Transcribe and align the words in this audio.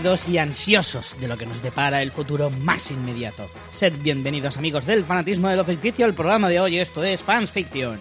ávidos 0.00 0.28
y 0.30 0.38
ansiosos 0.38 1.14
de 1.20 1.28
lo 1.28 1.36
que 1.36 1.44
nos 1.44 1.60
depara 1.60 2.00
el 2.00 2.10
futuro 2.10 2.48
más 2.48 2.90
inmediato. 2.90 3.50
Sed 3.70 3.92
bienvenidos 4.00 4.56
amigos 4.56 4.86
del 4.86 5.04
fanatismo 5.04 5.48
de 5.48 5.56
lo 5.56 5.64
ficticio 5.64 6.06
al 6.06 6.14
programa 6.14 6.48
de 6.48 6.58
hoy, 6.58 6.78
esto 6.78 7.04
es 7.04 7.22
Fans 7.22 7.50
Fiction. 7.50 7.98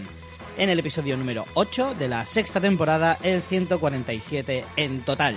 En 0.57 0.69
el 0.69 0.79
episodio 0.79 1.17
número 1.17 1.43
8 1.55 1.95
de 1.99 2.07
la 2.07 2.25
sexta 2.25 2.61
temporada, 2.61 3.17
el 3.21 3.41
147 3.41 4.63
en 4.77 5.01
total. 5.01 5.35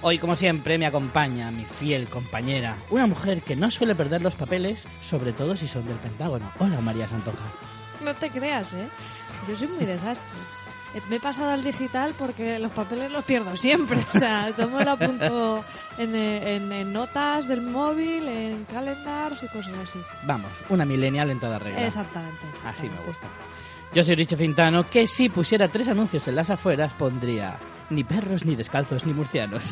Hoy, 0.00 0.18
como 0.18 0.36
siempre, 0.36 0.78
me 0.78 0.86
acompaña 0.86 1.50
mi 1.50 1.64
fiel 1.64 2.06
compañera, 2.06 2.76
una 2.90 3.08
mujer 3.08 3.42
que 3.42 3.56
no 3.56 3.68
suele 3.68 3.96
perder 3.96 4.22
los 4.22 4.36
papeles, 4.36 4.84
sobre 5.02 5.32
todo 5.32 5.56
si 5.56 5.66
son 5.66 5.84
del 5.88 5.96
Pentágono. 5.96 6.52
Hola, 6.60 6.80
María 6.80 7.08
Santoja. 7.08 7.52
No 8.04 8.14
te 8.14 8.30
creas, 8.30 8.74
¿eh? 8.74 8.86
Yo 9.48 9.56
soy 9.56 9.66
muy 9.66 9.84
desastre. 9.86 10.24
Eh, 10.98 11.02
Me 11.08 11.16
he 11.16 11.20
pasado 11.20 11.50
al 11.50 11.62
digital 11.62 12.12
porque 12.18 12.58
los 12.58 12.72
papeles 12.72 13.10
los 13.10 13.24
pierdo 13.24 13.56
siempre. 13.56 14.04
O 14.14 14.18
sea, 14.18 14.50
todo 14.56 14.68
me 14.68 14.84
lo 14.84 14.90
apunto 14.92 15.64
en, 15.98 16.14
eh, 16.14 16.56
en- 16.56 16.72
en 16.72 16.92
notas 16.92 17.46
del 17.48 17.62
móvil, 17.62 18.26
en 18.28 18.64
calendars 18.64 19.42
y 19.42 19.48
cosas 19.48 19.74
así. 19.84 19.98
Vamos, 20.24 20.50
una 20.68 20.84
millennial 20.84 21.30
en 21.30 21.40
toda 21.40 21.58
regla. 21.58 21.86
Exactamente. 21.86 22.46
Así 22.64 22.84
me 22.88 23.06
gusta. 23.06 23.26
Yo 23.94 24.04
soy 24.04 24.16
Richo 24.16 24.36
Fintano, 24.36 24.88
que 24.90 25.06
si 25.06 25.28
pusiera 25.28 25.68
tres 25.68 25.88
anuncios 25.88 26.26
en 26.28 26.36
las 26.36 26.50
afueras 26.50 26.92
pondría 26.94 27.56
ni 27.90 28.04
perros, 28.04 28.44
ni 28.44 28.54
descalzos, 28.54 29.06
ni 29.06 29.14
murcianos. 29.14 29.64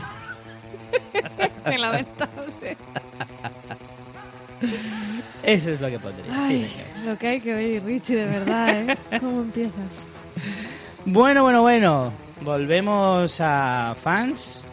Qué 1.64 1.76
lamentable. 1.78 2.76
Eso 5.42 5.70
es 5.70 5.80
lo 5.80 5.88
que 5.88 5.98
pondría. 5.98 6.32
Ay, 6.34 6.72
lo 7.04 7.18
que 7.18 7.28
hay 7.28 7.40
que 7.40 7.54
oír, 7.54 7.84
Richie, 7.84 8.16
de 8.16 8.24
verdad, 8.24 8.80
¿eh? 8.90 8.96
¿Cómo 9.20 9.42
empiezas? 9.42 9.74
Bueno, 11.06 11.42
bueno, 11.44 11.62
bueno. 11.62 12.12
Volvemos 12.42 13.40
a 13.40 13.94
fans 14.02 14.64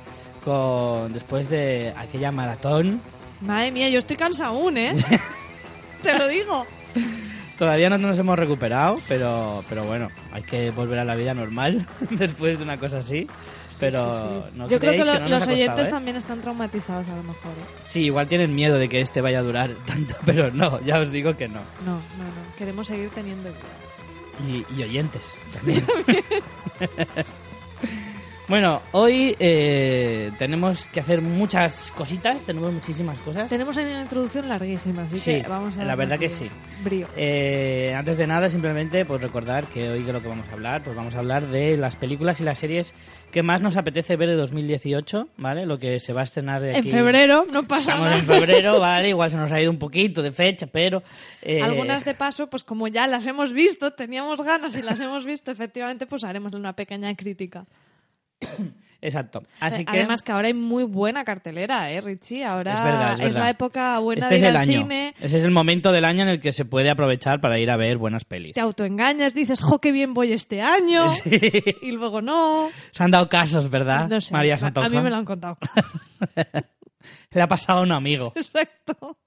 con 0.43 1.13
después 1.13 1.49
de 1.49 1.93
aquella 1.97 2.31
maratón. 2.31 2.99
Madre 3.41 3.71
mía, 3.71 3.89
yo 3.89 3.99
estoy 3.99 4.17
cansado 4.17 4.51
aún, 4.57 4.77
¿eh? 4.77 4.93
Te 6.03 6.17
lo 6.17 6.27
digo. 6.27 6.65
Todavía 7.57 7.89
no 7.89 7.97
nos 7.97 8.17
hemos 8.19 8.37
recuperado, 8.37 8.95
pero, 9.07 9.63
pero 9.69 9.85
bueno, 9.85 10.09
hay 10.31 10.41
que 10.43 10.71
volver 10.71 10.99
a 10.99 11.05
la 11.05 11.15
vida 11.15 11.33
normal 11.33 11.87
después 12.09 12.57
de 12.57 12.63
una 12.63 12.77
cosa 12.77 12.97
así. 12.97 13.27
Pero 13.79 14.13
Sí, 14.13 14.19
sí. 14.21 14.57
¿no 14.57 14.67
Yo 14.67 14.79
creo 14.79 14.91
que, 14.91 14.97
lo- 14.99 15.05
no 15.13 15.19
nos 15.21 15.29
los 15.29 15.39
costado, 15.39 15.55
oyentes 15.55 15.87
eh? 15.87 15.91
también 15.91 16.17
están 16.17 16.41
traumatizados 16.41 17.07
a 17.07 17.15
lo 17.15 17.23
mejor. 17.23 17.51
¿eh? 17.51 17.81
Sí, 17.85 18.01
igual 18.05 18.27
tienen 18.27 18.53
miedo 18.53 18.77
de 18.77 18.89
que 18.89 18.99
este 19.01 19.21
vaya 19.21 19.39
a 19.39 19.43
durar 19.43 19.71
tanto, 19.85 20.15
pero 20.25 20.51
no, 20.51 20.81
ya 20.81 20.99
os 20.99 21.11
digo 21.11 21.35
que 21.37 21.47
no. 21.47 21.59
No, 21.85 21.93
no, 21.93 21.97
no. 21.97 22.55
Queremos 22.57 22.87
seguir 22.87 23.09
teniendo 23.11 23.49
vida. 23.49 23.59
Y, 24.47 24.65
y 24.75 24.83
oyentes 24.83 25.33
también. 25.53 25.85
bueno, 28.47 28.81
hoy 28.91 29.35
eh, 29.39 30.29
tenemos 30.37 30.85
que 30.87 30.99
hacer 30.99 31.21
muchas 31.21 31.91
cositas, 31.91 32.41
tenemos 32.41 32.73
muchísimas 32.73 33.17
cosas. 33.19 33.49
Tenemos 33.49 33.77
una 33.77 34.01
introducción 34.01 34.49
larguísima, 34.49 35.03
así 35.03 35.15
Sí, 35.17 35.41
que 35.41 35.47
vamos 35.47 35.77
a 35.77 35.85
la 35.85 35.95
verdad 35.95 36.19
que 36.19 36.27
sí. 36.29 36.49
Brío. 36.83 37.07
Eh, 37.15 37.93
antes 37.95 38.17
de 38.17 38.27
nada, 38.27 38.49
simplemente 38.49 39.05
pues 39.05 39.21
recordar 39.21 39.65
que 39.67 39.89
hoy 39.89 40.03
de 40.03 40.11
lo 40.11 40.21
que 40.21 40.27
vamos 40.27 40.45
a 40.49 40.53
hablar, 40.53 40.83
pues 40.83 40.93
vamos 40.95 41.15
a 41.15 41.19
hablar 41.19 41.47
de 41.47 41.77
las 41.77 41.95
películas 41.95 42.41
y 42.41 42.43
las 42.43 42.59
series 42.59 42.93
que 43.31 43.41
más 43.43 43.61
nos 43.61 43.77
apetece 43.77 44.17
ver 44.17 44.27
de 44.29 44.35
2018, 44.35 45.29
¿vale? 45.37 45.65
Lo 45.65 45.79
que 45.79 45.99
se 45.99 46.11
va 46.11 46.21
a 46.21 46.23
estrenar 46.25 46.61
de 46.61 46.71
En 46.71 46.75
aquí. 46.81 46.91
febrero, 46.91 47.45
no 47.51 47.63
pasa 47.63 47.91
Estamos 47.93 48.09
nada. 48.09 48.19
en 48.19 48.25
febrero, 48.25 48.79
¿vale? 48.79 49.09
Igual 49.09 49.31
se 49.31 49.37
nos 49.37 49.51
ha 49.53 49.61
ido 49.61 49.71
un 49.71 49.79
poquito 49.79 50.21
de 50.21 50.33
fecha, 50.33 50.67
pero... 50.67 51.01
eh, 51.41 51.61
Algunas 51.61 52.03
de 52.03 52.13
paso, 52.13 52.47
pues 52.49 52.63
como 52.65 52.89
ya 52.89 53.07
las 53.07 53.25
hemos 53.25 53.53
visto, 53.53 53.91
teníamos 53.91 54.41
ganas 54.41 54.77
y 54.77 54.81
las 54.81 54.99
hemos 54.99 55.25
visto, 55.25 55.49
efectivamente, 55.51 56.05
pues 56.05 56.25
haremos 56.25 56.53
una 56.53 56.73
pequeña 56.75 57.15
crítica. 57.15 57.65
Exacto. 59.05 59.43
Así 59.59 59.83
que... 59.83 59.91
Además 59.91 60.23
que 60.23 60.31
ahora 60.31 60.47
hay 60.47 60.53
muy 60.53 60.85
buena 60.85 61.25
cartelera, 61.25 61.91
¿eh, 61.91 61.99
Richie? 61.99 62.45
Ahora 62.45 62.71
Es 62.73 62.83
verdad, 62.85 63.11
es 63.11 63.19
verdad. 63.19 63.39
la 63.41 63.49
época 63.49 63.99
buena 63.99 64.21
este 64.21 64.35
de 64.35 64.35
es 64.37 64.41
ir 64.43 64.47
el 64.47 64.55
al 64.55 64.61
año. 64.61 64.79
cine. 64.83 65.13
Ese 65.19 65.37
es 65.39 65.43
el 65.43 65.51
momento 65.51 65.91
del 65.91 66.05
año 66.05 66.23
en 66.23 66.29
el 66.29 66.39
que 66.39 66.53
se 66.53 66.63
puede 66.63 66.89
aprovechar 66.89 67.41
para 67.41 67.59
ir 67.59 67.69
a 67.69 67.75
ver 67.75 67.97
buenas 67.97 68.23
pelis. 68.23 68.53
Te 68.53 68.61
autoengañas, 68.61 69.33
dices, 69.33 69.61
jo, 69.61 69.79
qué 69.79 69.91
bien 69.91 70.13
voy 70.13 70.31
este 70.31 70.61
año. 70.61 71.07
Y 71.81 71.91
luego 71.91 72.21
no. 72.21 72.69
Se 72.91 73.03
han 73.03 73.11
dado 73.11 73.27
casos, 73.27 73.69
¿verdad? 73.69 74.07
No 74.07 74.21
sé. 74.21 74.33
María 74.33 74.55
a- 74.55 74.59
Santoja. 74.59 74.87
A 74.87 74.89
mí 74.89 75.01
me 75.01 75.09
lo 75.09 75.17
han 75.17 75.25
contado. 75.25 75.57
Le 77.31 77.41
ha 77.41 77.47
pasado 77.47 77.79
a 77.79 77.81
un 77.83 77.91
amigo. 77.91 78.31
Exacto. 78.35 79.17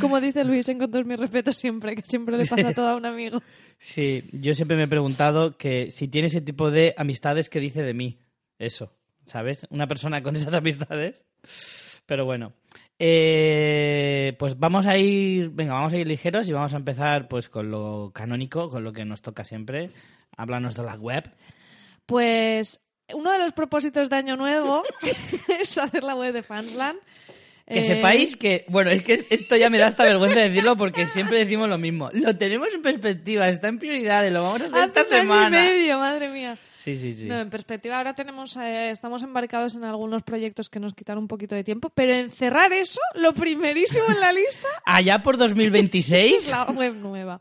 Como 0.00 0.20
dice 0.20 0.44
Luis, 0.44 0.68
en 0.68 0.78
con 0.78 0.90
todos 0.90 1.06
mis 1.06 1.18
respetos 1.18 1.56
siempre, 1.56 1.94
que 1.96 2.02
siempre 2.02 2.36
le 2.36 2.44
pasa 2.44 2.74
todo 2.74 2.88
a 2.88 2.96
un 2.96 3.06
amigo. 3.06 3.40
Sí, 3.78 4.24
yo 4.32 4.54
siempre 4.54 4.76
me 4.76 4.82
he 4.82 4.88
preguntado 4.88 5.56
que 5.56 5.90
si 5.90 6.08
tiene 6.08 6.26
ese 6.28 6.40
tipo 6.42 6.70
de 6.70 6.92
amistades, 6.98 7.48
¿qué 7.48 7.58
dice 7.60 7.82
de 7.82 7.94
mí? 7.94 8.18
Eso, 8.62 8.92
¿sabes? 9.26 9.66
Una 9.70 9.86
persona 9.88 10.22
con 10.22 10.36
esas 10.36 10.54
amistades. 10.54 11.24
Pero 12.06 12.24
bueno. 12.24 12.52
Eh, 12.98 14.34
pues 14.38 14.56
vamos 14.58 14.86
a 14.86 14.96
ir, 14.96 15.50
venga, 15.50 15.74
vamos 15.74 15.92
a 15.92 15.96
ir 15.96 16.06
ligeros 16.06 16.48
y 16.48 16.52
vamos 16.52 16.72
a 16.72 16.76
empezar 16.76 17.26
pues 17.26 17.48
con 17.48 17.70
lo 17.70 18.12
canónico, 18.14 18.68
con 18.68 18.84
lo 18.84 18.92
que 18.92 19.04
nos 19.04 19.20
toca 19.22 19.44
siempre. 19.44 19.90
Háblanos 20.36 20.76
de 20.76 20.84
la 20.84 20.94
web. 20.94 21.28
Pues 22.06 22.80
uno 23.12 23.32
de 23.32 23.38
los 23.40 23.52
propósitos 23.52 24.08
de 24.08 24.16
Año 24.16 24.36
Nuevo 24.36 24.84
es 25.60 25.76
hacer 25.78 26.04
la 26.04 26.14
web 26.14 26.32
de 26.32 26.44
Fansland. 26.44 27.00
Que 27.66 27.78
Eh, 27.80 27.82
sepáis 27.84 28.36
que, 28.36 28.64
bueno, 28.68 28.90
es 28.90 29.02
que 29.02 29.24
esto 29.30 29.56
ya 29.56 29.70
me 29.70 29.78
da 29.78 29.86
hasta 29.88 30.04
vergüenza 30.04 30.38
decirlo 30.40 30.76
porque 30.76 31.06
siempre 31.06 31.38
decimos 31.38 31.68
lo 31.68 31.78
mismo. 31.78 32.10
Lo 32.12 32.36
tenemos 32.36 32.68
en 32.72 32.82
perspectiva, 32.82 33.48
está 33.48 33.66
en 33.68 33.78
prioridades, 33.80 34.32
lo 34.32 34.42
vamos 34.42 34.62
a 34.62 34.66
hacer 34.66 34.76
Hace 34.78 34.86
esta 34.86 35.00
año 35.00 35.08
y 35.08 35.26
semana. 35.26 35.60
medio, 35.60 35.98
madre 35.98 36.28
mía. 36.28 36.56
Sí, 36.82 36.96
sí, 36.96 37.12
sí. 37.12 37.26
No, 37.26 37.38
en 37.38 37.48
perspectiva 37.48 37.98
ahora 37.98 38.12
tenemos, 38.12 38.56
eh, 38.56 38.90
estamos 38.90 39.22
embarcados 39.22 39.76
en 39.76 39.84
algunos 39.84 40.24
proyectos 40.24 40.68
que 40.68 40.80
nos 40.80 40.94
quitan 40.94 41.16
un 41.16 41.28
poquito 41.28 41.54
de 41.54 41.62
tiempo, 41.62 41.90
pero 41.90 42.12
encerrar 42.12 42.72
eso, 42.72 42.98
lo 43.14 43.32
primerísimo 43.34 44.04
en 44.08 44.18
la 44.18 44.32
lista, 44.32 44.66
Allá 44.84 45.22
por 45.22 45.34
es 45.36 45.38
2026. 45.38 46.50
la 46.50 46.64
web 46.72 46.96
nueva. 46.96 47.40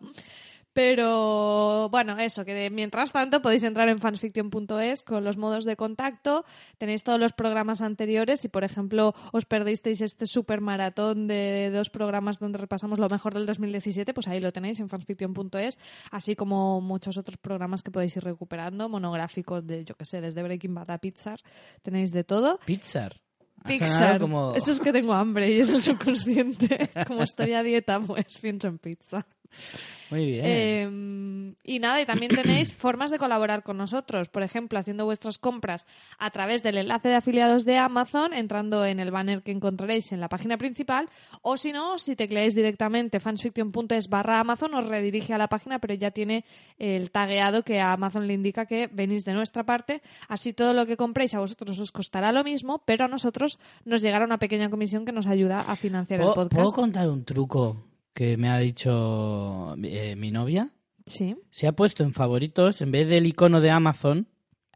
Pero 0.73 1.89
bueno, 1.89 2.17
eso, 2.17 2.45
que 2.45 2.53
de- 2.53 2.69
mientras 2.69 3.11
tanto 3.11 3.41
podéis 3.41 3.63
entrar 3.63 3.89
en 3.89 3.99
fansfiction.es 3.99 5.03
con 5.03 5.23
los 5.23 5.37
modos 5.37 5.65
de 5.65 5.75
contacto, 5.75 6.45
tenéis 6.77 7.03
todos 7.03 7.19
los 7.19 7.33
programas 7.33 7.81
anteriores 7.81 8.45
y 8.45 8.49
por 8.49 8.63
ejemplo 8.63 9.13
os 9.31 9.45
perdisteis 9.45 10.01
este 10.01 10.25
super 10.25 10.61
maratón 10.61 11.27
de 11.27 11.69
dos 11.71 11.89
programas 11.89 12.39
donde 12.39 12.57
repasamos 12.57 12.99
lo 12.99 13.09
mejor 13.09 13.33
del 13.33 13.45
2017, 13.45 14.13
pues 14.13 14.27
ahí 14.27 14.39
lo 14.39 14.51
tenéis 14.51 14.79
en 14.79 14.89
fansfiction.es, 14.89 15.77
así 16.11 16.35
como 16.35 16.81
muchos 16.81 17.17
otros 17.17 17.37
programas 17.37 17.83
que 17.83 17.91
podéis 17.91 18.15
ir 18.17 18.23
recuperando, 18.23 18.87
monográficos 18.89 19.65
de, 19.65 19.83
yo 19.85 19.95
que 19.95 20.05
sé, 20.05 20.21
desde 20.21 20.41
Breaking 20.43 20.73
Bad 20.73 20.91
a 20.91 20.97
Pixar, 20.97 21.39
tenéis 21.81 22.11
de 22.11 22.23
todo. 22.23 22.59
Pixar. 22.65 23.13
Sonado 23.13 23.79
Pixar. 23.79 24.19
Como... 24.19 24.53
Eso 24.55 24.71
es 24.71 24.79
que 24.79 24.91
tengo 24.91 25.13
hambre 25.13 25.51
y 25.53 25.59
es 25.59 25.69
el 25.69 25.81
subconsciente. 25.81 26.89
Como 27.07 27.21
estoy 27.21 27.53
a 27.53 27.61
dieta, 27.61 27.99
pues 27.99 28.39
pienso 28.41 28.67
en 28.67 28.79
pizza. 28.79 29.27
Muy 30.11 30.25
bien. 30.25 30.45
Eh, 30.45 31.55
y 31.63 31.79
nada, 31.79 32.01
y 32.01 32.05
también 32.05 32.35
tenéis 32.35 32.73
formas 32.75 33.11
de 33.11 33.17
colaborar 33.17 33.63
con 33.63 33.77
nosotros. 33.77 34.27
Por 34.27 34.43
ejemplo, 34.43 34.77
haciendo 34.77 35.05
vuestras 35.05 35.37
compras 35.39 35.85
a 36.19 36.29
través 36.31 36.63
del 36.63 36.77
enlace 36.77 37.09
de 37.09 37.15
afiliados 37.15 37.63
de 37.63 37.77
Amazon, 37.77 38.33
entrando 38.33 38.85
en 38.85 38.99
el 38.99 39.09
banner 39.09 39.41
que 39.41 39.51
encontraréis 39.51 40.11
en 40.11 40.19
la 40.19 40.27
página 40.27 40.57
principal. 40.57 41.09
O 41.41 41.55
si 41.55 41.71
no, 41.71 41.97
si 41.97 42.17
tecleáis 42.17 42.55
directamente 42.55 43.21
fansfiction.es 43.21 44.09
barra 44.09 44.41
Amazon, 44.41 44.73
os 44.73 44.85
redirige 44.85 45.33
a 45.33 45.37
la 45.37 45.47
página, 45.47 45.79
pero 45.79 45.93
ya 45.93 46.11
tiene 46.11 46.43
el 46.77 47.09
tagueado 47.11 47.63
que 47.63 47.79
a 47.79 47.93
Amazon 47.93 48.27
le 48.27 48.33
indica 48.33 48.65
que 48.65 48.89
venís 48.91 49.23
de 49.23 49.33
nuestra 49.33 49.63
parte. 49.63 50.01
Así 50.27 50.51
todo 50.51 50.73
lo 50.73 50.85
que 50.85 50.97
compréis 50.97 51.33
a 51.35 51.39
vosotros 51.39 51.79
os 51.79 51.91
costará 51.93 52.33
lo 52.33 52.43
mismo, 52.43 52.79
pero 52.85 53.05
a 53.05 53.07
nosotros 53.07 53.59
nos 53.85 54.01
llegará 54.01 54.25
una 54.25 54.39
pequeña 54.39 54.69
comisión 54.69 55.05
que 55.05 55.13
nos 55.13 55.27
ayuda 55.27 55.61
a 55.61 55.75
financiar 55.77 56.19
el 56.19 56.25
¿Puedo, 56.25 56.35
podcast. 56.35 56.53
puedo 56.55 56.71
contar 56.73 57.09
un 57.09 57.23
truco 57.23 57.90
que 58.13 58.37
me 58.37 58.49
ha 58.49 58.57
dicho 58.59 59.75
eh, 59.83 60.15
mi 60.15 60.31
novia? 60.31 60.69
Sí. 61.05 61.35
Se 61.49 61.67
ha 61.67 61.71
puesto 61.71 62.03
en 62.03 62.13
favoritos, 62.13 62.81
en 62.81 62.91
vez 62.91 63.07
del 63.07 63.25
icono 63.25 63.61
de 63.61 63.71
Amazon, 63.71 64.27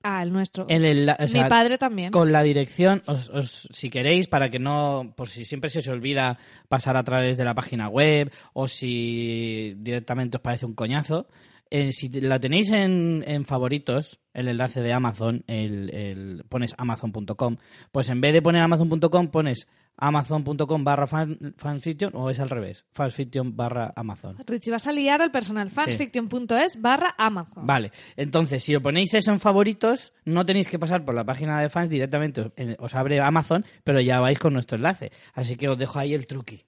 Ah, 0.07 0.21
el 0.21 0.31
nuestro. 0.31 0.67
el 0.69 1.09
o 1.09 1.27
sea, 1.27 1.43
Mi 1.43 1.49
padre 1.49 1.77
también. 1.79 2.11
con 2.11 2.31
la 2.31 2.43
dirección, 2.43 3.01
os- 3.07 3.29
os- 3.29 3.67
si 3.71 3.89
queréis, 3.89 4.27
para 4.27 4.49
que 4.51 4.59
no, 4.59 5.13
por 5.17 5.29
si 5.29 5.45
siempre 5.45 5.69
se 5.71 5.79
os 5.79 5.87
olvida 5.87 6.37
pasar 6.69 6.95
a 6.95 7.03
través 7.03 7.37
de 7.37 7.43
la 7.43 7.55
página 7.55 7.89
web 7.89 8.31
o 8.53 8.67
si 8.67 9.73
directamente 9.77 10.37
os 10.37 10.43
parece 10.43 10.65
un 10.67 10.75
coñazo, 10.75 11.27
eh, 11.77 11.91
si 11.93 12.09
la 12.21 12.39
tenéis 12.39 12.71
en, 12.71 13.23
en 13.27 13.45
favoritos, 13.45 14.19
el 14.33 14.47
enlace 14.47 14.81
de 14.81 14.93
Amazon, 14.93 15.43
el, 15.47 15.89
el- 15.93 16.43
pones 16.47 16.73
amazon.com, 16.77 17.57
pues 17.91 18.09
en 18.09 18.21
vez 18.21 18.33
de 18.33 18.41
poner 18.41 18.61
amazon.com 18.61 19.27
pones 19.29 19.67
amazon.com 19.97 20.83
barra 20.83 21.07
fan- 21.07 21.53
fanfiction 21.57 22.11
o 22.15 22.29
es 22.29 22.39
al 22.41 22.49
revés, 22.49 22.85
fanfiction 22.93 23.55
barra 23.55 23.93
Amazon. 23.95 24.35
Richie, 24.45 24.71
vas 24.71 24.87
a 24.87 24.91
liar 24.91 25.21
al 25.21 25.31
personal. 25.31 25.69
fansfiction.es 25.69 26.81
barra 26.81 27.15
Amazon. 27.17 27.65
Vale, 27.65 27.91
entonces 28.17 28.61
si 28.63 28.75
os 28.75 28.81
ponéis 28.83 29.13
eso 29.13 29.31
en 29.31 29.39
favoritos, 29.39 30.11
no 30.25 30.45
tenéis 30.45 30.67
que 30.67 30.79
pasar 30.79 31.05
por 31.05 31.15
la 31.15 31.23
página 31.23 31.61
de 31.61 31.69
fans 31.69 31.89
directamente, 31.89 32.41
os- 32.41 32.51
os 32.79 32.95
abre 32.95 33.19
Amazon, 33.21 33.63
pero 33.85 34.01
ya 34.01 34.19
vais 34.19 34.37
con 34.39 34.53
nuestro 34.53 34.75
enlace. 34.77 35.11
Así 35.33 35.55
que 35.55 35.69
os 35.69 35.77
dejo 35.77 35.97
ahí 35.99 36.13
el 36.13 36.27
truqui, 36.27 36.63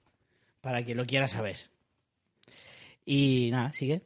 para 0.61 0.83
quien 0.83 0.97
lo 0.97 1.05
quiera 1.05 1.27
saber. 1.27 1.57
Y 3.05 3.49
nada, 3.51 3.71
sigue. 3.73 4.01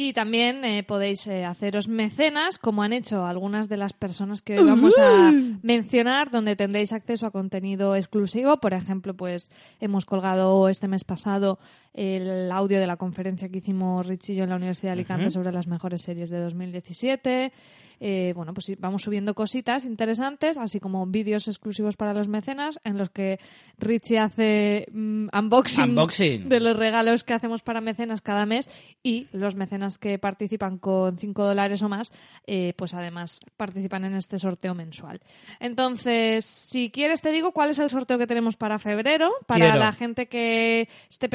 Y 0.00 0.12
también 0.12 0.64
eh, 0.64 0.84
podéis 0.84 1.26
eh, 1.26 1.44
haceros 1.44 1.88
mecenas, 1.88 2.60
como 2.60 2.84
han 2.84 2.92
hecho 2.92 3.26
algunas 3.26 3.68
de 3.68 3.76
las 3.76 3.92
personas 3.92 4.42
que 4.42 4.56
hoy 4.56 4.64
vamos 4.64 4.96
a 4.96 5.32
mencionar, 5.62 6.30
donde 6.30 6.54
tendréis 6.54 6.92
acceso 6.92 7.26
a 7.26 7.32
contenido 7.32 7.96
exclusivo. 7.96 8.58
Por 8.58 8.74
ejemplo, 8.74 9.14
pues 9.14 9.50
hemos 9.80 10.04
colgado 10.04 10.68
este 10.68 10.86
mes 10.86 11.02
pasado 11.02 11.58
el 11.98 12.52
audio 12.52 12.78
de 12.78 12.86
la 12.86 12.96
conferencia 12.96 13.48
que 13.48 13.58
hicimos 13.58 14.06
Rich 14.06 14.30
y 14.30 14.36
yo 14.36 14.44
en 14.44 14.50
la 14.50 14.56
Universidad 14.56 14.90
de 14.90 15.00
Alicante 15.00 15.30
sobre 15.30 15.50
las 15.50 15.66
mejores 15.66 16.02
series 16.02 16.30
de 16.30 16.38
2017. 16.38 17.52
Eh, 18.00 18.32
bueno, 18.36 18.54
pues 18.54 18.72
vamos 18.78 19.02
subiendo 19.02 19.34
cositas 19.34 19.84
interesantes, 19.84 20.56
así 20.56 20.78
como 20.78 21.04
vídeos 21.06 21.48
exclusivos 21.48 21.96
para 21.96 22.14
los 22.14 22.28
mecenas, 22.28 22.78
en 22.84 22.96
los 22.96 23.10
que 23.10 23.40
Richie 23.78 24.18
hace 24.18 24.86
mm, 24.92 25.26
unboxing, 25.36 25.90
Unboxing. 25.90 26.48
de 26.48 26.60
los 26.60 26.76
regalos 26.76 27.24
que 27.24 27.34
hacemos 27.34 27.62
para 27.62 27.80
mecenas 27.80 28.20
cada 28.20 28.46
mes 28.46 28.68
y 29.02 29.26
los 29.32 29.56
mecenas 29.56 29.98
que 29.98 30.18
participan 30.18 30.78
con 30.78 31.18
5 31.18 31.44
dólares 31.44 31.82
o 31.82 31.88
más, 31.88 32.12
eh, 32.46 32.72
pues 32.76 32.94
además 32.94 33.40
participan 33.56 34.04
en 34.04 34.14
este 34.14 34.38
sorteo 34.38 34.74
mensual. 34.74 35.20
Entonces, 35.58 36.44
si 36.44 36.90
quieres 36.90 37.20
te 37.20 37.32
digo 37.32 37.52
cuál 37.52 37.70
es 37.70 37.80
el 37.80 37.90
sorteo 37.90 38.18
que 38.18 38.28
tenemos 38.28 38.56
para 38.56 38.78
febrero, 38.78 39.32
para 39.46 39.64
Quiero. 39.66 39.80
la 39.80 39.92
gente 39.92 40.28
que 40.28 40.88
esté 41.10 41.28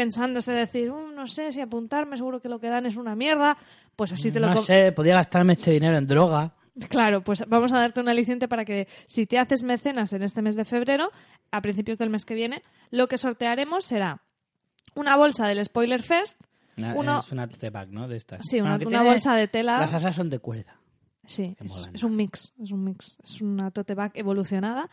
decir, 0.54 0.90
"Uh, 0.92 1.12
no 1.12 1.28
sé 1.28 1.52
si 1.52 1.62
apuntarme, 1.62 2.18
seguro 2.18 2.40
que 2.42 2.50
lo 2.50 2.60
que 2.60 2.70
dan 2.70 2.86
es 2.86 2.96
una 2.96 3.16
mierda, 3.16 3.58
pues 3.96 4.12
así 4.14 4.32
te 4.32 4.40
lo 4.40 4.48
no 4.48 4.62
sé, 4.64 4.92
podía 4.92 5.16
gastarme 5.16 5.54
este 5.54 5.72
dinero 5.72 5.98
en 5.98 6.08
droga. 6.08 6.54
Claro, 6.90 7.24
pues 7.24 7.44
vamos 7.48 7.72
a 7.74 7.78
darte 7.80 8.00
un 8.02 8.10
aliciente 8.10 8.48
para 8.48 8.66
que 8.66 8.88
si 9.06 9.28
te 9.28 9.38
haces 9.38 9.62
mecenas 9.62 10.12
en 10.14 10.24
este 10.24 10.42
mes 10.42 10.56
de 10.56 10.66
febrero, 10.66 11.12
a 11.52 11.62
principios 11.62 12.00
del 12.00 12.10
mes 12.10 12.26
que 12.26 12.34
viene, 12.34 12.62
lo 12.90 13.08
que 13.08 13.18
sortearemos 13.20 13.86
será 13.86 14.22
una 14.96 15.16
bolsa 15.16 15.48
del 15.48 15.64
Spoiler 15.64 16.02
Fest, 16.02 16.40
Una- 16.76 16.96
Uno- 16.96 17.20
Es 17.20 17.32
una 17.32 17.48
tote 17.48 17.70
bag, 17.70 17.90
¿no? 17.92 18.08
De 18.08 18.18
estas. 18.18 18.40
Sí, 18.50 18.60
una- 18.60 18.80
Bueno, 18.80 19.04
bolsa 19.04 19.36
de 19.36 19.48
tela. 19.48 19.78
Las 19.80 19.94
asas 19.94 20.16
son 20.16 20.32
de 20.32 20.40
cuerda. 20.40 20.76
sí, 21.24 21.56
es, 21.60 21.90
es 21.94 22.02
un 22.04 22.16
mix, 22.16 22.52
es 22.60 22.72
un 22.72 22.84
mix, 22.84 23.16
es 23.24 23.42
una 23.44 23.70
tote 23.70 23.94
bag 23.94 24.12
evolucionada. 24.16 24.90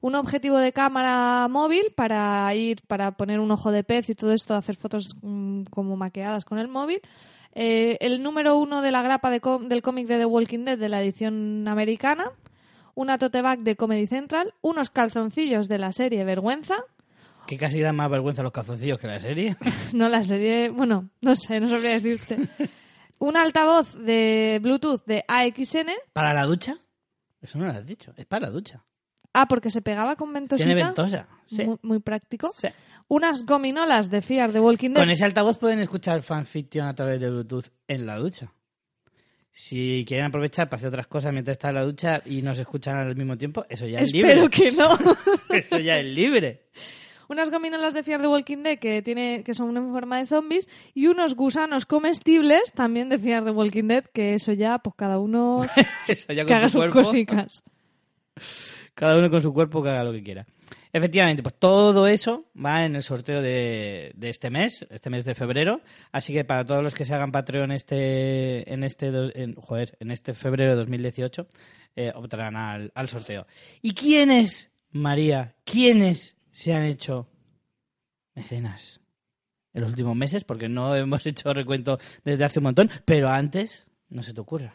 Un 0.00 0.14
objetivo 0.14 0.58
de 0.58 0.72
cámara 0.72 1.48
móvil 1.48 1.92
para 1.94 2.54
ir, 2.54 2.82
para 2.86 3.12
poner 3.12 3.40
un 3.40 3.50
ojo 3.50 3.70
de 3.70 3.84
pez 3.84 4.10
y 4.10 4.14
todo 4.14 4.32
esto, 4.32 4.54
hacer 4.54 4.76
fotos 4.76 5.16
mm, 5.22 5.64
como 5.70 5.96
maqueadas 5.96 6.44
con 6.44 6.58
el 6.58 6.68
móvil. 6.68 7.00
Eh, 7.54 7.96
el 8.00 8.22
número 8.22 8.58
uno 8.58 8.82
de 8.82 8.90
la 8.90 9.00
grapa 9.00 9.30
de 9.30 9.40
del 9.62 9.80
cómic 9.80 10.06
de 10.06 10.18
The 10.18 10.26
Walking 10.26 10.64
Dead 10.66 10.78
de 10.78 10.88
la 10.90 11.02
edición 11.02 11.66
americana. 11.66 12.30
Una 12.94 13.18
tote 13.18 13.40
bag 13.42 13.60
de 13.60 13.76
Comedy 13.76 14.06
Central. 14.06 14.54
Unos 14.60 14.90
calzoncillos 14.90 15.66
de 15.68 15.78
la 15.78 15.92
serie 15.92 16.24
Vergüenza. 16.24 16.76
Que 17.46 17.56
casi 17.56 17.80
da 17.80 17.92
más 17.92 18.10
vergüenza 18.10 18.42
los 18.42 18.52
calzoncillos 18.52 18.98
que 18.98 19.06
la 19.06 19.20
serie. 19.20 19.56
No 19.94 20.08
la 20.08 20.22
serie, 20.22 20.68
bueno, 20.68 21.08
no 21.20 21.36
sé, 21.36 21.60
no 21.60 21.68
sabría 21.68 21.92
decirte. 22.00 22.48
Un 23.18 23.36
altavoz 23.36 23.94
de 23.94 24.58
Bluetooth 24.62 25.04
de 25.06 25.24
AXN. 25.26 25.90
¿Para 26.12 26.34
la 26.34 26.44
ducha? 26.44 26.76
Eso 27.40 27.58
no 27.58 27.66
lo 27.66 27.72
has 27.72 27.86
dicho. 27.86 28.12
Es 28.16 28.26
para 28.26 28.46
la 28.46 28.50
ducha. 28.50 28.84
Ah, 29.38 29.46
porque 29.46 29.68
se 29.68 29.82
pegaba 29.82 30.16
con 30.16 30.32
ventosita. 30.32 30.66
Tiene 30.66 30.82
ventosa. 30.82 31.28
Sí. 31.44 31.62
Muy, 31.64 31.76
muy 31.82 31.98
práctico. 32.00 32.50
Sí. 32.56 32.68
Unas 33.08 33.44
gominolas 33.44 34.10
de 34.10 34.22
Fear 34.22 34.50
de 34.50 34.60
Walking 34.60 34.90
Dead. 34.90 35.02
Con 35.02 35.10
ese 35.10 35.26
altavoz 35.26 35.58
pueden 35.58 35.78
escuchar 35.80 36.22
fanfiction 36.22 36.88
a 36.88 36.94
través 36.94 37.20
de 37.20 37.28
Bluetooth 37.28 37.66
en 37.86 38.06
la 38.06 38.16
ducha. 38.16 38.50
Si 39.52 40.04
quieren 40.08 40.26
aprovechar 40.26 40.70
para 40.70 40.78
hacer 40.78 40.88
otras 40.88 41.06
cosas 41.06 41.34
mientras 41.34 41.56
está 41.56 41.68
en 41.68 41.74
la 41.74 41.84
ducha 41.84 42.22
y 42.24 42.40
nos 42.40 42.58
escuchan 42.58 42.96
al 42.96 43.14
mismo 43.14 43.36
tiempo, 43.36 43.66
eso 43.68 43.86
ya 43.86 44.00
es 44.00 44.12
Espero 44.14 44.42
libre. 44.42 44.50
que 44.50 44.72
no. 44.72 44.88
Eso 45.50 45.78
ya 45.78 45.98
es 45.98 46.06
libre. 46.06 46.66
Unas 47.28 47.50
gominolas 47.50 47.92
de 47.92 48.02
Fear 48.02 48.22
de 48.22 48.28
Walking 48.28 48.62
Dead 48.62 48.78
que, 48.78 49.02
tiene, 49.02 49.42
que 49.44 49.52
son 49.52 49.76
en 49.76 49.92
forma 49.92 50.18
de 50.18 50.26
zombies. 50.26 50.66
Y 50.94 51.08
unos 51.08 51.34
gusanos 51.34 51.84
comestibles 51.84 52.72
también 52.74 53.10
de 53.10 53.18
Fear 53.18 53.44
de 53.44 53.50
Walking 53.50 53.88
Dead, 53.88 54.04
que 54.14 54.32
eso 54.34 54.52
ya, 54.52 54.78
pues 54.78 54.94
cada 54.96 55.18
uno 55.18 55.64
Eso 56.08 56.32
ya 56.32 56.44
que 56.44 56.48
con 56.48 56.56
haga 56.56 56.68
sus 56.68 56.86
cositas. 56.88 57.62
Cada 58.96 59.18
uno 59.18 59.28
con 59.28 59.42
su 59.42 59.52
cuerpo 59.52 59.82
que 59.82 59.90
haga 59.90 60.04
lo 60.04 60.12
que 60.12 60.22
quiera. 60.22 60.46
Efectivamente, 60.90 61.42
pues 61.42 61.56
todo 61.58 62.06
eso 62.06 62.46
va 62.56 62.86
en 62.86 62.96
el 62.96 63.02
sorteo 63.02 63.42
de, 63.42 64.12
de 64.16 64.28
este 64.30 64.48
mes, 64.48 64.86
este 64.88 65.10
mes 65.10 65.22
de 65.26 65.34
febrero. 65.34 65.82
Así 66.12 66.32
que 66.32 66.46
para 66.46 66.64
todos 66.64 66.82
los 66.82 66.94
que 66.94 67.04
se 67.04 67.14
hagan 67.14 67.30
Patreon 67.30 67.72
este, 67.72 68.72
en 68.72 68.82
este, 68.82 69.08
en, 69.08 69.54
en 70.00 70.10
este 70.10 70.32
febrero 70.32 70.70
de 70.70 70.76
2018, 70.78 71.46
eh, 71.96 72.10
optarán 72.14 72.56
al, 72.56 72.90
al 72.94 73.08
sorteo. 73.10 73.46
¿Y 73.82 73.92
quiénes, 73.92 74.70
María, 74.92 75.54
quiénes 75.64 76.38
se 76.50 76.72
han 76.72 76.84
hecho 76.84 77.28
mecenas 78.34 79.02
en 79.74 79.82
los 79.82 79.90
últimos 79.90 80.16
meses? 80.16 80.44
Porque 80.44 80.70
no 80.70 80.96
hemos 80.96 81.26
hecho 81.26 81.52
recuento 81.52 81.98
desde 82.24 82.46
hace 82.46 82.60
un 82.60 82.64
montón, 82.64 82.90
pero 83.04 83.28
antes, 83.28 83.86
no 84.08 84.22
se 84.22 84.32
te 84.32 84.40
ocurra. 84.40 84.74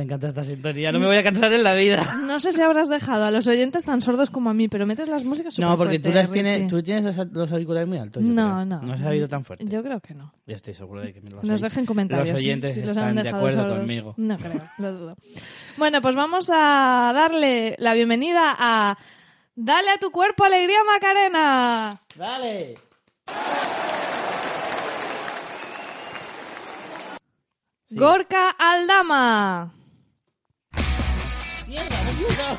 Me 0.00 0.04
encanta 0.04 0.28
esta 0.28 0.42
sintonía, 0.44 0.90
no 0.92 0.98
me 0.98 1.04
voy 1.06 1.18
a 1.18 1.22
cansar 1.22 1.52
en 1.52 1.62
la 1.62 1.74
vida. 1.74 2.16
No 2.26 2.38
sé 2.38 2.52
si 2.52 2.62
habrás 2.62 2.88
dejado 2.88 3.26
a 3.26 3.30
los 3.30 3.46
oyentes 3.46 3.84
tan 3.84 4.00
sordos 4.00 4.30
como 4.30 4.48
a 4.48 4.54
mí, 4.54 4.66
pero 4.66 4.86
metes 4.86 5.08
las 5.08 5.24
músicas 5.24 5.58
No, 5.58 5.76
porque 5.76 5.98
tú 5.98 6.08
las 6.08 6.30
Richie. 6.30 6.42
tienes, 6.42 6.68
tú 6.68 6.82
tienes 6.82 7.04
los, 7.18 7.26
los 7.32 7.52
auriculares 7.52 7.86
muy 7.86 7.98
altos. 7.98 8.22
yo 8.22 8.30
No, 8.30 8.54
creo. 8.54 8.64
no. 8.64 8.80
No 8.80 8.96
se 8.96 9.04
ha 9.04 9.08
oído 9.10 9.28
tan 9.28 9.44
fuerte. 9.44 9.66
Yo 9.68 9.82
creo 9.82 10.00
que 10.00 10.14
no. 10.14 10.32
Yo 10.46 10.56
estoy 10.56 10.72
seguro 10.72 11.02
de 11.02 11.12
que 11.12 11.20
me 11.20 11.28
los 11.28 11.44
Nos 11.44 11.60
dejen 11.60 11.84
comentarios. 11.84 12.30
Los 12.30 12.38
oyentes 12.38 12.74
si 12.76 12.80
están 12.80 13.14
de 13.14 13.28
acuerdo 13.28 13.60
sordos. 13.60 13.78
conmigo. 13.80 14.14
No 14.16 14.38
creo, 14.38 14.62
lo 14.78 14.92
dudo. 14.92 15.16
Bueno, 15.76 16.00
pues 16.00 16.16
vamos 16.16 16.48
a 16.50 17.12
darle 17.14 17.74
la 17.78 17.92
bienvenida 17.92 18.54
a 18.58 18.96
Dale 19.54 19.90
a 19.90 19.98
tu 19.98 20.10
cuerpo 20.10 20.44
alegría 20.44 20.78
Macarena. 20.90 22.00
¡Dale! 22.16 22.74
Gorka 27.90 28.50
Aldama. 28.58 29.72
¡Mierda, 32.20 32.56
me 32.56 32.56
he 32.56 32.58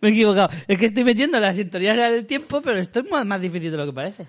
me 0.00 0.08
he 0.08 0.12
equivocado. 0.12 0.48
Es 0.68 0.78
que 0.78 0.86
estoy 0.86 1.04
metiendo 1.04 1.38
la 1.40 1.52
sintonía 1.52 1.94
del 1.94 2.26
tiempo, 2.26 2.62
pero 2.62 2.78
esto 2.78 3.00
es 3.00 3.10
más, 3.10 3.26
más 3.26 3.40
difícil 3.40 3.70
de 3.70 3.76
lo 3.76 3.86
que 3.86 3.92
parece. 3.92 4.26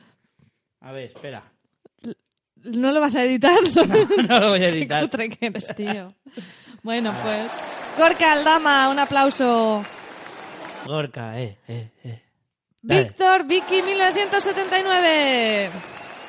A 0.81 0.91
ver, 0.91 1.05
espera. 1.05 1.43
¿No 2.63 2.91
lo 2.91 2.99
vas 3.01 3.15
a 3.15 3.23
editar? 3.23 3.55
No 4.27 4.39
lo 4.39 4.49
voy 4.49 4.59
a 4.63 4.69
Qué 4.69 4.77
editar. 4.79 5.01
cutre 5.03 5.29
que 5.29 5.45
eres, 5.47 5.75
tío. 5.75 6.07
Bueno, 6.83 7.13
pues. 7.21 7.49
Gorka 7.97 8.33
Aldama, 8.33 8.89
un 8.89 8.99
aplauso. 8.99 9.85
Gorka, 10.85 11.39
eh, 11.39 11.57
eh, 11.69 11.91
eh. 12.03 12.21
Dale. 12.81 13.03
Víctor 13.05 13.47
Vicky 13.47 13.81
1979. 13.81 15.69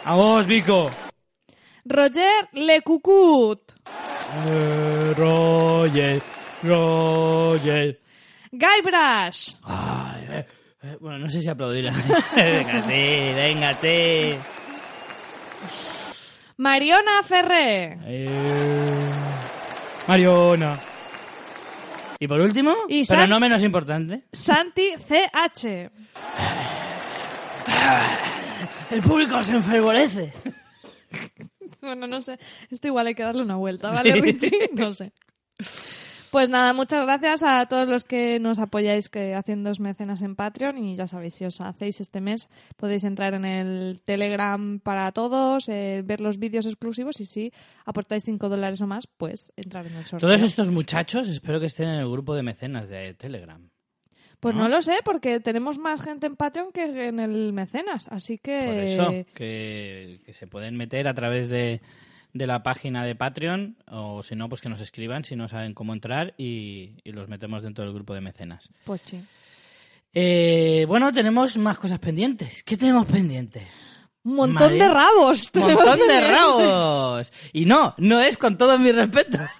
¡Vamos, 0.04 0.46
Vico! 0.46 0.92
Roger 1.86 2.48
Lecucut. 2.52 3.72
Eh, 4.46 5.12
Roger, 5.16 6.22
Roger. 6.64 8.00
Guybrush. 8.52 9.54
Ay, 9.64 10.26
eh, 10.30 10.46
eh, 10.82 10.96
bueno, 11.00 11.18
no 11.18 11.30
sé 11.30 11.42
si 11.42 11.48
aplaudir. 11.48 11.84
venga, 12.36 12.82
sí, 12.84 13.32
venga, 13.34 13.78
sí. 13.80 14.36
Mariona 16.56 17.22
Ferré. 17.24 17.98
Eh, 18.04 19.10
Mariona. 20.08 20.78
Y 22.20 22.28
por 22.28 22.40
último, 22.40 22.74
Y 22.88 23.04
pero 23.04 23.22
San- 23.22 23.30
no 23.30 23.40
menos 23.40 23.62
importante, 23.64 24.24
Santi 24.32 24.92
CH. 25.06 25.90
el 28.90 29.02
público 29.02 29.42
se 29.42 29.52
enfervorece. 29.56 30.32
Bueno, 31.80 32.06
no 32.06 32.22
sé. 32.22 32.38
Esto 32.70 32.86
igual 32.86 33.08
hay 33.08 33.14
que 33.14 33.22
darle 33.22 33.42
una 33.42 33.56
vuelta, 33.56 33.90
¿vale, 33.90 34.10
Sí. 34.14 34.20
Richie? 34.22 34.70
No 34.72 34.94
sé. 34.94 35.12
Pues 36.34 36.50
nada, 36.50 36.72
muchas 36.72 37.06
gracias 37.06 37.44
a 37.44 37.64
todos 37.66 37.88
los 37.88 38.02
que 38.02 38.40
nos 38.40 38.58
apoyáis 38.58 39.08
que 39.08 39.36
haciendo 39.36 39.70
mecenas 39.78 40.20
en 40.20 40.34
Patreon 40.34 40.78
y 40.78 40.96
ya 40.96 41.06
sabéis, 41.06 41.34
si 41.34 41.44
os 41.44 41.60
hacéis 41.60 42.00
este 42.00 42.20
mes 42.20 42.48
podéis 42.76 43.04
entrar 43.04 43.34
en 43.34 43.44
el 43.44 44.02
Telegram 44.04 44.80
para 44.80 45.12
todos, 45.12 45.68
eh, 45.68 46.02
ver 46.04 46.20
los 46.20 46.40
vídeos 46.40 46.66
exclusivos 46.66 47.20
y 47.20 47.26
si 47.26 47.52
aportáis 47.84 48.24
5 48.24 48.48
dólares 48.48 48.80
o 48.80 48.88
más, 48.88 49.06
pues 49.06 49.52
entrar 49.54 49.86
en 49.86 49.94
el 49.94 50.06
sorteo. 50.06 50.28
Todos 50.28 50.42
estos 50.42 50.70
muchachos 50.70 51.28
espero 51.28 51.60
que 51.60 51.66
estén 51.66 51.88
en 51.88 52.00
el 52.00 52.10
grupo 52.10 52.34
de 52.34 52.42
mecenas 52.42 52.88
de 52.88 53.14
Telegram. 53.14 53.70
Pues 54.40 54.56
¿no? 54.56 54.64
no 54.64 54.68
lo 54.68 54.82
sé, 54.82 54.94
porque 55.04 55.38
tenemos 55.38 55.78
más 55.78 56.02
gente 56.02 56.26
en 56.26 56.34
Patreon 56.34 56.72
que 56.72 56.82
en 56.82 57.20
el 57.20 57.52
mecenas, 57.52 58.08
así 58.08 58.38
que... 58.38 58.64
Por 58.66 58.74
eso, 58.74 59.08
que, 59.34 60.20
que 60.26 60.32
se 60.32 60.48
pueden 60.48 60.76
meter 60.76 61.06
a 61.06 61.14
través 61.14 61.48
de, 61.48 61.80
de 62.34 62.46
la 62.46 62.62
página 62.62 63.04
de 63.04 63.14
Patreon 63.14 63.76
o 63.88 64.22
si 64.22 64.34
no, 64.34 64.48
pues 64.48 64.60
que 64.60 64.68
nos 64.68 64.80
escriban 64.80 65.24
si 65.24 65.36
no 65.36 65.48
saben 65.48 65.72
cómo 65.72 65.94
entrar 65.94 66.34
y, 66.36 66.96
y 67.04 67.12
los 67.12 67.28
metemos 67.28 67.62
dentro 67.62 67.84
del 67.84 67.94
grupo 67.94 68.12
de 68.12 68.20
mecenas. 68.20 68.68
Pues 68.84 69.00
sí. 69.06 69.22
Eh, 70.12 70.84
bueno, 70.86 71.10
tenemos 71.12 71.56
más 71.56 71.78
cosas 71.78 71.98
pendientes. 71.98 72.62
¿Qué 72.64 72.76
tenemos 72.76 73.06
pendientes? 73.06 73.68
Un 74.24 74.36
montón 74.36 74.78
de 74.78 74.88
rabos. 74.88 75.50
¡Un 75.54 75.74
montón 75.74 76.08
de 76.08 76.20
rabos! 76.20 77.32
Y 77.52 77.64
no, 77.66 77.94
no 77.98 78.20
es 78.20 78.38
con 78.38 78.56
todos 78.56 78.78
mis 78.78 78.94
respetos. 78.94 79.50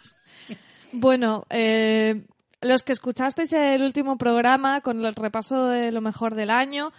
Bueno, 0.93 1.45
eh, 1.51 2.25
los 2.61 2.83
que 2.83 2.93
escuchasteis 2.93 3.53
el 3.53 3.83
último 3.83 4.17
programa 4.17 4.81
con 4.81 5.05
el 5.05 5.15
repaso 5.15 5.69
de 5.69 5.91
lo 5.93 6.01
mejor 6.01 6.35
del 6.35 6.51
año, 6.51 6.93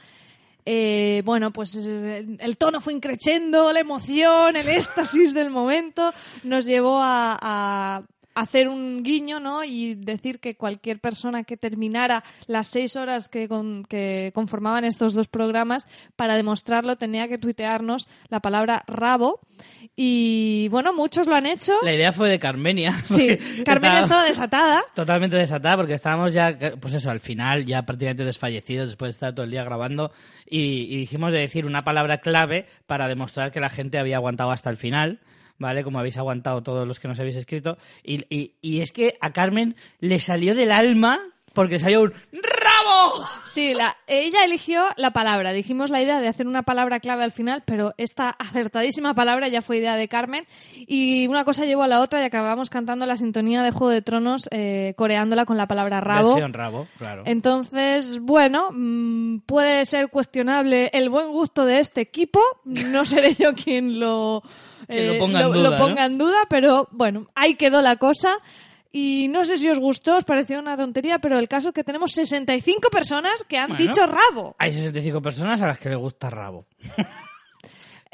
eh, 0.66 1.22
bueno, 1.26 1.52
pues 1.52 1.76
eh, 1.76 2.26
el 2.40 2.58
tono 2.58 2.82
fue 2.82 2.94
increciendo, 2.94 3.72
la 3.72 3.80
emoción, 3.80 4.56
el 4.56 4.68
éxtasis 4.68 5.34
del 5.34 5.52
momento 5.52 6.12
nos 6.44 6.66
llevó 6.66 7.00
a, 7.00 7.38
a 7.40 8.04
hacer 8.36 8.68
un 8.68 9.02
guiño, 9.02 9.40
¿no? 9.40 9.64
Y 9.64 9.96
decir 9.96 10.40
que 10.40 10.56
cualquier 10.56 11.00
persona 11.00 11.44
que 11.44 11.58
terminara 11.58 12.24
las 12.48 12.68
seis 12.68 12.96
horas 12.96 13.28
que, 13.30 13.48
con- 13.48 13.84
que 13.86 14.32
conformaban 14.36 14.84
estos 14.86 15.14
dos 15.14 15.28
programas, 15.28 15.88
para 16.16 16.36
demostrarlo 16.36 16.98
tenía 16.98 17.28
que 17.28 17.38
tuitearnos 17.38 18.08
la 18.30 18.42
palabra 18.42 18.84
rabo. 18.88 19.40
Y 19.96 20.68
bueno, 20.70 20.94
muchos 20.94 21.26
lo 21.28 21.36
han 21.36 21.46
hecho. 21.46 21.72
La 21.84 21.94
idea 21.94 22.12
fue 22.12 22.30
de 22.30 22.38
Carmenia. 22.40 22.92
Sí, 23.04 23.28
porque 23.38 23.64
Carmen 23.64 23.92
estaba 23.92 24.02
estaba 24.02 24.24
desatada. 24.26 24.84
Totalmente 24.94 25.38
desatada 25.38 25.78
porque 25.78 25.94
estábamos 25.94 26.34
ya, 26.34 26.58
pues 26.82 26.94
eso, 26.94 27.10
al 27.12 27.22
final, 27.22 27.66
ya 27.66 27.84
prácticamente 27.84 28.26
desfallecidos 28.26 28.88
después 28.88 29.10
de 29.10 29.16
estar 29.16 29.34
todo 29.34 29.46
el 29.46 29.52
día 29.52 29.64
grabando 29.64 30.12
y, 30.46 30.88
y 30.94 30.98
dijimos 30.98 31.32
de 31.32 31.40
decir 31.40 31.66
una 31.66 31.84
palabra 31.86 32.18
clave 32.20 32.66
para 32.88 33.08
demostrar 33.08 33.52
que 33.54 33.62
la 33.62 33.70
gente 33.70 33.98
había 33.98 34.18
aguantado 34.18 34.52
hasta 34.52 34.70
el 34.70 34.76
final. 34.78 35.22
¿Vale? 35.58 35.84
Como 35.84 36.00
habéis 36.00 36.18
aguantado 36.18 36.62
todos 36.64 36.86
los 36.88 37.00
que 37.00 37.08
nos 37.08 37.20
habéis 37.20 37.38
escrito. 37.38 37.78
Y, 38.04 38.24
y- 38.34 38.54
y 38.62 38.82
es 38.82 38.92
que 38.92 39.18
a 39.22 39.32
Carmen 39.32 39.76
le 40.00 40.20
salió 40.20 40.54
del 40.56 40.72
alma 40.72 41.20
porque 41.54 41.80
salió 41.80 42.02
un 42.02 42.14
¡Rabo! 42.34 43.26
Sí, 43.46 43.74
la, 43.74 43.96
ella 44.08 44.44
eligió 44.44 44.84
la 44.98 45.12
palabra. 45.12 45.54
Dijimos 45.54 45.90
la 45.90 46.02
idea 46.02 46.20
de 46.20 46.28
hacer 46.28 46.48
una 46.48 46.64
palabra 46.64 47.00
clave 47.00 47.24
al 47.24 47.32
final, 47.32 47.64
pero 47.66 47.94
esta 47.98 48.30
acertadísima 48.32 49.14
palabra 49.16 49.48
ya 49.48 49.62
fue 49.62 49.78
idea 49.78 49.96
de 49.96 50.10
Carmen. 50.10 50.46
Y 50.76 51.28
una 51.28 51.46
cosa 51.46 51.64
llevó 51.64 51.84
a 51.84 51.88
la 51.88 52.02
otra 52.02 52.20
y 52.22 52.26
acabamos 52.26 52.70
cantando 52.70 53.06
la 53.06 53.16
sintonía 53.16 53.64
de 53.64 53.72
Juego 53.72 53.92
de 53.92 54.02
Tronos, 54.02 54.50
eh, 54.52 54.94
coreándola 54.98 55.46
con 55.46 55.56
la 55.56 55.68
palabra 55.68 56.02
rabo. 56.02 56.32
Versión 56.34 56.52
rabo, 56.52 56.88
claro. 56.98 57.24
Entonces, 57.26 58.20
bueno, 58.20 58.72
mm, 58.74 59.38
puede 59.46 59.86
ser 59.86 60.10
cuestionable 60.10 60.90
el 60.92 61.08
buen 61.10 61.30
gusto 61.32 61.64
de 61.66 61.80
este 61.80 62.02
equipo. 62.02 62.42
No 62.66 63.06
seré 63.06 63.34
yo 63.36 63.54
quien 63.54 64.00
lo, 64.02 64.44
Quien 64.88 65.08
lo 65.08 65.14
eh, 65.14 65.18
ponga 65.20 65.42
en 65.42 65.52
duda, 65.52 65.70
lo 65.70 65.78
ponga 65.78 66.06
en 66.06 66.18
duda, 66.18 66.38
pero 66.50 66.88
bueno, 66.92 67.28
ahí 67.36 67.56
quedó 67.56 67.82
la 67.82 67.96
cosa. 67.98 68.30
Y 68.92 69.28
no 69.28 69.44
sé 69.44 69.58
si 69.58 69.68
os 69.70 69.78
gustó, 69.80 70.18
os 70.18 70.24
pareció 70.24 70.58
una 70.58 70.78
tontería, 70.78 71.20
pero 71.20 71.38
el 71.38 71.50
caso 71.50 71.68
es 71.70 71.74
que 71.74 71.84
tenemos 71.84 72.14
65 72.14 72.90
personas 72.90 73.44
que 73.44 73.58
han 73.58 73.68
Bueno. 73.72 73.84
dicho 73.84 74.02
rabo. 74.06 74.56
Hay 74.58 74.72
65 74.72 75.22
personas 75.22 75.62
a 75.62 75.68
las 75.68 75.80
que 75.80 75.90
le 75.90 75.96
gusta 75.96 76.30
rabo. 76.30 76.66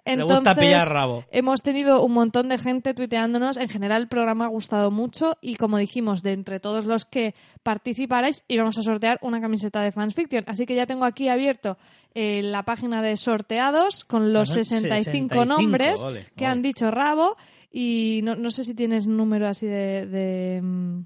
Entonces, 0.05 0.37
gusta 0.37 0.55
pillar 0.55 0.89
rabo. 0.89 1.23
hemos 1.31 1.61
tenido 1.61 2.03
un 2.03 2.11
montón 2.13 2.49
de 2.49 2.57
gente 2.57 2.93
tuiteándonos. 2.93 3.57
En 3.57 3.69
general, 3.69 4.01
el 4.03 4.07
programa 4.07 4.45
ha 4.45 4.49
gustado 4.49 4.89
mucho. 4.91 5.37
Y 5.41 5.55
como 5.55 5.77
dijimos, 5.77 6.23
de 6.23 6.33
entre 6.33 6.59
todos 6.59 6.85
los 6.85 7.05
que 7.05 7.35
participarais, 7.63 8.43
íbamos 8.47 8.77
a 8.77 8.81
sortear 8.83 9.19
una 9.21 9.39
camiseta 9.41 9.81
de 9.81 9.91
Fans 9.91 10.15
Fiction. 10.15 10.43
Así 10.47 10.65
que 10.65 10.75
ya 10.75 10.85
tengo 10.85 11.05
aquí 11.05 11.29
abierto 11.29 11.77
eh, 12.13 12.41
la 12.43 12.63
página 12.63 13.01
de 13.01 13.15
sorteados 13.17 14.03
con 14.03 14.33
los 14.33 14.49
Ajá, 14.51 14.63
65, 14.63 15.35
65, 15.35 15.45
nombres 15.45 16.03
ole, 16.03 16.25
que 16.35 16.45
ole. 16.45 16.51
han 16.51 16.61
dicho 16.61 16.91
rabo. 16.91 17.37
Y 17.71 18.21
no, 18.23 18.35
no 18.35 18.51
sé 18.51 18.63
si 18.63 18.73
tienes 18.73 19.05
un 19.07 19.15
número 19.17 19.47
así 19.47 19.65
de, 19.65 20.05
de, 20.07 21.03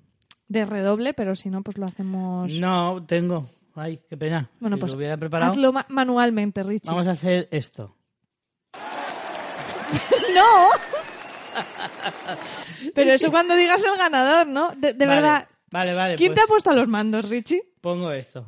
de 0.47 0.65
redoble, 0.65 1.13
pero 1.13 1.35
si 1.35 1.49
no, 1.49 1.61
pues 1.61 1.77
lo 1.77 1.85
hacemos. 1.85 2.51
No, 2.57 3.05
tengo. 3.05 3.49
Ay, 3.75 3.99
qué 4.09 4.15
pena. 4.17 4.49
Bueno, 4.59 4.77
Si 4.77 4.79
pues 4.79 4.91
lo 4.93 4.97
hubiera 4.97 5.17
preparado. 5.17 5.51
hazlo 5.51 5.73
ma- 5.73 5.85
manualmente, 5.89 6.63
Richie. 6.63 6.89
Vamos 6.89 7.07
a 7.07 7.11
hacer 7.11 7.47
esto. 7.51 7.93
¡No! 10.33 10.69
Pero 12.93 13.11
eso 13.11 13.31
cuando 13.31 13.55
digas 13.55 13.81
el 13.83 13.97
ganador, 13.97 14.47
¿no? 14.47 14.71
De, 14.75 14.93
de 14.93 15.05
Vale, 15.05 15.21
verdad. 15.21 15.47
Vale, 15.71 15.93
vale. 15.93 16.15
¿Quién 16.15 16.31
pues 16.33 16.39
te 16.39 16.43
ha 16.43 16.47
puesto 16.47 16.69
a 16.71 16.73
los 16.75 16.87
mandos, 16.87 17.29
Richie? 17.29 17.61
Pongo 17.81 18.11
esto. 18.11 18.45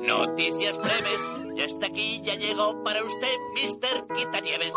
Noticias 0.00 0.78
breves. 0.78 1.56
Ya 1.56 1.64
está 1.64 1.86
aquí, 1.86 2.20
ya 2.22 2.34
llegó 2.34 2.82
para 2.84 3.02
usted, 3.04 3.34
Mr. 3.54 4.06
Quitanieves. 4.16 4.72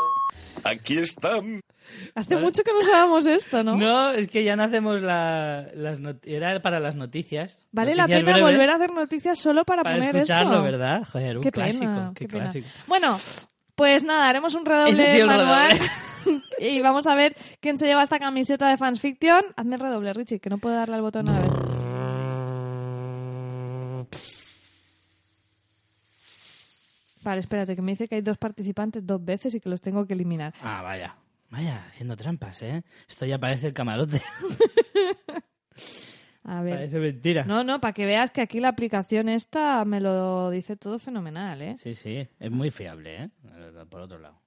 Aquí 0.63 0.98
están. 0.98 1.62
Hace 2.15 2.36
Vale. 2.36 2.45
mucho 2.45 2.63
que 2.63 2.74
no 2.74 2.81
sabemos 2.81 3.25
esto, 3.25 3.63
¿no? 3.63 3.75
¿No? 3.75 4.12
es 4.12 4.27
que 4.27 4.43
ya 4.43 4.55
no 4.55 4.63
hacemos 4.63 5.01
la, 5.01 5.67
las 5.74 6.00
era 6.24 6.62
para 6.62 6.79
las 6.79 6.95
noticias. 6.95 7.62
Vale 7.71 7.95
la 7.95 8.07
pena 8.07 8.21
breves 8.21 8.41
volver 8.41 8.69
a 8.69 8.75
hacer 8.75 8.91
noticias 8.93 9.38
solo 9.39 9.63
para, 9.65 9.83
para 9.83 9.95
poner 9.98 10.15
escucharlo, 10.15 10.51
esto. 10.53 10.63
¿verdad? 10.63 11.03
Joder, 11.12 11.38
un 11.38 11.43
Qué 11.43 11.51
clásico, 11.51 11.79
pena, 11.81 12.12
qué, 12.15 12.25
qué 12.25 12.31
pena. 12.31 12.43
clásico. 12.45 12.67
Bueno, 12.88 13.19
pues 13.82 14.04
nada, 14.04 14.30
haremos 14.30 14.54
un 14.54 14.64
redoble 14.64 15.20
el 15.20 15.26
manual 15.26 15.80
y 16.60 16.82
vamos 16.82 17.08
a 17.08 17.16
ver 17.16 17.36
quién 17.60 17.80
se 17.80 17.88
lleva 17.88 18.04
esta 18.04 18.20
camiseta 18.20 18.70
de 18.70 18.78
Fans 18.78 19.02
Fiction. 19.02 19.44
Hazme 19.56 19.74
el 19.74 19.82
redoble, 19.82 20.14
Richie, 20.14 20.40
que 20.40 20.52
no 20.52 20.60
puedo 20.60 20.76
darle 20.76 20.94
al 20.94 21.02
botón 21.02 21.28
a 21.30 21.40
la 21.40 21.40
vez. 21.40 21.50
Vale, 27.24 27.40
espérate, 27.40 27.76
que 27.76 27.82
me 27.82 27.94
dice 27.94 28.08
que 28.08 28.14
hay 28.14 28.22
dos 28.22 28.38
participantes 28.38 29.04
dos 29.04 29.26
veces 29.26 29.56
y 29.56 29.60
que 29.60 29.70
los 29.70 29.82
tengo 29.82 30.06
que 30.06 30.14
eliminar. 30.14 30.54
Ah, 30.62 30.84
vaya. 30.84 31.16
Vaya, 31.50 31.84
haciendo 31.90 32.16
trampas, 32.16 32.62
¿eh? 32.62 32.84
Esto 33.10 33.26
ya 33.26 33.40
parece 33.40 33.66
el 33.66 33.74
camarote. 33.74 34.22
A 36.43 36.62
ver. 36.62 36.75
parece 36.75 37.00
mentira. 37.00 37.45
No, 37.45 37.63
no, 37.63 37.79
para 37.79 37.93
que 37.93 38.05
veas 38.05 38.31
que 38.31 38.41
aquí 38.41 38.60
la 38.60 38.69
aplicación 38.69 39.29
esta 39.29 39.86
me 39.86 40.01
lo 40.01 40.50
dice 40.50 40.75
todo 40.75 40.98
fenomenal, 40.98 41.62
¿eh? 41.62 41.77
Sí, 41.83 41.95
sí, 41.95 42.27
es 42.39 42.51
muy 42.51 42.71
fiable, 42.71 43.24
¿eh? 43.24 43.29
Por 43.89 44.01
otro 44.01 44.17
lado. 44.19 44.41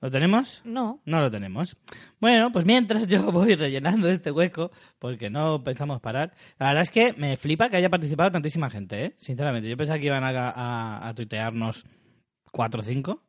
¿Lo 0.00 0.10
tenemos? 0.10 0.62
No. 0.64 1.00
No 1.06 1.20
lo 1.20 1.30
tenemos. 1.30 1.76
Bueno, 2.20 2.52
pues 2.52 2.64
mientras 2.64 3.06
yo 3.08 3.32
voy 3.32 3.54
rellenando 3.54 4.08
este 4.08 4.30
hueco, 4.30 4.70
porque 4.98 5.28
no 5.28 5.62
pensamos 5.64 6.00
parar, 6.00 6.32
la 6.58 6.68
verdad 6.68 6.82
es 6.82 6.90
que 6.90 7.12
me 7.14 7.36
flipa 7.36 7.68
que 7.68 7.76
haya 7.76 7.90
participado 7.90 8.30
tantísima 8.30 8.70
gente, 8.70 9.04
¿eh? 9.04 9.14
Sinceramente, 9.18 9.68
yo 9.68 9.76
pensaba 9.76 9.98
que 9.98 10.06
iban 10.06 10.22
a, 10.24 10.30
a, 10.50 11.08
a 11.08 11.14
tuitearnos 11.14 11.84
cuatro 12.52 12.80
o 12.80 12.84
cinco, 12.84 13.24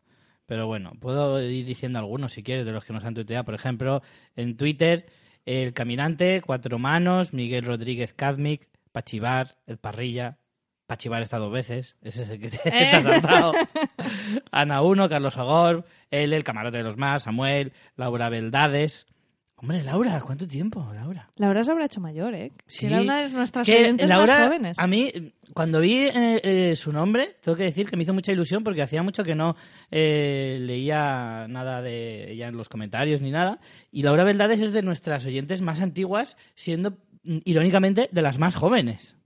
pero 0.46 0.68
bueno, 0.68 0.94
puedo 1.00 1.42
ir 1.42 1.66
diciendo 1.66 2.00
algunos 2.00 2.34
si 2.34 2.44
quieres 2.44 2.66
de 2.66 2.72
los 2.72 2.86
que 2.86 2.94
nos 2.94 3.04
han 3.04 3.16
tuiteado. 3.16 3.46
Por 3.46 3.56
ejemplo, 3.56 4.02
en 4.36 4.56
Twitter, 4.56 5.08
El 5.50 5.74
Caminante, 5.74 6.44
Cuatro 6.46 6.78
Manos, 6.78 7.34
Miguel 7.34 7.66
Rodríguez 7.66 8.14
Kazmic, 8.14 8.70
Pachivar, 8.92 9.58
Ed 9.66 9.80
Parrilla, 9.80 10.38
Pachivar 10.86 11.24
está 11.24 11.40
dos 11.40 11.52
veces, 11.52 11.98
ese 12.04 12.22
es 12.22 12.30
el 12.30 12.40
que 12.40 12.52
te, 12.52 12.58
te 12.70 12.90
has 12.92 13.02
saltado. 13.02 13.54
Ana 14.52 14.84
1, 14.84 15.10
Carlos 15.10 15.38
Agor, 15.38 15.86
él, 16.12 16.34
el 16.34 16.44
camarote 16.44 16.78
de 16.78 16.84
los 16.84 16.98
más, 16.98 17.24
Samuel, 17.24 17.74
Laura 17.96 18.30
Beldades. 18.30 19.08
Hombre, 19.62 19.84
Laura, 19.84 20.22
¿cuánto 20.22 20.48
tiempo, 20.48 20.90
Laura? 20.94 21.28
Laura 21.36 21.64
se 21.66 21.72
habrá 21.72 21.86
hecho 21.86 22.00
mayor, 22.00 22.34
¿eh? 22.34 22.54
Sí. 22.66 22.86
era 22.86 23.02
una 23.02 23.24
de 23.24 23.30
nuestras 23.30 23.68
Es 23.68 23.76
que 23.76 24.08
Laura, 24.08 24.38
más 24.38 24.48
jóvenes. 24.48 24.80
A 24.80 24.88
mí, 24.88 25.34
cuando 25.54 25.82
vi 25.82 26.04
eh, 26.04 26.40
eh, 26.44 26.76
su 26.78 26.94
nombre, 26.94 27.36
tengo 27.42 27.58
que 27.58 27.66
decir 27.66 27.90
que 27.90 27.98
me 27.98 28.04
hizo 28.04 28.14
mucha 28.14 28.32
ilusión 28.32 28.64
porque 28.64 28.82
hacía 28.82 29.04
mucho 29.04 29.22
que 29.26 29.36
no 29.36 29.58
eh, 29.92 30.60
leía 30.62 31.46
nada 31.50 31.82
de 31.82 32.32
ella 32.32 32.48
en 32.48 32.56
los 32.56 32.70
comentarios 32.70 33.20
ni 33.20 33.32
nada. 33.32 33.60
Y 33.92 34.04
Laura 34.04 34.24
Beldades 34.24 34.62
es 34.62 34.72
de 34.72 34.82
nuestras 34.82 35.26
oyentes 35.26 35.62
más 35.62 35.82
antiguas, 35.82 36.38
siendo, 36.56 36.92
mm, 37.24 37.40
irónicamente, 37.44 38.08
de 38.14 38.22
las 38.22 38.40
más 38.40 38.56
jóvenes. 38.56 39.18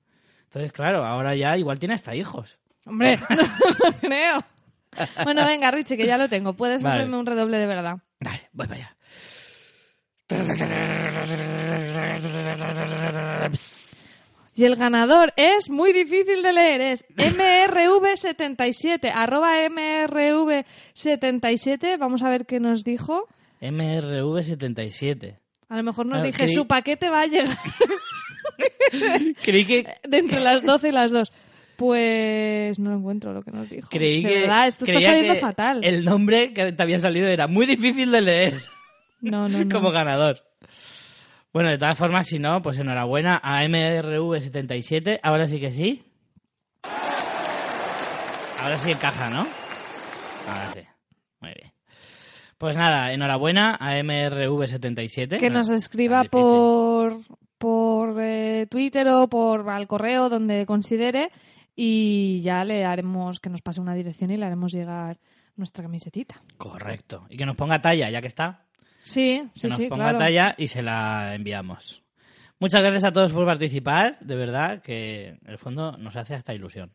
Entonces, 0.46 0.72
claro, 0.72 1.06
ahora 1.06 1.36
ya 1.36 1.56
igual 1.60 1.78
tiene 1.78 1.94
hasta 1.94 2.16
hijos. 2.16 2.58
Hombre, 2.88 3.20
no 3.30 3.36
lo 3.36 3.92
creo. 4.00 4.44
Bueno, 5.24 5.46
venga, 5.46 5.70
Richie, 5.70 5.96
que 5.96 6.08
ya 6.08 6.18
lo 6.18 6.28
tengo. 6.28 6.54
Puedes 6.54 6.82
Vale. 6.82 7.02
hacerme 7.02 7.18
un 7.18 7.26
redoble 7.28 7.58
de 7.58 7.68
verdad. 7.68 7.98
Vale, 8.20 8.50
voy 8.52 8.66
para 8.66 8.80
allá. 8.80 8.98
Y 14.56 14.66
el 14.66 14.76
ganador 14.76 15.34
es 15.36 15.72
muy 15.72 15.94
difícil 15.94 16.44
de 16.44 16.54
leer, 16.54 16.80
es 16.82 17.04
MRV77, 17.16 19.12
arroba 19.14 19.56
MRV77. 19.68 21.98
Vamos 21.98 22.22
a 22.22 22.30
ver 22.30 22.46
qué 22.46 22.60
nos 22.60 22.84
dijo. 22.84 23.28
MRV77. 23.62 25.40
A 25.70 25.78
lo 25.78 25.84
mejor 25.84 26.06
nos 26.06 26.22
dije, 26.22 26.44
creí- 26.46 26.54
su 26.54 26.68
paquete 26.68 27.10
va 27.10 27.22
a 27.22 27.26
llegar 27.26 27.58
Creí 29.44 29.66
que, 29.66 29.88
de 30.08 30.18
entre 30.20 30.40
las 30.40 30.64
12 30.64 30.90
y 30.90 30.92
las 30.92 31.12
2. 31.12 31.32
Pues 31.78 32.78
no 32.78 32.96
encuentro 32.96 33.34
lo 33.34 33.42
que 33.42 33.50
nos 33.50 33.68
dijo. 33.68 33.90
creí 33.90 34.22
de 34.22 34.30
que, 34.30 34.40
verdad, 34.42 34.68
esto 34.68 34.86
está 34.86 35.00
saliendo 35.02 35.34
fatal. 35.36 35.84
El 35.84 36.06
nombre 36.06 36.54
que 36.54 36.72
te 36.74 36.84
había 36.84 37.00
salido 37.00 37.26
era 37.28 37.48
muy 37.48 37.66
difícil 37.66 38.12
de 38.12 38.22
leer 38.22 38.62
No, 39.24 39.48
no, 39.48 39.60
no. 39.66 39.74
como 39.74 39.92
ganador. 39.92 40.44
Bueno, 41.52 41.70
de 41.70 41.78
todas 41.78 41.98
formas, 41.98 42.28
si 42.28 42.40
no, 42.40 42.62
pues 42.62 42.78
enhorabuena 42.80 43.40
a 43.42 43.64
MRV77. 43.64 45.20
Ahora 45.24 45.48
sí 45.48 45.60
que 45.60 45.72
sí. 45.72 46.04
Ahora 48.60 48.78
sí 48.78 48.92
encaja, 48.92 49.30
¿no? 49.30 49.46
Ahora 50.48 50.72
sí. 50.74 50.82
Muy 51.42 51.54
bien. 51.60 51.74
Pues 52.58 52.76
nada, 52.76 53.14
enhorabuena 53.14 53.76
a 53.80 53.98
MRV77. 53.98 55.38
que 55.38 55.50
No 55.50 55.60
nos 55.60 55.70
es 55.70 55.84
escriba 55.84 56.24
por 56.26 57.20
por 57.58 58.22
eh, 58.22 58.68
Twitter 58.70 59.08
o 59.08 59.30
por 59.30 59.70
al 59.70 59.88
correo 59.88 60.28
donde 60.28 60.66
considere 60.66 61.32
y 61.76 62.42
ya 62.42 62.66
le 62.66 62.84
haremos 62.84 63.40
que 63.40 63.50
nos 63.50 63.62
pase 63.62 63.80
una 63.80 63.94
dirección 63.94 64.32
y 64.32 64.38
le 64.38 64.46
haremos 64.46 64.74
llegar 64.74 65.18
nuestra 65.56 65.84
camisetita. 65.84 66.42
Correcto. 66.58 67.26
Y 67.30 67.38
que 67.38 67.46
nos 67.46 67.56
ponga 67.56 67.82
talla, 67.82 68.10
ya 68.10 68.20
que 68.20 68.28
está. 68.28 68.66
Sí, 69.04 69.44
Que 69.54 69.60
sí, 69.62 69.68
nos 69.68 69.78
sí, 69.78 69.88
ponga 69.88 70.06
claro. 70.06 70.20
talla 70.20 70.56
y 70.58 70.68
se 70.68 70.82
la 70.82 71.36
enviamos. 71.36 72.04
Muchas 72.60 72.82
gracias 72.82 73.04
a 73.04 73.12
todos 73.12 73.32
por 73.34 73.46
participar, 73.46 74.18
de 74.22 74.36
verdad, 74.36 74.82
que 74.82 75.30
en 75.30 75.50
el 75.50 75.58
fondo 75.58 75.98
nos 75.98 76.16
hace 76.16 76.34
hasta 76.34 76.54
ilusión. 76.54 76.94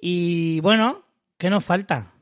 Y 0.00 0.60
bueno, 0.60 1.02
¿qué 1.36 1.50
nos 1.50 1.64
falta? 1.64 2.12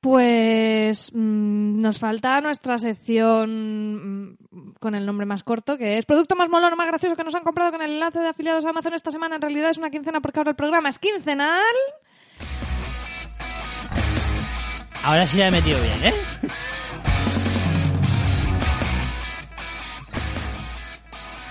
Pues 0.00 1.12
mm, 1.12 1.80
nos 1.80 1.98
falta 1.98 2.40
nuestra 2.40 2.78
sección 2.78 4.30
mm, 4.30 4.72
con 4.80 4.94
el 4.94 5.04
nombre 5.04 5.26
más 5.26 5.42
corto, 5.44 5.76
que 5.76 5.98
es 5.98 6.06
Producto 6.06 6.36
más 6.36 6.48
molón 6.48 6.72
o 6.72 6.76
más 6.76 6.86
gracioso 6.86 7.16
que 7.16 7.24
nos 7.24 7.34
han 7.34 7.42
comprado 7.42 7.72
con 7.72 7.82
el 7.82 7.92
enlace 7.92 8.20
de 8.20 8.28
afiliados 8.28 8.64
a 8.64 8.70
Amazon 8.70 8.94
esta 8.94 9.10
semana. 9.10 9.36
En 9.36 9.42
realidad 9.42 9.70
es 9.70 9.78
una 9.78 9.90
quincena 9.90 10.20
porque 10.20 10.40
ahora 10.40 10.50
el 10.50 10.56
programa 10.56 10.88
es 10.88 10.98
quincenal. 10.98 11.60
Ahora 15.02 15.26
sí 15.26 15.36
la 15.38 15.48
he 15.48 15.50
metido 15.50 15.82
bien, 15.82 16.04
¿eh? 16.04 16.14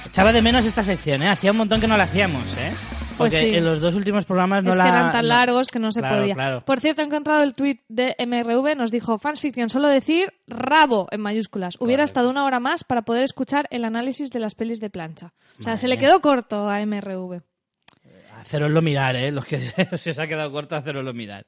Echaba 0.09 0.31
de 0.33 0.41
menos 0.41 0.65
esta 0.65 0.83
sección, 0.83 1.21
¿eh? 1.21 1.29
Hacía 1.29 1.51
un 1.51 1.57
montón 1.57 1.79
que 1.79 1.87
no 1.87 1.95
la 1.97 2.03
hacíamos, 2.03 2.43
¿eh? 2.57 2.71
Pues 3.17 3.33
Porque 3.33 3.49
sí. 3.51 3.55
en 3.57 3.65
los 3.65 3.81
dos 3.81 3.95
últimos 3.95 4.23
programas 4.25 4.63
no 4.63 4.69
es 4.71 4.77
la... 4.77 4.83
que 4.83 4.89
eran 4.89 5.11
tan 5.11 5.27
largos 5.27 5.67
que 5.69 5.77
no 5.79 5.91
se 5.91 5.99
Claro, 5.99 6.21
podía. 6.21 6.33
claro. 6.35 6.61
Por 6.65 6.79
cierto, 6.79 7.01
he 7.01 7.05
encontrado 7.05 7.43
el 7.43 7.53
tweet 7.53 7.79
de 7.89 8.15
MRV, 8.17 8.77
nos 8.77 8.91
dijo, 8.91 9.17
fans 9.17 9.41
fiction, 9.41 9.69
solo 9.69 9.89
decir 9.89 10.33
rabo 10.47 11.07
en 11.11 11.19
mayúsculas. 11.21 11.75
Hubiera 11.79 12.03
estado 12.05 12.29
una 12.29 12.45
hora 12.45 12.59
más 12.61 12.83
para 12.85 13.01
poder 13.01 13.23
escuchar 13.25 13.67
el 13.71 13.83
análisis 13.83 14.31
de 14.31 14.39
las 14.39 14.55
pelis 14.55 14.79
de 14.79 14.89
plancha. 14.89 15.33
O 15.59 15.63
sea, 15.63 15.73
Madre 15.73 15.77
se 15.79 15.87
le 15.89 15.97
quedó 15.97 16.21
corto 16.21 16.69
a 16.69 16.79
MRV. 16.85 17.41
Haceroslo 18.39 18.81
mirar, 18.81 19.17
¿eh? 19.17 19.31
Los 19.31 19.45
que 19.45 19.57
se, 19.59 19.97
se 19.97 20.09
os 20.11 20.17
ha 20.19 20.25
quedado 20.27 20.49
corto, 20.51 20.75
haceroslo 20.77 21.13
mirar. 21.13 21.45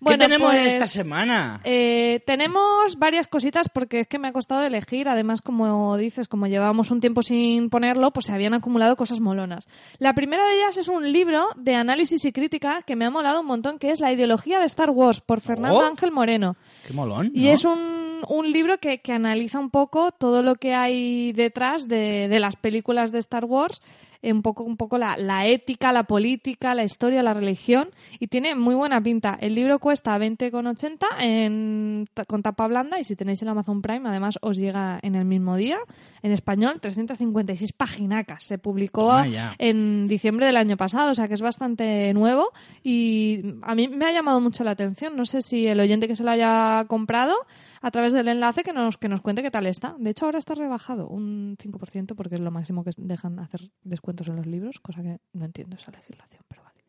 Bueno, 0.00 0.18
¿Qué 0.18 0.24
tenemos 0.24 0.50
pues, 0.52 0.66
esta 0.74 0.84
semana? 0.84 1.60
Eh, 1.64 2.20
tenemos 2.26 2.96
varias 2.98 3.26
cositas 3.26 3.68
porque 3.68 4.00
es 4.00 4.06
que 4.08 4.18
me 4.18 4.28
ha 4.28 4.32
costado 4.32 4.62
elegir. 4.62 5.08
Además, 5.08 5.42
como 5.42 5.96
dices, 5.96 6.28
como 6.28 6.46
llevábamos 6.46 6.90
un 6.90 7.00
tiempo 7.00 7.22
sin 7.22 7.68
ponerlo, 7.70 8.12
pues 8.12 8.26
se 8.26 8.32
habían 8.32 8.54
acumulado 8.54 8.96
cosas 8.96 9.20
molonas. 9.20 9.66
La 9.98 10.12
primera 10.14 10.44
de 10.46 10.56
ellas 10.56 10.76
es 10.76 10.88
un 10.88 11.12
libro 11.12 11.46
de 11.56 11.74
análisis 11.74 12.24
y 12.24 12.32
crítica 12.32 12.82
que 12.86 12.96
me 12.96 13.04
ha 13.06 13.10
molado 13.10 13.40
un 13.40 13.46
montón, 13.46 13.78
que 13.78 13.90
es 13.90 14.00
La 14.00 14.12
ideología 14.12 14.60
de 14.60 14.66
Star 14.66 14.90
Wars, 14.90 15.20
por 15.20 15.40
Fernando 15.40 15.78
Oh. 15.78 15.82
Ángel 15.82 16.12
Moreno. 16.12 16.56
Qué 16.86 16.92
molón, 16.92 17.30
Y 17.34 17.44
¿no? 17.46 17.50
es 17.50 17.64
un, 17.64 18.22
un 18.28 18.50
libro 18.52 18.78
que, 18.78 18.98
que 19.00 19.12
analiza 19.12 19.58
un 19.58 19.70
poco 19.70 20.12
todo 20.12 20.42
lo 20.42 20.54
que 20.54 20.74
hay 20.74 21.32
detrás 21.32 21.88
de, 21.88 22.28
de 22.28 22.40
las 22.40 22.56
películas 22.56 23.12
de 23.12 23.18
Star 23.18 23.44
Wars, 23.44 23.82
un 24.22 24.42
poco, 24.42 24.64
un 24.64 24.76
poco 24.76 24.98
la, 24.98 25.16
la 25.16 25.46
ética, 25.46 25.92
la 25.92 26.04
política, 26.04 26.74
la 26.74 26.84
historia, 26.84 27.22
la 27.22 27.34
religión, 27.34 27.90
y 28.18 28.26
tiene 28.28 28.54
muy 28.54 28.74
buena 28.74 29.00
pinta. 29.00 29.38
El 29.40 29.54
libro 29.54 29.78
cuesta 29.78 30.18
20,80 30.18 31.06
en, 31.20 32.08
con 32.26 32.42
tapa 32.42 32.66
blanda, 32.66 32.98
y 32.98 33.04
si 33.04 33.16
tenéis 33.16 33.42
el 33.42 33.48
Amazon 33.48 33.82
Prime, 33.82 34.08
además 34.08 34.38
os 34.42 34.56
llega 34.56 34.98
en 35.02 35.14
el 35.14 35.24
mismo 35.24 35.56
día, 35.56 35.78
en 36.22 36.32
español, 36.32 36.80
356 36.80 37.72
paginacas. 37.72 38.44
Se 38.44 38.58
publicó 38.58 39.22
en 39.58 40.08
diciembre 40.08 40.46
del 40.46 40.56
año 40.56 40.76
pasado, 40.76 41.12
o 41.12 41.14
sea 41.14 41.28
que 41.28 41.34
es 41.34 41.42
bastante 41.42 42.12
nuevo 42.14 42.52
y 42.82 43.54
a 43.62 43.74
mí 43.74 43.88
me 43.88 44.06
ha 44.06 44.12
llamado 44.12 44.40
mucho 44.40 44.64
la 44.64 44.72
atención. 44.72 45.16
No 45.16 45.24
sé 45.24 45.42
si 45.42 45.66
el 45.66 45.80
oyente 45.80 46.08
que 46.08 46.16
se 46.16 46.24
lo 46.24 46.30
haya 46.30 46.84
comprado 46.88 47.34
a 47.80 47.90
través 47.90 48.12
del 48.12 48.28
enlace 48.28 48.62
que 48.62 48.72
nos, 48.72 48.98
que 48.98 49.08
nos 49.08 49.20
cuente 49.20 49.42
qué 49.42 49.50
tal 49.50 49.66
está. 49.66 49.96
De 49.98 50.10
hecho, 50.10 50.26
ahora 50.26 50.38
está 50.38 50.54
rebajado 50.54 51.08
un 51.08 51.56
5% 51.58 52.14
porque 52.14 52.36
es 52.36 52.40
lo 52.40 52.50
máximo 52.50 52.84
que 52.84 52.90
dejan 52.96 53.38
hacer 53.38 53.70
descuentos 53.82 54.28
en 54.28 54.36
los 54.36 54.46
libros, 54.46 54.80
cosa 54.80 55.02
que 55.02 55.18
no 55.32 55.44
entiendo 55.44 55.76
esa 55.76 55.90
legislación, 55.90 56.42
pero 56.48 56.62
vale. 56.62 56.84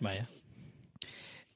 Vaya. 0.00 0.28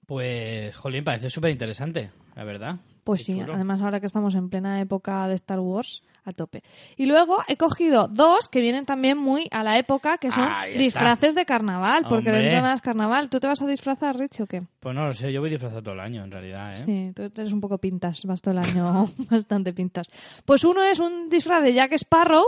Pues, 0.07 0.75
jolín, 0.77 1.05
parece 1.05 1.31
súper 1.31 1.51
interesante, 1.51 2.11
la 2.35 2.45
verdad. 2.45 2.81
Pues 3.05 3.25
Qué 3.25 3.33
sí, 3.33 3.41
chulo. 3.41 3.55
además 3.55 3.81
ahora 3.81 4.01
que 4.01 4.07
estamos 4.07 4.35
en 4.35 4.49
plena 4.51 4.81
época 4.81 5.27
de 5.27 5.35
Star 5.35 5.61
Wars, 5.61 6.03
a 6.25 6.33
tope. 6.33 6.63
Y 6.97 7.07
luego 7.07 7.39
he 7.49 7.57
cogido 7.57 8.07
dos 8.09 8.49
que 8.49 8.61
vienen 8.61 8.85
también 8.85 9.17
muy 9.17 9.49
a 9.51 9.63
la 9.65 9.79
época, 9.79 10.19
que 10.19 10.31
son 10.31 10.45
Ahí 10.45 10.73
está. 10.73 10.83
disfraces 10.83 11.35
de 11.35 11.47
carnaval, 11.47 12.03
porque 12.03 12.29
Hombre. 12.29 12.33
dentro 12.43 12.57
de 12.57 12.63
nada 12.63 12.75
es 12.75 12.83
carnaval. 12.83 13.31
¿Tú 13.31 13.41
te 13.41 13.47
vas 13.47 13.63
a 13.63 13.67
disfrazar, 13.67 14.17
Rich, 14.19 14.41
o 14.43 14.47
qué? 14.47 14.63
Pues 14.81 14.95
no 14.95 15.07
lo 15.07 15.15
sé, 15.15 15.33
yo 15.33 15.41
voy 15.41 15.49
disfrazado 15.51 15.83
todo 15.83 15.95
el 15.95 16.01
año, 16.01 16.23
en 16.25 16.31
realidad, 16.31 16.77
¿eh? 16.79 16.83
Sí, 16.85 17.13
tú 17.15 17.23
eres 17.23 17.53
un 17.53 17.61
poco 17.63 17.79
pintas, 17.79 18.23
vas 18.27 18.43
todo 18.43 18.53
el 18.53 18.59
año 18.59 19.07
bastante 19.31 19.73
pintas. 19.73 20.09
Pues 20.45 20.63
uno 20.65 20.83
es 20.83 20.99
un 20.99 21.29
disfraz 21.31 21.63
de 21.63 21.73
Jack 21.73 21.93
Sparrow 21.95 22.45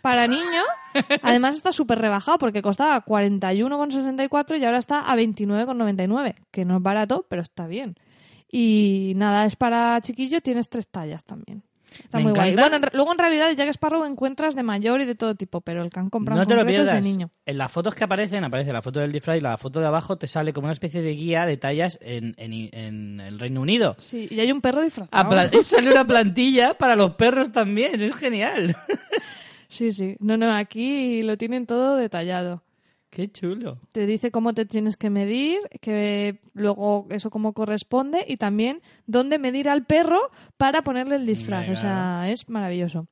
para 0.00 0.26
niño. 0.28 0.62
Además 1.22 1.56
está 1.56 1.72
súper 1.72 1.98
rebajado 1.98 2.38
porque 2.38 2.62
costaba 2.62 3.04
41,64 3.04 4.58
y 4.60 4.64
ahora 4.64 4.78
está 4.78 5.00
a 5.10 5.16
29,99, 5.16 6.34
que 6.50 6.64
no 6.64 6.76
es 6.76 6.82
barato, 6.82 7.26
pero 7.28 7.42
está 7.42 7.66
bien. 7.66 7.96
Y 8.50 9.12
nada, 9.16 9.46
es 9.46 9.56
para 9.56 10.00
chiquillo, 10.00 10.40
tienes 10.40 10.68
tres 10.68 10.86
tallas 10.88 11.24
también. 11.24 11.62
Está 12.02 12.18
Me 12.18 12.24
muy 12.24 12.32
guay. 12.32 12.56
Bueno, 12.56 12.74
en 12.76 12.82
re- 12.82 12.90
luego 12.92 13.12
en 13.12 13.18
realidad 13.18 13.52
Jack 13.56 13.68
Sparrow 13.68 14.04
encuentras 14.04 14.56
de 14.56 14.64
mayor 14.64 15.00
y 15.00 15.04
de 15.04 15.14
todo 15.14 15.36
tipo, 15.36 15.60
pero 15.60 15.80
el 15.82 15.90
que 15.90 16.00
han 16.00 16.10
comprado 16.10 16.38
No 16.38 16.42
en 16.42 16.48
te 16.48 16.54
lo 16.54 16.60
concreto 16.62 16.82
es 16.82 16.88
pierdas. 16.88 17.04
de 17.04 17.08
niño. 17.10 17.30
En 17.46 17.56
las 17.58 17.70
fotos 17.70 17.94
que 17.94 18.02
aparecen, 18.02 18.42
aparece 18.42 18.72
la 18.72 18.82
foto 18.82 18.98
del 18.98 19.12
disfraz 19.12 19.38
y 19.38 19.40
la 19.40 19.56
foto 19.58 19.78
de 19.78 19.86
abajo 19.86 20.16
te 20.18 20.26
sale 20.26 20.52
como 20.52 20.66
una 20.66 20.72
especie 20.72 21.02
de 21.02 21.14
guía 21.14 21.46
de 21.46 21.56
tallas 21.56 21.98
en, 22.02 22.34
en- 22.36 22.68
en 22.72 23.20
el 23.20 23.38
Reino 23.38 23.60
Unido. 23.60 23.94
Sí, 24.00 24.26
y 24.28 24.40
hay 24.40 24.50
un 24.50 24.60
perro 24.60 24.80
Ah, 24.80 24.84
disfrazado. 24.84 25.28
pla- 25.30 25.50
sale 25.64 25.90
una 25.92 26.04
plantilla 26.04 26.74
para 26.74 26.96
los 26.96 27.14
perros 27.14 27.52
también, 27.52 28.00
es 28.02 28.14
genial. 28.16 28.76
Sí, 29.68 29.92
sí. 29.92 30.16
No, 30.18 30.36
no, 30.36 30.52
aquí 30.52 31.22
lo 31.22 31.36
tienen 31.36 31.64
todo 31.66 31.96
detallado. 31.96 32.62
Qué 33.14 33.30
chulo. 33.30 33.78
te 33.92 34.06
dice 34.06 34.32
cómo 34.32 34.54
te 34.54 34.64
tienes 34.66 34.96
que 34.96 35.08
medir, 35.08 35.60
que 35.80 36.40
luego 36.52 37.06
eso 37.10 37.30
cómo 37.30 37.52
corresponde 37.52 38.24
y 38.26 38.38
también 38.38 38.82
dónde 39.06 39.38
medir 39.38 39.68
al 39.68 39.84
perro 39.84 40.18
para 40.56 40.82
ponerle 40.82 41.14
el 41.14 41.24
disfraz. 41.24 41.68
O 41.68 41.76
sea, 41.76 42.28
es 42.28 42.48
maravilloso. 42.48 43.06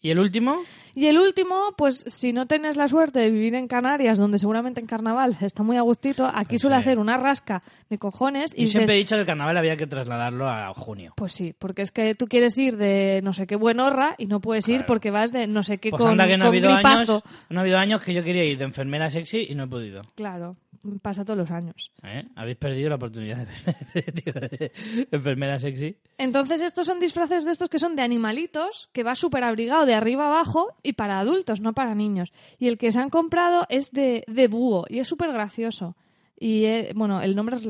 ¿Y 0.00 0.10
el 0.10 0.18
último? 0.20 0.56
Y 0.94 1.06
el 1.06 1.18
último, 1.18 1.74
pues 1.76 2.04
si 2.06 2.32
no 2.32 2.46
tienes 2.46 2.76
la 2.76 2.86
suerte 2.88 3.18
de 3.20 3.30
vivir 3.30 3.54
en 3.56 3.66
Canarias, 3.68 4.16
donde 4.18 4.38
seguramente 4.38 4.80
en 4.80 4.86
carnaval 4.86 5.36
está 5.40 5.62
muy 5.64 5.76
a 5.76 5.82
gustito, 5.82 6.26
aquí 6.26 6.50
Pues 6.50 6.60
suele 6.62 6.76
hacer 6.76 6.98
una 6.98 7.16
rasca 7.16 7.62
de 7.90 7.98
cojones 7.98 8.52
y 8.56 8.62
Y 8.62 8.66
siempre 8.68 8.94
he 8.94 8.98
dicho 8.98 9.16
que 9.16 9.20
el 9.22 9.26
carnaval 9.26 9.56
había 9.56 9.76
que 9.76 9.86
trasladarlo 9.88 10.48
a 10.48 10.72
junio. 10.74 11.12
pues 11.16 11.32
sí, 11.32 11.52
porque 11.58 11.82
es 11.82 11.90
que 11.90 12.14
tú 12.14 12.26
quieres 12.26 12.56
ir 12.58 12.76
de 12.76 13.20
no 13.24 13.32
sé 13.32 13.46
qué 13.46 13.56
buenorra 13.56 14.14
y 14.18 14.26
no 14.26 14.40
puedes 14.40 14.68
ir 14.68 14.76
Claro. 14.76 14.86
porque 14.86 15.10
vas 15.10 15.32
de 15.32 15.46
no 15.48 15.62
sé 15.64 15.78
qué 15.78 15.90
Pues 15.90 16.00
con, 16.02 16.12
anda 16.12 16.26
que 16.28 16.36
no 16.36 16.44
ha 16.44 16.46
con 16.48 16.56
habido 16.56 16.72
gripazo. 16.74 17.12
años, 17.12 17.22
no 17.50 17.58
ha 17.58 17.62
habido 17.62 17.78
años 17.78 18.00
que 18.00 18.14
yo 18.14 18.22
quería 18.24 18.44
ir 18.44 18.58
de 18.58 18.64
enfermera 18.64 19.10
sexy 19.10 19.46
y 19.50 19.54
no 19.56 19.64
he 19.64 19.68
podido. 19.68 20.02
Claro, 20.14 20.56
pasa 21.02 21.24
todos 21.24 21.38
los 21.38 21.50
años. 21.50 21.92
¿eh? 22.02 22.24
Habéis 22.36 22.56
perdido 22.56 22.88
la 22.88 22.96
oportunidad 22.96 23.46
de, 23.94 24.02
tío, 24.02 24.32
de 24.32 24.72
enfermera 25.10 25.58
sexy. 25.58 25.96
Entonces 26.18 26.60
estos 26.60 26.86
son 26.86 27.00
disfraces 27.00 27.44
de 27.44 27.52
estos 27.52 27.68
que 27.68 27.78
son 27.78 27.96
de 27.96 28.02
animalitos, 28.02 28.88
que 28.92 29.02
va 29.02 29.14
súper 29.14 29.44
abrigado 29.44 29.86
de 29.86 29.94
arriba 29.94 30.26
abajo 30.26 30.74
y 30.82 30.94
para 30.94 31.18
adultos, 31.20 31.60
no 31.60 31.72
para 31.74 31.94
niños. 31.94 32.32
Y 32.58 32.68
el 32.68 32.78
que 32.78 32.92
se 32.92 32.98
han 33.00 33.10
comprado 33.10 33.66
es 33.68 33.90
de, 33.92 34.24
de 34.26 34.48
búho 34.48 34.84
y 34.88 34.98
es 35.00 35.08
súper 35.08 35.32
gracioso. 35.32 35.96
Y 36.40 36.66
eh, 36.66 36.92
bueno, 36.94 37.20
el 37.20 37.34
nombre 37.34 37.56
es 37.56 37.66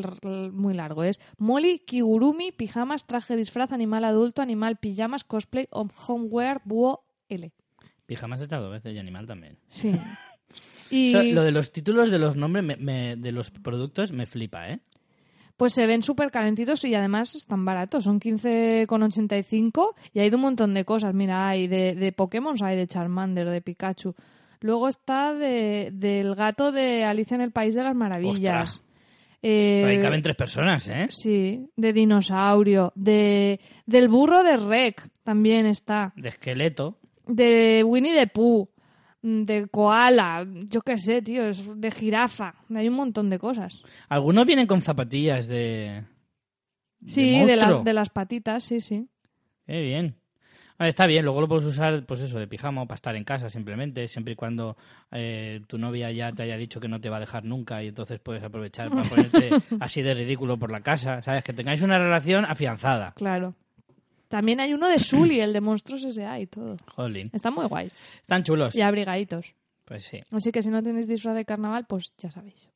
muy 0.53 0.75
largo. 0.75 1.03
Es 1.03 1.21
Molly 1.38 1.79
Kigurumi, 1.79 2.53
pijamas, 2.53 3.07
traje 3.07 3.35
disfraz, 3.35 3.73
animal 3.73 4.05
adulto, 4.05 4.42
animal 4.42 4.77
pijamas, 4.77 5.25
cosplay, 5.25 5.66
hom- 5.71 5.90
homewear, 6.07 6.61
búho 6.66 7.03
L. 7.31 7.51
Pijamas 8.05 8.40
está 8.42 8.59
dos 8.59 8.71
veces 8.71 8.94
y 8.94 8.99
animal 8.99 9.27
también. 9.27 9.59
Sí. 9.68 9.92
Y 10.90 11.14
O 11.14 11.20
sea, 11.22 11.33
lo 11.33 11.42
de 11.42 11.53
los 11.53 11.72
títulos 11.72 12.11
de 12.11 12.18
los 12.18 12.37
nombres 12.37 12.64
me- 12.64 12.77
me- 12.77 13.16
de 13.16 13.33
los 13.33 13.51
productos 13.51 14.12
me 14.12 14.27
flipa, 14.27 14.68
¿eh? 14.70 14.81
pues 15.57 15.74
se 15.74 15.87
ven 15.88 16.05
súper 16.05 16.31
calentitos 16.31 16.85
y 16.85 16.94
además 16.94 17.35
están 17.35 17.64
baratos. 17.64 18.05
Son 18.05 18.20
15,85 18.20 19.94
y 20.12 20.20
hay 20.20 20.31
de 20.31 20.37
un 20.37 20.42
montón 20.42 20.72
de 20.74 20.85
cosas. 20.85 21.14
Mira, 21.14 21.48
hay 21.48 21.66
de, 21.66 21.94
de 21.94 22.12
Pokémon, 22.12 22.55
hay 22.62 22.77
de 22.77 22.87
Charmander, 22.87 23.48
de 23.48 23.61
Pikachu. 23.61 24.14
Luego 24.61 24.88
está 24.88 25.35
de, 25.35 25.90
del 25.92 26.35
gato 26.35 26.72
de 26.72 27.05
Alicia 27.05 27.35
en 27.37 27.40
el 27.40 27.51
País 27.53 27.74
de 27.74 27.83
las 27.83 27.94
Maravillas. 27.94 28.74
Ostras. 28.74 28.83
Eh, 29.42 29.83
Pero 29.85 29.96
ahí 29.98 30.03
caben 30.03 30.22
tres 30.22 30.37
personas, 30.37 30.88
¿eh? 30.88 31.07
Sí, 31.11 31.68
de 31.77 31.92
dinosaurio. 31.92 32.92
De, 32.96 33.61
del 33.87 34.09
burro 34.09 34.42
de 34.42 34.57
Rec 34.57 35.09
también 35.22 35.66
está. 35.66 36.12
De 36.16 36.29
esqueleto. 36.31 36.98
De 37.27 37.85
Winnie 37.87 38.14
the 38.18 38.27
Pooh. 38.27 38.68
De 39.22 39.66
koala. 39.68 40.46
Yo 40.68 40.81
qué 40.83 40.96
sé, 40.98 41.22
tío. 41.22 41.46
es 41.46 41.81
De 41.81 41.90
jirafa. 41.90 42.54
Hay 42.74 42.88
un 42.88 42.94
montón 42.94 43.31
de 43.31 43.38
cosas. 43.38 43.83
Algunos 44.09 44.46
vienen 44.46 44.66
con 44.66 44.83
zapatillas 44.83 45.46
de. 45.48 46.04
Sí, 47.07 47.44
de, 47.44 47.57
las, 47.57 47.85
de 47.85 47.92
las 47.92 48.11
patitas, 48.11 48.64
sí, 48.64 48.81
sí. 48.81 49.09
Qué 49.66 49.81
bien. 49.81 50.16
A 50.78 50.85
ver, 50.85 50.90
está 50.90 51.07
bien, 51.07 51.24
luego 51.24 51.40
lo 51.40 51.48
puedes 51.48 51.64
usar, 51.64 52.07
pues 52.07 52.20
eso, 52.20 52.38
de 52.38 52.46
pijama 52.46 52.83
o 52.83 52.87
para 52.87 52.94
estar 52.94 53.16
en 53.16 53.24
casa 53.24 53.50
simplemente, 53.50 54.07
siempre 54.07 54.35
y 54.35 54.37
cuando 54.37 54.76
eh, 55.11 55.61
tu 55.66 55.76
novia 55.76 56.12
ya 56.12 56.33
te 56.33 56.44
haya 56.44 56.57
dicho 56.57 56.78
que 56.78 56.87
no 56.87 57.00
te 57.00 57.09
va 57.09 57.16
a 57.16 57.20
dejar 57.20 57.44
nunca 57.44 57.83
y 57.83 57.88
entonces 57.88 58.20
puedes 58.20 58.44
aprovechar 58.44 58.88
para 58.88 59.02
ponerte 59.09 59.50
así 59.81 60.02
de 60.02 60.14
ridículo 60.14 60.57
por 60.57 60.70
la 60.70 60.81
casa, 60.81 61.20
¿sabes? 61.22 61.42
Que 61.42 61.52
tengáis 61.52 61.83
una 61.83 61.98
relación 61.98 62.44
afianzada. 62.44 63.12
Claro. 63.16 63.57
También 64.29 64.61
hay 64.61 64.75
uno 64.75 64.88
de 64.88 64.99
Sully, 64.99 65.41
el 65.41 65.53
de 65.53 65.61
Monstruos 65.61 66.05
S.A. 66.05 66.38
y 66.41 66.47
todo. 66.47 66.77
Jolín. 66.87 67.31
Están 67.33 67.55
muy 67.55 67.67
guays. 67.67 67.97
Están 68.21 68.45
chulos. 68.45 68.75
Y 68.75 68.83
abrigaditos. 68.83 69.55
Pues 69.85 70.05
sí. 70.05 70.21
Así 70.31 70.53
que 70.53 70.62
si 70.62 70.69
no 70.69 70.83
tenéis 70.83 71.09
disfraz 71.09 71.35
de 71.35 71.45
carnaval, 71.45 71.87
pues 71.88 72.12
ya 72.19 72.31
sabéis. 72.31 72.71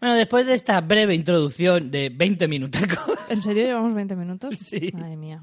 Bueno, 0.00 0.14
después 0.14 0.46
de 0.46 0.54
esta 0.54 0.80
breve 0.80 1.14
introducción 1.14 1.90
de 1.90 2.08
20 2.08 2.48
minutos, 2.48 2.82
¿En 3.28 3.42
serio 3.42 3.64
llevamos 3.64 3.94
20 3.94 4.16
minutos? 4.16 4.56
Sí. 4.58 4.90
Madre 4.94 5.16
mía. 5.16 5.42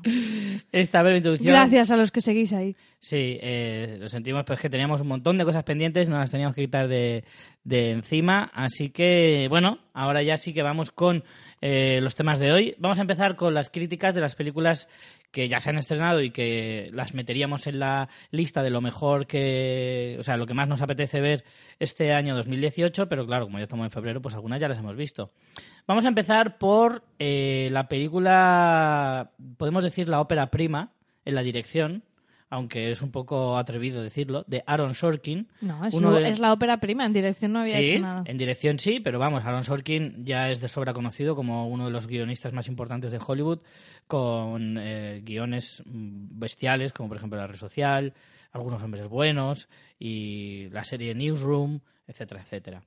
esta 0.71 1.01
breve 1.03 1.17
introducción... 1.17 1.53
Gracias 1.53 1.91
a 1.91 1.97
los 1.97 2.11
que 2.11 2.21
seguís 2.21 2.51
ahí. 2.53 2.75
Sí, 2.99 3.37
eh, 3.41 3.97
lo 3.99 4.09
sentimos, 4.09 4.43
pero 4.43 4.55
es 4.55 4.61
que 4.61 4.69
teníamos 4.69 5.01
un 5.01 5.07
montón 5.07 5.37
de 5.37 5.45
cosas 5.45 5.63
pendientes, 5.63 6.09
no 6.09 6.17
las 6.17 6.31
teníamos 6.31 6.55
que 6.55 6.61
quitar 6.63 6.87
de, 6.87 7.23
de 7.63 7.91
encima. 7.91 8.51
Así 8.53 8.89
que, 8.89 9.47
bueno, 9.49 9.79
ahora 9.93 10.23
ya 10.23 10.37
sí 10.37 10.53
que 10.53 10.63
vamos 10.63 10.91
con 10.91 11.23
eh, 11.61 11.99
los 12.01 12.15
temas 12.15 12.39
de 12.39 12.51
hoy. 12.51 12.75
Vamos 12.77 12.99
a 12.99 13.01
empezar 13.01 13.35
con 13.35 13.53
las 13.53 13.69
críticas 13.69 14.13
de 14.13 14.21
las 14.21 14.35
películas 14.35 14.87
que 15.31 15.49
ya 15.49 15.59
se 15.59 15.69
han 15.69 15.77
estrenado 15.77 16.21
y 16.21 16.31
que 16.31 16.89
las 16.93 17.13
meteríamos 17.13 17.67
en 17.67 17.79
la 17.79 18.09
lista 18.31 18.63
de 18.63 18.69
lo 18.69 18.81
mejor 18.81 19.27
que, 19.27 20.15
o 20.19 20.23
sea, 20.23 20.37
lo 20.37 20.45
que 20.45 20.53
más 20.53 20.67
nos 20.67 20.81
apetece 20.81 21.21
ver 21.21 21.43
este 21.79 22.13
año 22.13 22.35
2018, 22.35 23.09
pero 23.09 23.25
claro, 23.25 23.45
como 23.45 23.57
ya 23.57 23.63
estamos 23.63 23.85
en 23.85 23.91
febrero, 23.91 24.21
pues 24.21 24.35
algunas 24.35 24.61
ya 24.61 24.67
las 24.67 24.79
hemos 24.79 24.95
visto. 24.95 25.31
Vamos 25.85 26.05
a 26.05 26.09
empezar 26.09 26.57
por 26.57 27.03
eh, 27.19 27.69
la 27.71 27.87
película, 27.87 29.31
podemos 29.57 29.83
decir 29.83 30.07
la 30.09 30.21
ópera 30.21 30.47
prima 30.47 30.91
en 31.25 31.35
la 31.35 31.41
dirección, 31.41 32.03
aunque 32.49 32.91
es 32.91 33.01
un 33.01 33.11
poco 33.11 33.57
atrevido 33.57 34.01
decirlo, 34.01 34.43
de 34.47 34.63
Aaron 34.65 34.95
Sorkin. 34.95 35.47
No, 35.61 35.85
es, 35.85 35.93
uno 35.93 36.13
de- 36.13 36.29
es 36.29 36.39
la 36.39 36.53
ópera 36.53 36.77
prima. 36.77 37.05
En 37.05 37.13
dirección 37.13 37.53
no 37.53 37.59
había 37.59 37.77
sí, 37.77 37.83
hecho 37.83 37.99
nada. 37.99 38.23
en 38.25 38.37
dirección 38.37 38.79
sí, 38.79 38.99
pero 38.99 39.19
vamos, 39.19 39.43
Aaron 39.45 39.63
Sorkin 39.63 40.25
ya 40.25 40.49
es 40.49 40.61
de 40.61 40.67
sobra 40.67 40.93
conocido 40.93 41.35
como 41.35 41.67
uno 41.67 41.85
de 41.85 41.91
los 41.91 42.07
guionistas 42.07 42.53
más 42.53 42.67
importantes 42.67 43.11
de 43.11 43.19
Hollywood, 43.25 43.59
con 44.07 44.77
eh, 44.79 45.21
guiones 45.23 45.83
mm, 45.85 46.39
bestiales, 46.39 46.93
como 46.93 47.09
por 47.09 47.17
ejemplo 47.17 47.37
La 47.37 47.47
Red 47.47 47.57
Social, 47.57 48.13
Algunos 48.51 48.81
Hombres 48.81 49.07
Buenos 49.07 49.67
y 49.99 50.69
la 50.69 50.83
serie 50.83 51.13
Newsroom, 51.15 51.81
etcétera, 52.07 52.41
etcétera. 52.41 52.81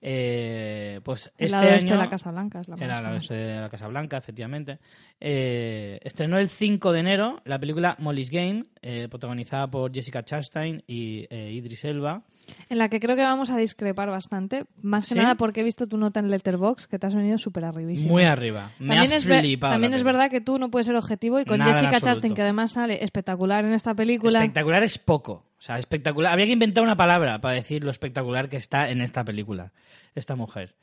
Eh, 0.00 1.00
pues 1.04 1.32
El 1.38 1.46
este 1.46 1.56
año... 1.56 1.92
de 1.92 1.98
la 1.98 2.10
Casa 2.10 2.30
Blanca 2.30 2.60
es 2.60 2.68
la 2.68 2.76
Era 2.76 3.00
la 3.00 3.18
de 3.18 3.60
la 3.60 3.68
Casa 3.68 3.88
Blanca, 3.88 4.16
efectivamente. 4.18 4.78
Eh, 5.20 5.98
estrenó 6.02 6.38
el 6.38 6.48
5 6.48 6.92
de 6.92 7.00
enero 7.00 7.40
la 7.44 7.58
película 7.58 7.96
Molly's 7.98 8.30
Game, 8.30 8.66
eh, 8.88 9.08
protagonizada 9.08 9.68
por 9.68 9.92
Jessica 9.92 10.24
Chastain 10.24 10.80
y 10.86 11.26
eh, 11.28 11.50
Idris 11.50 11.84
Elba. 11.84 12.22
En 12.68 12.78
la 12.78 12.88
que 12.88 13.00
creo 13.00 13.16
que 13.16 13.22
vamos 13.22 13.50
a 13.50 13.56
discrepar 13.56 14.08
bastante. 14.08 14.66
Más 14.80 15.08
que 15.08 15.14
¿Sí? 15.14 15.20
nada 15.20 15.34
porque 15.34 15.62
he 15.62 15.64
visto 15.64 15.88
tu 15.88 15.98
nota 15.98 16.20
en 16.20 16.30
Letterboxd 16.30 16.88
que 16.88 16.96
te 16.96 17.08
has 17.08 17.14
venido 17.16 17.36
súper 17.36 17.64
arribísima. 17.64 18.12
Muy 18.12 18.22
arriba. 18.22 18.70
Me 18.78 18.94
También, 18.94 19.12
ha 19.12 19.16
es, 19.16 19.24
flipado 19.24 19.72
también 19.72 19.92
es 19.92 20.04
verdad 20.04 20.30
que 20.30 20.40
tú 20.40 20.60
no 20.60 20.70
puedes 20.70 20.86
ser 20.86 20.94
objetivo 20.94 21.40
y 21.40 21.44
con 21.44 21.58
Nada 21.58 21.72
Jessica. 21.72 22.00
Chastain, 22.00 22.32
que 22.32 22.42
además 22.42 22.74
sale 22.74 23.02
espectacular 23.02 23.64
en 23.64 23.72
esta 23.72 23.92
película. 23.92 24.38
Espectacular 24.38 24.84
es 24.84 24.98
poco. 24.98 25.32
O 25.58 25.62
sea, 25.62 25.80
espectacular. 25.80 26.32
Había 26.32 26.46
que 26.46 26.52
inventar 26.52 26.84
una 26.84 26.96
palabra 26.96 27.40
para 27.40 27.56
decir 27.56 27.82
lo 27.82 27.90
espectacular 27.90 28.48
que 28.48 28.56
está 28.56 28.88
en 28.88 29.00
esta 29.00 29.24
película, 29.24 29.72
esta 30.14 30.36
mujer. 30.36 30.76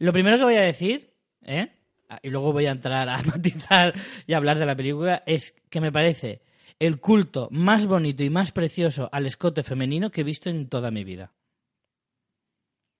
Lo 0.00 0.12
primero 0.12 0.36
que 0.36 0.42
voy 0.42 0.56
a 0.56 0.62
decir, 0.62 1.12
¿eh? 1.44 1.68
Ah, 2.08 2.18
y 2.24 2.30
luego 2.30 2.52
voy 2.52 2.66
a 2.66 2.72
entrar 2.72 3.08
a 3.08 3.22
matizar 3.22 3.94
y 4.26 4.32
a 4.32 4.36
hablar 4.36 4.58
de 4.58 4.66
la 4.66 4.74
película, 4.74 5.22
es 5.26 5.54
que 5.70 5.80
me 5.80 5.92
parece 5.92 6.42
el 6.78 7.00
culto 7.00 7.48
más 7.50 7.86
bonito 7.86 8.22
y 8.22 8.30
más 8.30 8.52
precioso 8.52 9.08
al 9.12 9.26
escote 9.26 9.62
femenino 9.62 10.10
que 10.10 10.20
he 10.20 10.24
visto 10.24 10.50
en 10.50 10.68
toda 10.68 10.90
mi 10.90 11.04
vida. 11.04 11.32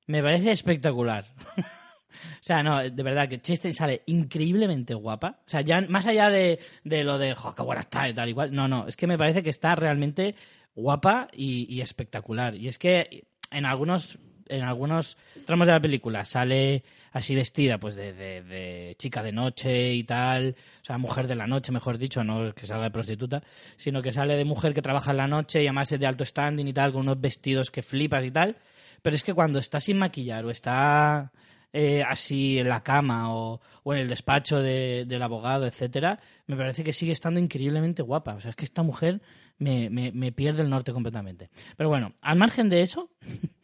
Me 0.07 0.23
parece 0.23 0.53
espectacular. 0.53 1.27
O 2.17 2.43
sea, 2.47 2.62
no, 2.62 2.83
de 2.83 3.03
verdad 3.03 3.29
que 3.29 3.41
Chastain 3.41 3.75
sale 3.75 4.03
increíblemente 4.07 4.95
guapa. 4.95 5.41
O 5.47 5.51
sea, 5.51 5.61
ya 5.61 5.83
más 5.83 6.07
allá 6.07 6.31
de, 6.31 6.59
de 6.83 7.05
lo 7.05 7.19
de, 7.19 7.35
jo, 7.35 7.55
qué 7.55 7.62
buena 7.62 7.83
está 7.83 8.09
y 8.09 8.15
tal 8.15 8.29
igual. 8.29 8.55
No, 8.55 8.69
no, 8.69 8.87
es 8.87 8.97
que 8.97 9.07
me 9.07 9.19
parece 9.19 9.43
que 9.43 9.51
está 9.51 9.75
realmente 9.75 10.35
guapa 10.75 11.29
y, 11.33 11.67
y 11.69 11.83
espectacular. 11.83 12.55
Y 12.55 12.69
es 12.69 12.79
que 12.79 13.27
en 13.51 13.67
algunos, 13.67 14.19
en 14.49 14.63
algunos 14.63 15.17
tramos 15.45 15.67
de 15.67 15.73
la 15.73 15.81
película 15.81 16.25
sale 16.25 16.83
así 17.13 17.35
vestida, 17.35 17.79
pues 17.79 17.97
de, 17.97 18.13
de- 18.13 18.95
chica 18.99 19.23
de 19.23 19.33
noche 19.33 19.95
y 19.95 20.05
tal. 20.05 20.55
O 20.83 20.85
sea, 20.85 20.99
mujer 20.99 21.27
de 21.27 21.35
la 21.37 21.47
noche, 21.47 21.73
mejor 21.73 21.99
dicho, 21.99 22.23
no 22.25 22.53
que 22.55 22.67
salga 22.67 22.85
de 22.85 22.91
prostituta, 22.91 23.43
sino 23.77 24.03
que 24.03 24.13
sale 24.13 24.37
de 24.37 24.45
mujer 24.45 24.75
que 24.75 24.83
trabaja 24.83 25.13
en 25.13 25.17
la 25.19 25.29
noche 25.29 25.63
y 25.63 25.67
además 25.67 25.91
es 25.93 26.01
de 26.01 26.07
alto 26.07 26.25
standing 26.25 26.67
y 26.69 26.73
tal, 26.73 26.93
con 26.93 27.03
unos 27.03 27.21
vestidos 27.21 27.71
que 27.71 27.83
flipas 27.83 28.25
y 28.25 28.31
tal. 28.31 28.57
Pero 29.03 29.17
es 29.17 29.23
que 29.25 29.35
cuando 29.35 29.59
está 29.59 29.81
sin 29.81 29.99
maquillar 29.99 30.45
o 30.45 30.51
está 30.51 31.33
eh, 31.73 32.03
así 32.07 32.59
en 32.59 32.69
la 32.69 32.83
cama 32.83 33.35
o, 33.35 33.61
o 33.83 33.95
en 33.95 34.01
el 34.01 34.09
despacho 34.09 34.57
de- 34.59 35.05
del 35.07 35.23
abogado, 35.23 35.67
etcétera, 35.67 36.19
me 36.47 36.57
parece 36.57 36.83
que 36.85 36.93
sigue 36.93 37.13
estando 37.13 37.39
increíblemente 37.41 38.03
guapa. 38.03 38.35
O 38.35 38.41
sea, 38.41 38.51
es 38.51 38.57
que 38.57 38.65
esta 38.65 38.83
mujer 38.83 39.21
me- 39.59 39.89
me 40.13 40.33
pierde 40.33 40.63
el 40.63 40.71
norte 40.71 40.93
completamente. 40.93 41.51
Pero 41.77 41.89
bueno, 41.89 42.13
al 42.21 42.37
margen 42.37 42.69
de 42.69 42.83
eso, 42.83 43.11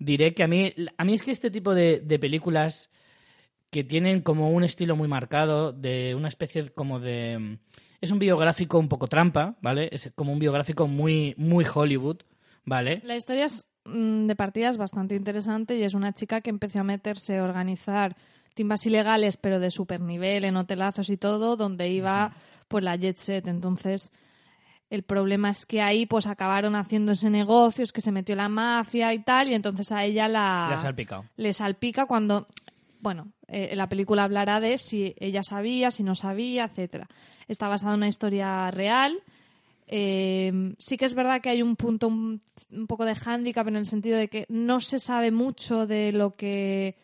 diré 0.00 0.34
que 0.34 0.42
a 0.42 0.48
mí, 0.48 0.74
a 0.96 1.04
mí 1.04 1.14
es 1.14 1.22
que 1.22 1.30
este 1.30 1.52
tipo 1.52 1.74
de, 1.74 2.00
de 2.00 2.18
películas 2.18 2.90
que 3.70 3.84
tienen 3.84 4.20
como 4.20 4.50
un 4.50 4.64
estilo 4.64 4.96
muy 4.96 5.06
marcado, 5.06 5.72
de 5.72 6.14
una 6.16 6.28
especie 6.28 6.70
como 6.70 6.98
de... 6.98 7.58
Es 8.00 8.10
un 8.10 8.18
biográfico 8.18 8.78
un 8.78 8.88
poco 8.88 9.06
trampa, 9.06 9.56
¿vale? 9.60 9.88
Es 9.92 10.10
como 10.14 10.32
un 10.32 10.38
biográfico 10.38 10.86
muy, 10.88 11.34
muy 11.36 11.64
Hollywood, 11.72 12.18
¿vale? 12.64 13.00
La 13.04 13.14
historia 13.14 13.44
es, 13.44 13.70
mm, 13.84 14.26
de 14.26 14.36
partida 14.36 14.70
es 14.70 14.76
bastante 14.76 15.14
interesante 15.14 15.76
y 15.76 15.84
es 15.84 15.94
una 15.94 16.12
chica 16.12 16.40
que 16.40 16.50
empezó 16.50 16.80
a 16.80 16.84
meterse 16.84 17.38
a 17.38 17.44
organizar 17.44 18.16
timbas 18.54 18.84
ilegales, 18.86 19.36
pero 19.36 19.60
de 19.60 19.70
super 19.70 20.00
nivel, 20.00 20.44
en 20.44 20.56
hotelazos 20.56 21.10
y 21.10 21.16
todo, 21.16 21.56
donde 21.56 21.88
iba 21.90 22.32
pues 22.66 22.82
la 22.82 22.96
jet 22.96 23.16
set. 23.16 23.46
Entonces, 23.46 24.10
el 24.90 25.04
problema 25.04 25.50
es 25.50 25.64
que 25.64 25.80
ahí 25.80 26.04
pues 26.04 26.26
acabaron 26.26 26.74
haciéndose 26.74 27.30
negocios, 27.30 27.92
que 27.92 28.00
se 28.00 28.10
metió 28.10 28.34
la 28.34 28.48
mafia 28.48 29.14
y 29.14 29.20
tal, 29.20 29.48
y 29.48 29.54
entonces 29.54 29.92
a 29.92 30.04
ella 30.04 30.26
la, 30.26 30.74
has 30.74 30.82
salpicado. 30.82 31.24
le 31.36 31.52
salpica 31.52 32.06
cuando, 32.06 32.48
bueno, 33.00 33.28
eh, 33.46 33.74
la 33.76 33.88
película 33.88 34.24
hablará 34.24 34.58
de 34.60 34.78
si 34.78 35.14
ella 35.18 35.44
sabía, 35.44 35.92
si 35.92 36.02
no 36.02 36.16
sabía, 36.16 36.64
etcétera. 36.64 37.08
Está 37.46 37.68
basada 37.68 37.92
en 37.92 37.98
una 37.98 38.08
historia 38.08 38.70
real. 38.72 39.22
Eh, 39.86 40.74
sí 40.78 40.96
que 40.96 41.04
es 41.04 41.14
verdad 41.14 41.40
que 41.40 41.50
hay 41.50 41.62
un 41.62 41.76
punto 41.76 42.08
un, 42.08 42.42
un 42.70 42.86
poco 42.86 43.04
de 43.04 43.14
hándicap 43.14 43.66
en 43.68 43.76
el 43.76 43.86
sentido 43.86 44.18
de 44.18 44.28
que 44.28 44.44
no 44.48 44.80
se 44.80 44.98
sabe 44.98 45.30
mucho 45.30 45.86
de 45.86 46.12
lo 46.12 46.36
que 46.36 46.96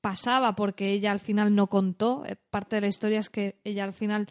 pasaba 0.00 0.54
porque 0.56 0.90
ella 0.90 1.10
al 1.12 1.20
final 1.20 1.54
no 1.54 1.68
contó. 1.68 2.24
Eh, 2.26 2.36
Parte 2.50 2.76
de 2.76 2.82
la 2.82 2.88
historia 2.88 3.20
es 3.20 3.30
que 3.30 3.56
ella 3.64 3.84
al 3.84 3.92
final 3.94 4.28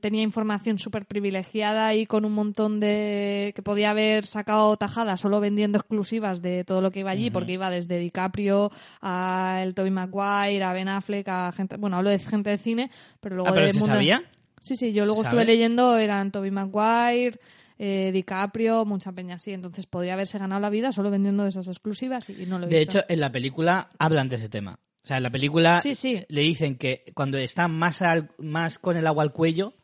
tenía 0.00 0.22
información 0.22 0.78
súper 0.78 1.06
privilegiada 1.06 1.94
y 1.94 2.06
con 2.06 2.24
un 2.24 2.32
montón 2.32 2.80
de... 2.80 3.52
que 3.54 3.62
podía 3.62 3.90
haber 3.90 4.24
sacado 4.26 4.76
tajada 4.76 5.16
solo 5.16 5.40
vendiendo 5.40 5.78
exclusivas 5.78 6.40
de 6.42 6.64
todo 6.64 6.80
lo 6.80 6.90
que 6.90 7.00
iba 7.00 7.10
allí, 7.10 7.30
porque 7.30 7.52
iba 7.52 7.70
desde 7.70 7.98
DiCaprio 7.98 8.70
a 9.00 9.60
el 9.62 9.74
Tobey 9.74 9.90
Maguire, 9.90 10.62
a 10.64 10.72
Ben 10.72 10.88
Affleck, 10.88 11.28
a 11.28 11.52
gente... 11.52 11.76
Bueno, 11.76 11.96
hablo 11.96 12.10
de 12.10 12.18
gente 12.18 12.50
de 12.50 12.58
cine, 12.58 12.90
pero 13.20 13.36
luego 13.36 13.48
Ah, 13.50 13.52
pero 13.54 13.66
del 13.66 13.74
¿se 13.74 13.80
mundo... 13.80 13.94
sabía? 13.94 14.22
Sí, 14.60 14.76
sí, 14.76 14.92
yo 14.92 15.04
luego 15.06 15.24
¿Sabe? 15.24 15.34
estuve 15.36 15.44
leyendo, 15.52 15.96
eran 15.98 16.30
Tobey 16.30 16.52
Maguire, 16.52 17.40
eh, 17.78 18.10
DiCaprio, 18.12 18.84
mucha 18.84 19.10
peña 19.10 19.34
así, 19.34 19.52
entonces 19.52 19.86
podría 19.86 20.12
haberse 20.12 20.38
ganado 20.38 20.60
la 20.60 20.70
vida 20.70 20.92
solo 20.92 21.10
vendiendo 21.10 21.44
esas 21.46 21.66
exclusivas 21.66 22.28
y 22.30 22.46
no 22.46 22.60
lo 22.60 22.66
De 22.68 22.80
hizo. 22.80 22.98
hecho, 22.98 23.04
en 23.08 23.18
la 23.18 23.32
película 23.32 23.88
hablan 23.98 24.28
de 24.28 24.36
ese 24.36 24.48
tema. 24.48 24.78
O 25.04 25.06
sea, 25.06 25.16
en 25.16 25.22
la 25.24 25.30
película 25.30 25.80
Sí, 25.80 25.94
sí. 25.94 26.22
le 26.28 26.40
dicen 26.42 26.76
que 26.76 27.04
cuando 27.14 27.38
está 27.38 27.66
más, 27.68 28.02
al- 28.02 28.30
más 28.38 28.78
con 28.78 28.96
el 28.96 29.06
agua 29.06 29.24
al 29.24 29.32
cuello, 29.32 29.74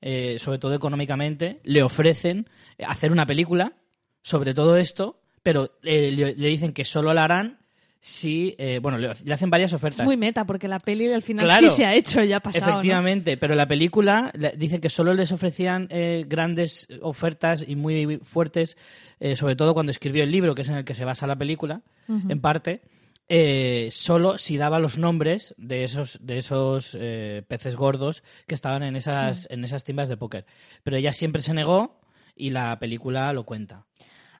eh, 0.00 0.38
sobre 0.38 0.58
todo 0.58 0.74
económicamente, 0.74 1.60
le 1.64 1.82
ofrecen 1.82 2.48
hacer 2.86 3.12
una 3.12 3.26
película 3.26 3.74
sobre 4.22 4.54
todo 4.54 4.76
esto, 4.78 5.20
pero 5.42 5.72
eh, 5.82 6.10
le, 6.12 6.34
le 6.34 6.48
dicen 6.48 6.72
que 6.72 6.84
solo 6.84 7.12
la 7.12 7.24
harán 7.24 7.58
si, 8.00 8.54
eh, 8.58 8.80
bueno, 8.82 8.98
le, 8.98 9.10
le 9.24 9.32
hacen 9.34 9.48
varias 9.48 9.72
ofertas. 9.72 10.00
es 10.00 10.04
muy 10.06 10.16
meta 10.18 10.44
porque 10.44 10.68
la 10.68 10.78
peli 10.78 11.10
al 11.10 11.22
final 11.22 11.46
Claro. 11.46 11.70
sí 11.70 11.76
se 11.76 11.86
ha 11.86 11.94
hecho, 11.94 12.22
ya 12.22 12.36
ha 12.36 12.40
pasado. 12.40 12.66
¿no? 12.66 12.72
Efectivamente, 12.72 13.36
pero 13.38 13.54
la 13.54 13.66
película 13.66 14.30
dicen 14.58 14.80
que 14.82 14.90
solo 14.90 15.14
les 15.14 15.32
ofrecían 15.32 15.88
eh, 15.90 16.24
grandes 16.28 16.86
ofertas 17.00 17.64
y 17.66 17.76
muy 17.76 18.18
fuertes, 18.18 18.76
eh, 19.20 19.36
sobre 19.36 19.56
todo 19.56 19.72
cuando 19.72 19.90
escribió 19.90 20.22
el 20.22 20.30
libro, 20.30 20.54
que 20.54 20.62
es 20.62 20.68
en 20.68 20.76
el 20.76 20.84
que 20.84 20.94
se 20.94 21.04
basa 21.06 21.26
la 21.26 21.36
película, 21.36 21.80
en 22.08 22.40
parte, 22.42 22.82
eh, 23.28 23.88
solo 23.90 24.38
si 24.38 24.56
daba 24.56 24.78
los 24.78 24.98
nombres 24.98 25.54
de 25.56 25.84
esos, 25.84 26.18
de 26.22 26.38
esos 26.38 26.96
eh, 26.98 27.42
peces 27.48 27.76
gordos 27.76 28.22
que 28.46 28.54
estaban 28.54 28.82
en 28.82 28.96
esas, 28.96 29.46
en 29.50 29.64
esas 29.64 29.84
timbas 29.84 30.08
de 30.08 30.16
póker. 30.16 30.46
Pero 30.82 30.96
ella 30.96 31.12
siempre 31.12 31.40
se 31.40 31.54
negó 31.54 32.00
y 32.36 32.50
la 32.50 32.78
película 32.78 33.32
lo 33.32 33.44
cuenta. 33.44 33.86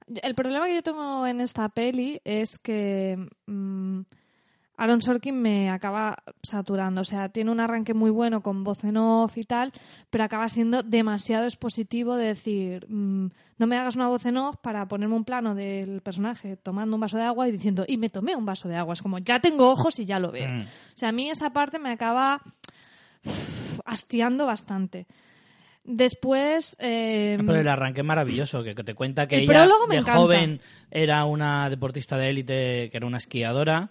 El 0.06 0.34
problema 0.34 0.66
que 0.66 0.74
yo 0.74 0.82
tengo 0.82 1.26
en 1.26 1.40
esta 1.40 1.68
peli 1.70 2.20
es 2.24 2.58
que 2.58 3.16
mm, 3.46 4.02
Aaron 4.76 5.02
Sorkin 5.02 5.40
me 5.40 5.70
acaba 5.70 6.16
saturando. 6.42 7.02
O 7.02 7.04
sea, 7.04 7.28
tiene 7.28 7.50
un 7.50 7.60
arranque 7.60 7.94
muy 7.94 8.10
bueno 8.10 8.42
con 8.42 8.64
voz 8.64 8.84
en 8.84 8.96
off 8.96 9.36
y 9.38 9.44
tal, 9.44 9.72
pero 10.10 10.24
acaba 10.24 10.48
siendo 10.48 10.82
demasiado 10.82 11.44
expositivo 11.44 12.16
de 12.16 12.26
decir, 12.26 12.86
mm, 12.88 13.26
no 13.58 13.66
me 13.66 13.78
hagas 13.78 13.96
una 13.96 14.08
voz 14.08 14.26
en 14.26 14.36
off 14.36 14.56
para 14.56 14.86
ponerme 14.88 15.14
un 15.14 15.24
plano 15.24 15.54
del 15.54 16.00
personaje 16.00 16.56
tomando 16.56 16.96
un 16.96 17.00
vaso 17.00 17.16
de 17.16 17.24
agua 17.24 17.48
y 17.48 17.52
diciendo, 17.52 17.84
y 17.86 17.96
me 17.98 18.10
tomé 18.10 18.34
un 18.34 18.44
vaso 18.44 18.68
de 18.68 18.76
agua. 18.76 18.94
Es 18.94 19.02
como, 19.02 19.18
ya 19.18 19.38
tengo 19.40 19.70
ojos 19.70 19.98
y 19.98 20.04
ya 20.04 20.18
lo 20.18 20.32
veo. 20.32 20.48
Mm. 20.48 20.60
O 20.62 20.96
sea, 20.96 21.10
a 21.10 21.12
mí 21.12 21.30
esa 21.30 21.50
parte 21.50 21.78
me 21.78 21.92
acaba 21.92 22.42
hastiando 23.84 24.46
bastante. 24.46 25.06
Después... 25.84 26.76
eh, 26.80 27.36
Pero 27.38 27.60
el 27.60 27.68
arranque 27.68 28.00
es 28.00 28.06
maravilloso, 28.06 28.62
que, 28.62 28.74
te 28.74 28.94
cuenta 28.94 29.28
que 29.28 29.36
El 29.36 29.42
ella 29.44 29.68
de 29.88 29.96
encanta. 29.96 30.14
joven 30.14 30.60
era 30.90 31.24
una 31.26 31.68
deportista 31.68 32.16
de 32.16 32.30
élite, 32.30 32.88
que 32.90 32.96
era 32.96 33.06
una 33.06 33.18
esquiadora, 33.18 33.90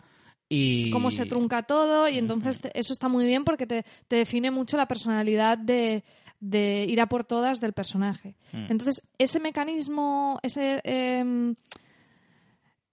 y 0.53 0.91
cómo 0.91 1.09
se 1.11 1.25
trunca 1.25 1.63
todo 1.63 2.07
y 2.09 2.17
entonces 2.17 2.59
te- 2.59 2.77
eso 2.79 2.93
está 2.93 3.07
muy 3.07 3.25
bien 3.25 3.43
porque 3.43 3.65
te, 3.65 3.85
te 4.07 4.15
define 4.17 4.51
mucho 4.51 4.77
la 4.77 4.87
personalidad 4.87 5.57
de, 5.57 6.03
de 6.39 6.85
ir 6.87 6.99
a 7.01 7.07
por 7.07 7.23
todas 7.23 7.59
del 7.59 7.73
personaje. 7.73 8.35
Mm. 8.51 8.65
Entonces, 8.71 9.01
ese 9.17 9.39
mecanismo, 9.39 10.39
ese... 10.43 10.81
em, 10.83 11.55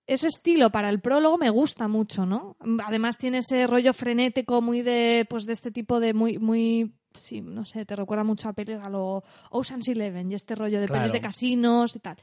ese 0.07 0.27
estilo 0.27 0.71
para 0.71 0.89
el 0.89 0.99
prólogo 1.01 1.39
me 1.39 1.51
gusta 1.51 1.87
mucho, 1.87 2.27
¿no? 2.27 2.57
Además 2.85 3.17
tiene 3.17 3.39
ese 3.39 3.67
rollo 3.69 3.93
frenético 3.93 4.61
muy 4.61 4.83
de, 4.83 5.25
pues 5.31 5.47
de 5.47 5.53
este 5.53 5.71
tipo 5.71 6.01
de 6.01 6.15
muy, 6.15 6.37
muy, 6.39 6.91
sí, 7.15 7.41
no 7.41 7.65
sé, 7.65 7.85
te 7.87 7.95
recuerda 7.95 8.25
mucho 8.25 8.49
a 8.49 8.53
pelis 8.53 8.79
a 8.83 8.91
lo 8.91 9.23
Ocean's 9.51 9.87
Eleven 9.87 10.33
y 10.33 10.35
este 10.35 10.57
rollo 10.57 10.81
de 10.81 10.89
pelis 10.89 11.03
Claro. 11.03 11.13
de 11.13 11.21
casinos 11.21 11.95
y 11.95 12.01
tal. 12.01 12.17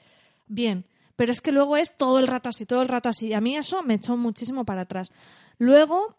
Bien, 0.48 0.84
pero 1.18 1.34
es 1.34 1.42
que 1.42 1.52
luego 1.52 1.76
es 1.76 1.98
todo 1.98 2.20
el 2.20 2.28
rato 2.28 2.48
así, 2.48 2.66
todo 2.66 2.82
el 2.82 2.88
rato 2.88 3.10
así. 3.10 3.28
Y 3.28 3.34
a 3.34 3.42
mí 3.42 3.58
eso 3.58 3.84
me 3.84 3.96
echó 3.96 4.16
muchísimo 4.16 4.64
para 4.64 4.82
atrás. 4.84 5.12
Luego, 5.58 6.16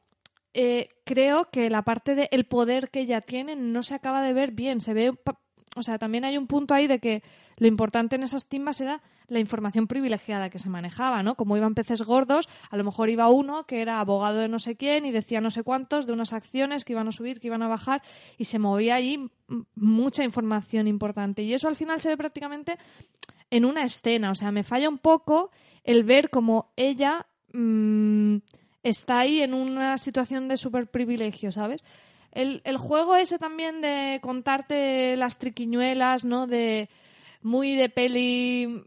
eh, 0.53 0.91
creo 1.05 1.49
que 1.51 1.71
la 1.71 1.83
parte 1.83 2.15
del 2.15 2.29
el 2.33 2.47
poder 2.47 2.91
que 2.91 3.01
ella 3.01 3.21
tiene 3.21 3.55
no 3.57 3.83
se 3.83 3.95
acaba 3.95 4.23
de 4.23 4.33
ver 4.33 4.51
bien. 4.51 4.81
Se 4.81 4.93
ve, 4.93 5.15
o 5.77 5.83
sea, 5.83 5.99
también 5.99 6.25
hay 6.25 6.37
un 6.37 6.49
punto 6.49 6.75
ahí 6.75 6.89
de 6.89 6.99
que 6.99 7.23
lo 7.59 7.69
importante 7.69 8.17
en 8.17 8.25
esas 8.25 8.47
timbas 8.47 8.81
era 8.81 9.01
la 9.29 9.39
información 9.39 9.87
privilegiada 9.87 10.51
que 10.51 10.59
se 10.59 10.69
manejaba, 10.69 11.23
¿no? 11.23 11.37
Como 11.37 11.57
iban 11.57 11.75
peces 11.75 12.03
gordos, 12.03 12.49
a 12.71 12.77
lo 12.77 12.83
mejor 12.83 13.11
iba 13.11 13.29
uno 13.29 13.67
que 13.67 13.83
era 13.83 14.01
abogado 14.01 14.39
de 14.39 14.49
no 14.49 14.59
sé 14.59 14.77
quién 14.77 15.05
y 15.05 15.13
decía 15.13 15.41
no 15.41 15.51
sé 15.51 15.63
cuántos 15.63 16.07
de 16.07 16.13
unas 16.13 16.33
acciones 16.33 16.85
que 16.85 16.95
iban 16.95 17.07
a 17.07 17.13
subir, 17.13 17.39
que 17.39 17.49
iban 17.49 17.63
a 17.63 17.69
bajar 17.69 18.03
y 18.37 18.47
se 18.47 18.59
movía 18.59 18.97
allí 18.97 19.31
mucha 19.77 20.25
información 20.25 20.89
importante. 20.89 21.43
Y 21.43 21.53
eso 21.53 21.69
al 21.69 21.77
final 21.77 22.01
se 22.01 22.09
ve 22.09 22.17
prácticamente 22.17 22.79
en 23.51 23.65
una 23.65 23.85
escena. 23.85 24.31
O 24.31 24.35
sea, 24.35 24.53
me 24.53 24.65
falla 24.65 24.89
un 24.89 24.99
poco 24.99 25.51
el 25.85 26.05
ver 26.05 26.31
como 26.31 26.73
ella 26.77 27.27
mm, 27.53 28.37
está 28.83 29.21
ahí 29.21 29.43
en 29.43 29.55
una 29.55 29.99
situación 29.99 30.49
de 30.49 30.57
super 30.57 30.87
privilegio, 30.87 31.53
¿sabes? 31.53 31.85
El, 32.33 32.61
el 32.65 32.77
juego 32.77 33.17
ese 33.17 33.39
también 33.39 33.81
de 33.81 34.19
contarte 34.23 35.17
las 35.17 35.39
triquiñuelas, 35.39 36.25
¿no? 36.25 36.47
De 36.47 36.89
muy 37.43 37.75
de 37.75 37.89
peli 37.89 38.85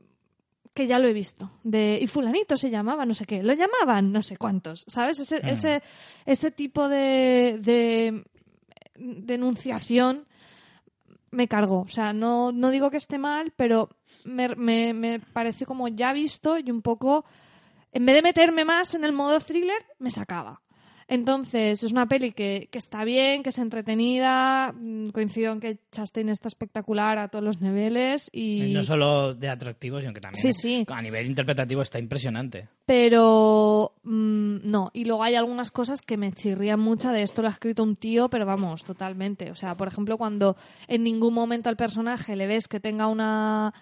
que 0.73 0.87
ya 0.87 0.99
lo 0.99 1.07
he 1.07 1.13
visto. 1.13 1.51
De, 1.63 1.99
y 2.01 2.07
fulanito 2.07 2.55
se 2.55 2.69
llamaba, 2.69 3.05
no 3.05 3.13
sé 3.13 3.25
qué. 3.25 3.43
Lo 3.43 3.53
llamaban, 3.53 4.11
no 4.11 4.23
sé 4.23 4.37
cuántos, 4.37 4.85
¿sabes? 4.87 5.19
Ese, 5.19 5.41
ese, 5.43 5.81
ese 6.25 6.51
tipo 6.51 6.87
de, 6.87 7.57
de 7.61 8.23
denunciación 8.95 10.27
me 11.31 11.47
cargó. 11.47 11.81
O 11.81 11.89
sea, 11.89 12.13
no, 12.13 12.51
no 12.51 12.69
digo 12.69 12.91
que 12.91 12.97
esté 12.97 13.17
mal, 13.17 13.53
pero 13.55 13.89
me, 14.25 14.49
me, 14.55 14.93
me 14.93 15.19
pareció 15.19 15.65
como 15.65 15.87
ya 15.87 16.13
visto 16.13 16.57
y 16.57 16.69
un 16.69 16.81
poco, 16.81 17.25
en 17.91 18.05
vez 18.05 18.15
de 18.15 18.21
meterme 18.21 18.65
más 18.65 18.93
en 18.93 19.05
el 19.05 19.13
modo 19.13 19.39
thriller, 19.39 19.85
me 19.97 20.11
sacaba. 20.11 20.60
Entonces, 21.11 21.83
es 21.83 21.91
una 21.91 22.07
peli 22.07 22.31
que, 22.31 22.69
que 22.71 22.77
está 22.77 23.03
bien, 23.03 23.43
que 23.43 23.49
es 23.49 23.57
entretenida. 23.57 24.71
mm, 24.71 25.09
Coincido 25.09 25.51
en 25.51 25.59
que 25.59 25.77
Chastain 25.91 26.29
está 26.29 26.47
espectacular 26.47 27.17
a 27.17 27.27
todos 27.27 27.43
los 27.43 27.59
niveles 27.59 28.29
y... 28.31 28.71
no 28.73 28.85
solo 28.85 29.35
de 29.35 29.49
atractivo, 29.49 29.99
sino 29.99 30.13
que 30.13 30.21
también 30.21 30.41
Sí, 30.41 30.53
sí. 30.53 30.85
a 30.87 31.01
nivel 31.01 31.27
interpretativo 31.27 31.81
está 31.81 31.99
impresionante. 31.99 32.69
Pero 32.85 33.93
mm, 34.03 34.59
no, 34.63 34.89
y 34.93 35.03
luego 35.03 35.21
hay 35.23 35.35
algunas 35.35 35.69
cosas 35.69 36.01
que 36.01 36.15
me 36.15 36.31
chirrían 36.31 36.79
mucho 36.79 37.09
de 37.09 37.23
esto 37.23 37.41
lo 37.41 37.49
ha 37.49 37.51
escrito 37.51 37.83
un 37.83 37.97
tío, 37.97 38.29
pero 38.29 38.45
vamos, 38.45 38.85
totalmente. 38.85 39.51
O 39.51 39.55
sea, 39.55 39.75
por 39.75 39.89
ejemplo, 39.89 40.17
cuando 40.17 40.55
en 40.87 41.03
ningún 41.03 41.33
momento 41.33 41.67
al 41.67 41.75
personaje 41.75 42.37
le 42.37 42.47
ves 42.47 42.69
que 42.69 42.79
tenga 42.79 43.07
una 43.07 43.73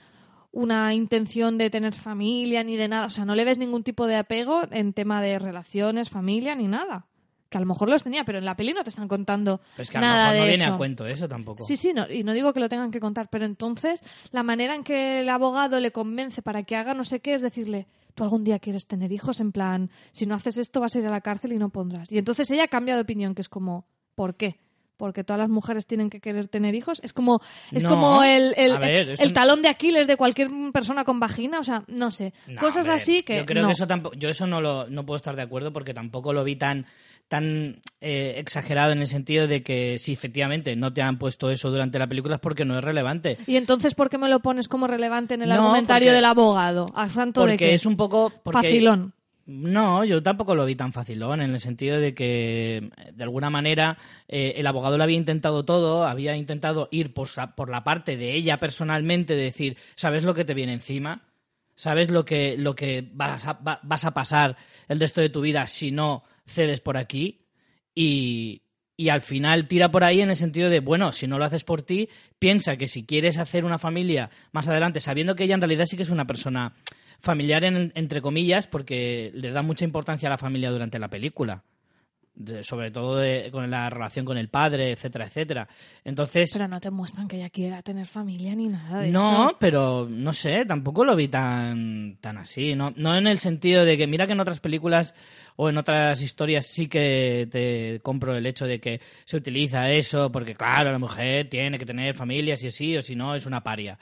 una 0.52 0.96
intención 0.96 1.60
de 1.60 1.70
tener 1.70 1.94
familia 1.94 2.64
ni 2.64 2.76
de 2.76 2.88
nada, 2.88 3.06
o 3.06 3.10
sea, 3.12 3.24
no 3.24 3.36
le 3.36 3.46
ves 3.46 3.60
ningún 3.60 3.84
tipo 3.84 4.08
de 4.08 4.16
apego 4.16 4.64
en 4.72 4.94
tema 4.94 5.22
de 5.22 5.38
relaciones, 5.38 6.10
familia 6.10 6.56
ni 6.56 6.68
nada. 6.68 7.06
Que 7.50 7.58
a 7.58 7.62
lo 7.62 7.66
mejor 7.66 7.90
los 7.90 8.04
tenía, 8.04 8.24
pero 8.24 8.38
en 8.38 8.46
la 8.46 8.56
peli 8.56 8.74
no 8.74 8.84
te 8.84 8.90
están 8.92 9.08
contando 9.08 9.60
Pero 9.76 9.84
es 9.84 9.90
que 9.90 9.98
a 9.98 10.02
nada 10.02 10.28
lo 10.28 10.34
mejor 10.34 10.36
no 10.38 10.44
de 10.44 10.50
viene 10.50 10.64
eso. 10.66 10.74
a 10.74 10.78
cuento 10.78 11.06
eso 11.08 11.28
tampoco. 11.28 11.64
Sí, 11.64 11.76
sí, 11.78 11.94
no, 11.94 12.10
y 12.10 12.24
no 12.24 12.34
digo 12.34 12.54
que 12.54 12.60
lo 12.60 12.70
tengan 12.70 12.92
que 12.92 13.00
contar, 13.00 13.30
pero 13.30 13.46
entonces 13.46 14.02
la 14.32 14.44
manera 14.44 14.76
en 14.76 14.84
que 14.84 15.22
el 15.22 15.30
abogado 15.30 15.80
le 15.80 15.92
convence 15.92 16.42
para 16.44 16.62
que 16.64 16.76
haga 16.76 16.94
no 16.94 17.04
sé 17.04 17.22
qué 17.22 17.34
es 17.34 17.42
decirle, 17.42 17.88
tú 18.14 18.24
algún 18.24 18.44
día 18.44 18.60
quieres 18.60 18.86
tener 18.86 19.12
hijos, 19.12 19.40
en 19.40 19.52
plan, 19.52 19.90
si 20.12 20.26
no 20.28 20.36
haces 20.36 20.58
esto 20.58 20.80
vas 20.80 20.96
a 20.96 21.00
ir 21.00 21.08
a 21.08 21.10
la 21.10 21.22
cárcel 21.22 21.54
y 21.54 21.58
no 21.58 21.70
pondrás. 21.70 22.12
Y 22.12 22.18
entonces 22.20 22.50
ella 22.52 22.68
cambia 22.68 22.96
de 22.96 23.02
opinión, 23.02 23.34
que 23.34 23.42
es 23.42 23.50
como, 23.50 23.88
¿por 24.14 24.36
qué? 24.36 24.60
Porque 25.00 25.24
todas 25.24 25.40
las 25.40 25.50
mujeres 25.50 25.86
tienen 25.88 26.10
que 26.10 26.20
querer 26.20 26.50
tener 26.50 26.76
hijos. 26.76 27.00
Es 27.04 27.14
como, 27.14 27.40
es 27.72 27.84
No, 27.84 27.90
como 27.90 28.22
el, 28.22 28.54
el, 28.58 28.78
ver, 28.78 29.16
el 29.18 29.32
talón 29.34 29.62
de 29.62 29.70
Aquiles 29.70 30.08
de 30.08 30.18
cualquier 30.18 30.50
persona 30.74 31.06
con 31.06 31.22
vagina. 31.22 31.58
O 31.60 31.64
sea, 31.64 31.84
no 31.88 32.12
sé. 32.12 32.34
No, 32.48 32.60
Cosas 32.60 32.90
así 32.90 33.22
que. 33.22 33.38
Yo 33.38 33.46
creo 33.46 33.62
no. 33.62 33.70
que 33.70 33.74
eso 33.76 33.88
tampoco. 33.88 34.16
Yo 34.18 34.28
eso 34.28 34.46
no 34.46 34.60
lo 34.60 34.90
no 34.90 35.06
puedo 35.06 35.16
estar 35.16 35.38
de 35.38 35.42
acuerdo 35.44 35.72
porque 35.72 35.94
tampoco 35.94 36.34
lo 36.34 36.44
vi 36.44 36.58
tan 36.58 36.86
tan 37.30 37.80
eh, 38.02 38.34
exagerado 38.38 38.92
en 38.92 39.00
el 39.00 39.08
sentido 39.08 39.48
de 39.48 39.62
que 39.64 40.00
si 40.00 40.12
efectivamente 40.14 40.76
no 40.76 40.92
te 40.94 41.02
han 41.04 41.18
puesto 41.20 41.50
eso 41.52 41.70
durante 41.70 42.00
la 42.00 42.08
película 42.08 42.36
es 42.36 42.42
porque 42.42 42.66
no 42.66 42.78
es 42.78 42.84
relevante. 42.84 43.38
Y 43.48 43.56
entonces, 43.56 43.96
¿por 43.96 44.10
qué 44.10 44.18
me 44.18 44.28
lo 44.28 44.40
pones 44.42 44.68
como 44.68 44.86
relevante 44.88 45.36
en 45.36 45.44
el 45.44 45.52
argumentario 45.52 46.08
porque- 46.08 46.16
del 46.16 46.26
abogado? 46.26 46.88
¿A 46.96 47.10
santo 47.10 47.42
de 47.46 47.52
Porque 47.54 47.66
qué? 47.68 47.74
es 47.76 47.86
un 47.86 47.96
poco 47.96 48.34
porque 48.44 48.68
Facilón. 48.68 49.14
No, 49.52 50.06
yo 50.06 50.22
tampoco 50.22 50.54
lo 50.54 50.64
vi 50.64 50.76
tan 50.76 50.94
facilón, 50.94 51.42
en 51.42 51.50
el 51.50 51.60
sentido 51.60 52.00
de 52.00 52.14
que, 52.14 52.92
de 53.12 53.24
alguna 53.24 53.50
manera, 53.50 53.98
eh, 54.28 54.54
el 54.58 54.68
abogado 54.68 54.96
lo 54.96 55.04
había 55.04 55.18
intentado 55.18 55.66
todo, 55.66 56.06
había 56.06 56.36
intentado 56.36 56.88
ir 56.92 57.16
por, 57.16 57.28
por 57.56 57.68
la 57.72 57.84
parte 57.84 58.16
de 58.16 58.36
ella 58.36 58.60
personalmente, 58.60 59.36
de 59.36 59.42
decir, 59.46 59.76
¿sabes 59.96 60.22
lo 60.22 60.36
que 60.36 60.46
te 60.46 60.54
viene 60.54 60.74
encima? 60.74 61.24
¿Sabes 61.74 62.12
lo 62.12 62.26
que, 62.26 62.58
lo 62.60 62.76
que 62.76 63.10
vas, 63.12 63.48
a, 63.48 63.54
va- 63.54 63.80
vas 63.82 64.06
a 64.06 64.12
pasar 64.12 64.56
el 64.88 65.00
resto 65.00 65.20
de 65.20 65.30
tu 65.30 65.42
vida 65.42 65.66
si 65.66 65.90
no 65.90 66.24
cedes 66.46 66.80
por 66.80 66.96
aquí? 66.96 67.42
Y, 67.96 68.62
y 68.96 69.10
al 69.10 69.22
final 69.22 69.68
tira 69.68 69.90
por 69.90 70.04
ahí 70.04 70.22
en 70.22 70.30
el 70.30 70.36
sentido 70.36 70.70
de, 70.70 70.80
bueno, 70.80 71.12
si 71.12 71.26
no 71.26 71.40
lo 71.40 71.46
haces 71.46 71.64
por 71.64 71.82
ti, 71.82 72.08
piensa 72.38 72.78
que 72.78 72.88
si 72.88 73.04
quieres 73.04 73.40
hacer 73.40 73.66
una 73.66 73.80
familia 73.80 74.30
más 74.52 74.68
adelante, 74.68 75.00
sabiendo 75.00 75.36
que 75.36 75.46
ella 75.46 75.56
en 75.56 75.62
realidad 75.62 75.88
sí 75.88 75.98
que 75.98 76.04
es 76.04 76.12
una 76.12 76.28
persona 76.28 76.74
familiar 77.20 77.64
en- 77.64 77.92
entre 77.96 78.22
comillas, 78.22 78.68
porque 78.68 79.32
le 79.34 79.52
da 79.52 79.62
mucha 79.62 79.86
importancia 79.86 80.28
a 80.28 80.32
la 80.32 80.38
familia 80.38 80.72
durante 80.72 81.00
la 81.00 81.10
película. 81.10 81.64
De- 82.36 82.64
sobre 82.64 82.90
todo 82.90 83.18
de- 83.18 83.50
con 83.52 83.70
la 83.70 83.90
relación 83.90 84.24
con 84.24 84.38
el 84.38 84.48
padre, 84.48 84.92
etcétera, 84.94 85.26
etcétera. 85.26 85.68
Entonces, 86.06 86.50
Pero 86.54 86.70
no 86.70 86.80
te 86.80 86.90
muestran 86.90 87.28
que 87.28 87.36
ella 87.36 87.50
quiera 87.50 87.82
tener 87.82 88.06
familia 88.06 88.56
ni 88.56 88.70
nada 88.70 89.02
de 89.02 89.12
no, 89.12 89.50
eso. 89.50 89.58
pero 89.60 90.08
no 90.10 90.32
sé, 90.32 90.64
tampoco 90.66 91.04
lo 91.04 91.18
vi 91.18 91.28
tan, 91.28 92.16
tan 92.22 92.38
así. 92.38 92.76
No, 92.76 92.94
no 92.96 93.18
en 93.18 93.28
el 93.28 93.40
sentido 93.40 93.84
de 93.84 93.98
que, 93.98 94.08
mira 94.08 94.26
que 94.26 94.32
en 94.34 94.40
otras 94.40 94.62
películas 94.62 95.14
o 95.58 95.68
en 95.70 95.78
otras 95.80 96.22
historias 96.22 96.66
sí 96.68 96.88
que 96.88 97.50
te 97.52 98.00
compro 98.02 98.34
el 98.38 98.46
hecho 98.46 98.64
de 98.66 98.80
que 98.80 99.02
se 99.26 99.36
utiliza 99.36 99.90
eso, 99.92 100.32
porque 100.32 100.56
claro, 100.56 100.94
la 100.94 101.00
mujer 101.00 101.50
tiene 101.50 101.78
que 101.78 101.86
tener 101.86 102.16
familia, 102.16 102.56
si 102.56 102.72
sí 102.72 102.96
o 102.96 103.02
si 103.02 103.18
no, 103.18 103.36
es 103.36 103.46
una 103.48 103.62
paria. 103.62 104.00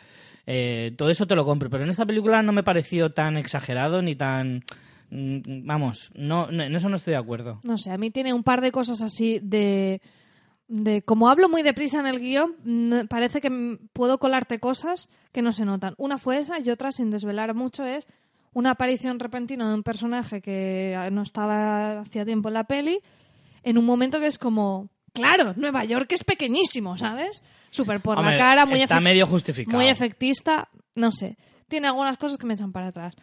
Eh, 0.49 0.93
todo 0.97 1.09
eso 1.09 1.27
te 1.27 1.35
lo 1.35 1.45
compro, 1.45 1.69
pero 1.69 1.83
en 1.83 1.89
esta 1.89 2.05
película 2.05 2.41
no 2.41 2.53
me 2.53 2.63
pareció 2.63 3.11
tan 3.11 3.35
exagerado 3.37 4.01
ni 4.01 4.15
tan... 4.15 4.63
mm, 5.09 5.65
Vamos, 5.67 6.09
no, 6.15 6.49
no- 6.51 6.63
en 6.63 6.73
eso 6.75 6.87
no 6.89 6.95
estoy 6.95 7.11
de 7.11 7.17
acuerdo. 7.17 7.59
No 7.65 7.77
sé, 7.77 7.91
a 7.91 7.97
mí 7.97 8.11
tiene 8.11 8.33
un 8.33 8.43
par 8.43 8.61
de 8.61 8.71
cosas 8.71 9.01
así 9.01 9.39
de... 9.43 10.01
de 10.69 11.01
como 11.01 11.29
hablo 11.29 11.49
muy 11.49 11.63
deprisa 11.63 11.99
en 11.99 12.07
el 12.07 12.19
guion, 12.21 12.55
mm, 12.63 13.07
parece 13.09 13.41
que 13.41 13.77
puedo 13.91 14.19
colarte 14.19 14.59
cosas 14.59 15.09
que 15.33 15.41
no 15.41 15.51
se 15.51 15.65
notan. 15.65 15.95
Una 15.97 16.17
fue 16.17 16.37
esa 16.39 16.59
y 16.59 16.69
otra, 16.69 16.91
sin 16.93 17.09
desvelar 17.09 17.53
mucho, 17.53 17.83
es 17.85 18.07
una 18.53 18.71
aparición 18.71 19.19
repentina 19.19 19.67
de 19.67 19.75
un 19.75 19.83
personaje 19.83 20.41
que 20.41 20.97
no 21.11 21.21
estaba 21.23 21.99
hacía 21.99 22.23
tiempo 22.25 22.47
en 22.47 22.53
la 22.53 22.63
peli, 22.63 22.99
en 23.63 23.77
un 23.77 23.85
momento 23.85 24.19
que 24.21 24.27
es 24.27 24.39
como... 24.39 24.89
Claro, 25.21 25.53
Nueva 25.55 25.83
York 25.83 26.11
es 26.11 26.23
pequeñísimo, 26.23 26.97
¿sabes? 26.97 27.43
Súper 27.69 27.99
por 28.01 28.17
Hombre, 28.17 28.33
la 28.33 28.37
cara, 28.37 28.65
muy 28.65 28.81
está 28.81 28.99
medio 28.99 29.27
justificado. 29.27 29.77
muy 29.77 29.87
efectista, 29.87 30.69
no 30.95 31.11
sé. 31.11 31.37
Tiene 31.67 31.87
algunas 31.87 32.17
cosas 32.17 32.37
que 32.37 32.45
me 32.45 32.53
echan 32.53 32.71
para 32.71 32.87
atrás. 32.87 33.15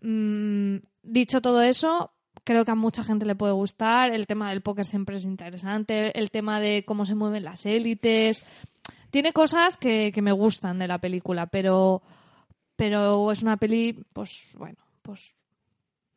Mm, 0.00 0.76
dicho 1.02 1.40
todo 1.40 1.62
eso, 1.62 2.12
creo 2.44 2.64
que 2.64 2.70
a 2.72 2.74
mucha 2.74 3.04
gente 3.04 3.26
le 3.26 3.34
puede 3.34 3.52
gustar. 3.52 4.12
El 4.12 4.26
tema 4.26 4.50
del 4.50 4.62
póker 4.62 4.84
siempre 4.84 5.16
es 5.16 5.24
interesante. 5.24 6.18
El 6.18 6.30
tema 6.30 6.60
de 6.60 6.84
cómo 6.84 7.06
se 7.06 7.14
mueven 7.14 7.44
las 7.44 7.64
élites. 7.66 8.42
Tiene 9.10 9.32
cosas 9.32 9.76
que, 9.76 10.10
que 10.12 10.22
me 10.22 10.32
gustan 10.32 10.78
de 10.78 10.88
la 10.88 10.98
película, 10.98 11.46
pero, 11.46 12.02
pero 12.76 13.30
es 13.30 13.42
una 13.42 13.56
peli, 13.56 14.04
pues 14.12 14.52
bueno, 14.56 14.78
pues 15.02 15.34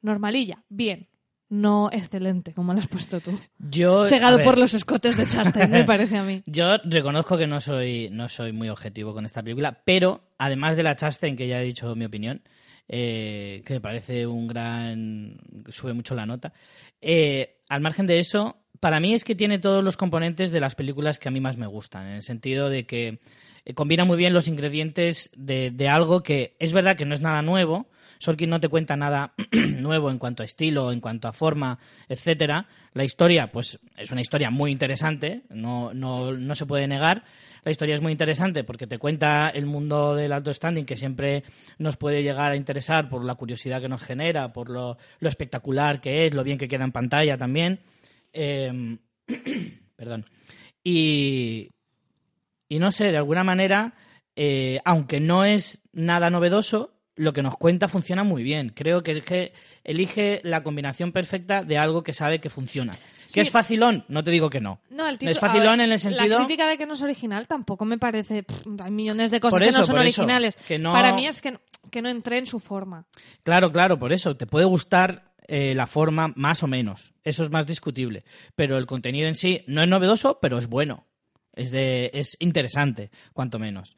normalilla, 0.02 0.64
bien. 0.70 1.08
No 1.50 1.90
excelente, 1.92 2.54
como 2.54 2.74
la 2.74 2.80
has 2.80 2.88
puesto 2.88 3.20
tú. 3.20 3.40
Yo, 3.60 4.04
ver, 4.04 4.44
por 4.44 4.58
los 4.58 4.74
escotes 4.74 5.16
de 5.16 5.28
Chastain, 5.28 5.70
me 5.70 5.84
parece 5.86 6.18
a 6.18 6.24
mí. 6.24 6.42
Yo 6.48 6.78
reconozco 6.84 7.38
que 7.38 7.46
no 7.46 7.62
soy, 7.62 8.10
no 8.12 8.28
soy 8.30 8.52
muy 8.52 8.70
objetivo 8.70 9.14
con 9.14 9.26
esta 9.26 9.44
película, 9.44 9.82
pero 9.86 10.22
además 10.40 10.76
de 10.76 10.84
la 10.84 10.96
Chastain, 10.96 11.36
que 11.36 11.48
ya 11.48 11.62
he 11.62 11.66
dicho 11.66 11.96
mi 11.96 12.06
opinión, 12.06 12.42
eh, 12.88 13.62
que 13.66 13.76
me 13.76 13.82
parece 13.82 14.26
un 14.26 14.48
gran. 14.48 15.38
sube 15.70 15.94
mucho 15.94 16.16
la 16.16 16.26
nota, 16.26 16.54
eh, 17.00 17.58
al 17.70 17.82
margen 17.82 18.08
de 18.08 18.20
eso, 18.20 18.58
para 18.80 19.00
mí 19.00 19.14
es 19.14 19.24
que 19.24 19.36
tiene 19.36 19.60
todos 19.60 19.84
los 19.84 19.98
componentes 19.98 20.52
de 20.52 20.60
las 20.60 20.74
películas 20.74 21.20
que 21.20 21.30
a 21.30 21.32
mí 21.32 21.40
más 21.42 21.58
me 21.58 21.68
gustan, 21.68 22.08
en 22.08 22.14
el 22.14 22.22
sentido 22.24 22.70
de 22.70 22.88
que 22.88 23.20
eh, 23.66 23.74
combina 23.76 24.04
muy 24.04 24.18
bien 24.18 24.34
los 24.34 24.48
ingredientes 24.48 25.32
de, 25.36 25.70
de 25.72 25.90
algo 25.90 26.24
que 26.24 26.56
es 26.60 26.74
verdad 26.74 26.96
que 26.96 27.06
no 27.06 27.14
es 27.14 27.22
nada 27.22 27.44
nuevo. 27.44 27.88
Sorkin 28.20 28.50
no 28.50 28.60
te 28.60 28.70
cuenta 28.70 28.96
nada 28.96 29.34
nuevo 29.52 30.10
en 30.10 30.18
cuanto 30.18 30.44
a 30.44 30.46
estilo, 30.46 30.92
en 30.92 31.02
cuanto 31.02 31.28
a 31.28 31.34
forma, 31.34 31.80
etcétera. 32.08 32.68
La 32.94 33.04
historia, 33.04 33.52
pues, 33.52 33.80
es 33.98 34.12
una 34.12 34.22
historia 34.22 34.50
muy 34.50 34.72
interesante, 34.72 35.44
no, 35.50 35.94
no, 35.94 36.32
no 36.32 36.56
se 36.56 36.66
puede 36.66 36.88
negar. 36.88 37.24
La 37.64 37.72
historia 37.72 37.96
es 37.96 38.02
muy 38.02 38.12
interesante 38.12 38.64
porque 38.64 38.86
te 38.86 39.00
cuenta 39.00 39.50
el 39.50 39.66
mundo 39.66 40.16
del 40.16 40.32
alto 40.34 40.54
standing 40.54 40.86
que 40.86 40.96
siempre 40.96 41.44
nos 41.80 41.98
puede 41.98 42.22
llegar 42.22 42.52
a 42.52 42.56
interesar 42.56 43.10
por 43.10 43.26
la 43.26 43.36
curiosidad 43.36 43.82
que 43.82 43.90
nos 43.90 44.04
genera, 44.04 44.54
por 44.54 44.70
lo, 44.70 44.98
lo 45.20 45.30
espectacular 45.30 46.00
que 46.00 46.26
es, 46.26 46.34
lo 46.34 46.44
bien 46.44 46.60
que 46.60 46.68
queda 46.68 46.84
en 46.84 46.92
pantalla 46.92 47.38
también. 47.38 47.80
Eh, 48.32 48.98
perdón. 49.96 50.26
Y, 50.84 51.72
y 52.70 52.80
no 52.80 52.92
sé, 52.92 53.06
de 53.06 53.18
alguna 53.18 53.44
manera, 53.44 53.96
eh, 54.36 54.80
aunque 54.86 55.20
no 55.20 55.44
es 55.44 55.82
nada 55.94 56.30
novedoso, 56.30 56.95
lo 57.16 57.32
que 57.34 57.42
nos 57.42 57.56
cuenta 57.58 57.88
funciona 57.88 58.24
muy 58.24 58.44
bien. 58.44 58.72
Creo 58.76 59.02
que 59.04 59.12
es 59.14 59.24
que 59.24 59.54
elige 59.84 60.42
la 60.44 60.64
combinación 60.64 61.12
perfecta 61.12 61.64
de 61.64 61.78
algo 61.78 62.04
que 62.04 62.14
sabe 62.14 62.40
que 62.40 62.50
funciona. 62.50 62.94
Sí. 62.94 63.36
¿Que 63.36 63.42
es 63.42 63.50
facilón? 63.52 64.04
No 64.08 64.24
te 64.24 64.32
digo 64.32 64.50
que 64.50 64.60
no. 64.62 64.80
No, 64.90 65.08
el 65.08 65.14
es 65.14 65.20
título- 65.20 65.40
facilón 65.40 65.78
ver, 65.78 65.88
en 65.88 65.92
el 65.94 66.00
sentido... 66.00 66.28
La 66.28 66.38
crítica 66.46 66.68
de 66.68 66.78
que 66.78 66.86
no 66.86 66.94
es 66.94 67.02
original 67.02 67.48
tampoco 67.48 67.86
me 67.86 67.98
parece. 67.98 68.44
pff, 68.44 68.68
hay 68.82 68.92
millones 68.92 69.32
de 69.32 69.40
cosas 69.40 69.60
que 69.62 69.66
no 69.68 69.82
son 69.82 69.96
eso, 69.96 70.02
originales. 70.02 70.56
que 70.68 70.78
no- 70.78 70.92
Para 70.94 71.14
mí 71.14 71.26
es 71.26 71.42
que, 71.42 71.58
que 71.90 72.02
no 72.02 72.10
entré 72.10 72.38
en 72.38 72.46
su 72.46 72.60
forma. 72.60 73.06
Claro, 73.44 73.72
claro, 73.72 73.98
por 73.98 74.12
eso. 74.14 74.36
Te 74.36 74.46
puede 74.46 74.66
gustar 74.66 75.32
eh, 75.48 75.74
la 75.74 75.88
forma 75.88 76.34
más 76.36 76.64
o 76.64 76.68
menos. 76.68 77.14
Eso 77.24 77.44
es 77.44 77.50
más 77.50 77.66
discutible. 77.66 78.26
Pero 78.56 78.78
el 78.78 78.86
contenido 78.86 79.28
en 79.28 79.36
sí 79.36 79.64
no 79.68 79.82
es 79.82 79.88
novedoso, 79.88 80.40
pero 80.42 80.58
es 80.60 80.68
bueno. 80.68 81.06
Es, 81.54 81.72
de, 81.72 82.12
es 82.14 82.36
interesante, 82.40 83.10
cuanto 83.34 83.58
menos. 83.58 83.96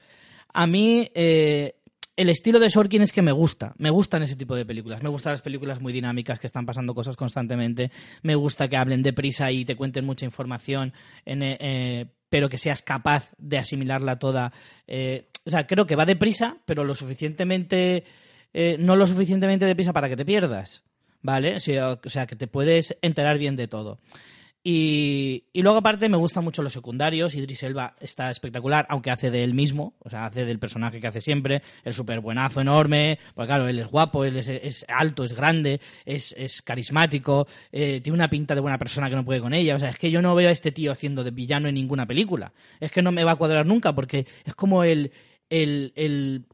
A 0.54 0.68
mí, 0.68 1.10
eh, 1.16 1.76
el 2.18 2.30
estilo 2.30 2.60
de 2.60 2.70
Sorkin 2.70 3.04
es 3.04 3.12
que 3.14 3.22
me 3.22 3.32
gusta. 3.32 3.74
Me 3.78 3.90
gustan 3.92 4.24
ese 4.24 4.36
tipo 4.36 4.56
de 4.56 4.66
películas. 4.66 5.04
Me 5.04 5.10
gustan 5.10 5.34
las 5.34 5.42
películas 5.44 5.80
muy 5.80 5.94
dinámicas 5.94 6.40
que 6.40 6.48
están 6.48 6.66
pasando 6.66 6.94
cosas 6.96 7.16
constantemente. 7.16 7.92
Me 8.24 8.36
gusta 8.36 8.68
que 8.68 8.76
hablen 8.76 9.04
deprisa 9.04 9.52
y 9.52 9.64
te 9.66 9.76
cuenten 9.76 10.04
mucha 10.04 10.26
información, 10.26 10.94
en, 11.26 11.44
eh, 11.44 11.58
eh, 11.60 12.06
pero 12.30 12.50
que 12.50 12.58
seas 12.58 12.82
capaz 12.82 13.32
de 13.38 13.60
asimilarla 13.60 14.18
toda. 14.20 14.52
eh, 14.88 15.30
o 15.46 15.50
sea, 15.50 15.66
creo 15.66 15.86
que 15.86 15.96
va 15.96 16.06
deprisa, 16.06 16.58
pero 16.66 16.84
lo 16.84 16.94
suficientemente. 16.96 18.04
eh, 18.54 18.76
no 18.80 18.96
lo 18.96 19.08
suficientemente 19.08 19.66
deprisa 19.66 19.94
para 19.94 20.10
que 20.10 20.18
te 20.18 20.26
pierdas. 20.26 20.84
¿Vale? 21.22 21.56
O 21.56 21.60
sea, 21.60 22.00
o 22.04 22.10
sea, 22.10 22.26
que 22.28 22.36
te 22.36 22.48
puedes 22.48 22.96
enterar 23.02 23.38
bien 23.38 23.56
de 23.56 23.68
todo. 23.68 24.00
Y, 24.70 25.46
luego 25.54 25.78
aparte 25.78 26.10
me 26.10 26.18
gustan 26.18 26.44
mucho 26.44 26.62
los 26.62 26.74
secundarios. 26.74 27.34
Idris 27.36 27.64
Elba 27.64 27.96
está 28.02 28.30
espectacular, 28.30 28.86
aunque 28.90 29.12
hace 29.12 29.32
de 29.32 29.42
él 29.46 29.54
mismo, 29.54 29.94
o 30.00 30.10
sea, 30.10 30.26
hace 30.26 30.44
del 30.44 30.60
personaje 30.60 31.00
que 31.00 31.08
hace 31.08 31.22
siempre, 31.22 31.62
el 31.86 31.94
súper 31.94 32.20
buenazo 32.20 32.60
enorme, 32.60 33.18
porque 33.34 33.48
claro, 33.48 33.70
él 33.70 33.80
es 33.80 33.88
guapo, 33.88 34.26
él 34.26 34.36
es, 34.36 34.50
es 34.50 34.86
alto, 34.90 35.24
es 35.24 35.32
grande, 35.32 35.80
es, 36.04 36.36
es 36.38 36.62
carismático, 36.62 37.48
eh, 37.72 38.02
tiene 38.02 38.16
una 38.16 38.30
pinta 38.30 38.56
de 38.56 38.60
buena 38.60 38.78
persona 38.78 39.10
que 39.10 39.16
no 39.16 39.24
puede 39.24 39.40
con 39.40 39.54
ella. 39.54 39.74
O 39.74 39.80
sea, 39.80 39.88
es 39.88 39.98
que 39.98 40.12
yo 40.12 40.22
no 40.22 40.36
veo 40.36 40.50
a 40.50 40.52
este 40.52 40.74
tío 40.74 40.92
haciendo 40.92 41.24
de 41.24 41.32
villano 41.32 41.70
en 41.70 41.76
ninguna 41.76 42.06
película. 42.06 42.52
Es 42.82 42.92
que 42.92 43.02
no 43.02 43.14
me 43.14 43.24
va 43.24 43.32
a 43.32 43.38
cuadrar 43.38 43.66
nunca, 43.66 43.96
porque 43.96 44.28
es 44.44 44.54
como 44.54 44.84
el, 44.84 45.14
el, 45.50 45.94
el, 45.96 46.46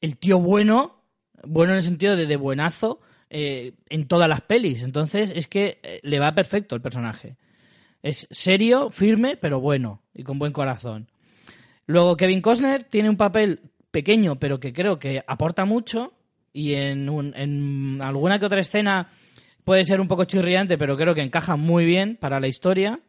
el 0.00 0.16
tío 0.18 0.38
bueno, 0.38 1.02
bueno 1.42 1.72
en 1.72 1.78
el 1.78 1.82
sentido 1.82 2.14
de, 2.14 2.26
de 2.26 2.36
buenazo, 2.36 3.00
eh, 3.30 3.72
en 3.88 4.06
todas 4.08 4.28
las 4.28 4.42
pelis. 4.42 4.82
Entonces 4.82 5.32
es 5.34 5.46
que 5.48 5.78
eh, 5.82 6.00
le 6.02 6.18
va 6.18 6.34
perfecto 6.34 6.74
el 6.74 6.82
personaje. 6.82 7.36
Es 8.02 8.26
serio, 8.30 8.90
firme, 8.90 9.36
pero 9.36 9.60
bueno 9.60 10.02
y 10.14 10.22
con 10.22 10.38
buen 10.38 10.52
corazón. 10.52 11.10
Luego 11.86 12.16
Kevin 12.16 12.40
Costner 12.42 12.84
tiene 12.84 13.10
un 13.10 13.16
papel 13.16 13.60
pequeño, 13.90 14.36
pero 14.38 14.60
que 14.60 14.72
creo 14.72 14.98
que 14.98 15.22
aporta 15.26 15.64
mucho 15.64 16.12
y 16.52 16.74
en, 16.74 17.08
un- 17.08 17.34
en 17.36 18.00
alguna 18.02 18.38
que 18.38 18.46
otra 18.46 18.60
escena 18.60 19.08
puede 19.64 19.84
ser 19.84 20.00
un 20.00 20.08
poco 20.08 20.24
chirriante, 20.24 20.78
pero 20.78 20.96
creo 20.96 21.14
que 21.14 21.22
encaja 21.22 21.56
muy 21.56 21.84
bien 21.84 22.16
para 22.20 22.40
la 22.40 22.48
historia. 22.48 23.00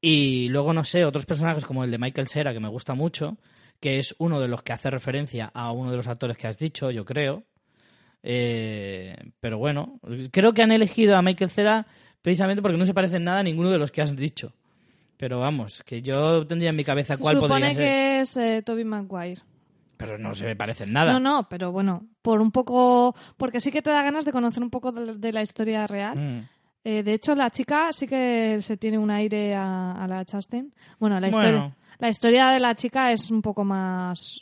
Y 0.00 0.48
luego, 0.48 0.72
no 0.72 0.84
sé, 0.84 1.04
otros 1.04 1.26
personajes 1.26 1.64
como 1.64 1.84
el 1.84 1.90
de 1.90 1.98
Michael 1.98 2.26
Cera, 2.28 2.52
que 2.52 2.58
me 2.60 2.68
gusta 2.68 2.94
mucho, 2.94 3.36
que 3.80 3.98
es 3.98 4.14
uno 4.18 4.40
de 4.40 4.48
los 4.48 4.62
que 4.62 4.72
hace 4.72 4.90
referencia 4.90 5.50
a 5.54 5.70
uno 5.72 5.90
de 5.90 5.96
los 5.96 6.08
actores 6.08 6.36
que 6.36 6.48
has 6.48 6.58
dicho, 6.58 6.90
yo 6.90 7.04
creo. 7.04 7.44
Eh, 8.22 9.16
pero 9.40 9.58
bueno, 9.58 9.98
creo 10.30 10.52
que 10.52 10.62
han 10.62 10.72
elegido 10.72 11.16
a 11.16 11.22
Michael 11.22 11.50
Cera 11.50 11.86
precisamente 12.22 12.62
porque 12.62 12.78
no 12.78 12.86
se 12.86 12.94
parece 12.94 13.16
en 13.16 13.24
nada 13.24 13.40
a 13.40 13.42
ninguno 13.42 13.70
de 13.70 13.78
los 13.78 13.90
que 13.90 14.02
has 14.02 14.14
dicho. 14.16 14.52
Pero 15.16 15.38
vamos, 15.40 15.82
que 15.84 16.02
yo 16.02 16.46
tendría 16.46 16.70
en 16.70 16.76
mi 16.76 16.84
cabeza 16.84 17.16
Se 17.16 17.22
cuál 17.22 17.38
podría 17.38 17.56
supone 17.70 17.74
ser. 17.74 17.84
que 17.84 18.20
es 18.20 18.36
eh, 18.36 18.62
Toby 18.64 18.84
Maguire. 18.84 19.40
Pero 19.96 20.18
no 20.18 20.34
se 20.34 20.44
me 20.44 20.56
parece 20.56 20.84
en 20.84 20.92
nada. 20.92 21.12
No, 21.12 21.20
no, 21.20 21.48
pero 21.48 21.70
bueno, 21.70 22.06
por 22.22 22.40
un 22.40 22.50
poco. 22.50 23.14
Porque 23.36 23.60
sí 23.60 23.70
que 23.70 23.82
te 23.82 23.90
da 23.90 24.02
ganas 24.02 24.24
de 24.24 24.32
conocer 24.32 24.60
un 24.62 24.70
poco 24.70 24.90
de, 24.90 25.14
de 25.16 25.32
la 25.32 25.42
historia 25.42 25.86
real. 25.86 26.18
Mm. 26.18 26.48
Eh, 26.84 27.02
de 27.04 27.14
hecho, 27.14 27.36
la 27.36 27.50
chica 27.50 27.92
sí 27.92 28.08
que 28.08 28.58
se 28.62 28.76
tiene 28.76 28.98
un 28.98 29.12
aire 29.12 29.54
a, 29.54 29.92
a 29.92 30.08
la 30.08 30.24
Chastain. 30.24 30.74
Bueno, 30.98 31.20
la 31.20 31.28
historia, 31.28 31.50
Bueno. 31.52 31.76
la 32.00 32.08
historia 32.08 32.48
de 32.48 32.58
la 32.58 32.74
chica 32.74 33.12
es 33.12 33.30
un 33.30 33.42
poco 33.42 33.62
más. 33.64 34.40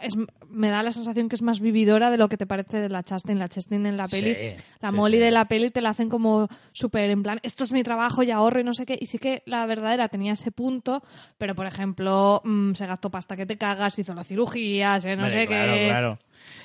Es, 0.00 0.14
me 0.48 0.70
da 0.70 0.82
la 0.82 0.92
sensación 0.92 1.28
que 1.28 1.36
es 1.36 1.42
más 1.42 1.60
vividora 1.60 2.10
de 2.10 2.16
lo 2.18 2.28
que 2.28 2.36
te 2.36 2.46
parece 2.46 2.78
de 2.80 2.88
la 2.88 3.02
Chastain. 3.02 3.38
La 3.38 3.48
Chastain 3.48 3.86
en 3.86 3.96
la 3.96 4.08
Sí, 4.08 4.16
peli, 4.16 4.36
la 4.80 4.90
sí, 4.90 4.96
Molly 4.96 5.16
sí. 5.18 5.22
de 5.22 5.30
la 5.30 5.44
peli 5.46 5.70
te 5.70 5.80
la 5.80 5.90
hacen 5.90 6.08
como 6.08 6.48
súper 6.72 7.10
en 7.10 7.22
plan, 7.22 7.40
esto 7.42 7.64
es 7.64 7.72
mi 7.72 7.82
trabajo 7.82 8.22
y 8.22 8.30
ahorro 8.30 8.60
y 8.60 8.64
no 8.64 8.74
sé 8.74 8.86
qué. 8.86 8.98
Y 9.00 9.06
sí 9.06 9.18
que 9.18 9.42
la 9.46 9.64
verdadera 9.66 10.08
tenía 10.08 10.32
ese 10.34 10.50
punto, 10.50 11.02
pero 11.38 11.54
por 11.54 11.66
ejemplo, 11.66 12.40
mm, 12.44 12.72
se 12.74 12.86
gastó 12.86 13.10
pasta 13.10 13.36
que 13.36 13.46
te 13.46 13.56
cagas, 13.56 13.98
hizo 13.98 14.14
las 14.14 14.26
cirugías, 14.26 15.04
eh, 15.04 15.16
no 15.16 15.30
sé 15.30 15.46
claro, 15.46 15.72
qué. 15.72 15.86
claro. 15.88 16.18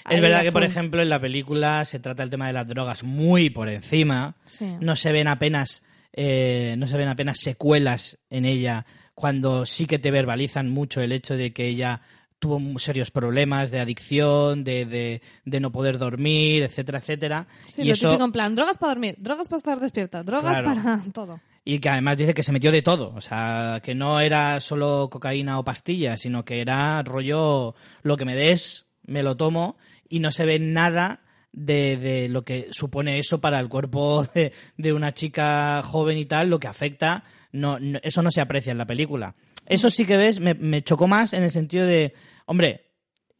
Es 0.09 0.21
verdad 0.21 0.41
que, 0.41 0.51
por 0.51 0.63
ejemplo, 0.63 1.01
en 1.01 1.09
la 1.09 1.21
película 1.21 1.85
se 1.85 1.99
trata 1.99 2.23
el 2.23 2.29
tema 2.29 2.47
de 2.47 2.53
las 2.53 2.67
drogas 2.67 3.03
muy 3.03 3.49
por 3.49 3.69
encima. 3.69 4.35
No 4.79 4.95
se 4.95 5.11
ven 5.11 5.27
apenas, 5.27 5.83
eh, 6.13 6.75
no 6.77 6.87
se 6.87 6.97
ven 6.97 7.07
apenas 7.07 7.39
secuelas 7.39 8.17
en 8.29 8.45
ella 8.45 8.85
cuando 9.13 9.65
sí 9.65 9.85
que 9.85 9.99
te 9.99 10.11
verbalizan 10.11 10.69
mucho 10.69 11.01
el 11.01 11.11
hecho 11.11 11.35
de 11.35 11.53
que 11.53 11.67
ella 11.67 12.01
tuvo 12.39 12.59
serios 12.79 13.11
problemas 13.11 13.69
de 13.71 13.79
adicción, 13.79 14.63
de, 14.63 14.85
de, 14.85 15.21
de 15.45 15.59
no 15.59 15.71
poder 15.71 15.97
dormir, 15.97 16.63
etcétera, 16.63 16.99
etcétera. 16.99 17.47
Sí, 17.67 17.81
y 17.81 17.85
lo 17.87 17.93
eso, 17.93 18.07
típico 18.09 18.25
en 18.25 18.31
plan, 18.31 18.55
drogas 18.55 18.77
para 18.77 18.93
dormir, 18.93 19.15
drogas 19.19 19.47
para 19.47 19.57
estar 19.57 19.79
despierta, 19.79 20.23
drogas 20.23 20.59
Claro. 20.59 20.65
para 20.81 21.03
todo. 21.13 21.39
y 21.65 21.79
que 21.79 21.89
además 21.89 22.17
dice 22.17 22.33
que 22.33 22.43
se 22.43 22.51
metió 22.53 22.71
de 22.71 22.81
todo, 22.81 23.13
o 23.15 23.21
sea, 23.21 23.81
que 23.83 23.93
no 23.93 24.19
era 24.21 24.59
solo 24.59 25.09
cocaína 25.11 25.59
o 25.59 25.63
pastillas, 25.65 26.21
sino 26.21 26.43
que 26.45 26.61
era 26.61 27.03
rollo 27.03 27.75
lo 28.03 28.15
que 28.17 28.25
me 28.25 28.35
des, 28.35 28.85
me 29.05 29.21
lo 29.21 29.35
tomo 29.37 29.77
y 30.07 30.19
no 30.19 30.31
se 30.31 30.45
ve 30.45 30.57
nada 30.59 31.19
de, 31.51 31.97
de 31.97 32.29
lo 32.29 32.43
que 32.43 32.67
supone 32.71 33.19
eso 33.19 33.41
para 33.41 33.59
el 33.59 33.67
cuerpo 33.69 34.23
de, 34.33 34.53
de 34.77 34.93
una 34.93 35.13
chica 35.13 35.81
joven 35.83 36.17
y 36.17 36.25
tal, 36.25 36.49
lo 36.49 36.59
que 36.59 36.67
afecta, 36.67 37.23
no, 37.51 37.79
no- 37.79 37.99
eso 38.03 38.21
no 38.21 38.31
se 38.31 38.39
aprecia 38.41 38.71
en 38.71 38.77
la 38.77 38.85
película. 38.85 39.35
Eso 39.69 39.89
sí 39.89 40.05
que 40.05 40.17
ves, 40.17 40.39
me, 40.39 40.53
me 40.55 40.81
chocó 40.81 41.07
más 41.07 41.31
en 41.33 41.43
el 41.43 41.51
sentido 41.51 41.85
de, 41.85 42.13
hombre, 42.45 42.85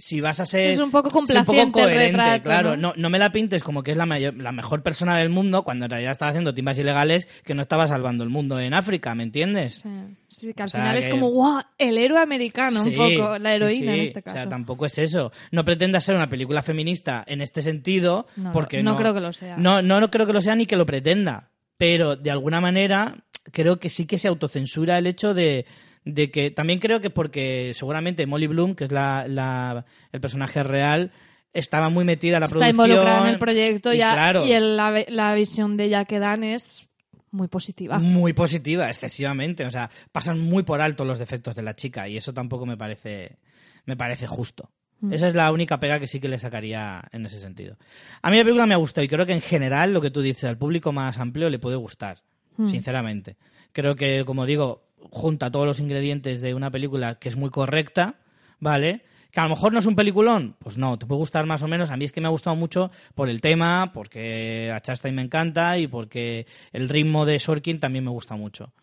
si 0.02 0.22
vas 0.22 0.40
a 0.40 0.46
ser 0.46 0.68
Es 0.70 0.80
un 0.80 0.92
poco 0.92 1.10
ser 1.10 1.18
un 1.40 1.44
poco 1.44 1.58
complaciente 1.58 1.82
coherente, 1.82 2.12
retrato, 2.18 2.44
claro, 2.44 2.78
¿no? 2.78 2.90
no, 2.90 2.94
no 2.96 3.10
me 3.10 3.20
la 3.20 3.34
pintes 3.34 3.66
como 3.66 3.84
que 3.84 3.92
es 3.92 3.98
la, 3.98 4.06
mayor- 4.06 4.38
la 4.38 4.54
mejor 4.54 4.82
persona 4.82 5.18
del 5.18 5.28
mundo 5.28 5.64
cuando 5.64 5.84
en 5.86 5.92
realidad 5.92 6.14
estaba 6.14 6.30
haciendo 6.30 6.54
timbas 6.54 6.78
ilegales 6.80 7.28
que 7.44 7.54
no 7.54 7.62
estaba 7.62 7.86
salvando 7.86 8.24
el 8.24 8.30
mundo 8.30 8.58
en 8.62 8.74
África, 8.74 9.14
¿me 9.14 9.24
entiendes? 9.24 9.82
Sí, 9.82 9.90
sí, 10.30 10.54
que 10.54 10.64
al 10.64 10.68
O 10.68 10.70
sea, 10.70 10.80
final 10.84 10.98
es 10.98 11.10
como, 11.10 11.30
wow, 11.32 11.60
el 11.78 11.98
héroe 11.98 12.20
americano, 12.22 12.82
Sí, 12.84 12.96
un 12.96 12.96
poco, 13.18 13.38
la 13.40 13.54
heroína 13.56 13.92
sí. 13.92 13.98
en 14.00 14.04
este 14.06 14.20
O 14.20 14.24
sea, 14.24 14.34
caso. 14.36 14.48
tampoco 14.50 14.86
es 14.86 14.98
eso. 15.00 15.34
No 15.52 15.66
pretenda 15.66 16.00
ser 16.00 16.16
una 16.16 16.30
película 16.30 16.62
feminista 16.62 17.26
en 17.28 17.42
este 17.42 17.62
sentido, 17.62 18.26
No, 18.38 18.54
porque 18.54 18.82
no 18.82 18.92
no, 18.92 18.98
creo 18.98 19.14
que 19.14 19.20
lo 19.20 19.34
sea. 19.34 19.58
No, 19.58 19.82
no, 19.82 20.00
no 20.00 20.10
creo 20.10 20.26
que 20.26 20.32
lo 20.34 20.40
sea 20.40 20.56
ni 20.56 20.66
que 20.66 20.78
lo 20.78 20.86
pretenda. 20.86 21.52
Pero 21.76 22.16
de 22.16 22.32
alguna 22.32 22.62
manera 22.62 23.26
creo 23.52 23.80
que 23.82 23.90
sí 23.90 24.06
que 24.06 24.18
se 24.18 24.30
autocensura 24.30 24.98
el 24.98 25.08
hecho 25.08 25.34
de, 25.34 25.66
de 26.06 26.32
que. 26.32 26.52
También 26.52 26.80
creo 26.80 27.02
que 27.02 27.10
porque 27.10 27.72
seguramente 27.74 28.26
Molly 28.26 28.48
Bloom, 28.48 28.76
que 28.76 28.84
es 28.86 28.92
la, 28.92 29.26
la- 29.28 29.86
el 30.12 30.22
personaje 30.22 30.64
real, 30.64 31.12
estaba 31.54 31.90
muy 31.90 32.06
metida 32.06 32.36
en 32.38 32.42
la 32.42 32.46
Está 32.46 32.60
producción. 32.60 32.76
involucrada 32.88 33.22
en 33.28 33.34
el 33.34 33.40
proyecto 33.40 33.94
y 33.94 33.98
ya, 33.98 34.14
claro, 34.14 34.46
y 34.46 34.52
el- 34.52 34.78
la, 34.78 35.04
la 35.08 35.34
visión 35.34 35.78
de 35.78 35.86
ella 35.86 36.06
que 36.06 36.20
dan 36.20 36.44
es 36.44 36.88
muy 37.32 37.48
positiva. 37.48 38.00
muy 38.00 38.34
positiva, 38.34 38.88
excesivamente. 38.88 39.66
O 39.66 39.72
sea, 39.72 39.90
pasan 40.12 40.40
muy 40.40 40.64
por 40.64 40.82
alto 40.82 41.06
los 41.06 41.20
defectos 41.20 41.56
de 41.56 41.62
la 41.64 41.76
chica 41.76 42.08
y 42.08 42.18
eso 42.18 42.34
tampoco 42.34 42.66
me 42.66 42.78
parece, 42.78 43.38
me 43.86 43.96
parece 43.96 44.26
justo. 44.28 44.70
Mm. 45.02 45.14
Esa 45.14 45.28
es 45.28 45.36
la 45.36 45.52
única 45.52 45.80
pega 45.80 46.00
que 46.00 46.08
sí 46.08 46.20
que 46.20 46.28
le 46.28 46.38
sacaría 46.40 47.02
en 47.12 47.26
ese 47.26 47.40
sentido. 47.40 47.78
A 48.22 48.30
mí 48.30 48.38
la 48.38 48.44
película 48.44 48.66
me 48.66 48.74
ha 48.74 48.78
gustado 48.78 49.06
y 49.06 49.08
creo 49.08 49.26
que 49.26 49.34
en 49.34 49.42
general 49.42 49.94
lo 49.94 50.02
que 50.02 50.12
tú 50.12 50.22
dices 50.22 50.44
al 50.46 50.58
público 50.58 50.92
más 50.92 51.20
amplio 51.20 51.50
le 51.50 51.58
puede 51.60 51.78
gustar, 51.78 52.18
Mm. 52.58 52.68
sinceramente. 52.68 53.38
Creo 53.72 53.96
que, 53.96 54.26
como 54.26 54.46
digo, 54.46 54.89
junta 55.10 55.52
todos 55.52 55.66
los 55.66 55.80
ingredientes 55.80 56.42
de 56.42 56.54
una 56.54 56.72
película 56.72 57.16
que 57.16 57.30
es 57.30 57.36
muy 57.36 57.50
correcta, 57.50 58.16
¿vale? 58.60 59.04
Que 59.32 59.40
a 59.40 59.44
lo 59.44 59.50
mejor 59.50 59.74
no 59.74 59.80
es 59.80 59.86
un 59.86 59.96
peliculón, 59.96 60.56
pues 60.60 60.78
no, 60.78 60.98
te 60.98 61.06
puede 61.06 61.20
gustar 61.20 61.46
más 61.46 61.62
o 61.62 61.68
menos. 61.68 61.92
A 61.92 61.98
mí 61.98 62.06
es 62.06 62.12
que 62.12 62.22
me 62.22 62.28
ha 62.28 62.32
gustado 62.32 62.56
mucho 62.56 62.92
por 63.16 63.30
el 63.30 63.42
tema, 63.42 63.92
porque 63.94 64.72
a 64.74 64.80
Chastain 64.80 65.16
me 65.16 65.22
encanta 65.22 65.78
y 65.78 65.88
porque 65.88 66.48
el 66.74 66.90
ritmo 66.90 67.26
de 67.26 67.40
Sorkin 67.40 67.80
también 67.80 68.06
me 68.06 68.12
gusta 68.12 68.36
mucho. 68.36 68.74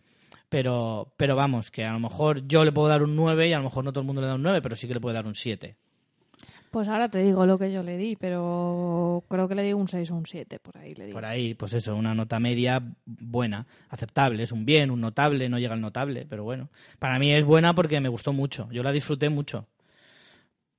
Pero, 0.49 1.13
pero 1.17 1.35
vamos, 1.35 1.71
que 1.71 1.83
a 1.83 1.91
lo 1.91 1.99
mejor 1.99 2.47
yo 2.47 2.63
le 2.63 2.71
puedo 2.71 2.87
dar 2.87 3.03
un 3.03 3.15
9 3.15 3.49
y 3.49 3.53
a 3.53 3.57
lo 3.57 3.65
mejor 3.65 3.83
no 3.83 3.91
todo 3.91 4.01
el 4.01 4.07
mundo 4.07 4.21
le 4.21 4.27
da 4.27 4.35
un 4.35 4.43
9, 4.43 4.61
pero 4.61 4.75
sí 4.75 4.87
que 4.87 4.93
le 4.93 5.01
puede 5.01 5.15
dar 5.15 5.27
un 5.27 5.35
7. 5.35 5.75
Pues 6.71 6.87
ahora 6.89 7.07
te 7.07 7.23
digo 7.23 7.45
lo 7.45 7.57
que 7.57 7.71
yo 7.71 7.81
le 7.81 7.97
di, 7.97 8.15
pero 8.17 9.23
creo 9.29 9.47
que 9.47 9.55
le 9.55 9.63
di 9.63 9.73
un 9.73 9.87
6 9.87 10.11
o 10.11 10.15
un 10.15 10.25
7, 10.25 10.59
por 10.59 10.77
ahí 10.77 10.93
le 10.95 11.07
di. 11.07 11.13
Por 11.13 11.23
ahí, 11.25 11.53
pues 11.53 11.73
eso, 11.73 11.95
una 11.95 12.13
nota 12.13 12.39
media 12.39 12.81
buena, 13.05 13.65
aceptable, 13.89 14.43
es 14.43 14.51
un 14.51 14.65
bien, 14.65 14.91
un 14.91 14.99
notable, 15.01 15.47
no 15.49 15.59
llega 15.59 15.73
al 15.73 15.81
notable, 15.81 16.25
pero 16.29 16.43
bueno. 16.43 16.69
Para 16.99 17.19
mí 17.19 17.31
es 17.33 17.45
buena 17.45 17.73
porque 17.73 17.99
me 18.01 18.09
gustó 18.09 18.33
mucho, 18.33 18.67
yo 18.71 18.83
la 18.83 18.91
disfruté 18.91 19.29
mucho. 19.29 19.65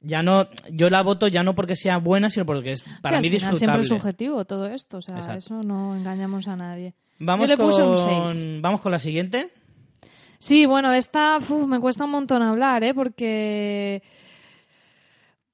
Ya 0.01 0.23
no, 0.23 0.47
yo 0.71 0.91
la 0.91 1.03
voto 1.03 1.27
ya 1.27 1.43
no 1.43 1.55
porque 1.57 1.75
sea 1.75 1.97
buena, 1.99 2.31
sino 2.31 2.47
porque 2.47 2.73
es 2.73 2.85
para 3.03 3.17
Sí, 3.21 3.23
mí 3.23 3.29
al 3.29 3.33
final 3.33 3.33
disfrutable. 3.33 3.59
siempre 3.59 3.81
es 3.83 3.89
subjetivo 3.89 4.45
todo 4.45 4.67
esto, 4.67 4.99
o 4.99 5.03
sea, 5.03 5.17
Exacto. 5.17 5.39
eso 5.39 5.61
no 5.67 5.97
engañamos 5.97 6.47
a 6.47 6.55
nadie. 6.55 6.95
Vamos 7.19 7.49
Yo 7.49 7.57
le 7.57 7.63
puse 7.63 7.83
un 7.83 7.95
con, 7.95 8.29
6. 8.29 8.61
vamos 8.61 8.81
con 8.81 8.93
la 8.93 9.01
siguiente. 9.01 9.51
Sí, 10.39 10.67
bueno, 10.67 10.93
de 10.93 10.99
esta 10.99 11.39
uf, 11.39 11.67
me 11.67 11.81
cuesta 11.81 12.05
un 12.05 12.13
montón 12.13 12.43
hablar, 12.43 12.85
¿eh? 12.85 12.95
Porque... 12.95 14.03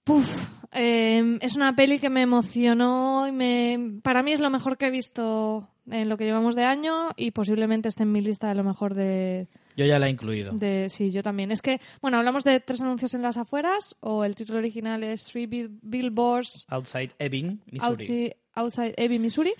Puf, 0.05 0.49
eh, 0.73 1.39
es 1.41 1.57
una 1.57 1.75
peli 1.75 1.99
que 1.99 2.11
me 2.11 2.23
emocionó 2.23 3.27
y 3.27 3.33
me... 3.33 3.99
Para 4.03 4.23
mí 4.23 4.33
es 4.33 4.41
lo 4.41 4.51
mejor 4.51 4.77
que 4.77 4.87
he 4.87 4.91
visto 4.91 5.69
en 5.91 6.09
lo 6.09 6.17
que 6.19 6.25
llevamos 6.25 6.55
de 6.55 6.65
año 6.65 7.09
y 7.17 7.31
posiblemente 7.31 7.89
esté 7.89 8.03
en 8.05 8.13
mi 8.13 8.21
lista 8.21 8.49
de 8.49 8.55
lo 8.55 8.65
mejor 8.65 8.95
de... 8.95 9.49
Yo 9.77 9.85
ya 9.87 9.99
la 9.99 10.07
he 10.07 10.11
incluido. 10.11 10.53
de 10.53 10.89
sí, 10.89 11.11
yo 11.11 11.23
también. 11.23 11.51
Es 11.51 11.61
que, 11.61 11.81
bueno, 12.01 12.19
hablamos 12.19 12.45
de 12.45 12.61
tres 12.61 12.81
anuncios 12.81 13.13
en 13.15 13.23
las 13.23 13.37
afueras 13.37 13.97
o 14.01 14.25
el 14.25 14.35
título 14.37 14.59
original 14.61 15.03
es 15.03 15.25
Three 15.25 15.47
Bill- 15.47 15.79
Billboards 15.83 16.65
Outside 16.69 17.11
Ebbing, 17.19 17.61
Missouri. 17.73 17.91
Outside, 17.93 18.37
Outside 18.55 18.95
Ebbing, 18.97 19.23
Missouri, 19.23 19.53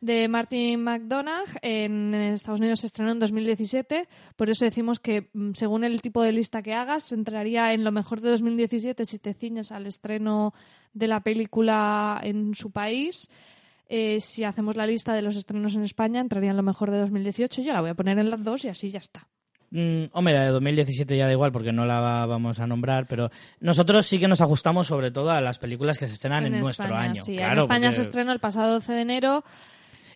de 0.00 0.28
Martin 0.28 0.82
McDonagh. 0.82 1.58
En, 1.62 2.14
Estados 2.14 2.60
Unidos 2.60 2.80
se 2.80 2.86
estrenó 2.86 3.12
en 3.12 3.18
2017. 3.18 4.08
Por 4.36 4.48
eso 4.50 4.64
decimos 4.64 5.00
que, 5.00 5.28
mm, 5.32 5.52
según 5.54 5.84
el 5.84 6.00
tipo 6.02 6.22
de 6.22 6.32
lista 6.32 6.62
que 6.62 6.74
hagas, 6.74 7.12
entraría 7.12 7.72
en 7.72 7.84
lo 7.84 7.92
mejor 7.92 8.20
de 8.20 8.30
2017 8.30 9.04
si 9.04 9.18
te 9.18 9.34
ciñes 9.34 9.72
al 9.72 9.86
estreno 9.86 10.54
de 10.94 11.06
la 11.08 11.20
película 11.20 12.20
en 12.22 12.54
su 12.54 12.70
país. 12.70 13.28
Eh, 13.88 14.20
si 14.20 14.44
hacemos 14.44 14.76
la 14.76 14.86
lista 14.86 15.12
de 15.14 15.22
los 15.22 15.36
estrenos 15.36 15.74
en 15.74 15.82
España, 15.82 16.20
entraría 16.20 16.50
en 16.50 16.56
lo 16.56 16.62
mejor 16.62 16.90
de 16.90 16.98
2018. 16.98 17.62
Yo 17.62 17.72
la 17.72 17.80
voy 17.80 17.90
a 17.90 17.94
poner 17.94 18.18
en 18.18 18.30
las 18.30 18.42
dos 18.42 18.64
y 18.64 18.68
así 18.68 18.88
ya 18.90 19.00
está. 19.00 19.26
Mm, 19.72 20.06
hombre, 20.12 20.34
la 20.34 20.44
de 20.44 20.50
2017 20.50 21.16
ya 21.16 21.26
da 21.26 21.32
igual 21.32 21.52
porque 21.52 21.72
no 21.72 21.84
la 21.86 22.00
va- 22.00 22.26
vamos 22.26 22.58
a 22.58 22.66
nombrar, 22.66 23.06
pero 23.08 23.30
nosotros 23.60 24.04
sí 24.06 24.18
que 24.18 24.26
nos 24.28 24.40
ajustamos 24.40 24.86
sobre 24.88 25.10
todo 25.12 25.30
a 25.30 25.40
las 25.40 25.58
películas 25.58 25.96
que 25.98 26.06
se 26.08 26.14
estrenan 26.14 26.46
en, 26.46 26.58
nuestro 26.60 26.86
España, 26.86 27.00
año. 27.10 27.22
sí. 27.22 27.36
Claro, 27.36 27.52
en 27.52 27.58
España 27.58 27.88
porque- 27.88 27.94
se 27.96 28.00
estrenó 28.02 28.32
el 28.32 28.40
pasado 28.40 28.72
12 28.74 28.92
de 28.92 29.00
enero. 29.02 29.44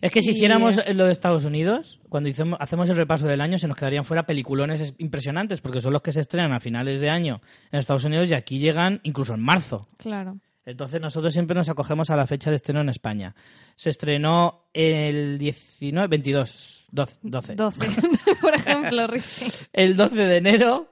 Es 0.05 0.11
que 0.11 0.21
si 0.21 0.31
y- 0.31 0.33
hiciéramos 0.33 0.75
lo 0.93 1.05
de 1.05 1.11
Estados 1.11 1.45
Unidos, 1.45 1.99
cuando 2.09 2.29
hacemos 2.59 2.89
el 2.89 2.95
repaso 2.95 3.27
del 3.27 3.41
año, 3.41 3.57
se 3.57 3.67
nos 3.67 3.75
quedarían 3.77 4.05
fuera 4.05 4.25
peliculones 4.25 4.81
es- 4.81 4.93
impresionantes, 4.99 5.61
porque 5.61 5.81
son 5.81 5.93
los 5.93 6.01
que 6.01 6.11
se 6.11 6.21
estrenan 6.21 6.53
a 6.53 6.59
finales 6.59 6.99
de 6.99 7.09
año 7.09 7.41
en 7.71 7.79
Estados 7.79 8.03
Unidos 8.05 8.29
y 8.29 8.33
aquí 8.33 8.59
llegan 8.59 8.99
incluso 9.03 9.33
en 9.33 9.41
marzo. 9.43 9.81
Claro. 9.97 10.37
Entonces 10.67 10.99
nosotros 10.99 11.31
siempre 11.31 11.55
nos 11.55 11.69
acogemos 11.69 12.09
a 12.09 12.15
la 12.15 12.25
fecha 12.25 12.49
de 12.49 12.55
estreno 12.55 12.81
en 12.81 12.89
España. 12.89 13.35
Se 13.75 13.91
estrenó 13.91 14.63
el 14.73 15.37
19, 15.37 16.07
22, 16.07 16.87
12. 16.91 17.19
12. 17.21 17.55
12, 17.55 17.87
por 18.41 18.55
ejemplo, 18.55 19.05
Richie. 19.05 19.51
El 19.73 19.95
12 19.95 20.15
de 20.15 20.37
enero, 20.37 20.91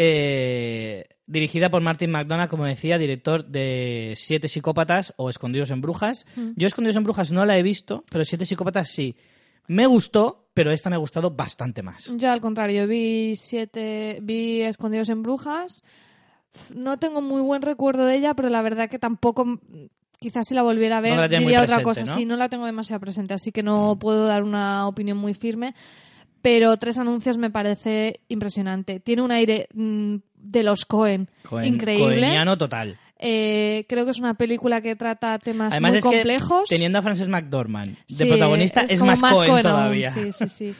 eh, 0.00 1.08
dirigida 1.26 1.70
por 1.70 1.82
Martin 1.82 2.12
McDonagh, 2.12 2.48
como 2.48 2.64
decía, 2.64 2.98
director 2.98 3.44
de 3.44 4.14
Siete 4.16 4.46
Psicópatas 4.46 5.12
o 5.16 5.28
Escondidos 5.28 5.72
en 5.72 5.80
Brujas. 5.80 6.24
Yo 6.54 6.68
Escondidos 6.68 6.96
en 6.96 7.02
Brujas 7.02 7.32
no 7.32 7.44
la 7.44 7.58
he 7.58 7.64
visto, 7.64 8.04
pero 8.08 8.24
Siete 8.24 8.46
Psicópatas 8.46 8.90
sí. 8.90 9.16
Me 9.66 9.86
gustó, 9.86 10.50
pero 10.54 10.70
esta 10.70 10.88
me 10.88 10.94
ha 10.94 11.00
gustado 11.00 11.32
bastante 11.32 11.82
más. 11.82 12.12
Yo 12.16 12.30
al 12.30 12.40
contrario, 12.40 12.86
vi 12.86 13.34
siete, 13.34 14.20
vi 14.22 14.62
Escondidos 14.62 15.08
en 15.08 15.24
Brujas. 15.24 15.82
No 16.74 16.98
tengo 16.98 17.20
muy 17.20 17.42
buen 17.42 17.62
recuerdo 17.62 18.06
de 18.06 18.14
ella, 18.14 18.34
pero 18.34 18.50
la 18.50 18.62
verdad 18.62 18.88
que 18.88 19.00
tampoco, 19.00 19.60
quizás 20.20 20.46
si 20.46 20.54
la 20.54 20.62
volviera 20.62 20.98
a 20.98 21.00
ver, 21.00 21.16
No 21.16 21.28
diría 21.28 21.62
otra 21.62 21.82
cosa. 21.82 22.04
¿no? 22.04 22.14
Sí, 22.14 22.24
no 22.24 22.36
la 22.36 22.48
tengo 22.48 22.66
demasiado 22.66 23.00
presente, 23.00 23.34
así 23.34 23.50
que 23.50 23.64
no 23.64 23.98
puedo 23.98 24.26
dar 24.26 24.44
una 24.44 24.86
opinión 24.86 25.18
muy 25.18 25.34
firme. 25.34 25.74
Pero 26.50 26.76
tres 26.78 26.96
anuncios 26.98 27.36
me 27.36 27.50
parece 27.50 28.20
impresionante. 28.28 29.00
Tiene 29.00 29.22
un 29.22 29.30
aire 29.32 29.68
mm, 29.74 30.16
de 30.34 30.62
los 30.62 30.86
Cohen 30.86 31.28
Cohen- 31.48 31.66
increíble. 31.66 32.04
coheniano 32.20 32.56
total. 32.56 32.98
Eh, 33.18 33.84
creo 33.88 34.04
que 34.04 34.12
es 34.12 34.18
una 34.20 34.34
película 34.34 34.80
que 34.80 34.94
trata 34.96 35.38
temas 35.40 35.72
Además 35.72 35.90
muy 35.90 35.98
es 35.98 36.04
complejos. 36.04 36.68
que 36.68 36.76
teniendo 36.76 37.00
a 37.00 37.02
Frances 37.02 37.28
McDormand 37.28 37.96
de 37.96 38.14
Sí, 38.14 38.24
protagonista 38.26 38.82
es, 38.82 38.98
como 39.00 39.10
más, 39.16 39.20
Cohen 39.20 39.50
aún, 39.50 39.62
todavía. 39.62 40.10
Sí, 40.12 40.30
sí, 40.32 40.48
sí. 40.48 40.74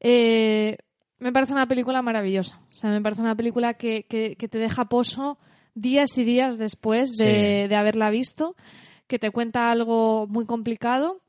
Eh, 0.00 0.76
me 1.18 1.32
parece 1.32 1.52
una 1.52 1.66
película 1.66 2.02
maravillosa. 2.02 2.60
O 2.70 2.74
sea, 2.74 2.90
me 2.90 3.00
parece 3.00 3.22
una 3.22 3.34
película 3.34 3.74
que, 3.74 4.04
que- 4.08 4.36
que 4.36 4.48
te 4.48 4.58
deja 4.58 4.88
pozo 4.88 5.38
días 5.74 6.16
y 6.18 6.24
días 6.24 6.58
después 6.58 7.10
de, 7.16 7.62
Sí. 7.64 7.68
de 7.68 7.76
haberla 7.76 8.10
visto, 8.10 8.54
que 9.06 9.18
te 9.18 9.30
cuenta 9.30 9.70
algo 9.70 10.26
muy 10.28 10.44
complicado. 10.44 11.20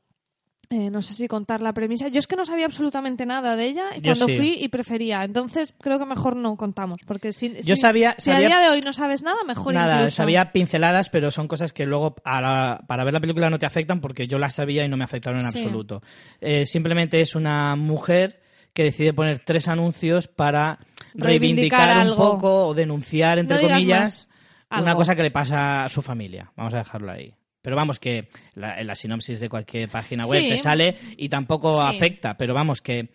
Eh, 0.72 0.88
no 0.88 1.02
sé 1.02 1.14
si 1.14 1.26
contar 1.26 1.60
la 1.60 1.72
premisa. 1.72 2.06
Yo 2.06 2.20
es 2.20 2.28
que 2.28 2.36
no 2.36 2.44
sabía 2.44 2.64
absolutamente 2.64 3.26
nada 3.26 3.56
de 3.56 3.64
ella 3.66 3.86
Yo 3.96 4.02
cuando 4.14 4.26
sí. 4.26 4.36
fui 4.36 4.54
y 4.60 4.68
prefería. 4.68 5.24
Entonces 5.24 5.74
creo 5.80 5.98
que 5.98 6.06
mejor 6.06 6.36
no 6.36 6.54
contamos. 6.56 7.00
Porque 7.04 7.32
si, 7.32 7.54
Yo 7.62 7.74
si- 7.74 7.80
sabía- 7.80 8.14
si 8.18 8.30
sabía- 8.30 8.46
a 8.46 8.48
día 8.50 8.58
de 8.60 8.68
hoy 8.70 8.80
no 8.84 8.92
sabes 8.92 9.22
nada, 9.24 9.38
mejor 9.44 9.74
Nada, 9.74 9.96
incluso. 9.96 10.14
sabía 10.14 10.52
pinceladas, 10.52 11.10
pero 11.10 11.32
son 11.32 11.48
cosas 11.48 11.72
que 11.72 11.86
luego 11.86 12.14
a 12.24 12.40
la- 12.40 12.84
para 12.86 13.02
ver 13.02 13.12
la 13.12 13.20
película 13.20 13.50
no 13.50 13.58
te 13.58 13.66
afectan 13.66 14.00
porque 14.00 14.28
yo 14.28 14.38
las 14.38 14.54
sabía 14.54 14.84
y 14.84 14.88
no 14.88 14.96
me 14.96 15.02
afectaron 15.02 15.40
en 15.40 15.50
Sí. 15.50 15.58
absoluto. 15.58 16.02
Eh, 16.40 16.64
simplemente 16.66 17.20
es 17.20 17.34
una 17.34 17.74
mujer 17.74 18.40
que 18.72 18.84
decide 18.84 19.12
poner 19.12 19.40
tres 19.40 19.66
anuncios 19.66 20.28
para 20.28 20.78
reivindicar, 21.14 21.26
Reivindicar 21.26 21.90
un 21.96 22.00
algo. 22.02 22.16
poco 22.16 22.66
o 22.68 22.74
denunciar, 22.74 23.40
entre 23.40 23.60
No 23.60 23.68
comillas, 23.68 24.28
una 24.70 24.90
Algo. 24.90 25.00
cosa 25.00 25.16
que 25.16 25.22
le 25.24 25.32
pasa 25.32 25.84
a 25.86 25.88
su 25.88 26.00
familia. 26.00 26.52
Vamos 26.54 26.74
a 26.74 26.76
dejarlo 26.78 27.10
ahí. 27.10 27.34
Pero 27.62 27.76
vamos, 27.76 27.98
que 27.98 28.28
la, 28.54 28.80
en 28.80 28.86
la 28.86 28.94
sinopsis 28.94 29.38
de 29.40 29.48
cualquier 29.48 29.88
página 29.88 30.26
web 30.26 30.40
Sí. 30.42 30.48
te 30.48 30.58
sale 30.58 30.96
y 31.16 31.28
tampoco 31.28 31.74
Sí. 31.80 31.96
afecta, 31.96 32.36
pero 32.36 32.54
vamos, 32.54 32.80
que 32.80 33.10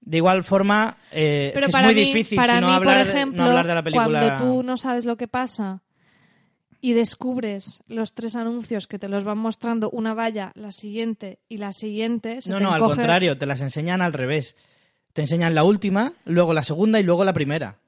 de 0.00 0.16
igual 0.16 0.44
forma 0.44 0.96
eh, 1.12 1.52
es 1.54 1.60
que 1.62 1.68
para 1.68 1.88
es 1.90 1.94
muy 1.94 2.02
mí, 2.04 2.12
difícil 2.12 2.36
para 2.36 2.54
si 2.56 2.60
no 2.60 2.66
mí, 2.68 2.72
hablar, 2.72 2.96
por 2.98 3.04
no 3.06 3.10
ejemplo, 3.12 3.42
hablar 3.44 3.66
de 3.66 3.74
la 3.74 3.82
película. 3.82 4.20
cuando 4.20 4.36
tú 4.44 4.62
no 4.62 4.76
sabes 4.76 5.04
lo 5.04 5.16
que 5.16 5.28
pasa 5.28 5.82
y 6.80 6.94
descubres 6.94 7.82
los 7.86 8.12
tres 8.14 8.34
anuncios 8.34 8.88
que 8.88 8.98
te 8.98 9.08
los 9.08 9.22
van 9.24 9.38
mostrando 9.38 9.88
una 9.90 10.14
valla, 10.14 10.50
la 10.56 10.72
siguiente 10.72 11.38
y 11.48 11.58
la 11.58 11.72
siguiente, 11.72 12.40
se 12.40 12.50
No, 12.50 12.56
te 12.58 12.62
no, 12.64 12.72
al 12.72 12.80
contrario, 12.80 13.38
te 13.38 13.46
las 13.46 13.60
enseñan 13.60 14.02
al 14.02 14.12
revés. 14.12 14.56
Te 15.12 15.20
enseñan 15.22 15.54
la 15.54 15.62
última, 15.62 16.14
luego 16.24 16.54
la 16.54 16.64
segunda 16.64 16.98
y 16.98 17.02
luego 17.04 17.24
la 17.24 17.34
primera. 17.34 17.78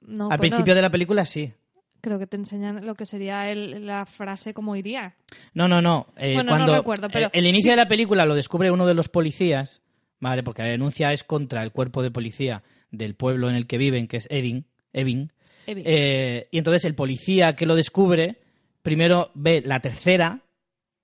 No, 0.00 0.30
al 0.30 0.38
pues 0.38 0.50
no, 0.50 0.56
principio 0.56 0.74
de 0.76 0.82
la 0.82 0.90
película 0.90 1.24
sí. 1.26 1.52
Creo 2.00 2.18
que 2.18 2.26
te 2.26 2.36
enseñan 2.36 2.84
lo 2.86 2.94
que 2.94 3.04
sería 3.06 3.50
el- 3.50 3.86
la 3.86 4.06
frase 4.06 4.54
como 4.54 4.76
iría. 4.76 5.14
No, 5.54 5.68
no, 5.68 5.80
no. 5.82 6.06
eh, 6.16 6.34
Bueno, 6.34 6.58
no 6.58 6.74
recuerdo, 6.76 7.08
pero 7.08 7.26
eh, 7.26 7.30
el 7.34 7.46
inicio 7.46 7.64
sí. 7.64 7.70
de 7.70 7.76
la 7.76 7.88
película 7.88 8.24
lo 8.26 8.34
descubre 8.34 8.70
uno 8.70 8.86
de 8.86 8.94
los 8.94 9.08
policías, 9.08 9.82
¿vale? 10.20 10.42
Porque 10.42 10.62
la 10.62 10.68
denuncia 10.68 11.12
es 11.12 11.24
contra 11.24 11.62
el 11.62 11.72
cuerpo 11.72 12.02
de 12.02 12.10
policía 12.10 12.62
del 12.90 13.14
pueblo 13.14 13.50
en 13.50 13.56
el 13.56 13.66
que 13.66 13.78
viven, 13.78 14.06
que 14.08 14.16
es 14.18 14.26
Edin, 14.30 14.66
Evin. 14.92 15.32
Evi. 15.66 15.82
Eh, 15.84 16.48
y 16.50 16.58
entonces 16.58 16.84
el 16.86 16.94
policía 16.94 17.54
que 17.54 17.66
lo 17.66 17.74
descubre, 17.76 18.38
primero 18.82 19.30
ve 19.34 19.62
la 19.64 19.80
tercera, 19.80 20.40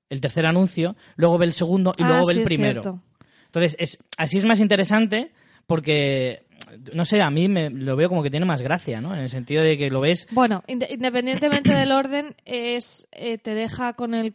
el 0.08 0.20
tercer 0.20 0.46
anuncio, 0.46 0.96
luego 1.16 1.36
ve 1.38 1.46
el 1.46 1.52
segundo 1.52 1.94
y 1.98 2.02
Ah, 2.02 2.08
luego 2.08 2.26
ve 2.28 2.32
sí, 2.34 2.38
el 2.40 2.44
primero. 2.46 3.02
Entonces, 3.46 3.76
es, 3.78 3.98
así 4.16 4.38
es 4.38 4.44
más 4.46 4.58
interesante 4.60 5.32
porque, 5.66 6.43
no 6.92 7.04
sé, 7.04 7.20
a 7.22 7.30
mí 7.30 7.48
me, 7.48 7.70
lo 7.70 7.96
veo 7.96 8.08
como 8.08 8.22
que 8.22 8.30
tiene 8.30 8.46
más 8.46 8.62
gracia, 8.62 9.00
¿no? 9.00 9.14
En 9.14 9.20
el 9.20 9.28
sentido 9.30 9.62
de 9.62 9.76
que 9.78 9.90
lo 9.90 10.00
ves... 10.00 10.26
Bueno, 10.30 10.62
inde- 10.66 10.88
independientemente 10.92 11.72
del 11.72 11.92
orden, 11.92 12.34
es 12.44 13.06
eh, 13.12 13.38
te 13.38 13.54
deja 13.54 13.92
con 13.94 14.14
el 14.14 14.34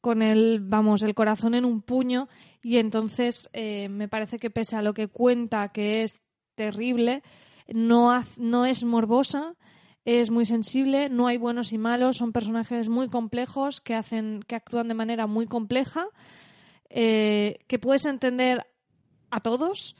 con 0.00 0.22
el 0.22 0.60
vamos 0.62 1.02
el 1.02 1.14
corazón 1.14 1.54
en 1.54 1.66
un 1.66 1.82
puño 1.82 2.28
y 2.62 2.78
entonces 2.78 3.50
eh, 3.52 3.88
me 3.90 4.08
parece 4.08 4.38
que 4.38 4.48
pese 4.48 4.74
a 4.76 4.80
lo 4.82 4.94
que 4.94 5.08
cuenta 5.08 5.68
que 5.68 6.02
es 6.02 6.20
terrible 6.54 7.22
no 7.68 8.10
haz- 8.10 8.38
no 8.38 8.64
es 8.64 8.82
morbosa 8.82 9.56
es 10.06 10.30
muy 10.30 10.46
sensible 10.46 11.10
no 11.10 11.26
hay 11.26 11.36
buenos 11.36 11.74
y 11.74 11.78
malos 11.78 12.16
son 12.16 12.32
personajes 12.32 12.88
muy 12.88 13.08
complejos 13.10 13.82
que 13.82 13.94
hacen 13.94 14.40
que 14.46 14.54
actúan 14.56 14.88
de 14.88 14.94
manera 14.94 15.26
muy 15.26 15.46
compleja 15.46 16.06
eh, 16.88 17.58
que 17.66 17.78
puedes 17.78 18.04
entender 18.06 18.66
a 19.30 19.40
todos 19.40 19.96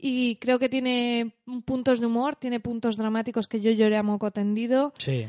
y 0.00 0.36
creo 0.36 0.58
que 0.58 0.68
tiene 0.68 1.34
puntos 1.64 2.00
de 2.00 2.06
humor, 2.06 2.36
tiene 2.36 2.60
puntos 2.60 2.96
dramáticos 2.96 3.46
que 3.48 3.60
yo 3.60 3.70
lloré 3.70 3.96
a 3.96 4.02
moco 4.02 4.30
tendido. 4.30 4.92
Sí. 4.98 5.26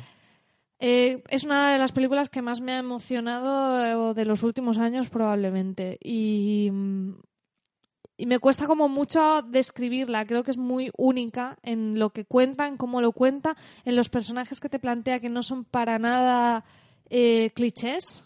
Eh, 0.80 1.22
es 1.30 1.44
una 1.44 1.74
de 1.74 1.78
las 1.78 1.92
películas 1.92 2.30
que 2.30 2.42
más 2.42 2.60
me 2.60 2.74
ha 2.74 2.80
emocionado 2.80 4.12
eh, 4.12 4.14
de 4.16 4.26
los 4.26 4.42
últimos 4.42 4.80
años 4.80 5.10
probablemente 5.10 6.00
y, 6.02 6.72
y 8.18 8.26
me 8.26 8.40
cuesta 8.40 8.66
como 8.66 8.90
mucho 8.90 9.44
describirla, 9.44 10.26
creo 10.26 10.44
que 10.44 10.50
es 10.52 10.58
muy 10.58 10.90
única 10.98 11.60
en 11.62 12.00
lo 12.00 12.10
que 12.10 12.26
cuenta, 12.26 12.68
en 12.68 12.78
cómo 12.78 13.00
lo 13.00 13.12
cuenta, 13.12 13.56
en 13.86 13.96
los 13.96 14.10
personajes 14.10 14.60
que 14.60 14.70
te 14.70 14.80
plantea 14.80 15.20
que 15.20 15.30
no 15.30 15.44
son 15.44 15.66
para 15.66 16.00
nada 16.00 16.66
eh, 17.12 17.52
clichés. 17.54 18.24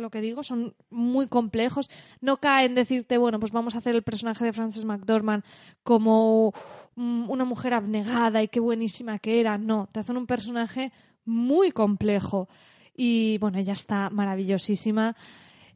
Lo 0.00 0.10
que 0.10 0.20
digo, 0.20 0.42
son 0.42 0.74
muy 0.90 1.28
complejos. 1.28 1.90
No 2.20 2.38
cae 2.38 2.66
en 2.66 2.74
decirte, 2.74 3.18
bueno, 3.18 3.38
pues 3.40 3.52
vamos 3.52 3.74
a 3.74 3.78
hacer 3.78 3.94
el 3.94 4.02
personaje 4.02 4.44
de 4.44 4.52
Frances 4.52 4.84
McDormand 4.84 5.44
como 5.82 6.52
mm, 6.96 7.30
una 7.30 7.44
mujer 7.44 7.74
abnegada 7.74 8.42
y 8.42 8.48
qué 8.48 8.60
buenísima 8.60 9.18
que 9.18 9.40
era. 9.40 9.58
No, 9.58 9.88
te 9.92 10.00
hacen 10.00 10.16
un 10.16 10.26
personaje 10.26 10.92
muy 11.24 11.70
complejo. 11.72 12.48
Y 12.96 13.38
bueno, 13.38 13.58
ella 13.58 13.72
está 13.74 14.10
maravillosísima. 14.10 15.16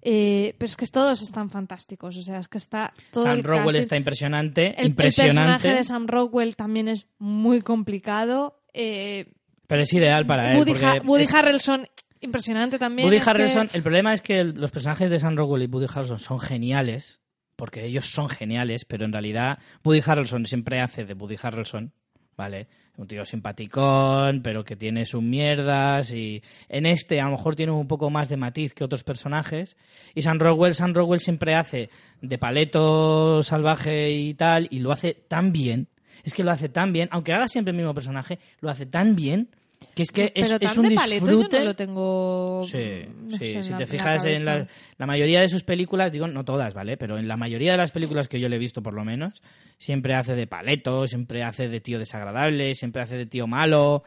Eh, 0.05 0.57
pero 0.59 0.67
es 0.67 0.77
que 0.77 0.87
todos 0.89 1.23
están 1.23 1.49
fantásticos. 1.51 2.17
O 2.17 2.23
sea, 2.23 2.39
es 2.41 2.49
que 2.49 2.59
está 2.59 2.93
todo 3.13 3.23
Sam 3.25 3.39
el 3.39 3.45
Rockwell 3.45 3.65
casting. 3.67 3.81
está 3.81 3.97
impresionante, 3.97 4.67
El- 4.71 4.75
El 4.79 4.87
impresionante, 4.89 5.35
personaje 5.53 5.75
de 5.79 5.85
Sam 5.85 6.07
Rockwell 6.09 6.57
también 6.57 6.89
es 6.89 7.07
muy 7.19 7.63
complicado. 7.63 8.59
Eh, 8.75 9.33
pero 9.69 9.83
es 9.83 9.93
ideal 9.93 10.27
para 10.27 10.53
él. 10.53 10.59
Woody, 11.05 11.23
es- 11.23 11.35
Harrelson, 11.35 11.87
impresionante 12.23 12.79
también. 12.79 13.07
Woody 13.09 13.21
que- 13.23 13.29
Harrelson, 13.31 13.69
el 13.73 13.83
problema 13.83 14.13
es 14.15 14.23
que 14.23 14.41
el- 14.41 14.55
los 14.55 14.71
personajes 14.71 15.11
de 15.11 15.19
Sam 15.19 15.37
Rockwell 15.37 15.63
y 15.63 15.67
Woody 15.67 15.87
Harrelson 15.89 16.19
son 16.19 16.41
geniales, 16.41 17.21
porque 17.57 17.85
ellos 17.85 18.07
son 18.07 18.29
geniales, 18.29 18.85
pero 18.85 19.05
en 19.05 19.13
realidad 19.13 19.59
Woody 19.85 20.01
Harrelson 20.05 20.47
siempre 20.47 20.81
hace 20.81 21.05
de 21.05 21.15
Woody 21.15 21.37
Harrelson, 21.43 21.93
¿vale? 22.37 22.69
Un 22.97 23.07
tío 23.07 23.25
simpaticón, 23.25 24.43
pero 24.43 24.65
que 24.65 24.77
tiene 24.77 25.05
sus 25.07 25.23
mierdas 25.23 26.13
y 26.13 26.43
en 26.69 26.85
este 26.87 27.21
a 27.21 27.25
lo 27.25 27.33
mejor 27.33 27.57
tiene 27.57 27.73
un 27.73 27.89
poco 27.89 28.11
más 28.11 28.29
de 28.29 28.37
matiz 28.37 28.75
que 28.75 28.85
otros 28.85 29.03
personajes. 29.03 29.77
Y 30.15 30.23
Sam 30.23 30.39
Rockwell, 30.39 30.75
Sam 30.75 30.93
Rockwell 30.95 31.21
siempre 31.21 31.55
hace 31.55 31.89
de 32.21 32.39
paleto 32.39 33.43
salvaje 33.43 34.11
y 34.11 34.35
tal, 34.35 34.69
y 34.71 34.81
lo 34.81 34.93
hace 34.93 35.15
tan 35.15 35.53
bien. 35.53 35.89
Es 36.25 36.35
que 36.35 36.45
lo 36.45 36.51
hace 36.51 36.69
tan 36.69 36.93
bien, 36.93 37.09
aunque 37.13 37.33
haga 37.33 37.49
siempre 37.49 37.71
el 37.71 37.77
mismo 37.79 37.95
personaje, 37.95 38.39
lo 38.61 38.69
hace 38.71 38.87
tan 38.87 39.17
bien 39.17 39.49
que 39.95 40.03
es 40.03 40.11
que 40.13 40.33
es, 40.35 40.49
pero 40.51 40.59
es 40.65 40.77
un 40.77 40.89
de 40.89 40.95
paleto 40.95 41.27
disfrute. 41.27 41.57
yo 41.57 41.59
no 41.61 41.65
lo 41.67 41.77
tengo. 41.77 42.63
Sí, 42.65 43.03
no 43.27 43.37
sí. 43.39 43.47
sé, 43.47 43.63
si 43.65 43.71
la- 43.73 43.77
te 43.79 43.85
la 43.85 43.91
fijas 43.91 44.25
en 44.25 44.45
la, 44.45 44.67
la 44.99 45.07
mayoría 45.07 45.41
de 45.41 45.49
sus 45.49 45.63
películas, 45.63 46.11
digo, 46.13 46.27
no 46.29 46.45
todas, 46.45 46.75
¿vale? 46.75 46.97
Pero 46.97 47.19
en 47.19 47.29
la 47.29 47.37
mayoría 47.37 47.73
de 47.73 47.79
las 47.79 47.91
películas 47.91 48.29
que 48.29 48.41
yo 48.41 48.49
le 48.49 48.57
he 48.57 48.59
visto, 48.59 48.83
por 48.83 48.95
lo 48.95 49.05
menos, 49.05 49.43
siempre 49.79 50.15
hace 50.15 50.35
de 50.35 50.47
paleto, 50.47 51.07
siempre 51.07 51.43
hace 51.43 51.69
de 51.69 51.81
tío 51.81 51.99
desagradable, 51.99 52.75
siempre 52.75 53.03
hace 53.03 53.17
de 53.17 53.27
tío 53.27 53.47
malo. 53.47 54.05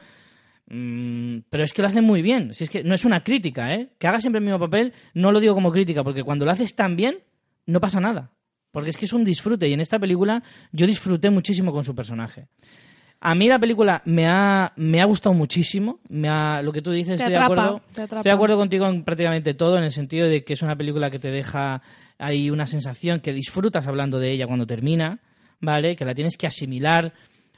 Mm, 0.68 1.40
pero 1.50 1.64
es 1.64 1.74
que 1.74 1.82
lo 1.82 1.88
hace 1.88 2.02
muy 2.02 2.22
bien. 2.22 2.54
Si 2.54 2.64
es 2.64 2.70
que 2.70 2.84
no 2.84 2.96
es 2.96 3.06
una 3.06 3.24
crítica, 3.24 3.74
¿eh? 3.76 3.90
Que 4.00 4.08
haga 4.08 4.20
siempre 4.20 4.40
el 4.40 4.46
mismo 4.46 4.60
papel, 4.60 4.94
no 5.14 5.32
lo 5.32 5.40
digo 5.40 5.54
como 5.54 5.72
crítica, 5.72 6.04
porque 6.04 6.24
cuando 6.24 6.46
lo 6.46 6.52
haces 6.52 6.76
tan 6.76 6.96
bien, 6.96 7.20
no 7.68 7.80
pasa 7.80 8.00
nada. 8.00 8.32
Porque 8.72 8.90
es 8.90 8.98
que 8.98 9.06
es 9.06 9.14
un 9.14 9.24
disfrute. 9.24 9.68
Y 9.70 9.74
en 9.74 9.80
esta 9.80 10.00
película 10.00 10.44
yo 10.72 10.86
disfruté 10.88 11.30
muchísimo 11.30 11.72
con 11.72 11.84
su 11.84 11.96
personaje. 11.96 12.48
A 13.28 13.34
mí 13.34 13.48
la 13.48 13.58
película 13.58 14.04
me 14.06 14.28
ha, 14.28 14.72
me 14.76 15.02
ha 15.02 15.06
gustado 15.06 15.34
muchísimo. 15.34 16.00
Me 16.10 16.30
ha, 16.30 16.62
lo 16.62 16.72
que 16.72 16.84
tú 16.84 16.92
dices, 16.92 17.18
Te 17.18 17.24
estoy 17.24 17.34
atrapa, 17.34 17.56
de 17.56 17.62
acuerdo. 17.62 17.82
te. 17.92 18.04
Estoy 18.04 18.22
de 18.22 18.32
acuerdo 18.32 18.56
contigo 18.56 18.86
en 18.86 19.04
prácticamente 19.04 19.56
todo, 19.56 19.80
en 19.80 19.84
el 19.84 19.92
sentido 19.92 20.28
de 20.28 20.44
que 20.44 20.54
es 20.54 20.62
una 20.62 20.76
película 20.76 21.10
que 21.10 21.18
te 21.18 21.32
deja 21.32 21.82
ahí 22.20 22.52
una 22.52 22.68
sensación 22.68 23.22
que 23.22 23.34
disfrutas 23.34 23.88
hablando 23.88 24.20
de 24.20 24.32
ella 24.32 24.46
cuando 24.46 24.68
termina, 24.68 25.22
¿vale? 25.60 25.96
Que 25.96 26.06
la 26.06 26.14
tienes 26.14 26.38
que 26.38 26.46
asimilar 26.46 27.14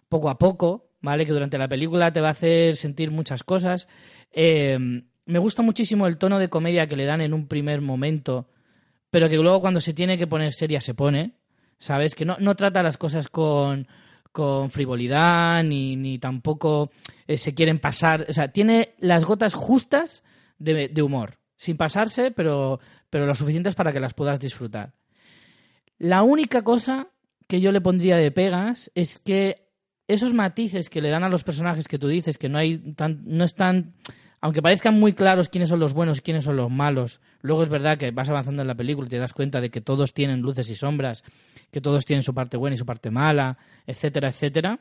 poco 0.08 0.30
a 0.30 0.38
poco, 0.38 0.92
¿vale? 1.02 1.26
Que 1.26 1.34
durante 1.34 1.58
la 1.58 1.68
película 1.68 2.14
te 2.14 2.22
va 2.22 2.30
a 2.30 2.32
hacer 2.32 2.78
sentir 2.78 3.12
muchas 3.12 3.44
cosas. 3.44 3.90
Eh, 4.32 4.78
me 5.26 5.40
gusta 5.40 5.64
muchísimo 5.64 6.08
el 6.08 6.18
tono 6.18 6.40
de 6.40 6.48
comedia 6.48 6.88
que 6.88 6.96
le 6.96 7.04
dan 7.04 7.20
en 7.20 7.34
un 7.34 7.46
primer 7.46 7.82
momento, 7.82 8.48
pero 9.10 9.28
que 9.28 9.36
luego 9.36 9.60
cuando 9.60 9.82
se 9.82 9.94
tiene 9.94 10.18
que 10.18 10.28
poner 10.28 10.54
seria 10.54 10.80
se 10.80 10.94
pone, 10.94 11.34
¿sabes? 11.78 12.16
Que 12.16 12.24
no, 12.24 12.38
no 12.40 12.56
trata 12.56 12.82
las 12.82 12.96
cosas 12.96 13.28
con, 13.28 13.86
con 14.38 14.70
frivolidad 14.70 15.64
ni, 15.64 15.96
ni 15.96 16.20
tampoco 16.20 16.92
eh, 17.26 17.40
se 17.40 17.56
quieren 17.56 17.80
pasar. 17.80 18.28
O 18.30 18.34
sea, 18.34 18.50
tiene 18.50 18.94
las 19.00 19.26
gotas 19.26 19.56
justas 19.56 20.22
de, 20.60 20.90
de 20.90 21.02
humor, 21.02 21.40
sin 21.56 21.76
pasarse, 21.76 22.30
pero, 22.30 22.80
pero 23.10 23.26
lo 23.26 23.34
suficientes 23.34 23.74
para 23.74 23.92
que 23.92 24.00
las 24.00 24.14
puedas 24.14 24.40
disfrutar. 24.40 24.94
La 25.98 26.22
única 26.22 26.62
cosa 26.62 27.08
que 27.48 27.60
yo 27.62 27.72
le 27.72 27.82
pondría 27.82 28.16
de 28.16 28.30
pegas 28.30 28.92
es 28.94 29.18
que 29.18 29.72
esos 30.08 30.36
matices 30.36 30.88
que 30.88 31.02
le 31.02 31.10
dan 31.10 31.24
a 31.24 31.30
los 31.30 31.44
personajes 31.44 31.88
que 31.88 31.98
tú 31.98 32.08
dices, 32.08 32.38
que 32.38 32.48
no 32.48 32.60
hay 32.60 32.78
tan, 32.94 33.24
no 33.26 33.44
están, 33.44 33.96
aunque 34.42 34.62
parezcan 34.62 35.00
muy 35.00 35.14
claros 35.14 35.50
quiénes 35.50 35.70
son 35.70 35.80
los 35.80 35.94
buenos 35.94 36.20
y 36.20 36.22
quiénes 36.22 36.44
son 36.44 36.56
los 36.56 36.70
malos, 36.70 37.20
luego 37.42 37.64
es 37.64 37.70
verdad 37.70 37.98
que 37.98 38.12
vas 38.12 38.30
avanzando 38.30 38.62
en 38.62 38.68
la 38.68 38.76
película 38.76 39.08
y 39.08 39.10
te 39.10 39.18
das 39.18 39.34
cuenta 39.34 39.62
de 39.62 39.70
que 39.70 39.82
todos 39.82 40.14
tienen 40.14 40.42
luces 40.42 40.70
y 40.70 40.76
sombras, 40.76 41.24
que 41.72 41.82
todos 41.82 42.06
tienen 42.06 42.24
su 42.24 42.34
parte 42.34 42.58
buena 42.58 42.76
y 42.76 42.80
su 42.80 42.86
parte 42.86 43.10
mala, 43.10 43.58
etcétera, 43.86 44.30
etcétera. 44.30 44.80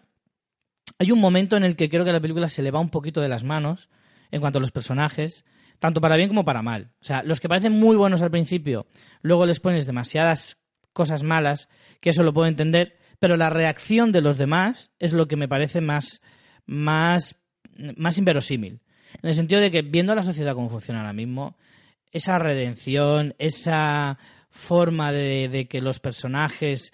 Hay 0.98 1.10
un 1.10 1.20
momento 1.20 1.56
en 1.56 1.64
el 1.64 1.76
que 1.76 1.88
creo 1.88 2.04
que 2.04 2.12
la 2.12 2.20
película 2.20 2.48
se 2.48 2.62
le 2.62 2.70
va 2.70 2.80
un 2.80 2.90
poquito 2.90 3.20
de 3.20 3.28
las 3.28 3.44
manos 3.44 3.88
en 4.30 4.40
cuanto 4.40 4.58
a 4.58 4.60
los 4.60 4.72
personajes, 4.72 5.44
tanto 5.78 6.00
para 6.00 6.16
bien 6.16 6.28
como 6.28 6.44
para 6.44 6.62
mal. 6.62 6.92
O 7.00 7.04
sea, 7.04 7.22
los 7.22 7.40
que 7.40 7.48
parecen 7.48 7.72
muy 7.72 7.96
buenos 7.96 8.22
al 8.22 8.30
principio, 8.30 8.86
luego 9.22 9.46
les 9.46 9.60
pones 9.60 9.86
demasiadas 9.86 10.58
cosas 10.92 11.22
malas, 11.22 11.68
que 12.00 12.10
eso 12.10 12.22
lo 12.22 12.32
puedo 12.32 12.48
entender, 12.48 12.96
pero 13.18 13.36
la 13.36 13.50
reacción 13.50 14.12
de 14.12 14.20
los 14.20 14.38
demás 14.38 14.90
es 14.98 15.12
lo 15.12 15.28
que 15.28 15.36
me 15.36 15.48
parece 15.48 15.80
más, 15.80 16.20
más, 16.66 17.36
más 17.96 18.18
inverosímil. 18.18 18.80
En 19.22 19.28
el 19.28 19.34
sentido 19.34 19.60
de 19.60 19.70
que 19.70 19.82
viendo 19.82 20.14
la 20.14 20.22
sociedad 20.22 20.54
como 20.54 20.70
funciona 20.70 21.00
ahora 21.00 21.12
mismo, 21.12 21.56
esa 22.12 22.38
redención, 22.38 23.34
esa 23.38 24.18
forma 24.50 25.12
de, 25.12 25.48
de 25.48 25.66
que 25.66 25.80
los 25.80 26.00
personajes 26.00 26.92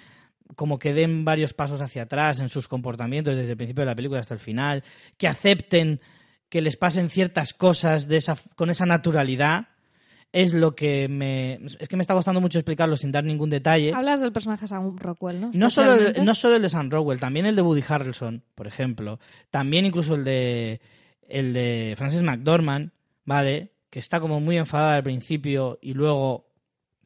como 0.56 0.78
que 0.78 0.92
den 0.92 1.24
varios 1.24 1.54
pasos 1.54 1.80
hacia 1.80 2.02
atrás 2.02 2.40
en 2.40 2.48
sus 2.48 2.68
comportamientos 2.68 3.36
desde 3.36 3.52
el 3.52 3.56
principio 3.56 3.82
de 3.82 3.90
la 3.90 3.94
película 3.94 4.20
hasta 4.20 4.34
el 4.34 4.40
final, 4.40 4.84
que 5.16 5.28
acepten 5.28 6.00
que 6.48 6.60
les 6.60 6.76
pasen 6.76 7.08
ciertas 7.08 7.54
cosas 7.54 8.08
de 8.08 8.18
esa, 8.18 8.36
con 8.56 8.68
esa 8.68 8.84
naturalidad, 8.84 9.68
es 10.32 10.54
lo 10.54 10.74
que 10.74 11.08
me... 11.08 11.58
Es 11.78 11.88
que 11.88 11.96
me 11.96 12.02
está 12.02 12.14
costando 12.14 12.40
mucho 12.40 12.58
explicarlo 12.58 12.96
sin 12.96 13.12
dar 13.12 13.24
ningún 13.24 13.50
detalle. 13.50 13.92
Hablas 13.94 14.20
del 14.20 14.32
personaje 14.32 14.66
Sam 14.66 14.96
Rockwell, 14.98 15.40
¿no? 15.40 15.50
No 15.52 15.70
solo, 15.70 15.94
el, 15.94 16.24
no 16.24 16.34
solo 16.34 16.56
el 16.56 16.62
de 16.62 16.68
Sam 16.68 16.90
Rockwell, 16.90 17.20
también 17.20 17.46
el 17.46 17.56
de 17.56 17.62
Woody 17.62 17.84
Harrelson, 17.86 18.42
por 18.54 18.66
ejemplo. 18.66 19.18
También 19.50 19.86
incluso 19.86 20.14
el 20.14 20.24
de, 20.24 20.80
el 21.32 21.52
de 21.52 21.94
Frances 21.96 22.22
McDormand, 22.22 22.90
¿vale? 23.24 23.72
Que 23.90 23.98
está 23.98 24.20
como 24.20 24.40
muy 24.40 24.56
enfadada 24.56 24.96
al 24.96 25.02
principio 25.02 25.78
y 25.82 25.94
luego 25.94 26.48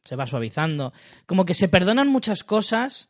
se 0.03 0.15
va 0.15 0.27
suavizando. 0.27 0.93
Como 1.25 1.45
que 1.45 1.53
se 1.53 1.67
perdonan 1.67 2.07
muchas 2.07 2.43
cosas 2.43 3.09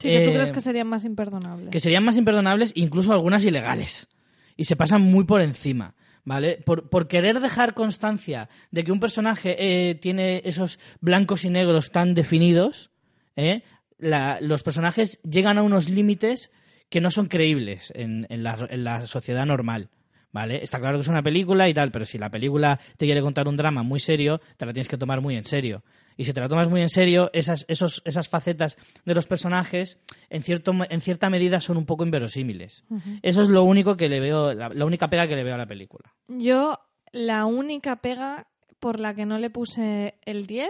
Sí, 0.00 0.08
que 0.08 0.20
tú 0.24 0.30
eh, 0.30 0.34
crees 0.34 0.50
que 0.52 0.60
serían 0.60 0.88
más 0.88 1.04
imperdonables. 1.04 1.70
que 1.70 1.78
serían 1.78 2.04
más 2.04 2.16
imperdonables, 2.16 2.72
incluso 2.74 3.12
algunas 3.12 3.44
ilegales. 3.44 4.08
Y 4.56 4.64
se 4.64 4.74
pasan 4.76 5.02
muy 5.02 5.22
por 5.24 5.40
encima, 5.40 5.94
¿vale? 6.24 6.60
Por, 6.66 6.88
por 6.90 7.06
querer 7.06 7.38
dejar 7.40 7.74
constancia 7.74 8.48
de 8.72 8.82
que 8.82 8.90
un 8.90 8.98
personaje 8.98 9.54
eh, 9.90 9.94
tiene 9.94 10.42
esos 10.44 10.80
blancos 11.00 11.44
y 11.44 11.50
negros 11.50 11.92
tan 11.92 12.14
definidos, 12.14 12.90
¿eh? 13.36 13.62
La- 13.98 14.38
los 14.40 14.64
personajes 14.64 15.20
llegan 15.22 15.56
a 15.58 15.62
unos 15.62 15.88
límites 15.88 16.50
que 16.88 17.00
no 17.00 17.12
son 17.12 17.26
creíbles 17.26 17.92
en, 17.94 18.26
en 18.28 18.42
la, 18.42 18.66
en 18.68 18.82
la 18.84 19.06
sociedad 19.06 19.46
normal. 19.46 19.90
¿Vale? 20.34 20.64
Está 20.64 20.80
claro 20.80 20.98
que 20.98 21.02
es 21.02 21.08
una 21.08 21.22
película 21.22 21.68
y 21.68 21.74
tal, 21.74 21.92
pero 21.92 22.04
si 22.04 22.18
la 22.18 22.28
película 22.28 22.80
te 22.96 23.06
quiere 23.06 23.22
contar 23.22 23.46
un 23.46 23.56
drama 23.56 23.84
muy 23.84 24.00
serio, 24.00 24.40
te 24.56 24.66
la 24.66 24.72
tienes 24.72 24.88
que 24.88 24.98
tomar 24.98 25.20
muy 25.20 25.36
en 25.36 25.44
serio. 25.44 25.84
Y 26.16 26.24
si 26.24 26.32
te 26.32 26.40
la 26.40 26.48
tomas 26.48 26.68
muy 26.68 26.80
en 26.80 26.88
serio, 26.88 27.30
esas, 27.32 27.64
esos, 27.68 28.02
esas 28.04 28.28
facetas 28.28 28.76
de 29.04 29.14
los 29.14 29.28
personajes, 29.28 30.00
en, 30.30 30.42
cierto, 30.42 30.72
en 30.90 31.00
cierta 31.00 31.30
medida, 31.30 31.60
son 31.60 31.76
un 31.76 31.86
poco 31.86 32.04
inverosímiles. 32.04 32.82
Eso 33.22 33.42
es 33.42 33.48
lo 33.48 33.62
único 33.62 33.96
que 33.96 34.08
le 34.08 34.18
veo, 34.18 34.52
la, 34.54 34.70
la 34.70 34.84
única 34.84 35.08
pega 35.08 35.28
que 35.28 35.36
le 35.36 35.44
veo 35.44 35.54
a 35.54 35.58
la 35.58 35.66
película. 35.66 36.12
Yo, 36.26 36.80
la 37.12 37.44
única 37.44 37.96
pega 38.02 38.48
por 38.80 38.98
la 38.98 39.14
que 39.14 39.26
no 39.26 39.38
le 39.38 39.50
puse 39.50 40.18
el 40.24 40.48
10, 40.48 40.68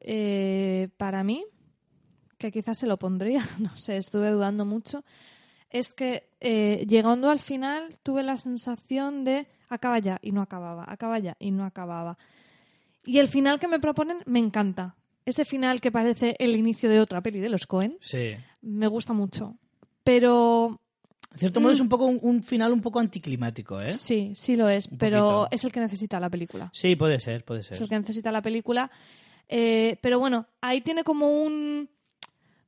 eh, 0.00 0.88
para 0.96 1.22
mí, 1.22 1.44
que 2.38 2.50
quizás 2.50 2.78
se 2.78 2.88
lo 2.88 2.98
pondría, 2.98 3.44
no 3.60 3.76
sé, 3.76 3.98
estuve 3.98 4.30
dudando 4.30 4.64
mucho, 4.64 5.04
es 5.70 5.92
que 5.94 6.28
eh, 6.40 6.84
llegando 6.88 7.30
al 7.30 7.38
final 7.40 7.88
tuve 8.02 8.22
la 8.22 8.36
sensación 8.36 9.24
de 9.24 9.46
acaba 9.68 9.98
ya 9.98 10.18
y 10.22 10.32
no 10.32 10.42
acababa, 10.42 10.84
acaba 10.88 11.18
ya 11.18 11.36
y 11.38 11.50
no 11.50 11.64
acababa. 11.64 12.18
Y 13.04 13.18
el 13.18 13.28
final 13.28 13.58
que 13.58 13.68
me 13.68 13.78
proponen 13.80 14.18
me 14.26 14.38
encanta. 14.38 14.96
Ese 15.24 15.44
final 15.44 15.80
que 15.80 15.90
parece 15.90 16.36
el 16.38 16.54
inicio 16.56 16.88
de 16.88 17.00
otra 17.00 17.20
peli 17.20 17.40
de 17.40 17.48
los 17.48 17.66
Cohen, 17.66 17.96
Sí. 18.00 18.36
me 18.62 18.86
gusta 18.86 19.12
mucho. 19.12 19.56
Pero 20.04 20.80
En 21.32 21.38
cierto 21.38 21.60
modo 21.60 21.72
es 21.72 21.80
un 21.80 21.88
poco 21.88 22.06
un, 22.06 22.20
un 22.22 22.42
final 22.44 22.72
un 22.72 22.80
poco 22.80 23.00
anticlimático, 23.00 23.80
¿eh? 23.80 23.88
sí, 23.88 24.32
sí 24.36 24.54
lo 24.56 24.68
es, 24.68 24.86
Un 24.86 24.98
pero 24.98 25.18
poquito. 25.18 25.48
es 25.50 25.64
el 25.64 25.72
que 25.72 25.80
necesita 25.80 26.20
la 26.20 26.30
película. 26.30 26.70
Sí, 26.72 26.94
puede 26.94 27.18
ser, 27.18 27.44
puede 27.44 27.60
es 27.60 27.66
ser. 27.66 27.82
el 27.82 27.88
que 27.88 27.98
necesita 27.98 28.30
la 28.30 28.40
película. 28.40 28.88
Eh, 29.48 29.98
pero 30.00 30.18
bueno, 30.20 30.46
ahí 30.60 30.80
tiene 30.80 31.02
como 31.04 31.28
un 31.42 31.88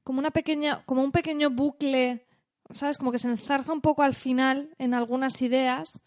como 0.03 0.19
una 0.21 0.31
pequeña, 0.31 0.83
como 0.87 1.03
un 1.05 1.13
pequeño 1.13 1.51
bucle, 1.51 2.25
¿sabes? 2.73 2.99
Como 2.99 3.13
que 3.13 3.19
se 3.19 3.29
enzarza 3.29 3.73
un 3.73 3.81
poco 3.81 4.03
al 4.03 4.15
final 4.15 4.75
en 4.79 4.95
algunas 4.95 5.41
ideas 5.43 6.03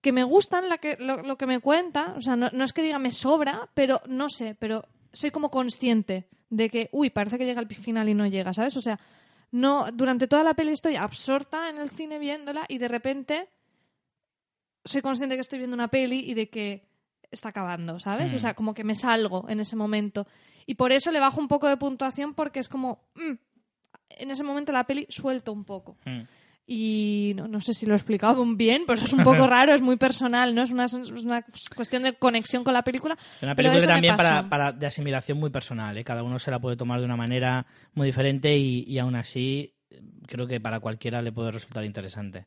que 0.00 0.12
me 0.12 0.24
gustan 0.24 0.68
la 0.68 0.78
que, 0.78 0.96
lo, 0.98 1.22
lo 1.22 1.36
que 1.36 1.46
me 1.46 1.60
cuenta. 1.60 2.14
O 2.16 2.20
sea, 2.20 2.36
no, 2.36 2.50
no 2.52 2.64
es 2.64 2.72
que 2.72 2.82
diga 2.82 2.98
me 2.98 3.10
sobra, 3.10 3.68
pero 3.74 4.00
no 4.06 4.28
sé, 4.28 4.54
pero 4.54 4.86
soy 5.12 5.30
como 5.30 5.50
consciente 5.50 6.28
de 6.50 6.68
que, 6.68 6.88
uy, 6.92 7.10
parece 7.10 7.38
que 7.38 7.46
llega 7.46 7.60
al 7.60 7.68
final 7.68 8.08
y 8.08 8.14
no 8.14 8.26
llega, 8.26 8.52
¿sabes? 8.52 8.76
O 8.76 8.80
sea, 8.80 8.98
no, 9.50 9.86
durante 9.92 10.28
toda 10.28 10.44
la 10.44 10.54
peli 10.54 10.72
estoy 10.72 10.96
absorta 10.96 11.68
en 11.68 11.78
el 11.78 11.90
cine 11.90 12.18
viéndola 12.18 12.64
y 12.68 12.78
de 12.78 12.88
repente 12.88 13.48
soy 14.84 15.00
consciente 15.00 15.36
que 15.36 15.40
estoy 15.40 15.58
viendo 15.58 15.74
una 15.74 15.88
peli 15.88 16.20
y 16.20 16.34
de 16.34 16.50
que 16.50 16.88
está 17.30 17.50
acabando, 17.50 17.98
¿sabes? 17.98 18.32
Mm. 18.32 18.36
O 18.36 18.38
sea, 18.38 18.54
como 18.54 18.74
que 18.74 18.84
me 18.84 18.94
salgo 18.94 19.46
en 19.48 19.60
ese 19.60 19.76
momento. 19.76 20.26
Y 20.66 20.74
por 20.74 20.92
eso 20.92 21.10
le 21.10 21.20
bajo 21.20 21.40
un 21.40 21.48
poco 21.48 21.68
de 21.68 21.76
puntuación 21.76 22.34
porque 22.34 22.60
es 22.60 22.68
como, 22.68 23.04
mm, 23.14 23.32
en 24.10 24.30
ese 24.30 24.44
momento 24.44 24.72
la 24.72 24.84
peli 24.84 25.06
suelto 25.08 25.52
un 25.52 25.64
poco. 25.64 25.96
Mm. 26.04 26.20
Y 26.66 27.32
no, 27.36 27.46
no 27.46 27.60
sé 27.60 27.74
si 27.74 27.84
lo 27.84 27.92
he 27.92 27.96
explicado 27.96 28.42
bien, 28.56 28.84
pero 28.86 28.98
es 29.02 29.12
un 29.12 29.22
poco 29.22 29.46
raro, 29.46 29.74
es 29.74 29.82
muy 29.82 29.96
personal, 29.96 30.54
¿no? 30.54 30.62
Es 30.62 30.70
una, 30.70 30.86
es 30.86 30.94
una 30.94 31.44
cuestión 31.76 32.02
de 32.04 32.14
conexión 32.14 32.64
con 32.64 32.72
la 32.72 32.82
película. 32.82 33.18
Es 33.36 33.42
una 33.42 33.54
película 33.54 33.80
también 33.86 34.16
para, 34.16 34.48
para- 34.48 34.72
de 34.72 34.86
asimilación 34.86 35.38
muy 35.38 35.50
personal, 35.50 35.96
¿eh? 35.98 36.04
Cada 36.04 36.22
uno 36.22 36.38
se 36.38 36.50
la 36.50 36.58
puede 36.60 36.76
tomar 36.76 37.00
de 37.00 37.04
una 37.04 37.16
manera 37.16 37.66
muy 37.92 38.06
diferente 38.06 38.56
y, 38.56 38.84
y 38.88 38.98
aún 38.98 39.14
así 39.14 39.74
creo 40.26 40.46
que 40.46 40.58
para 40.58 40.80
cualquiera 40.80 41.20
le 41.20 41.32
puede 41.32 41.50
resultar 41.50 41.84
interesante. 41.84 42.46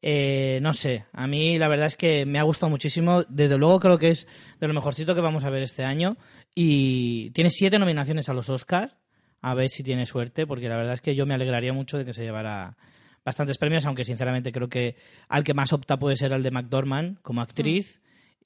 Eh, 0.00 0.60
no 0.62 0.74
sé, 0.74 1.06
a 1.12 1.26
mí 1.26 1.58
la 1.58 1.66
verdad 1.68 1.86
es 1.86 1.96
que 1.96 2.24
me 2.26 2.38
ha 2.38 2.42
gustado 2.44 2.70
muchísimo. 2.70 3.22
Desde 3.28 3.56
luego 3.58 3.80
creo 3.80 3.98
que 3.98 4.10
es 4.10 4.26
de 4.60 4.68
lo 4.68 4.74
mejorcito 4.74 5.14
que 5.14 5.20
vamos 5.20 5.44
a 5.44 5.50
ver 5.50 5.62
este 5.62 5.84
año. 5.84 6.16
Y 6.54 7.30
tiene 7.30 7.50
siete 7.50 7.78
nominaciones 7.78 8.28
a 8.28 8.32
los 8.32 8.48
Oscars. 8.48 8.92
A 9.40 9.54
ver 9.54 9.68
si 9.68 9.82
tiene 9.82 10.04
suerte, 10.06 10.46
porque 10.46 10.68
la 10.68 10.76
verdad 10.76 10.94
es 10.94 11.00
que 11.00 11.14
yo 11.14 11.24
me 11.26 11.34
alegraría 11.34 11.72
mucho 11.72 11.96
de 11.98 12.04
que 12.04 12.12
se 12.12 12.22
llevara 12.24 12.76
bastantes 13.24 13.58
premios, 13.58 13.84
aunque 13.86 14.04
sinceramente 14.04 14.52
creo 14.52 14.68
que 14.68 14.96
al 15.28 15.44
que 15.44 15.54
más 15.54 15.72
opta 15.72 15.98
puede 15.98 16.16
ser 16.16 16.32
el 16.32 16.42
de 16.42 16.50
McDormand 16.50 17.20
como 17.22 17.40
actriz. 17.40 18.00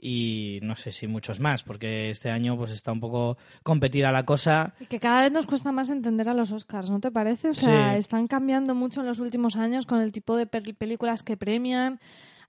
Y 0.05 0.59
no 0.63 0.75
sé 0.75 0.91
si 0.91 1.07
muchos 1.07 1.39
más, 1.39 1.63
porque 1.63 2.11
este 2.11 2.29
año 2.29 2.57
pues 2.57 2.73
está 2.73 2.91
un 2.91 2.99
poco 2.99 3.39
competida 3.63 4.11
la 4.11 4.25
cosa. 4.25 4.75
Y 4.81 4.87
que 4.87 4.99
cada 4.99 5.23
vez 5.23 5.31
nos 5.31 5.47
cuesta 5.47 5.71
más 5.71 5.91
entender 5.91 6.29
a 6.29 6.35
los 6.35 6.51
Oscars, 6.51 6.91
¿no 6.91 6.99
te 6.99 7.13
parece? 7.13 7.51
O 7.51 7.55
sea, 7.55 7.93
Sí. 7.93 8.01
están 8.01 8.27
cambiando 8.27 8.75
mucho 8.75 9.01
en 9.03 9.07
los 9.07 9.21
últimos 9.21 9.55
años 9.55 9.87
con 9.87 10.01
el 10.01 10.11
tipo 10.11 10.37
de 10.37 10.51
pel- 10.51 10.75
películas 10.77 11.23
que 11.23 11.37
premian. 11.37 12.01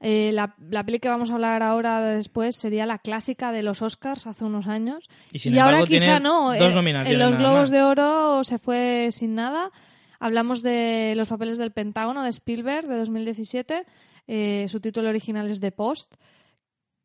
Eh, 0.05 0.33
la, 0.33 0.53
la 0.69 0.83
peli 0.83 0.99
que 0.99 1.07
vamos 1.07 1.31
a 1.31 1.35
hablar 1.35 1.63
ahora 1.63 2.01
después 2.01 2.57
sería 2.57 2.85
la 2.85 2.99
clásica 2.99 3.53
de 3.53 3.63
los 3.63 3.81
Oscars 3.81 4.27
hace 4.27 4.43
unos 4.43 4.67
años. 4.67 5.07
Y 5.31 5.39
sin 5.39 5.57
ahora 5.57 5.77
embargo, 5.77 5.87
tiene 5.87 6.07
quizá 6.07 6.19
no. 6.19 6.53
en 6.53 7.19
los 7.19 7.37
Globos 7.37 7.69
de 7.69 7.83
Oro 7.83 8.43
se 8.43 8.59
fue 8.59 9.09
sin 9.13 9.33
nada. 9.33 9.71
Hablamos 10.19 10.61
de 10.61 11.13
Los 11.15 11.29
papeles 11.29 11.57
del 11.57 11.71
Pentágono 11.71 12.21
de 12.21 12.29
Spielberg 12.31 12.85
de 12.85 12.97
2017. 12.97 13.85
Eh, 14.27 14.65
su 14.67 14.81
título 14.81 15.07
original 15.07 15.49
es 15.49 15.61
The 15.61 15.71
Post. 15.71 16.15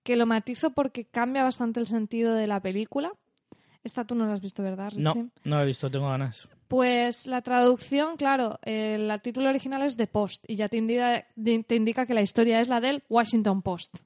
Que 0.02 0.16
lo 0.16 0.26
matizo 0.26 0.70
porque 0.70 1.04
cambia 1.04 1.44
bastante 1.44 1.78
el 1.78 1.86
sentido 1.86 2.34
de 2.34 2.48
la 2.48 2.60
película. 2.60 3.12
Esta 3.84 4.04
tú 4.04 4.14
no 4.14 4.26
la 4.26 4.34
has 4.34 4.40
visto, 4.40 4.62
¿verdad, 4.62 4.90
Richie? 4.90 5.02
No, 5.02 5.14
no 5.44 5.56
lo 5.56 5.62
he 5.62 5.66
visto, 5.66 5.90
tengo 5.90 6.08
ganas. 6.08 6.48
Pues 6.66 7.26
la 7.26 7.40
traducción, 7.42 8.16
claro, 8.16 8.58
el 8.62 9.10
título 9.22 9.48
original 9.48 9.82
es 9.82 9.96
The 9.96 10.06
Post 10.06 10.44
y 10.46 10.56
ya 10.56 10.68
te 10.68 10.76
indica, 10.76 11.26
te 11.34 11.74
indica 11.74 12.04
que 12.04 12.14
la 12.14 12.20
historia 12.20 12.60
es 12.60 12.68
la 12.68 12.80
del 12.80 13.02
Washington 13.08 13.62
Post. 13.62 13.96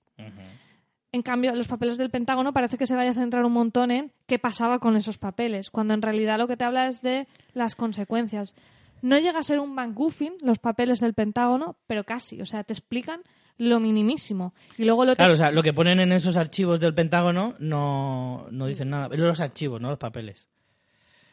En 1.14 1.23
cambio, 1.23 1.55
los 1.55 1.68
papeles 1.68 1.99
del 1.99 2.11
Pentágono 2.11 2.55
parece 2.55 2.79
que 2.79 2.87
se 2.87 2.95
vaya 2.97 3.11
a 3.11 3.14
centrar 3.14 3.45
un 3.45 3.53
montón 3.53 3.91
en 3.91 4.12
qué 4.27 4.39
pasaba 4.39 4.79
con 4.79 4.97
esos 4.97 5.18
papeles, 5.18 5.70
cuando 5.70 5.93
en 5.93 6.01
realidad 6.01 6.39
lo 6.39 6.49
que 6.49 6.57
te 6.57 6.64
habla 6.64 6.87
es 6.87 7.03
de 7.03 7.27
las 7.53 7.75
consecuencias. 7.75 8.55
No 9.03 9.18
llega 9.18 9.41
a 9.41 9.43
ser 9.43 9.59
un 9.59 9.75
McGuffin 9.75 10.35
los 10.41 10.59
papeles 10.59 11.01
del 11.01 11.12
Pentágono, 11.12 11.77
pero 11.87 12.05
casi. 12.05 12.41
O 12.41 12.47
sea, 12.47 12.64
te 12.64 12.73
explican 12.73 13.23
lo 13.59 13.80
minimísimo. 13.80 14.55
Y 14.78 14.84
luego 14.84 15.05
lo 15.05 15.14
Claro, 15.16 15.32
o 15.34 15.36
sea, 15.36 15.50
lo 15.50 15.62
que 15.62 15.72
ponen 15.72 16.00
en 16.00 16.12
esos 16.12 16.36
archivos 16.36 16.80
del 16.80 16.94
Pentágono 16.94 17.55
no, 17.59 18.46
no 18.50 18.66
dicen 18.66 18.90
nada. 18.90 19.09
Los 19.14 19.40
archivos, 19.40 19.80
no 19.80 19.90
los 19.90 19.98
papeles. 19.98 20.48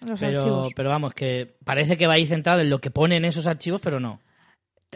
los 0.05 0.20
Pero, 0.20 0.38
archivos. 0.39 0.74
pero 0.76 0.89
vamos, 0.89 1.13
que 1.13 1.55
parece 1.63 1.97
que 1.97 2.07
va 2.07 2.13
ahí 2.13 2.26
centrado 2.26 2.61
en 2.61 2.70
lo 2.70 2.80
que 2.80 2.91
ponen 2.91 3.26
esos 3.26 3.47
archivos, 3.47 3.82
pero 3.82 3.99
no. 3.99 4.20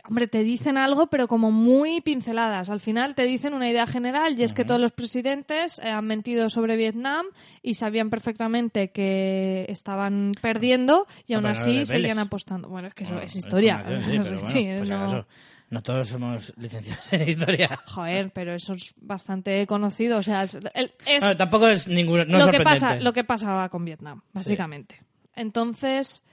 hombre, 0.07 0.27
te 0.27 0.43
dicen 0.43 0.77
algo, 0.77 1.07
pero 1.07 1.27
como 1.27 1.51
muy 1.51 2.01
pinceladas. 2.01 2.69
Al 2.69 2.79
final 2.79 3.13
te 3.15 3.23
dicen 3.25 3.53
una 3.53 3.69
idea 3.69 3.85
general 3.87 4.39
y 4.39 4.43
es 4.43 4.53
que 4.53 4.65
todos 4.65 4.81
los 4.81 4.91
presidentes 4.91 5.79
eh, 5.79 5.89
han 5.89 6.05
mentido 6.05 6.49
sobre 6.49 6.75
Vietnam 6.77 7.25
y 7.61 7.75
sabían 7.75 8.09
perfectamente 8.09 8.89
que 8.91 9.65
estaban 9.69 10.31
perdiendo 10.41 11.05
y 11.27 11.33
No, 11.33 11.37
aún 11.37 11.43
no 11.43 11.49
así 11.49 11.85
seguían 11.85 12.19
apostando. 12.19 12.69
Bueno, 12.69 12.87
es 12.87 12.93
que 12.95 13.03
eso 13.03 13.13
Bueno, 13.13 13.27
es 13.27 13.35
historia. 13.35 13.83
sí, 14.05 14.17
pero 14.17 14.23
bueno, 14.23 14.47
Sí, 14.47 14.67
pues 14.77 14.89
no- 14.89 14.95
acaso, 14.95 15.27
no 15.73 15.83
todos 15.83 16.07
somos 16.07 16.53
licenciados 16.57 17.11
en 17.11 17.27
historia. 17.29 17.79
Joder, 17.87 18.31
pero 18.31 18.53
eso 18.53 18.73
es 18.73 18.93
bastante 19.01 19.65
conocido. 19.67 20.19
O 20.19 20.23
sea, 20.23 20.43
es, 20.43 20.55
el- 20.55 20.93
es- 21.05 21.19
Bueno, 21.21 21.35
tampoco 21.35 21.67
es 21.67 21.87
ninguna. 21.87 22.23
No 22.25 22.37
lo, 22.39 22.45
que 22.51 22.57
pasa, 22.63 22.87
lo 23.03 23.11
que 23.13 23.23
pasaba 23.23 23.67
con 23.69 23.83
Vietnam, 23.83 24.21
básicamente. 24.31 25.01
Entonces, 25.35 26.23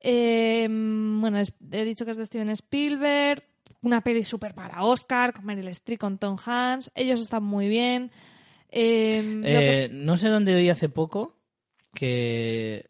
eh, 0.00 0.66
bueno, 0.68 1.38
es- 1.38 1.54
he 1.70 1.84
dicho 1.84 2.04
que 2.04 2.10
es 2.10 2.16
de 2.16 2.24
Steven 2.26 2.50
Spielberg, 2.50 3.42
una 3.82 4.00
peli 4.02 4.24
súper 4.24 4.54
para 4.54 4.82
Oscar, 4.84 5.32
con 5.32 5.46
Meryl 5.46 5.68
Streep, 5.68 6.00
con 6.00 6.18
Tom 6.18 6.36
Hanks, 6.44 6.90
ellos 6.94 7.20
están 7.20 7.42
muy 7.44 7.68
bien. 7.68 8.10
Eh, 8.70 9.40
que- 9.42 9.84
Eh, 9.84 9.88
no 9.92 10.16
sé 10.16 10.28
dónde 10.28 10.54
oí 10.54 10.68
hace 10.68 10.88
poco 10.88 11.36
que, 11.94 12.88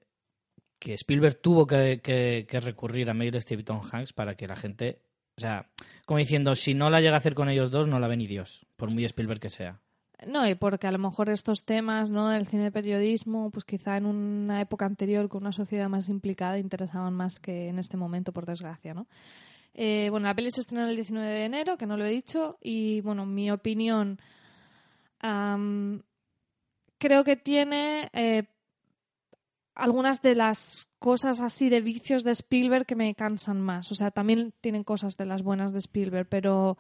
que 0.78 0.94
Spielberg 0.94 1.36
tuvo 1.40 1.66
que, 1.66 2.01
que- 2.03 2.46
que 2.48 2.61
recurrir 2.61 3.09
a 3.11 3.14
Meryl 3.14 3.36
Streep 3.36 3.61
y 3.61 3.64
Tom 3.64 3.80
Hanks 3.90 4.12
para 4.12 4.34
que 4.36 4.46
la 4.46 4.57
gente. 4.57 5.01
O 5.41 5.43
sea, 5.43 5.70
como 6.05 6.18
diciendo, 6.18 6.55
si 6.55 6.74
no 6.74 6.91
la 6.91 7.01
llega 7.01 7.14
a 7.14 7.16
hacer 7.16 7.34
con 7.34 7.49
ellos 7.49 7.70
dos, 7.70 7.88
no 7.88 7.99
la 7.99 8.09
ve 8.09 8.18
ni 8.18 8.26
Dios, 8.26 8.66
por 8.76 8.91
muy 8.91 9.07
Spielberg 9.07 9.41
que 9.41 9.49
sea. 9.49 9.80
No, 10.26 10.47
y 10.47 10.55
porque 10.55 10.86
a 10.86 10.93
lo 10.93 10.99
mejor 10.99 11.30
estos 11.30 11.64
temas 11.64 12.11
¿no? 12.11 12.28
del 12.28 12.47
cine 12.47 12.64
de 12.64 12.70
periodismo, 12.70 13.51
pues 13.51 13.64
quizá 13.64 13.97
en 13.97 14.05
una 14.05 14.61
época 14.61 14.84
anterior 14.84 15.30
con 15.30 15.45
una 15.45 15.53
sociedad 15.53 15.88
más 15.88 16.11
implicada 16.11 16.59
interesaban 16.59 17.14
más 17.14 17.41
que 17.41 17.68
en 17.68 17.78
este 17.78 17.97
momento, 17.97 18.34
por 18.34 18.45
desgracia, 18.45 18.93
¿no? 18.93 19.07
Eh, 19.72 20.09
bueno, 20.11 20.26
la 20.26 20.34
peli 20.34 20.51
se 20.51 20.61
estrenó 20.61 20.86
el 20.86 20.95
19 20.95 21.26
de 21.26 21.45
enero, 21.47 21.78
que 21.78 21.86
no 21.86 21.97
lo 21.97 22.05
he 22.05 22.11
dicho, 22.11 22.59
y 22.61 23.01
bueno, 23.01 23.24
mi 23.24 23.51
opinión, 23.51 24.20
creo 26.99 27.24
que 27.24 27.36
tiene 27.36 28.11
eh, 28.12 28.43
algunas 29.74 30.20
de 30.20 30.34
las 30.34 30.89
cosas 31.01 31.40
así 31.40 31.68
de 31.70 31.80
vicios 31.80 32.22
de 32.22 32.30
Spielberg 32.30 32.86
que 32.86 32.94
me 32.94 33.12
cansan 33.14 33.61
más. 33.61 33.90
O 33.90 33.96
sea, 33.96 34.12
también 34.12 34.53
tienen 34.61 34.84
cosas 34.84 35.16
de 35.16 35.26
las 35.26 35.42
buenas 35.42 35.72
de 35.72 35.78
Spielberg, 35.78 36.28
pero 36.28 36.76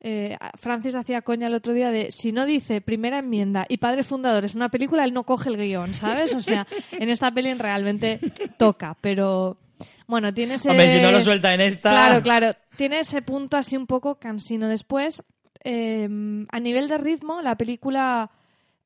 eh, 0.00 0.36
Francis 0.58 0.96
hacía 0.96 1.22
coña 1.22 1.48
el 1.48 1.54
otro 1.54 1.74
día 1.74 1.92
de 1.92 2.10
si 2.10 2.32
no 2.32 2.46
dice 2.46 2.80
primera 2.80 3.18
enmienda 3.18 3.66
y 3.68 3.76
padres 3.76 4.06
fundadores 4.06 4.54
una 4.54 4.70
película, 4.70 5.04
él 5.04 5.12
no 5.12 5.24
coge 5.24 5.50
el 5.50 5.58
guion, 5.58 5.92
¿sabes? 5.92 6.34
O 6.34 6.40
sea, 6.40 6.66
en 6.92 7.10
esta 7.10 7.30
peli 7.30 7.52
realmente 7.54 8.18
toca, 8.56 8.96
pero 9.00 9.58
bueno, 10.06 10.32
tiene 10.32 10.54
ese... 10.54 10.70
Hombre, 10.70 10.96
si 10.96 11.02
no 11.02 11.12
lo 11.12 11.20
suelta 11.20 11.52
en 11.52 11.60
esta. 11.60 11.90
Claro, 11.90 12.22
claro. 12.22 12.52
Tiene 12.76 13.00
ese 13.00 13.20
punto 13.20 13.58
así 13.58 13.76
un 13.76 13.86
poco 13.86 14.18
cansino. 14.18 14.66
Después, 14.66 15.22
eh, 15.62 16.08
a 16.50 16.60
nivel 16.60 16.88
de 16.88 16.96
ritmo, 16.96 17.42
la 17.42 17.56
película 17.58 18.30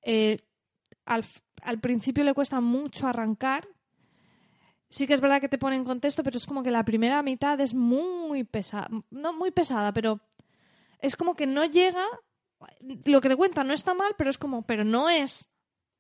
eh, 0.03 0.39
al, 1.07 1.25
al 1.63 1.79
principio 1.79 2.25
le 2.25 2.35
cuesta 2.35 2.61
mucho 2.61 3.07
arrancar. 3.07 3.69
Sí 4.93 5.07
que 5.07 5.15
es 5.15 5.23
verdad 5.23 5.41
que 5.41 5.49
te 5.49 5.57
pone 5.57 5.77
en 5.77 5.85
contexto, 5.85 6.23
pero 6.23 6.37
es 6.37 6.45
como 6.45 6.63
que 6.63 6.71
la 6.71 6.85
primera 6.85 7.23
mitad 7.23 7.59
es 7.61 7.73
muy 7.73 8.45
pesada. 8.45 8.91
No 9.11 9.33
muy 9.33 9.51
pesada, 9.51 9.91
pero 9.95 10.21
es 10.99 11.17
como 11.17 11.35
que 11.35 11.47
no 11.47 11.65
llega. 11.65 12.05
Lo 13.07 13.23
que 13.23 13.31
te 13.31 13.37
cuenta 13.37 13.65
no 13.65 13.73
está 13.73 13.95
mal, 13.95 14.13
pero 14.19 14.29
es 14.29 14.37
como, 14.37 14.67
pero 14.67 14.85
no 14.85 15.09
es 15.09 15.49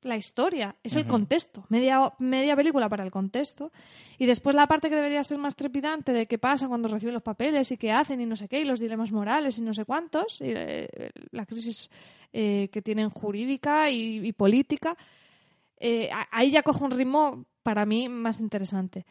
la 0.03 0.19
historia, 0.19 0.77
es 0.83 0.95
el 0.95 1.07
contexto. 1.07 1.65
Media, 1.71 2.13
media 2.19 2.55
película 2.55 2.91
para 2.91 3.03
el 3.03 3.11
contexto. 3.11 3.73
Y 4.19 4.27
después 4.27 4.55
la 4.55 4.67
parte 4.67 4.91
que 4.91 4.97
debería 4.97 5.25
ser 5.25 5.39
más 5.39 5.57
trepidante 5.57 6.13
de 6.13 6.27
qué 6.27 6.37
pasa 6.37 6.69
cuando 6.69 6.89
reciben 6.89 7.15
los 7.15 7.23
papeles 7.23 7.71
y 7.71 7.79
qué 7.79 7.93
hacen 7.93 8.21
y 8.21 8.27
no 8.27 8.37
sé 8.37 8.47
qué, 8.47 8.61
y 8.61 8.67
los 8.67 8.79
dilemas 8.79 9.11
morales 9.11 9.59
y 9.59 9.63
no 9.63 9.73
sé 9.73 9.87
cuántos, 9.87 10.43
y, 10.43 10.53
eh, 10.55 11.13
la 11.31 11.47
crisis 11.47 11.89
eh, 12.31 12.69
que 12.71 12.83
tienen 12.83 13.09
jurídica 13.09 13.89
y, 13.89 14.19
y 14.19 14.33
política, 14.35 14.99
eh, 15.79 16.11
ahí 16.31 16.51
ya 16.51 16.63
cojo 16.63 16.85
un 16.85 16.91
ritmo 16.91 17.47
para 17.63 17.87
mí 17.87 18.09
más 18.09 18.41
interesante. 18.41 19.05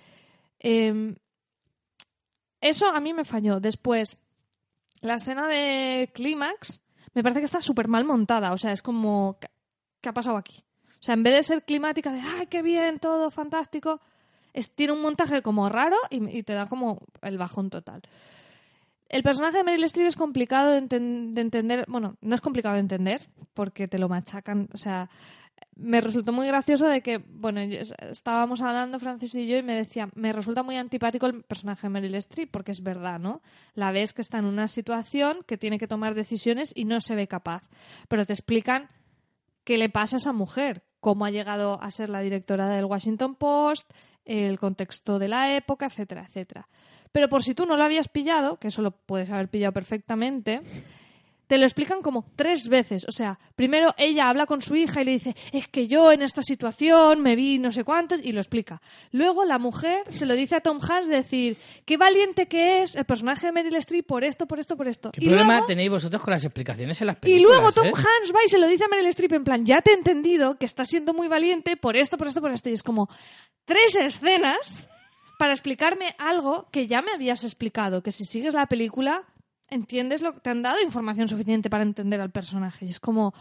Eh, 0.60 1.16
eso 2.62 2.88
a 2.88 3.00
mí 3.00 3.14
me 3.14 3.26
falló. 3.26 3.60
Después, 3.60 4.18
la 5.02 5.16
escena 5.16 5.48
de 5.48 6.12
clímax 6.14 6.80
me 7.14 7.24
parece 7.24 7.40
que 7.40 7.46
está 7.46 7.62
súper 7.62 7.88
mal 7.88 8.06
montada. 8.06 8.54
O 8.54 8.58
sea, 8.58 8.72
es 8.72 8.82
como, 8.82 9.36
¿qué- 9.40 9.50
¿qué 10.02 10.10
ha 10.10 10.14
pasado 10.14 10.38
aquí? 10.38 10.64
O 11.00 11.04
sea, 11.04 11.16
en 11.16 11.24
vez 11.24 11.34
de 11.36 11.44
ser 11.44 11.64
climática 11.66 12.12
de, 12.12 12.22
¡ay, 12.22 12.48
qué 12.48 12.62
bien, 12.62 13.00
todo 13.00 13.32
fantástico! 13.32 14.00
Tiene 14.76 14.94
un 14.94 15.02
montaje 15.02 15.42
como 15.42 15.70
raro 15.70 15.96
y, 16.10 16.44
te 16.44 16.54
da 16.54 16.68
como 16.68 17.02
el 17.22 17.38
bajón 17.38 17.70
total. 17.70 18.02
El 19.10 19.24
personaje 19.24 19.58
de 19.58 19.64
Meryl 19.64 19.84
Streep 19.86 20.08
es 20.08 20.16
complicado 20.16 20.72
de 20.72 20.78
entender. 20.78 21.86
Bueno, 21.88 22.18
no 22.22 22.36
es 22.36 22.42
complicado 22.42 22.76
de 22.76 22.82
entender 22.82 23.30
porque 23.54 23.88
te 23.88 23.98
lo 23.98 24.10
machacan. 24.10 24.70
O 24.74 24.78
sea, 24.78 25.10
me 25.82 26.00
resultó 26.00 26.32
muy 26.32 26.46
gracioso 26.48 26.88
de 26.88 27.02
que, 27.02 27.18
bueno, 27.18 27.60
estábamos 27.62 28.62
hablando 28.62 29.00
Francis 29.00 29.34
y 29.36 29.48
yo 29.48 29.58
y 29.58 29.64
me 29.64 29.76
decía, 29.76 30.10
me 30.14 30.32
resulta 30.32 30.64
muy 30.64 30.76
antipático 30.76 31.26
el 31.26 31.44
personaje 31.44 31.88
de 31.88 31.90
Meryl 31.90 32.16
Streep 32.16 32.52
porque 32.52 32.72
es 32.72 32.84
verdad, 32.84 33.20
¿no? 33.20 33.42
La 33.74 33.92
ves 33.92 34.14
que 34.14 34.22
está 34.22 34.38
en 34.38 34.46
una 34.46 34.68
situación 34.68 35.40
que 35.48 35.58
tiene 35.58 35.80
que 35.80 35.88
tomar 35.88 36.14
decisiones 36.14 36.72
y 36.76 36.86
no 36.86 37.02
se 37.02 37.16
ve 37.16 37.28
capaz. 37.28 37.64
Pero 38.08 38.26
te 38.26 38.34
explican 38.34 38.90
qué 39.64 39.78
le 39.78 39.90
pasa 39.90 40.18
a 40.18 40.20
esa 40.20 40.34
mujer, 40.34 40.84
cómo 41.00 41.26
ha 41.26 41.32
llegado 41.32 41.82
a 41.82 41.90
ser 41.90 42.10
la 42.10 42.22
directora 42.22 42.70
del 42.70 42.86
Washington 42.86 43.36
Post, 43.36 43.92
el 44.24 44.60
contexto 44.60 45.18
de 45.18 45.28
la 45.28 45.56
época, 45.56 45.88
etcétera, 45.88 46.26
etcétera. 46.28 46.68
Pero 47.12 47.28
por 47.28 47.44
si 47.44 47.56
tú 47.56 47.66
no 47.66 47.76
lo 47.76 47.84
habías 47.84 48.08
pillado, 48.08 48.58
que 48.58 48.70
eso 48.70 48.82
lo 48.82 48.92
puedes 48.92 49.30
haber 49.30 49.50
pillado 49.50 49.74
perfectamente, 49.74 50.62
te 51.52 51.58
lo 51.58 51.66
explican 51.66 52.02
como 52.02 52.24
tres 52.38 52.70
veces. 52.70 53.06
O 53.10 53.12
sea, 53.12 53.38
primero 53.58 53.94
ella 53.98 54.30
habla 54.30 54.46
con 54.46 54.62
su 54.62 54.74
hija 54.74 55.02
y 55.02 55.04
le 55.04 55.12
dice, 55.12 55.36
es 55.52 55.68
que 55.68 55.86
yo 55.86 56.10
en 56.14 56.22
esta 56.22 56.42
situación 56.42 57.22
me 57.22 57.36
vi 57.36 57.60
no 57.60 57.74
sé 57.74 57.84
cuántos, 57.84 58.22
y 58.24 58.32
lo 58.32 58.40
explica. 58.40 58.82
Luego 59.12 59.44
la 59.44 59.60
mujer 59.60 60.04
se 60.12 60.26
lo 60.26 60.34
dice 60.38 60.56
a 60.56 60.62
Tom 60.62 60.80
Hanks 60.80 61.10
decir, 61.10 61.58
qué 61.84 61.98
valiente 61.98 62.48
que 62.48 62.84
es 62.84 62.96
el 62.96 63.04
personaje 63.04 63.48
de 63.48 63.52
Meryl 63.52 63.76
Streep 63.76 64.08
por 64.08 64.24
esto, 64.24 64.48
por 64.48 64.62
esto, 64.62 64.78
por 64.78 64.88
esto. 64.88 65.12
¿Qué 65.12 65.26
y 65.26 65.28
problema 65.28 65.56
luego, 65.56 65.68
tenéis 65.68 65.90
vosotros 65.90 66.24
con 66.24 66.32
las 66.32 66.46
explicaciones 66.46 67.02
en 67.02 67.08
las 67.08 67.18
y 67.18 67.20
películas? 67.20 67.52
luego 67.52 67.72
Tom 67.74 67.88
eh? 67.88 67.92
Hanks 67.96 68.34
va 68.34 68.40
y 68.46 68.48
se 68.48 68.58
lo 68.58 68.66
dice 68.66 68.86
a 68.86 68.88
Meryl 68.88 69.08
Streep 69.08 69.34
en 69.34 69.44
plan, 69.44 69.66
ya 69.66 69.82
te 69.82 69.92
he 69.92 69.96
entendido 69.96 70.56
que 70.56 70.66
estás 70.66 70.88
siendo 70.88 71.14
muy 71.14 71.28
valiente 71.28 71.76
por 71.76 71.98
esto, 71.98 72.18
por 72.18 72.28
esto, 72.28 72.40
por 72.40 72.54
esto. 72.54 72.70
Y 72.70 72.72
es 72.72 72.82
como 72.82 73.10
tres 73.66 73.98
escenas 73.98 74.88
para 75.38 75.52
explicarme 75.52 76.16
algo 76.18 76.70
que 76.72 76.88
ya 76.88 77.02
me 77.02 77.12
habías 77.12 77.44
explicado, 77.44 78.04
que 78.04 78.14
si 78.14 78.24
sigues 78.24 78.54
la 78.54 78.68
película 78.68 79.26
entiendes 79.72 80.22
lo 80.22 80.34
que 80.34 80.40
te 80.42 80.50
han 80.52 80.62
dado 80.62 80.82
información 80.84 81.28
suficiente 81.28 81.70
para 81.70 81.84
entender 81.84 82.22
al 82.22 82.30
personaje. 82.30 82.86
Y 82.86 82.90
es 82.90 83.00
como, 83.00 83.34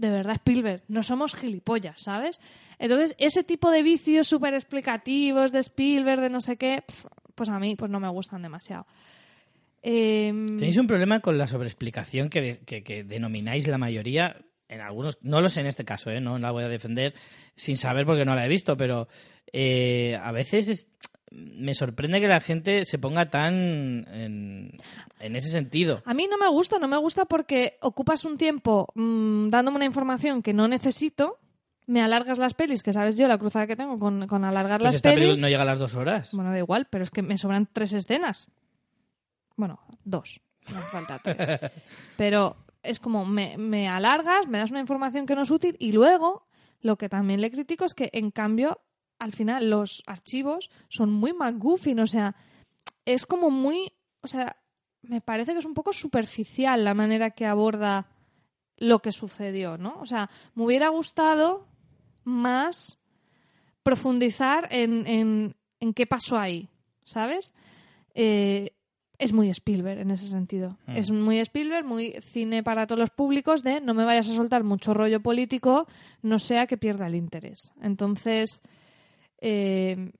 de 0.00 0.08
verdad, 0.08 0.36
Spielberg, 0.36 0.82
no 0.88 1.02
somos 1.02 1.34
gilipollas, 1.34 2.00
¿sabes? 2.00 2.40
Entonces, 2.78 3.14
ese 3.18 3.44
tipo 3.44 3.70
de 3.70 3.82
vicios 3.82 4.26
súper 4.28 4.54
explicativos 4.54 5.52
de 5.52 5.58
Spielberg, 5.58 6.20
de 6.22 6.30
no 6.30 6.40
sé 6.40 6.56
qué, 6.56 6.82
pues 7.34 7.48
a 7.50 7.58
mí 7.58 7.74
pues 7.76 7.90
no 7.90 8.00
me 8.00 8.08
gustan 8.08 8.40
demasiado. 8.42 8.86
Em, 9.82 10.46
Tenéis 10.58 10.76
un 10.76 10.86
problema 10.86 11.20
con 11.20 11.38
la 11.38 11.46
sobreexplicación 11.46 12.30
que, 12.30 12.60
que- 12.66 13.04
denomináis 13.04 13.66
la 13.68 13.78
mayoría, 13.78 14.36
en 14.68 14.80
algunos, 14.80 15.18
no 15.22 15.40
lo 15.40 15.48
sé 15.48 15.60
en 15.60 15.66
este 15.66 15.84
caso, 15.84 16.10
¿eh? 16.10 16.20
no 16.20 16.38
la 16.38 16.50
voy 16.50 16.64
a 16.64 16.68
defender 16.68 17.14
sin 17.54 17.76
saber 17.76 18.04
porque 18.04 18.24
no 18.24 18.34
la 18.34 18.44
he 18.44 18.48
visto, 18.48 18.76
pero 18.76 19.08
eh, 19.52 20.18
a 20.20 20.32
veces 20.32 20.68
es- 20.68 20.88
me 21.30 21.74
sorprende 21.74 22.20
que 22.20 22.28
la 22.28 22.40
gente 22.40 22.84
se 22.84 22.98
ponga 22.98 23.28
tan 23.30 23.54
en, 24.12 24.78
en 25.20 25.36
ese 25.36 25.50
sentido. 25.50 26.02
A 26.04 26.14
mí 26.14 26.26
no 26.30 26.38
me 26.38 26.48
gusta, 26.48 26.78
no 26.78 26.88
me 26.88 26.96
gusta 26.96 27.24
porque 27.24 27.78
ocupas 27.80 28.24
un 28.24 28.36
tiempo 28.38 28.88
mm, 28.94 29.48
dándome 29.50 29.76
una 29.76 29.84
información 29.84 30.42
que 30.42 30.52
no 30.54 30.68
necesito, 30.68 31.38
me 31.86 32.02
alargas 32.02 32.38
las 32.38 32.54
pelis, 32.54 32.82
que 32.82 32.92
sabes 32.92 33.16
yo 33.16 33.28
la 33.28 33.38
cruzada 33.38 33.66
que 33.66 33.76
tengo 33.76 33.98
con, 33.98 34.26
con 34.26 34.44
alargar 34.44 34.80
Pues 34.80 34.88
las 34.88 34.96
esta 34.96 35.10
película 35.10 35.32
pelis. 35.32 35.40
no 35.42 35.48
llega 35.48 35.62
a 35.62 35.66
las 35.66 35.78
dos 35.78 35.94
horas. 35.94 36.32
Bueno, 36.32 36.50
da 36.50 36.58
igual, 36.58 36.86
pero 36.90 37.02
es 37.04 37.10
que 37.10 37.22
me 37.22 37.38
sobran 37.38 37.68
tres 37.72 37.92
escenas. 37.92 38.50
Bueno, 39.56 39.80
dos. 40.04 40.40
Me 40.72 40.80
falta 40.82 41.18
tres. 41.18 41.48
Pero 42.18 42.56
es 42.82 43.00
como 43.00 43.24
me, 43.24 43.56
me 43.56 43.88
alargas, 43.88 44.46
me 44.48 44.58
das 44.58 44.70
una 44.70 44.80
información 44.80 45.24
que 45.24 45.34
no 45.34 45.42
es 45.42 45.50
útil 45.50 45.76
y 45.78 45.92
luego 45.92 46.46
lo 46.82 46.96
que 46.96 47.08
también 47.08 47.40
le 47.40 47.50
critico 47.50 47.86
es 47.86 47.94
que 47.94 48.10
en 48.12 48.30
cambio 48.30 48.80
al 49.18 49.32
final 49.32 49.70
los 49.70 50.02
archivos 50.06 50.70
son 50.88 51.10
muy 51.12 51.32
McGuffin, 51.32 52.00
o 52.00 52.06
sea, 52.06 52.36
es 53.04 53.26
como 53.26 53.50
muy, 53.50 53.92
o 54.22 54.26
sea, 54.26 54.56
me 55.02 55.20
parece 55.20 55.52
que 55.52 55.58
es 55.58 55.64
un 55.64 55.74
poco 55.74 55.92
superficial 55.92 56.84
la 56.84 56.94
manera 56.94 57.30
que 57.30 57.46
aborda 57.46 58.08
lo 58.76 59.00
que 59.00 59.12
sucedió, 59.12 59.76
¿no? 59.76 59.98
O 60.00 60.06
sea, 60.06 60.30
me 60.54 60.64
hubiera 60.64 60.88
gustado 60.88 61.66
más 62.24 62.98
profundizar 63.82 64.68
en, 64.70 65.06
en, 65.06 65.56
en 65.80 65.94
qué 65.94 66.06
pasó 66.06 66.38
ahí, 66.38 66.68
¿sabes? 67.04 67.54
Eh, 68.14 68.72
es 69.18 69.32
muy 69.32 69.50
Spielberg 69.50 70.00
en 70.00 70.10
ese 70.10 70.28
sentido. 70.28 70.78
Mm. 70.86 70.96
Es 70.96 71.10
muy 71.10 71.38
Spielberg, 71.40 71.84
muy 71.84 72.14
cine 72.20 72.62
para 72.62 72.86
todos 72.86 73.00
los 73.00 73.10
públicos 73.10 73.62
de 73.62 73.80
no 73.80 73.94
me 73.94 74.04
vayas 74.04 74.28
a 74.28 74.34
soltar 74.34 74.62
mucho 74.62 74.94
rollo 74.94 75.20
político, 75.20 75.88
no 76.22 76.38
sea 76.38 76.66
que 76.66 76.76
pierda 76.76 77.08
el 77.08 77.16
interés. 77.16 77.72
Entonces, 77.82 78.62
eh, 79.40 80.12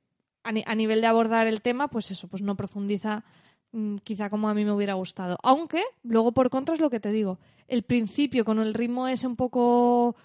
a, 0.45 0.53
ni- 0.53 0.65
a 0.67 0.75
nivel 0.75 1.01
de 1.01 1.07
abordar 1.07 1.47
el 1.47 1.61
tema, 1.63 1.89
pues 1.89 2.11
eso, 2.11 2.29
pues 2.29 2.43
no 2.43 2.57
profundiza 2.57 3.25
mm, 3.73 3.97
quizá 3.99 4.31
como 4.31 4.49
a 4.49 4.55
mí 4.55 4.65
me 4.65 4.73
hubiera 4.73 4.95
gustado. 4.95 5.37
Aunque, 5.43 5.83
luego 6.03 6.33
por 6.33 6.51
contra 6.51 6.75
es 6.75 6.81
lo 6.81 6.91
que 6.91 7.01
te 7.01 7.11
digo, 7.13 7.39
el 7.67 7.83
principio 7.83 8.45
con 8.45 8.59
el 8.61 8.75
ritmo 8.75 9.09
ese 9.09 9.27
un 9.27 9.37
poco 9.37 10.17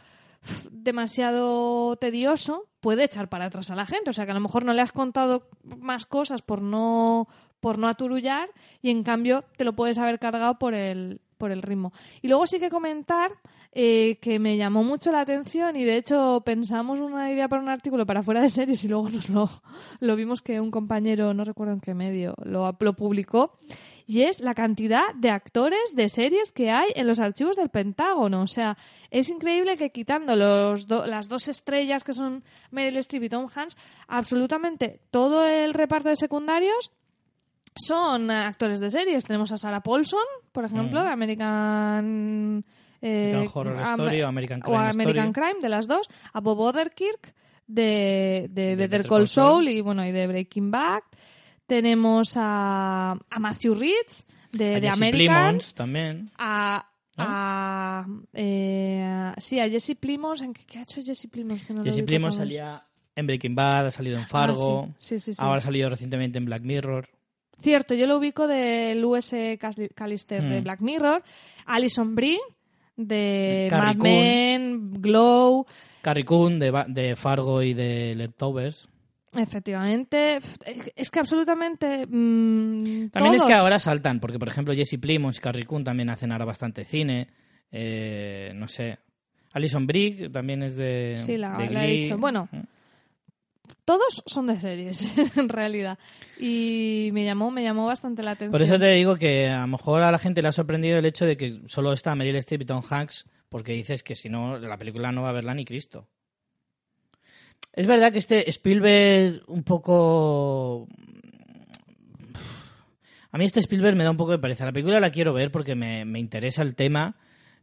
demasiado 0.72 1.96
tedioso 1.98 2.68
puede 2.80 3.06
echar 3.06 3.30
para 3.30 3.46
atrás 3.46 3.70
a 3.72 3.76
la 3.76 3.86
gente. 3.86 4.10
O 4.10 4.14
sea 4.14 4.26
que 4.26 4.32
a 4.32 4.36
lo 4.36 4.40
mejor 4.42 4.66
no 4.66 4.74
le 4.74 4.82
has 4.82 4.92
contado 4.92 5.50
más 5.64 6.06
cosas 6.06 6.42
por 6.42 6.62
no, 6.62 7.28
por 7.60 7.78
no 7.78 7.88
aturullar 7.88 8.50
y 8.82 8.90
en 8.90 9.04
cambio 9.04 9.44
te 9.58 9.64
lo 9.64 9.74
puedes 9.74 9.98
haber 9.98 10.20
cargado 10.20 10.60
por 10.60 10.74
el, 10.74 11.22
por 11.38 11.52
el 11.52 11.62
ritmo. 11.62 11.94
Y 12.22 12.28
luego 12.28 12.46
sí 12.48 12.60
que 12.60 12.70
comentar 12.70 13.32
eh, 13.76 14.18
que 14.22 14.38
me 14.38 14.56
llamó 14.56 14.84
mucho 14.84 15.12
la 15.12 15.22
atención 15.22 15.76
y 15.76 15.84
de 15.84 15.98
hecho 15.98 16.44
pensamos 16.46 17.00
una 17.00 17.32
idea 17.32 17.48
para 17.48 17.62
un 17.62 17.70
artículo 17.70 18.06
para 18.06 18.22
fuera 18.22 18.40
de 18.42 18.50
series 18.50 18.84
y 18.84 18.88
luego 18.88 19.10
nos 19.10 19.30
lo, 19.30 19.50
lo 20.00 20.16
vimos 20.16 20.42
que 20.44 20.60
un 20.62 20.70
compañero, 20.70 21.34
no 21.34 21.44
recuerdo 21.44 21.74
en 21.74 21.80
qué 21.82 21.94
medio, 21.94 22.36
lo, 22.44 22.76
lo 22.80 22.94
publicó. 22.94 23.58
Y 24.06 24.24
es 24.24 24.42
la 24.42 24.54
cantidad 24.54 25.02
de 25.16 25.30
actores 25.30 25.96
de 25.96 26.10
series 26.10 26.52
que 26.52 26.70
hay 26.72 26.90
en 26.96 27.08
los 27.08 27.20
archivos 27.20 27.56
del 27.56 27.70
Pentágono. 27.70 28.42
O 28.42 28.48
sea, 28.48 28.78
es 29.10 29.30
increíble 29.30 29.78
que 29.78 29.92
quitando 29.92 30.36
los 30.36 30.88
do- 30.88 31.06
las 31.06 31.30
dos 31.30 31.48
estrellas 31.48 32.04
que 32.04 32.12
son 32.14 32.44
Meryl 32.70 32.98
Streep 32.98 33.24
y 33.24 33.30
Tom 33.30 33.48
Hanks, 33.56 33.78
absolutamente 34.10 35.00
todo 35.10 35.46
el 35.48 35.74
reparto 35.74 36.10
de 36.10 36.18
secundarios 36.18 36.92
son 37.76 38.30
actores 38.30 38.80
de 38.82 38.90
series. 38.90 39.24
Tenemos 39.24 39.52
a 39.54 39.58
Sarah 39.58 39.82
Paulson, 39.82 40.20
por 40.52 40.66
ejemplo, 40.66 41.00
Mm. 41.02 41.04
de 41.06 41.10
American... 41.10 42.66
eh, 43.04 43.32
American 43.34 43.52
Horror 43.54 43.78
Am- 43.80 44.00
Story 44.00 44.22
o 44.22 44.28
American 44.28 44.60
Crime 44.62 44.76
o 44.76 44.80
American 44.80 45.30
Story. 45.30 45.48
Crime, 45.50 45.62
de 45.62 45.70
las 45.70 45.88
dos. 45.88 46.08
A 46.34 46.40
Bob 46.40 46.60
Odenkirk, 46.60 47.34
de, 47.68 48.48
de 48.50 48.76
Better, 48.76 48.90
Better 48.90 49.08
Call 49.08 49.28
Saul 49.28 49.68
y, 49.70 49.82
bueno, 49.82 50.06
y 50.06 50.12
de 50.12 50.26
Breaking 50.28 50.72
Bad. 50.72 51.02
Tenemos 51.68 52.34
a, 52.36 53.12
a 53.30 53.40
Matthew 53.40 53.76
Rhys, 53.76 54.26
de, 54.52 54.76
A 54.76 54.80
de 54.80 54.88
Jesse 54.90 54.98
American. 54.98 55.36
Plemons 55.46 55.74
también. 55.74 56.32
A... 56.38 56.90
¿No? 57.16 57.24
a 57.28 58.08
eh, 58.34 59.32
sí, 59.38 59.60
a 59.60 59.70
Jesse 59.70 59.96
Plimos. 60.00 60.42
¿En 60.42 60.52
qué, 60.54 60.64
qué 60.66 60.80
ha 60.80 60.82
hecho 60.82 61.00
Jesse 61.04 61.28
Plimos? 61.30 61.62
Que 61.62 61.74
no 61.74 61.84
Jesse 61.84 62.04
jamás. 62.10 62.36
salía 62.36 62.84
en 63.16 63.28
Breaking 63.28 63.54
Bad, 63.54 63.88
ha 63.88 63.92
salido 63.92 64.18
en 64.18 64.26
Fargo, 64.28 64.88
Ah, 64.90 64.96
sí. 64.98 65.20
Sí, 65.20 65.20
sí, 65.20 65.34
sí. 65.36 65.42
ahora 65.44 65.60
ha 65.60 65.62
salido 65.62 65.90
recientemente 65.92 66.40
en 66.40 66.46
Black 66.46 66.64
Mirror. 66.64 67.08
Cierto, 67.62 67.94
yo 67.94 68.08
lo 68.08 68.18
ubico 68.18 68.48
del 68.48 69.06
US 69.06 69.32
Callister 69.94 70.42
de 70.44 70.60
Mm. 70.60 70.64
Black 70.64 70.82
Mirror, 70.82 71.24
Alison 71.68 72.16
Brie 72.16 72.40
de 72.96 73.68
Carrie 73.70 73.86
Mad 73.88 73.98
Coon. 73.98 74.10
Men, 74.12 74.94
Glow, 75.02 75.66
Carrie 76.02 76.26
Coon 76.26 76.60
de, 76.60 76.72
Ba- 76.72 76.86
de 76.88 77.16
Fargo 77.16 77.62
y 77.62 77.74
de 77.74 78.14
Leftovers. 78.16 78.88
efectivamente. 79.36 80.40
Es 80.96 81.10
que 81.10 81.20
absolutamente 81.20 82.06
mm, 82.08 83.10
También 83.10 83.36
es 83.36 83.42
todos. 83.42 83.48
que 83.50 83.54
ahora 83.56 83.80
saltan, 83.80 84.20
porque 84.20 84.38
por 84.40 84.48
ejemplo 84.48 84.74
Jesse 84.74 84.98
Plemons 85.00 85.38
y 85.38 85.42
Carrie 85.42 85.66
Coon 85.66 85.84
también 85.84 86.10
hacen 86.10 86.32
ahora 86.32 86.46
bastante 86.46 86.86
cine. 86.86 87.28
Eh, 87.72 88.52
no 88.56 88.68
sé. 88.68 88.98
Alison 89.54 89.86
Brie 89.88 90.30
también 90.30 90.64
es 90.64 90.76
de. 90.76 91.16
Sí, 91.20 91.38
la- 91.38 91.58
de 91.58 91.70
la 91.70 91.86
he 91.86 91.88
Glee. 91.90 92.02
dicho. 92.04 92.18
Bueno, 92.18 92.50
todos 93.86 94.24
son 94.26 94.48
de 94.48 94.56
series, 94.56 95.18
en 95.38 95.50
realidad. 95.50 95.98
Y 96.40 97.10
me 97.14 97.26
llamó, 97.26 97.52
me 97.52 97.64
llamó 97.64 97.86
bastante 97.86 98.24
la 98.24 98.32
atención. 98.32 98.52
Por 98.52 98.62
eso 98.62 98.80
te 98.80 98.92
digo 98.94 99.16
que 99.18 99.50
a 99.50 99.62
lo 99.62 99.68
mejor 99.68 100.04
a 100.04 100.12
la 100.12 100.20
gente 100.20 100.42
le 100.42 100.48
ha 100.48 100.54
sorprendido 100.54 100.98
el 100.98 101.06
hecho 101.06 101.26
de 101.26 101.38
que 101.38 101.62
solo 101.66 101.92
está 101.94 102.16
Meryl 102.16 102.36
Streep 102.38 102.62
y 102.62 102.66
Tom 102.66 102.82
Hanks, 102.88 103.26
porque 103.50 103.74
dices 103.74 104.04
que 104.04 104.16
si 104.16 104.30
no, 104.30 104.58
la 104.58 104.78
película 104.78 105.12
no 105.12 105.24
va 105.24 105.30
a 105.30 105.34
verla 105.34 105.54
ni 105.54 105.66
Cristo. 105.66 106.08
Es 107.74 107.88
verdad 107.88 108.12
que 108.12 108.20
este 108.20 108.50
Spielberg 108.50 109.44
un 109.48 109.64
poco... 109.64 110.88
A 113.32 113.38
mí 113.40 113.46
este 113.46 113.60
Spielberg 113.62 113.96
me 113.96 114.04
da 114.04 114.12
un 114.12 114.18
poco 114.18 114.32
de 114.32 114.38
pereza. 114.38 114.64
La 114.64 114.72
película 114.72 115.00
la 115.00 115.10
quiero 115.10 115.34
ver 115.34 115.52
porque 115.52 115.74
me, 115.74 116.06
me 116.06 116.20
interesa 116.20 116.62
el 116.62 116.76
tema. 116.76 117.16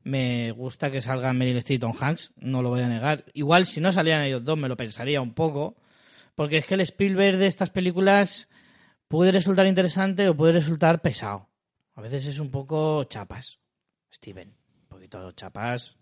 Me 0.02 0.50
gusta 0.50 0.90
que 0.90 1.00
salgan 1.00 1.38
Meryl 1.38 1.58
Streep 1.58 1.76
y 1.76 1.80
Tom 1.80 1.92
Hanks, 1.98 2.32
no 2.38 2.60
lo 2.60 2.70
voy 2.70 2.80
a 2.80 2.88
negar. 2.88 3.24
Igual 3.34 3.66
si 3.66 3.80
no 3.80 3.92
salían 3.92 4.22
ellos 4.22 4.44
dos 4.44 4.58
me 4.58 4.68
lo 4.68 4.76
pensaría 4.76 5.20
un 5.20 5.32
poco. 5.32 5.76
Porque 6.40 6.56
es 6.56 6.64
que 6.64 6.72
el 6.72 6.80
Spielberg 6.80 7.36
de 7.36 7.46
estas 7.46 7.68
películas 7.68 8.48
puede 9.08 9.30
resultar 9.30 9.66
interesante 9.66 10.26
o 10.26 10.34
puede 10.34 10.54
resultar 10.54 11.02
pesado. 11.02 11.50
A 11.96 12.00
veces 12.00 12.24
es 12.24 12.40
un 12.40 12.50
poco 12.50 13.04
chapas, 13.04 13.58
Steven. 14.10 14.48
Un 14.48 14.88
poquito 14.88 15.32
chapas 15.32 15.98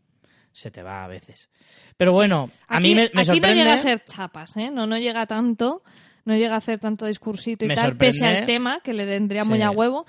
se 0.52 0.70
te 0.70 0.80
va 0.80 1.02
a 1.02 1.08
veces. 1.08 1.50
Pero 1.96 2.12
bueno, 2.12 2.52
a 2.68 2.76
Aquí, 2.76 2.82
mí 2.84 2.94
me, 2.94 3.10
me 3.12 3.22
aquí 3.22 3.24
sorprende... 3.24 3.48
no 3.48 3.54
llega 3.56 3.74
a 3.74 3.78
ser 3.78 4.04
chapas, 4.04 4.56
¿eh? 4.56 4.70
No, 4.70 4.86
no 4.86 4.96
llega 4.96 5.26
tanto, 5.26 5.82
no 6.24 6.36
llega 6.36 6.54
a 6.54 6.58
hacer 6.58 6.78
tanto 6.78 7.06
discursito 7.06 7.64
y 7.64 7.68
Me 7.68 7.74
tal, 7.74 7.96
pese 7.96 8.24
al 8.24 8.46
tema, 8.46 8.78
que 8.78 8.92
le 8.92 9.06
tendría 9.06 9.42
Sí. 9.42 9.48
muy 9.48 9.60
a 9.62 9.72
huevo. 9.72 10.06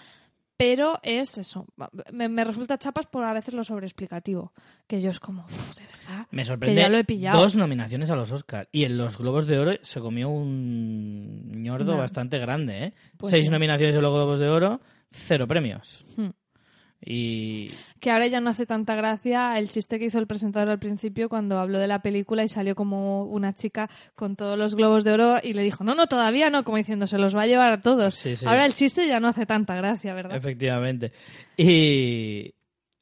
Pero 0.59 0.99
es 1.03 1.37
eso. 1.37 1.65
Me, 2.11 2.27
me 2.27 2.43
resulta 2.43 2.77
chapas 2.77 3.05
por 3.05 3.23
a 3.23 3.31
veces 3.31 3.53
lo 3.53 3.63
sobreexplicativo. 3.63 4.51
Que 4.87 5.01
yo 5.01 5.09
es 5.09 5.21
como, 5.21 5.45
"Uf, 5.45 5.75
de 5.77 5.83
verdad. 5.85 6.27
Me 6.31 6.41
que 6.41 6.47
sorprende 6.47 6.81
ya 6.81 6.89
lo 6.89 6.97
he 6.97 7.05
pillado. 7.05 7.39
dos 7.39 7.55
nominaciones 7.55 8.11
a 8.11 8.17
los 8.17 8.29
Oscars. 8.33 8.67
Y 8.73 8.83
en 8.83 8.97
los 8.97 9.17
Globos 9.17 9.47
de 9.47 9.57
Oro 9.57 9.71
se 9.81 10.01
comió 10.01 10.27
un 10.27 11.61
ñordo 11.63 11.95
bastante 11.95 12.39
grande, 12.39 12.83
¿eh? 12.87 12.93
Pues 13.15 13.31
Seis 13.31 13.45
sí. 13.45 13.51
nominaciones 13.51 13.95
en 13.95 14.01
los 14.01 14.13
Globos 14.13 14.39
de 14.39 14.49
Oro, 14.49 14.81
cero 15.11 15.47
premios. 15.47 16.03
Hmm. 16.17 16.31
Y 17.01 17.71
Que 18.01 18.11
ahora 18.11 18.27
ya 18.27 18.41
no 18.41 18.49
hace 18.49 18.65
tanta 18.65 18.93
gracia 18.95 19.57
el 19.57 19.69
chiste 19.69 19.97
que 19.99 20.05
hizo 20.05 20.19
el 20.19 20.27
presentador 20.27 20.69
al 20.69 20.79
principio 20.79 21.29
cuando 21.29 21.57
habló 21.57 21.79
de 21.79 21.87
la 21.87 22.01
película 22.01 22.43
y 22.43 22.49
salió 22.49 22.75
como 22.75 23.23
una 23.23 23.53
chica 23.53 23.89
con 24.15 24.35
todos 24.35 24.57
los 24.57 24.75
globos 24.75 25.03
de 25.05 25.13
oro 25.13 25.35
y 25.41 25.53
le 25.53 25.63
dijo, 25.63 25.83
no, 25.85 25.95
no, 25.95 26.07
todavía 26.07 26.49
no, 26.49 26.63
como 26.65 26.77
diciendo, 26.77 27.07
se 27.07 27.17
los 27.17 27.35
va 27.35 27.43
a 27.43 27.47
llevar 27.47 27.71
a 27.71 27.81
todos. 27.81 28.15
Sí, 28.15 28.35
sí. 28.35 28.45
Ahora 28.45 28.65
el 28.65 28.73
chiste 28.73 29.07
ya 29.07 29.19
no 29.21 29.29
hace 29.29 29.45
tanta 29.45 29.75
gracia, 29.75 30.13
¿verdad? 30.13 30.35
Efectivamente. 30.37 31.13
Y, 31.57 32.53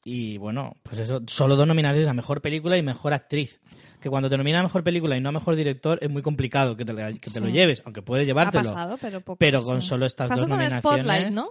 Y 0.04 0.38
bueno, 0.38 0.74
pues 0.82 0.98
eso, 1.00 1.20
solo 1.26 1.56
dos 1.56 1.66
nominaciones 1.66 2.08
a 2.08 2.14
mejor 2.14 2.40
película 2.40 2.76
y 2.78 2.82
mejor 2.82 3.12
actriz. 3.12 3.60
Que 4.00 4.08
cuando 4.08 4.28
te 4.30 4.36
nominan 4.38 4.60
a 4.60 4.62
mejor 4.62 4.84
película 4.84 5.16
y 5.16 5.20
no 5.20 5.30
a 5.30 5.32
mejor 5.32 5.56
director 5.56 5.98
es 6.00 6.08
muy 6.08 6.22
complicado 6.22 6.76
que 6.76 6.84
te, 6.84 6.92
lo- 6.92 6.98
que 7.18 7.30
te 7.32 7.40
lo 7.40 7.48
lleves, 7.48 7.82
aunque 7.84 8.00
puedes 8.00 8.24
Ha 8.24 8.28
llevártelo. 8.28 8.62
pasado, 8.62 8.96
pero 9.00 9.20
poco. 9.20 9.38
Pero 9.38 9.60
con 9.60 9.82
sí. 9.82 9.88
solo 9.88 10.06
estas 10.06 10.28
Pasó 10.28 10.46
dos 10.46 10.56
con. 10.56 10.70
Spotlight, 10.70 11.32
¿no? 11.32 11.48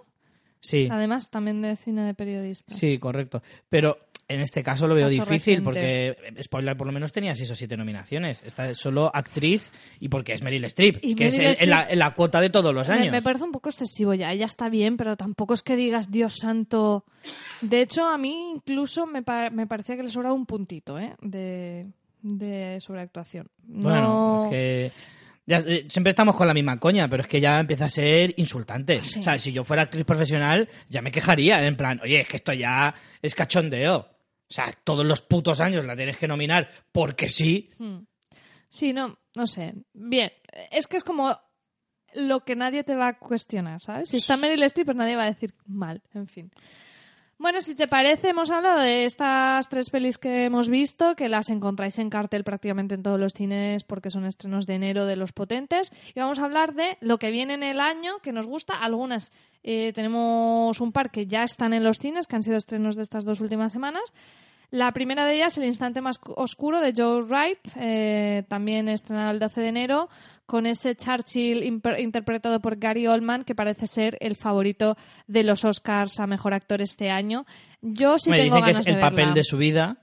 Sí, 0.60 0.88
Además, 0.92 1.30
también 1.30 1.62
de 1.62 1.76
cine 1.76 2.04
de 2.04 2.14
periodistas. 2.14 2.78
sí, 2.78 2.98
correcto. 2.98 3.42
Pero 3.70 3.98
en 4.30 4.42
este 4.42 4.62
caso 4.62 4.88
lo 4.88 4.96
veo 4.96 5.06
Caso 5.06 5.14
difícil 5.14 5.64
reciente. 5.64 5.64
porque 5.64 6.44
Spoiler 6.44 6.76
por 6.76 6.86
lo 6.88 6.92
menos 6.92 7.14
tenía 7.14 7.34
seis 7.34 7.50
o 7.52 7.56
siete 7.56 7.78
nominaciones. 7.78 8.42
Esta 8.44 8.70
es 8.70 8.78
solo 8.78 9.10
actriz 9.14 9.72
y 10.02 10.10
porque 10.10 10.34
es 10.34 10.42
Meryl 10.44 10.66
Streep, 10.66 10.98
Y 11.02 11.16
que 11.16 11.28
es 11.28 11.38
Meryl 11.38 11.70
la, 11.70 11.88
Streep- 11.88 11.96
la 11.96 12.14
cuota 12.14 12.42
de 12.42 12.50
todos 12.50 12.74
los 12.74 12.90
años. 12.90 13.12
me 13.12 13.22
parece 13.22 13.46
un 13.46 13.54
poco 13.54 13.70
excesivo 13.70 14.14
ya, 14.14 14.34
ya 14.34 14.46
está 14.46 14.68
bien, 14.68 14.98
pero 14.98 15.16
tampoco 15.16 15.54
es 15.54 15.64
que 15.64 15.78
digas 15.78 16.12
Dios 16.12 16.36
santo. 16.42 17.06
De 17.62 17.80
hecho, 17.82 18.06
a 18.06 18.18
mí 18.18 18.52
incluso 18.56 19.06
me, 19.06 19.24
me 19.52 19.66
parecía 19.68 19.96
que 19.96 20.04
le 20.04 20.10
sobraba 20.10 20.34
un 20.36 20.46
puntito 20.46 21.00
¿eh? 21.00 21.16
de, 21.22 21.88
de 22.22 22.80
sobreactuación. 22.82 23.48
Bueno, 23.64 24.02
No- 24.02 24.44
es 24.46 24.50
que 24.52 24.92
ya, 25.48 25.60
eh, 25.60 25.86
siempre 25.90 26.10
estamos 26.10 26.36
con 26.36 26.46
la 26.46 26.54
misma 26.54 26.78
coña, 26.78 27.08
pero 27.08 27.22
es 27.22 27.28
que 27.28 27.40
ya 27.40 27.60
empieza 27.60 27.86
a 27.86 27.90
ser 27.90 28.34
insultante. 28.38 29.02
Sí. 29.02 29.20
O 29.22 29.24
sea, 29.24 29.40
si 29.40 29.54
yo 29.54 29.64
fuera 29.64 29.84
actriz 29.84 30.04
profesional, 30.04 30.70
ya 30.90 31.02
me 31.02 31.12
quejaría, 31.12 31.66
en 31.66 31.78
plan, 31.78 32.00
oye, 32.04 32.22
es 32.22 32.28
que 32.28 32.36
esto 32.36 32.52
ya 32.52 32.94
es 33.22 33.34
cachondeo. 33.34 33.98
O 33.98 34.54
sea, 34.54 34.78
todos 34.84 35.06
los 35.06 35.22
putos 35.22 35.62
años 35.62 35.86
la 35.86 35.96
tienes 35.96 36.18
que 36.18 36.28
nominar 36.28 36.70
porque 36.92 37.30
sí. 37.30 37.70
Hmm. 37.78 38.00
Sí, 38.70 38.92
no, 38.92 39.18
no 39.36 39.48
sé. 39.48 39.74
Bien, 39.94 40.32
es 40.72 40.86
que 40.88 40.98
es 40.98 41.06
como 41.06 41.40
lo 42.14 42.42
que 42.42 42.56
nadie 42.56 42.84
te 42.84 42.96
va 42.96 43.08
a 43.08 43.18
cuestionar, 43.18 43.82
¿sabes? 43.82 44.10
Si 44.10 44.18
está 44.18 44.36
Meryl 44.36 44.64
Streep, 44.64 44.88
pues 44.88 44.98
nadie 44.98 45.16
va 45.16 45.24
a 45.24 45.32
decir 45.32 45.54
mal, 45.66 46.02
en 46.14 46.28
fin. 46.28 46.52
Bueno, 47.40 47.62
si 47.62 47.76
te 47.76 47.88
parece, 47.88 48.30
hemos 48.30 48.50
hablado 48.50 48.80
de 48.80 49.06
estas 49.06 49.70
tres 49.70 49.92
pelis 49.92 50.18
que 50.18 50.46
hemos 50.46 50.70
visto, 50.70 51.16
que 51.16 51.30
las 51.30 51.50
encontráis 51.50 52.00
en 52.00 52.10
cartel 52.10 52.44
prácticamente 52.44 52.96
en 52.96 53.04
todos 53.04 53.20
los 53.20 53.34
cines 53.34 53.84
porque 53.84 54.10
son 54.10 54.26
estrenos 54.26 54.66
de 54.66 54.74
enero 54.74 55.06
de 55.06 55.18
los 55.18 55.34
potentes. 55.34 55.94
Y 56.16 56.20
vamos 56.20 56.40
a 56.40 56.46
hablar 56.46 56.74
de 56.74 56.98
lo 57.00 57.20
que 57.20 57.30
viene 57.30 57.54
en 57.54 57.62
el 57.62 57.80
año, 57.80 58.18
que 58.24 58.32
nos 58.32 58.48
gusta. 58.48 58.74
Algunas 58.74 59.32
eh, 59.64 59.92
tenemos 59.94 60.82
un 60.82 60.92
par 60.92 61.12
que 61.12 61.28
ya 61.28 61.44
están 61.44 61.74
en 61.74 61.84
los 61.84 61.98
cines, 61.98 62.26
que 62.26 62.36
han 62.36 62.44
sido 62.44 62.58
estrenos 62.58 62.96
de 62.96 63.04
estas 63.04 63.24
dos 63.24 63.40
últimas 63.40 63.72
semanas. 63.72 64.16
La 64.70 64.92
primera 64.92 65.26
de 65.26 65.36
ellas, 65.36 65.58
El 65.58 65.64
instante 65.64 66.02
más 66.02 66.20
oscuro 66.26 66.82
de 66.82 66.94
Joe 66.96 67.22
Wright, 67.22 67.60
eh, 67.78 68.44
también 68.50 68.90
estrenado 68.90 69.32
el 69.32 69.40
12 69.40 69.62
de 69.62 69.68
enero, 69.70 70.10
con 70.46 70.66
ese 70.66 70.96
Churchill 70.96 71.64
interpretado 72.00 72.60
por 72.60 72.78
Gary 72.78 73.08
Oldman, 73.08 73.46
que 73.46 73.56
parece 73.56 73.88
ser 73.88 74.18
el 74.20 74.36
favorito 74.36 74.98
de 75.26 75.44
los 75.44 75.64
Oscars 75.64 76.20
a 76.20 76.28
mejor 76.28 76.54
actor 76.54 76.82
este 76.82 77.10
año. 77.10 77.46
Yo 77.82 78.20
sí 78.20 78.30
me 78.30 78.38
tengo 78.40 78.56
dicen 78.58 78.66
que 78.66 78.72
ganas 78.72 78.82
es 78.82 78.88
el 78.88 78.96
de 78.96 79.02
papel 79.02 79.16
verla. 79.18 79.34
de 79.36 79.44
su 79.46 79.58
vida, 79.58 79.98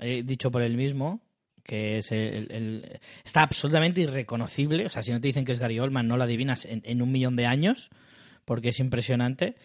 eh, 0.00 0.22
dicho 0.24 0.50
por 0.50 0.62
él 0.62 0.76
mismo, 0.76 1.20
que 1.62 1.98
es 1.98 2.10
el, 2.10 2.50
el- 2.50 3.00
está 3.24 3.42
absolutamente 3.42 4.00
irreconocible. 4.00 4.86
O 4.86 4.88
sea, 4.88 5.02
si 5.02 5.10
no 5.12 5.20
te 5.20 5.28
dicen 5.28 5.44
que 5.44 5.52
es 5.52 5.58
Gary 5.58 5.78
Oldman, 5.80 6.08
no 6.08 6.16
lo 6.16 6.24
adivinas 6.24 6.64
en, 6.64 6.80
en 6.86 7.02
un 7.02 7.12
millón 7.12 7.36
de 7.36 7.44
años, 7.44 7.90
porque 8.46 8.70
es 8.70 8.80
impresionante. 8.80 9.56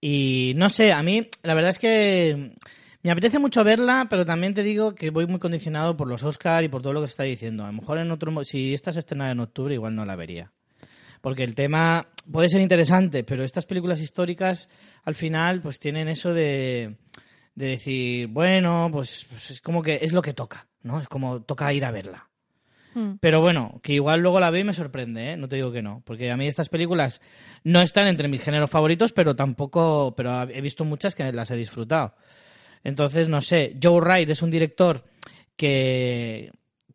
Y 0.00 0.54
no 0.56 0.70
sé, 0.70 0.92
a 0.92 1.04
mí 1.04 1.28
la 1.44 1.54
verdad 1.54 1.70
es 1.70 1.78
que 1.78 2.56
me 3.02 3.10
apetece 3.10 3.38
mucho 3.38 3.64
verla, 3.64 4.06
pero 4.08 4.24
también 4.24 4.54
te 4.54 4.62
digo 4.62 4.94
que 4.94 5.10
voy 5.10 5.26
muy 5.26 5.38
condicionado 5.38 5.96
por 5.96 6.08
los 6.08 6.22
Oscars 6.22 6.64
y 6.64 6.68
por 6.68 6.82
todo 6.82 6.92
lo 6.92 7.00
que 7.00 7.08
se 7.08 7.12
está 7.12 7.24
diciendo. 7.24 7.64
A 7.64 7.68
lo 7.68 7.72
mejor 7.72 7.98
en 7.98 8.10
otro, 8.10 8.44
si 8.44 8.72
esta 8.72 8.92
se 8.92 9.00
estrenara 9.00 9.32
en 9.32 9.40
octubre, 9.40 9.74
igual 9.74 9.96
no 9.96 10.04
la 10.04 10.16
vería. 10.16 10.52
Porque 11.20 11.42
el 11.44 11.54
tema 11.54 12.08
puede 12.30 12.48
ser 12.48 12.60
interesante, 12.60 13.24
pero 13.24 13.44
estas 13.44 13.66
películas 13.66 14.00
históricas 14.00 14.68
al 15.04 15.14
final 15.14 15.60
pues 15.60 15.78
tienen 15.78 16.08
eso 16.08 16.32
de, 16.32 16.96
de 17.54 17.66
decir, 17.66 18.28
bueno, 18.28 18.88
pues, 18.92 19.26
pues 19.28 19.50
es 19.50 19.60
como 19.60 19.82
que 19.82 19.98
es 20.02 20.12
lo 20.12 20.22
que 20.22 20.34
toca, 20.34 20.66
¿no? 20.82 21.00
Es 21.00 21.08
como 21.08 21.42
toca 21.42 21.72
ir 21.72 21.84
a 21.84 21.90
verla. 21.90 22.28
Hmm. 22.94 23.14
Pero 23.20 23.40
bueno, 23.40 23.80
que 23.82 23.94
igual 23.94 24.20
luego 24.20 24.38
la 24.38 24.50
veo 24.50 24.60
y 24.60 24.64
me 24.64 24.74
sorprende, 24.74 25.32
¿eh? 25.32 25.36
No 25.36 25.48
te 25.48 25.56
digo 25.56 25.72
que 25.72 25.82
no. 25.82 26.02
Porque 26.04 26.30
a 26.30 26.36
mí 26.36 26.46
estas 26.46 26.68
películas 26.68 27.20
no 27.64 27.80
están 27.80 28.06
entre 28.06 28.28
mis 28.28 28.42
géneros 28.42 28.70
favoritos, 28.70 29.12
pero 29.12 29.34
tampoco. 29.34 30.14
Pero 30.16 30.42
he 30.42 30.60
visto 30.60 30.84
muchas 30.84 31.14
que 31.14 31.32
las 31.32 31.50
he 31.50 31.56
disfrutado. 31.56 32.14
Entonces, 32.84 33.28
no 33.28 33.40
sé. 33.40 33.76
Joe 33.82 34.00
Wright 34.00 34.28
es 34.30 34.42
un 34.42 34.50
director 34.50 35.04
que. 35.56 36.50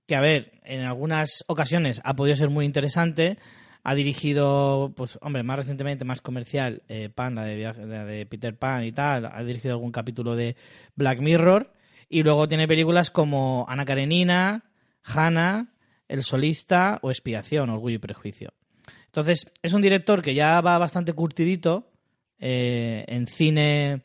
que, 0.05 0.15
a 0.15 0.21
ver, 0.21 0.59
en 0.63 0.81
algunas 0.81 1.43
ocasiones 1.47 2.01
ha 2.03 2.15
podido 2.15 2.35
ser 2.35 2.49
muy 2.49 2.65
interesante. 2.65 3.37
Ha 3.83 3.95
dirigido, 3.95 4.93
pues, 4.97 5.17
hombre, 5.21 5.43
más 5.43 5.57
recientemente, 5.57 6.03
más 6.03 6.21
comercial, 6.21 6.83
eh, 6.89 7.09
la 7.15 7.43
de, 7.43 7.73
la 7.85 8.05
de 8.05 8.25
Peter 8.25 8.57
Pan 8.57 8.83
y 8.83 8.91
tal. 8.91 9.25
Ha 9.25 9.43
dirigido 9.43 9.75
algún 9.75 9.91
capítulo 9.91 10.35
de 10.35 10.57
Black 10.95 11.19
Mirror. 11.19 11.71
Y 12.09 12.23
luego 12.23 12.47
tiene 12.47 12.67
películas 12.67 13.11
como 13.11 13.65
Ana 13.67 13.85
Karenina, 13.85 14.63
Hannah, 15.03 15.73
El 16.07 16.23
solista 16.23 16.99
o 17.01 17.11
Expiación, 17.11 17.69
Orgullo 17.69 17.95
y 17.95 17.99
Prejuicio. 17.99 18.53
Entonces, 19.05 19.51
es 19.61 19.73
un 19.73 19.81
director 19.81 20.21
que 20.21 20.33
ya 20.33 20.61
va 20.61 20.77
bastante 20.77 21.13
curtidito 21.13 21.89
eh, 22.39 23.03
en 23.07 23.27
cine 23.27 24.03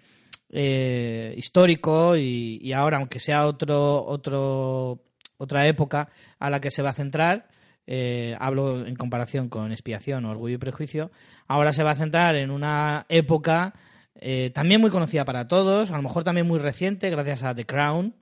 eh, 0.52 1.34
histórico 1.36 2.16
y, 2.16 2.58
y 2.62 2.72
ahora, 2.72 2.98
aunque 2.98 3.18
sea 3.18 3.46
otro, 3.46 4.04
otro, 4.04 5.02
otra 5.38 5.66
época 5.66 6.08
a 6.38 6.50
la 6.50 6.60
que 6.60 6.70
se 6.70 6.82
va 6.82 6.90
a 6.90 6.94
centrar, 6.94 7.48
eh, 7.86 8.36
hablo 8.38 8.86
en 8.86 8.94
comparación 8.94 9.48
con 9.48 9.72
Expiación 9.72 10.24
o 10.24 10.30
Orgullo 10.30 10.54
y 10.54 10.58
Prejuicio, 10.58 11.10
ahora 11.48 11.72
se 11.72 11.82
va 11.82 11.90
a 11.92 11.96
centrar 11.96 12.36
en 12.36 12.50
una 12.50 13.06
época 13.08 13.74
eh, 14.14 14.50
también 14.54 14.80
muy 14.80 14.90
conocida 14.90 15.24
para 15.24 15.48
todos, 15.48 15.90
a 15.90 15.96
lo 15.96 16.02
mejor 16.02 16.22
también 16.22 16.46
muy 16.46 16.58
reciente, 16.58 17.10
gracias 17.10 17.42
a 17.42 17.54
The 17.54 17.64
Crown, 17.64 18.14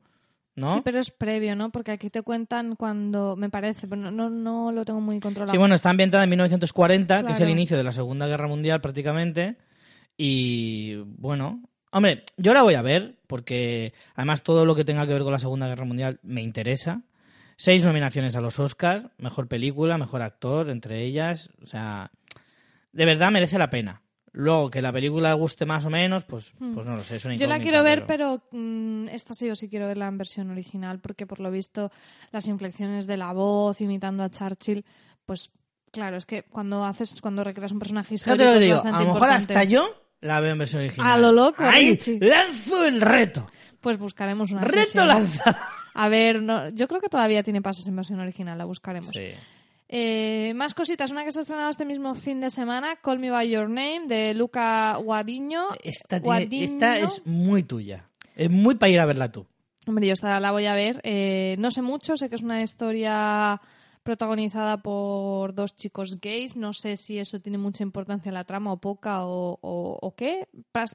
¿no? 0.54 0.74
Sí, 0.74 0.80
pero 0.84 0.98
es 1.00 1.10
previo, 1.10 1.56
¿no? 1.56 1.70
Porque 1.70 1.90
aquí 1.90 2.10
te 2.10 2.22
cuentan 2.22 2.76
cuando, 2.76 3.34
me 3.36 3.50
parece, 3.50 3.86
pero 3.88 4.10
no, 4.10 4.30
no, 4.30 4.72
lo 4.72 4.84
tengo 4.84 5.00
muy 5.00 5.18
controlado. 5.20 5.50
Sí, 5.52 5.58
bueno, 5.58 5.74
está 5.74 5.90
ambientada 5.90 6.22
en 6.24 6.30
1940, 6.30 7.24
que 7.24 7.32
es 7.32 7.40
el 7.40 7.46
Claro. 7.46 7.50
inicio 7.50 7.76
de 7.76 7.84
la 7.84 7.92
Segunda 7.92 8.26
Guerra 8.28 8.46
Mundial 8.46 8.80
prácticamente. 8.80 9.56
Y 10.16 10.96
bueno, 11.18 11.62
hombre, 11.90 12.24
yo 12.36 12.52
la 12.52 12.62
voy 12.62 12.74
a 12.74 12.82
ver 12.82 13.16
porque 13.26 13.92
además 14.14 14.42
todo 14.42 14.64
lo 14.64 14.74
que 14.74 14.84
tenga 14.84 15.06
que 15.06 15.12
ver 15.12 15.22
con 15.22 15.32
la 15.32 15.38
Segunda 15.38 15.68
Guerra 15.68 15.84
Mundial 15.84 16.18
me 16.22 16.42
interesa. 16.42 17.02
Seis 17.56 17.84
nominaciones 17.84 18.34
a 18.36 18.40
los 18.40 18.58
Oscars, 18.58 19.06
mejor 19.18 19.46
película, 19.46 19.98
mejor 19.98 20.22
actor, 20.22 20.70
entre 20.70 21.04
ellas. 21.04 21.50
O 21.62 21.66
sea, 21.66 22.10
de 22.92 23.04
verdad 23.04 23.30
merece 23.30 23.58
la 23.58 23.70
pena. 23.70 24.02
Luego, 24.32 24.70
que 24.70 24.80
la 24.80 24.92
película 24.92 25.32
guste 25.34 25.66
más 25.66 25.84
o 25.84 25.90
menos, 25.90 26.24
pues, 26.24 26.54
pues 26.58 26.86
no 26.86 26.94
lo 26.94 27.02
sé. 27.02 27.16
es 27.16 27.24
una 27.24 27.34
Hmm. 27.34 27.38
Yo 27.38 27.48
la 27.48 27.58
quiero 27.58 27.82
ver, 27.82 28.06
pero 28.06 28.42
mm, 28.52 29.08
esta 29.08 29.34
sí 29.34 29.50
o 29.50 29.56
sí 29.56 29.68
quiero 29.68 29.88
verla 29.88 30.06
en 30.06 30.18
versión 30.18 30.50
original, 30.50 31.00
porque 31.00 31.26
por 31.26 31.40
lo 31.40 31.50
visto 31.50 31.90
las 32.30 32.46
inflexiones 32.46 33.06
de 33.06 33.16
la 33.16 33.32
voz 33.32 33.80
imitando 33.80 34.22
a 34.22 34.30
Churchill, 34.30 34.84
pues 35.26 35.50
claro, 35.90 36.16
es 36.16 36.26
que 36.26 36.44
cuando 36.44 36.84
haces, 36.84 37.20
cuando 37.20 37.42
recreas 37.42 37.72
un 37.72 37.80
personaje 37.80 38.14
histórico 38.14 38.44
lo 38.44 38.50
es 38.52 38.70
bastante 38.70 38.96
a 38.96 39.00
lo 39.00 39.06
mejor 39.06 39.16
importante. 39.16 39.54
hasta 39.54 39.64
yo 39.64 40.09
la 40.20 40.40
veo 40.40 40.52
en 40.52 40.58
versión 40.58 40.82
original. 40.82 41.06
A 41.12 41.18
lo 41.18 41.32
loco, 41.32 41.62
¡Ay! 41.64 41.90
Richie. 41.92 42.18
¡Lanzo 42.20 42.84
el 42.84 43.00
reto! 43.00 43.50
Pues 43.80 43.98
buscaremos 43.98 44.50
una 44.50 44.62
¡Reto 44.62 44.84
sesión. 44.84 45.08
lanzado! 45.08 45.56
A 45.94 46.08
ver, 46.08 46.42
no, 46.42 46.68
yo 46.70 46.86
creo 46.86 47.00
que 47.00 47.08
todavía 47.08 47.42
tiene 47.42 47.62
pasos 47.62 47.86
en 47.86 47.96
versión 47.96 48.20
original, 48.20 48.56
la 48.58 48.64
buscaremos. 48.64 49.10
Sí. 49.14 49.30
Eh, 49.88 50.52
más 50.54 50.74
cositas, 50.74 51.10
una 51.10 51.24
que 51.24 51.32
se 51.32 51.40
ha 51.40 51.42
estrenado 51.42 51.68
este 51.70 51.84
mismo 51.84 52.14
fin 52.14 52.40
de 52.40 52.50
semana, 52.50 52.94
Call 53.02 53.18
Me 53.18 53.30
By 53.30 53.48
Your 53.50 53.68
Name, 53.68 54.02
de 54.06 54.34
Luca 54.34 54.94
Guadiño. 54.96 55.62
Esta, 55.82 56.20
tiene- 56.20 56.24
Guadiño. 56.24 56.64
esta 56.64 56.98
es 56.98 57.22
muy 57.26 57.64
tuya. 57.64 58.04
Es 58.36 58.50
muy 58.50 58.76
para 58.76 58.90
ir 58.90 59.00
a 59.00 59.06
verla 59.06 59.32
tú. 59.32 59.46
Hombre, 59.86 60.06
yo 60.06 60.12
esta 60.12 60.38
la 60.38 60.52
voy 60.52 60.66
a 60.66 60.74
ver. 60.74 61.00
Eh, 61.02 61.56
no 61.58 61.70
sé 61.72 61.82
mucho, 61.82 62.16
sé 62.16 62.28
que 62.28 62.36
es 62.36 62.42
una 62.42 62.62
historia 62.62 63.60
protagonizada 64.02 64.78
por 64.82 65.54
dos 65.54 65.74
chicos 65.76 66.20
gays. 66.20 66.56
No 66.56 66.72
sé 66.72 66.96
si 66.96 67.18
eso 67.18 67.40
tiene 67.40 67.58
mucha 67.58 67.82
importancia 67.82 68.30
en 68.30 68.34
la 68.34 68.44
trama 68.44 68.72
o 68.72 68.76
poca 68.78 69.24
o, 69.24 69.58
o- 69.60 70.14
qué. 70.16 70.48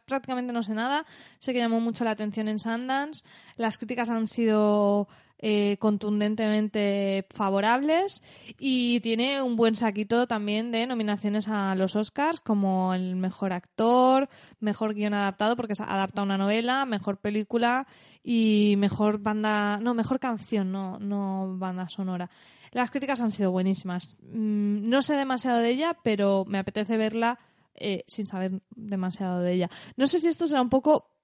Prácticamente 0.06 0.54
no 0.54 0.64
sé 0.64 0.74
nada. 0.74 1.06
Sé 1.40 1.54
que 1.54 1.60
llamó 1.60 1.80
mucho 1.80 2.04
la 2.04 2.12
atención 2.12 2.48
en 2.48 2.60
Sundance. 2.60 3.24
Las 3.58 3.78
críticas 3.78 4.10
han 4.10 4.28
sido 4.28 5.08
eh, 5.48 5.78
contundentemente 5.78 7.28
favorables 7.30 8.24
y 8.58 9.00
tiene 9.02 9.44
un 9.44 9.56
buen 9.56 9.76
saquito 9.76 10.26
también 10.26 10.72
de 10.72 10.88
nominaciones 10.88 11.48
a 11.48 11.76
los 11.76 11.96
Oscars 11.96 12.42
como 12.42 12.96
el 12.96 13.16
mejor 13.16 13.54
actor, 13.54 14.28
mejor 14.60 14.96
guion 14.96 15.14
adaptado 15.14 15.56
porque 15.56 15.76
se 15.76 15.84
adapta 15.84 16.24
una 16.24 16.40
novela, 16.40 16.88
mejor 16.88 17.18
película 17.18 17.86
y 18.24 18.74
mejor 18.80 19.20
banda, 19.20 19.78
no, 19.80 19.94
mejor 19.94 20.20
canción, 20.20 20.72
no, 20.72 20.98
no 20.98 21.60
banda 21.60 21.90
sonora. 21.90 22.28
Las 22.72 22.90
críticas 22.90 23.22
han 23.22 23.30
sido 23.30 23.52
buenísimas. 23.52 24.18
Mm, 24.24 24.90
No 24.90 25.04
sé 25.04 25.14
demasiado 25.14 25.60
de 25.60 25.70
ella, 25.70 25.96
pero 26.04 26.44
me 26.48 26.58
apetece 26.58 26.98
verla 26.98 27.38
eh, 27.76 28.04
sin 28.08 28.26
saber 28.26 28.64
demasiado 28.76 29.42
de 29.42 29.54
ella. 29.54 29.70
No 29.96 30.08
sé 30.08 30.20
si 30.20 30.28
esto 30.28 30.48
será 30.48 30.64
un 30.64 30.70
poco 30.70 31.15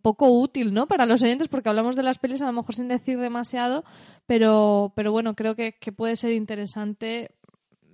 poco 0.00 0.30
útil, 0.30 0.74
¿no? 0.74 0.86
Para 0.86 1.06
los 1.06 1.22
oyentes, 1.22 1.48
porque 1.48 1.68
hablamos 1.68 1.96
de 1.96 2.02
las 2.02 2.18
pelis 2.18 2.42
a 2.42 2.46
lo 2.46 2.52
mejor 2.52 2.74
sin 2.74 2.88
decir 2.88 3.18
demasiado, 3.18 3.84
pero, 4.26 4.92
pero 4.96 5.12
bueno, 5.12 5.34
creo 5.34 5.54
que, 5.54 5.72
que 5.72 5.92
puede 5.92 6.16
ser 6.16 6.32
interesante 6.32 7.30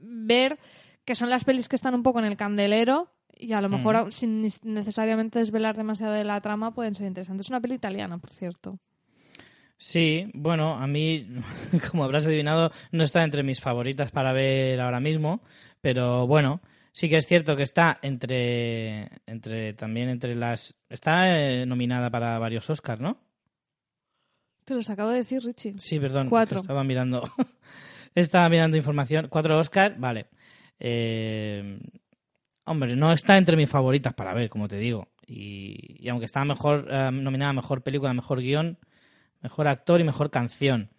ver 0.00 0.58
que 1.04 1.14
son 1.14 1.30
las 1.30 1.44
pelis 1.44 1.68
que 1.68 1.76
están 1.76 1.94
un 1.94 2.02
poco 2.02 2.18
en 2.18 2.26
el 2.26 2.36
candelero 2.36 3.10
y 3.38 3.52
a 3.52 3.60
lo 3.60 3.68
mejor, 3.68 3.96
aun 3.96 4.12
sin 4.12 4.42
necesariamente 4.64 5.38
desvelar 5.38 5.76
demasiado 5.76 6.12
de 6.12 6.24
la 6.24 6.40
trama, 6.40 6.74
pueden 6.74 6.94
ser 6.94 7.06
interesantes. 7.06 7.46
Es 7.46 7.50
una 7.50 7.60
peli 7.60 7.74
italiana, 7.74 8.18
por 8.18 8.30
cierto. 8.32 8.78
Sí, 9.76 10.28
bueno, 10.34 10.74
a 10.74 10.86
mí, 10.88 11.28
como 11.90 12.04
habrás 12.04 12.26
adivinado, 12.26 12.72
no 12.90 13.04
está 13.04 13.22
entre 13.22 13.44
mis 13.44 13.60
favoritas 13.60 14.10
para 14.10 14.32
ver 14.32 14.80
ahora 14.80 14.98
mismo, 14.98 15.40
pero 15.80 16.26
bueno, 16.26 16.60
sí 16.92 17.08
que 17.08 17.16
es 17.16 17.26
cierto 17.26 17.56
que 17.56 17.62
está 17.62 17.98
entre, 18.02 19.10
entre 19.26 19.74
también 19.74 20.08
entre 20.08 20.34
las, 20.34 20.76
está 20.88 21.38
eh, 21.38 21.66
nominada 21.66 22.10
para 22.10 22.38
varios 22.38 22.68
Oscars, 22.70 23.00
¿no? 23.00 23.18
Te 24.64 24.74
los 24.74 24.90
acabo 24.90 25.10
de 25.10 25.18
decir, 25.18 25.42
Richie. 25.42 25.74
Sí, 25.78 25.98
perdón. 25.98 26.28
Cuatro. 26.28 26.60
Estaba 26.60 26.84
mirando, 26.84 27.22
estaba 28.14 28.48
mirando 28.48 28.76
información. 28.76 29.28
Cuatro 29.30 29.58
Oscars, 29.58 29.98
vale. 29.98 30.26
Eh, 30.78 31.80
hombre, 32.64 32.94
no 32.94 33.12
está 33.12 33.38
entre 33.38 33.56
mis 33.56 33.70
favoritas 33.70 34.12
para 34.12 34.34
ver, 34.34 34.50
como 34.50 34.68
te 34.68 34.76
digo. 34.76 35.08
Y, 35.26 35.96
y 36.04 36.08
aunque 36.10 36.26
está 36.26 36.44
mejor 36.44 36.86
eh, 36.90 37.10
nominada 37.10 37.50
a 37.50 37.54
mejor 37.54 37.82
película, 37.82 38.12
mejor 38.12 38.40
guion, 38.40 38.78
mejor 39.40 39.68
actor 39.68 40.00
y 40.00 40.04
mejor 40.04 40.30
canción. 40.30 40.90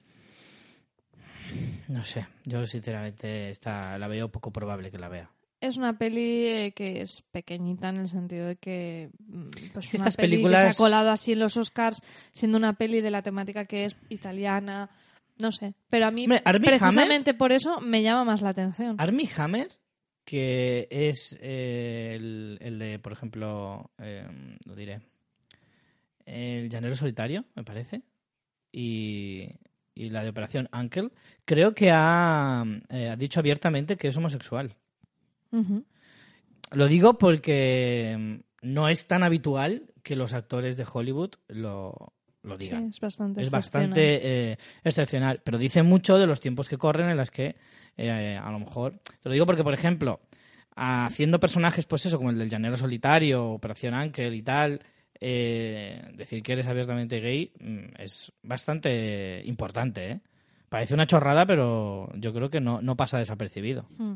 No 1.88 2.04
sé, 2.04 2.28
yo 2.46 2.66
sinceramente 2.66 3.50
esta 3.50 3.98
la 3.98 4.08
veo 4.08 4.30
poco 4.30 4.52
probable 4.52 4.92
que 4.92 4.98
la 4.98 5.10
vea. 5.10 5.32
Es 5.62 5.78
una 5.78 5.98
peli 5.98 6.46
eh, 6.48 6.72
que 6.76 7.02
es 7.02 7.22
pequeñita 7.32 7.90
en 7.90 7.98
el 7.98 8.08
sentido 8.08 8.48
de 8.48 8.56
que 8.56 9.10
mm, 9.28 9.50
pues 9.74 9.88
una 9.94 9.96
estas 9.96 10.16
peli 10.16 10.38
que 10.38 10.44
películas- 10.44 10.62
se 10.62 10.68
ha 10.68 10.74
colado 10.74 11.10
así 11.10 11.34
en 11.34 11.40
los 11.40 11.58
Oscars 11.58 12.02
siendo 12.32 12.58
una 12.58 12.74
peli 12.74 13.02
de 13.02 13.12
la 13.12 13.22
temática 13.22 13.66
que 13.66 13.86
es 13.86 13.98
italiana, 14.10 14.90
no 15.38 15.52
sé. 15.52 15.74
Pero 15.90 16.06
a 16.08 16.12
mí 16.12 16.28
Armie 16.46 16.68
precisamente 16.70 17.34
por 17.34 17.52
eso 17.52 17.82
me 17.82 18.02
llama 18.02 18.24
más 18.24 18.42
la 18.42 18.50
atención. 18.50 18.96
Armie 19.00 19.30
Hammer, 19.36 19.68
que 20.24 20.88
es 20.90 21.38
eh, 21.42 22.14
el, 22.16 22.58
el 22.62 22.80
de, 22.80 23.00
por 23.00 23.12
ejemplo, 23.12 23.92
eh, 23.98 24.26
lo 24.64 24.76
diré, 24.76 25.02
el 26.26 26.70
llanero 26.70 26.96
solitario, 26.96 27.46
me 27.56 27.64
parece, 27.64 28.02
y, 28.72 29.50
y 29.96 30.10
la 30.10 30.24
de 30.24 30.30
Operación 30.30 30.70
Uncle, 30.72 31.10
creo 31.46 31.74
que 31.74 31.90
ha, 31.92 32.64
eh, 32.90 33.10
ha 33.10 33.16
dicho 33.16 33.40
abiertamente 33.40 33.98
que 33.98 34.08
es 34.10 34.16
homosexual. 34.18 34.76
Lo 36.72 36.88
digo 36.88 37.18
porque 37.18 38.16
mm, 38.64 38.68
no 38.68 38.88
es 38.90 39.08
tan 39.08 39.24
habitual 39.24 39.84
que 40.04 40.16
los 40.16 40.34
actores 40.34 40.78
de 40.78 40.86
Hollywood 40.92 41.32
lo, 41.48 42.14
lo 42.44 42.56
Sí, 42.56 42.64
digan. 42.66 42.90
es 42.90 43.00
bastante 43.00 43.42
es 43.42 43.48
excepcional. 43.48 43.90
bastante 43.90 44.52
eh, 44.52 44.58
excepcional, 44.84 45.42
pero 45.44 45.58
dice 45.58 45.84
mucho 45.84 46.18
de 46.18 46.28
los 46.28 46.40
tiempos 46.40 46.70
que 46.70 46.78
corren 46.78 47.10
en 47.10 47.18
las 47.18 47.32
que 47.32 47.56
eh, 47.98 48.38
a 48.42 48.52
lo 48.52 48.60
mejor, 48.60 49.00
te 49.22 49.28
lo 49.30 49.34
digo 49.34 49.46
porque, 49.46 49.64
por 49.64 49.74
ejemplo, 49.74 50.22
haciendo 50.76 51.40
personajes, 51.40 51.86
pues 51.86 52.06
eso, 52.06 52.18
como 52.18 52.30
el 52.30 52.38
del 52.40 52.50
llanero 52.50 52.78
solitario, 52.78 53.46
Operación 53.50 53.94
Ángel 53.94 54.34
y 54.36 54.42
tal, 54.44 54.80
eh, 55.20 56.02
decir 56.14 56.42
que 56.42 56.54
eres 56.54 56.68
abiertamente 56.68 57.20
gay 57.20 57.52
mm, 57.60 58.02
es 58.02 58.32
bastante 58.42 59.42
importante, 59.46 60.12
¿eh? 60.12 60.20
Parece 60.70 60.94
una 60.94 61.08
chorrada, 61.08 61.46
pero 61.48 62.10
yo 62.16 62.32
creo 62.32 62.50
que 62.52 62.62
no, 62.62 62.80
no 62.82 62.96
pasa 62.96 63.18
desapercibido. 63.18 63.88
Mm. 63.98 64.14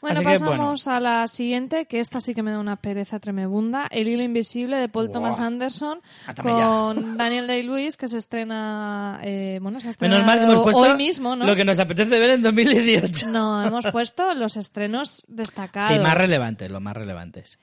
Bueno, 0.00 0.16
Así 0.20 0.26
que, 0.26 0.32
pasamos 0.32 0.88
a 0.88 1.00
la 1.00 1.26
siguiente, 1.26 1.86
que 1.86 2.00
esta 2.00 2.20
sí 2.20 2.34
que 2.34 2.42
me 2.42 2.50
da 2.50 2.58
una 2.58 2.76
pereza 2.76 3.18
tremebunda. 3.18 3.86
El 3.90 4.08
hilo 4.08 4.22
invisible 4.22 4.76
de 4.76 4.88
Paul. 4.88 5.10
Thomas 5.10 5.38
Anderson 5.38 6.00
Átame 6.26 6.50
ya. 6.50 6.66
con 6.66 7.16
Daniel 7.16 7.46
Day-Lewis, 7.46 7.96
que 7.96 8.08
se 8.08 8.18
estrena, 8.18 9.20
eh, 9.22 9.58
bueno, 9.62 9.80
se 9.80 9.88
ha 9.88 9.90
estrenado 9.90 10.20
Menos 10.20 10.26
mal 10.26 10.38
que 10.38 10.52
hemos 10.52 10.62
puesto 10.64 10.80
hoy 10.80 10.96
mismo, 10.96 11.36
¿no? 11.36 11.46
lo 11.46 11.56
que 11.56 11.64
nos 11.64 11.78
apetece 11.78 12.18
ver 12.18 12.30
en 12.30 12.42
2018. 12.42 13.28
No, 13.28 13.64
hemos 13.64 13.86
puesto 13.86 14.34
los 14.34 14.56
estrenos 14.56 15.24
destacados. 15.28 15.92
Sí, 15.92 15.98
más 15.98 16.14
relevantes, 16.14 16.70
los 16.70 16.82
más 16.82 16.96
relevantes. 16.96 17.58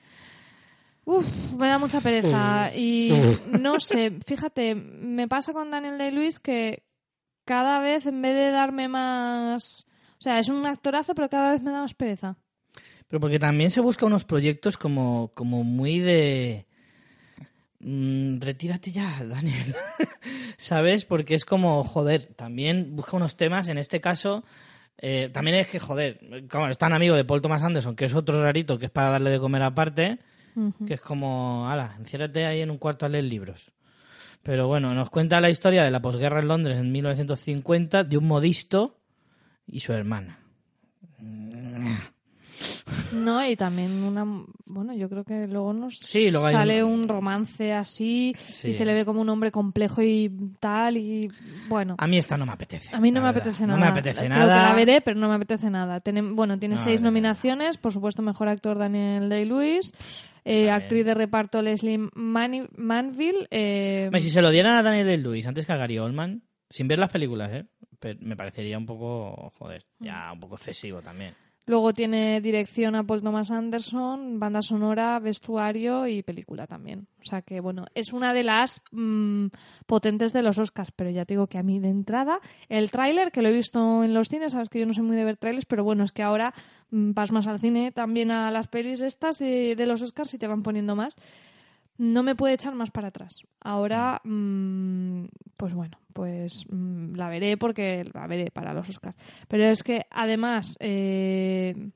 Uf, 1.04 1.26
me 1.56 1.68
da 1.68 1.78
mucha 1.78 2.00
pereza. 2.00 2.74
Y 2.74 3.12
no 3.46 3.78
sé, 3.78 4.12
fíjate, 4.26 4.74
me 4.74 5.28
pasa 5.28 5.52
con 5.52 5.70
Daniel 5.70 5.98
Day-Lewis 5.98 6.40
que 6.40 6.82
cada 7.44 7.78
vez 7.78 8.06
en 8.06 8.22
vez 8.22 8.34
de 8.34 8.50
darme 8.50 8.88
más... 8.88 9.86
O 10.24 10.26
sea, 10.26 10.38
es 10.38 10.48
un 10.48 10.64
actorazo, 10.66 11.14
pero 11.14 11.28
cada 11.28 11.50
vez 11.50 11.60
me 11.60 11.70
da 11.70 11.82
más 11.82 11.92
pereza. 11.92 12.38
Pero 13.08 13.20
porque 13.20 13.38
también 13.38 13.70
se 13.70 13.82
busca 13.82 14.06
unos 14.06 14.24
proyectos 14.24 14.78
como, 14.78 15.30
como 15.34 15.64
muy 15.64 15.98
de... 15.98 16.64
mm, 17.80 18.40
retírate 18.40 18.90
ya, 18.90 19.22
Daniel. 19.28 19.76
¿Sabes? 20.56 21.04
Porque 21.04 21.34
es 21.34 21.44
como, 21.44 21.84
joder, 21.84 22.24
también 22.36 22.96
busca 22.96 23.18
unos 23.18 23.36
temas, 23.36 23.68
en 23.68 23.76
este 23.76 24.00
caso... 24.00 24.44
eh, 24.96 25.28
también 25.30 25.58
es 25.58 25.68
que, 25.68 25.78
joder, 25.78 26.18
como 26.50 26.68
es 26.68 26.78
tan 26.78 26.94
amigo 26.94 27.14
de 27.16 27.26
Paul 27.26 27.42
Thomas 27.42 27.62
Anderson, 27.62 27.94
que 27.94 28.06
es 28.06 28.14
otro 28.14 28.40
rarito, 28.40 28.78
que 28.78 28.86
es 28.86 28.90
para 28.90 29.10
darle 29.10 29.28
de 29.28 29.38
comer 29.38 29.60
aparte, 29.62 30.20
Ujú. 30.56 30.86
que 30.86 30.94
es 30.94 31.02
como, 31.02 31.68
ala, 31.68 31.96
enciérrate 31.98 32.46
ahí 32.46 32.62
en 32.62 32.70
un 32.70 32.78
cuarto 32.78 33.04
a 33.04 33.10
leer 33.10 33.24
libros. 33.24 33.72
Pero 34.42 34.68
bueno, 34.68 34.94
nos 34.94 35.10
cuenta 35.10 35.38
la 35.42 35.50
historia 35.50 35.82
de 35.82 35.90
la 35.90 36.00
posguerra 36.00 36.40
en 36.40 36.48
Londres 36.48 36.78
en 36.78 36.90
1950 36.92 38.04
de 38.04 38.16
un 38.16 38.26
modisto 38.26 39.03
y 39.66 39.80
su 39.80 39.92
hermana. 39.92 40.38
No, 43.12 43.46
y 43.48 43.56
también 43.56 44.02
una... 44.02 44.24
Bueno, 44.66 44.94
yo 44.94 45.08
creo 45.08 45.24
que 45.24 45.46
luego 45.46 45.72
nos 45.72 45.98
Sí, 45.98 46.30
luego 46.30 46.50
sale 46.50 46.82
un- 46.84 47.02
un... 47.02 47.08
romance 47.08 47.72
así 47.72 48.34
Sí. 48.38 48.68
y 48.68 48.72
se 48.72 48.84
le 48.84 48.92
ve 48.94 49.04
como 49.04 49.20
un 49.20 49.28
hombre 49.28 49.50
complejo 49.50 50.02
y 50.02 50.30
tal 50.60 50.96
y... 50.96 51.30
Bueno, 51.68 51.94
A 51.98 52.06
mí 52.06 52.18
esta 52.18 52.36
no 52.36 52.44
me 52.46 52.52
apetece. 52.52 52.94
a 52.94 53.00
mí 53.00 53.10
no 53.10 53.20
me 53.20 53.26
verdad. 53.26 53.42
apetece 53.42 53.66
No 53.66 53.76
nada. 53.76 53.80
me 53.80 53.86
apetece 53.88 54.26
Creo 54.26 54.28
nada. 54.30 54.54
que 54.58 54.62
la 54.62 54.74
veré, 54.74 55.00
pero 55.00 55.18
no 55.18 55.28
me 55.28 55.34
apetece 55.36 55.70
nada. 55.70 56.00
Tiene, 56.00 56.22
bueno, 56.22 56.58
tiene 56.58 56.74
No, 56.76 56.84
seis 56.84 57.00
no, 57.00 57.06
no. 57.06 57.10
nominaciones, 57.12 57.78
por 57.78 57.92
supuesto, 57.92 58.22
mejor 58.22 58.48
actor 58.48 58.78
Daniel 58.78 59.28
Day-Lewis, 59.28 59.92
eh, 60.44 60.70
A 60.70 60.76
actriz 60.76 61.04
de 61.06 61.14
reparto 61.14 61.62
Leslie 61.62 61.98
Manville, 62.14 63.46
eh, 63.50 64.10
si 64.20 64.30
se 64.30 64.42
lo 64.42 64.50
dieran 64.50 64.74
a 64.76 64.82
Daniel 64.82 65.06
Day-Lewis 65.06 65.46
antes 65.46 65.66
que 65.66 65.72
a 65.72 65.76
Gary 65.76 65.98
Oldman, 65.98 66.42
sin 66.68 66.88
ver 66.88 66.98
las 66.98 67.10
películas, 67.10 67.50
¿eh? 67.52 67.64
Pero 68.04 68.18
me 68.20 68.36
parecería 68.36 68.76
un 68.76 68.84
poco, 68.84 69.50
joder, 69.58 69.86
ya 69.98 70.30
un 70.30 70.38
poco 70.38 70.56
excesivo 70.56 71.00
también. 71.00 71.34
luego 71.64 71.94
tiene 71.94 72.42
dirección 72.42 72.96
a 72.96 73.02
Paul 73.02 73.22
Thomas 73.22 73.50
Anderson, 73.50 74.38
banda 74.38 74.60
sonora, 74.60 75.18
vestuario 75.20 76.06
y 76.06 76.22
película 76.22 76.66
también. 76.66 77.08
O 77.22 77.24
sea 77.24 77.40
que, 77.40 77.60
bueno, 77.60 77.86
es 77.94 78.12
una 78.12 78.34
de 78.34 78.44
las 78.44 78.82
mm, 78.92 79.46
potentes 79.86 80.34
de 80.34 80.42
los 80.42 80.58
Oscars, 80.58 80.92
pero 80.94 81.08
ya 81.08 81.24
te 81.24 81.32
digo 81.32 81.46
que 81.46 81.56
a 81.56 81.62
mí 81.62 81.80
de 81.80 81.88
entrada, 81.88 82.40
el 82.68 82.90
tráiler, 82.90 83.32
que 83.32 83.40
lo 83.40 83.48
he 83.48 83.52
visto 83.52 84.04
en 84.04 84.12
los 84.12 84.28
cines, 84.28 84.52
sabes 84.52 84.68
que 84.68 84.80
yo 84.80 84.84
no 84.84 84.92
soy 84.92 85.04
muy 85.04 85.16
de 85.16 85.24
ver 85.24 85.38
trailers, 85.38 85.64
pero 85.64 85.82
bueno, 85.82 86.04
es 86.04 86.12
que 86.12 86.22
ahora 86.22 86.52
mm, 86.90 87.12
vas 87.14 87.32
más 87.32 87.46
al 87.46 87.58
cine, 87.58 87.90
también 87.90 88.30
a 88.30 88.50
las 88.50 88.68
pelis 88.68 89.00
estas 89.00 89.38
de, 89.38 89.76
de 89.76 89.86
los 89.86 90.02
Oscars 90.02 90.34
y 90.34 90.38
te 90.38 90.46
van 90.46 90.62
poniendo 90.62 90.94
más. 90.94 91.16
No 91.96 92.22
me 92.22 92.34
puede 92.34 92.54
echar 92.54 92.74
más 92.74 92.90
para 92.90 93.08
atrás. 93.08 93.42
Ahora, 93.60 94.20
mm, 94.24 95.26
pues 95.56 95.74
bueno, 95.74 95.98
pues 96.12 96.66
mm, 96.68 97.14
la 97.14 97.28
veré 97.28 97.56
porque 97.56 98.04
la 98.12 98.26
veré 98.26 98.50
para 98.50 98.74
los 98.74 98.88
Oscars. 98.88 99.16
Pero 99.48 99.64
es 99.64 99.82
que 99.82 100.06
además, 100.10 100.76
eh, 100.80 101.90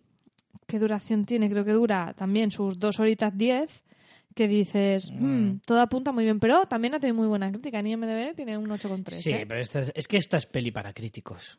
¿qué 0.67 0.79
duración 0.79 1.25
tiene? 1.25 1.51
Creo 1.51 1.65
que 1.65 1.73
dura 1.73 2.15
también 2.15 2.51
sus 2.51 2.79
dos 2.79 3.01
horitas 3.01 3.37
diez. 3.37 3.83
Que 4.35 4.47
dices, 4.47 5.11
mm, 5.13 5.63
todo 5.67 5.81
apunta 5.81 6.13
muy 6.13 6.23
bien, 6.23 6.39
pero 6.39 6.67
también 6.67 6.95
ha 6.95 7.01
tenido 7.01 7.17
muy 7.17 7.27
buena 7.27 7.51
crítica. 7.51 7.81
En 7.81 7.89
IMDb 7.89 8.37
tiene 8.37 8.57
un 8.57 8.71
8,3. 8.71 9.11
Sí, 9.11 9.33
¿eh? 9.33 9.45
pero 9.49 9.59
esta 9.59 9.81
es, 9.81 9.91
es 9.97 10.07
que 10.07 10.17
esta 10.17 10.37
es 10.37 10.47
peli 10.47 10.71
para 10.71 10.93
críticos. 10.93 11.59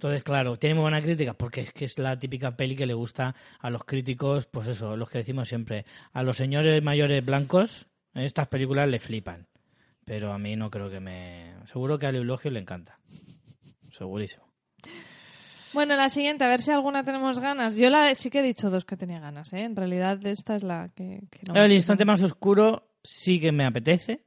Entonces, 0.00 0.22
claro, 0.22 0.56
tiene 0.56 0.72
muy 0.72 0.80
buena 0.80 1.02
crítica 1.02 1.34
porque 1.34 1.60
es 1.60 1.72
que 1.72 1.84
es 1.84 1.98
la 1.98 2.18
típica 2.18 2.56
peli 2.56 2.74
que 2.74 2.86
le 2.86 2.94
gusta 2.94 3.34
a 3.58 3.68
los 3.68 3.84
críticos, 3.84 4.46
pues 4.46 4.66
eso, 4.66 4.96
los 4.96 5.10
que 5.10 5.18
decimos 5.18 5.46
siempre, 5.46 5.84
a 6.14 6.22
los 6.22 6.38
señores 6.38 6.82
mayores 6.82 7.22
blancos, 7.22 7.86
en 8.14 8.22
estas 8.22 8.48
películas 8.48 8.88
le 8.88 8.98
flipan. 8.98 9.46
Pero 10.06 10.32
a 10.32 10.38
mí 10.38 10.56
no 10.56 10.70
creo 10.70 10.88
que 10.88 11.00
me... 11.00 11.52
Seguro 11.66 11.98
que 11.98 12.06
a 12.06 12.10
Eulogio 12.12 12.50
le 12.50 12.60
encanta. 12.60 12.98
Segurísimo. 13.92 14.50
Bueno, 15.74 15.94
la 15.96 16.08
siguiente, 16.08 16.44
a 16.44 16.48
ver 16.48 16.62
si 16.62 16.70
alguna 16.70 17.04
tenemos 17.04 17.38
ganas. 17.38 17.76
Yo 17.76 17.90
la 17.90 18.14
sí 18.14 18.30
que 18.30 18.38
he 18.38 18.42
dicho 18.42 18.70
dos 18.70 18.86
que 18.86 18.96
tenía 18.96 19.20
ganas, 19.20 19.52
¿eh? 19.52 19.64
En 19.64 19.76
realidad 19.76 20.26
esta 20.26 20.56
es 20.56 20.62
la 20.62 20.88
que, 20.96 21.24
que 21.30 21.40
no 21.46 21.52
me 21.52 21.62
el 21.62 21.72
instante 21.72 22.06
más 22.06 22.22
oscuro 22.22 22.88
sí 23.04 23.38
que 23.38 23.52
me 23.52 23.66
apetece. 23.66 24.24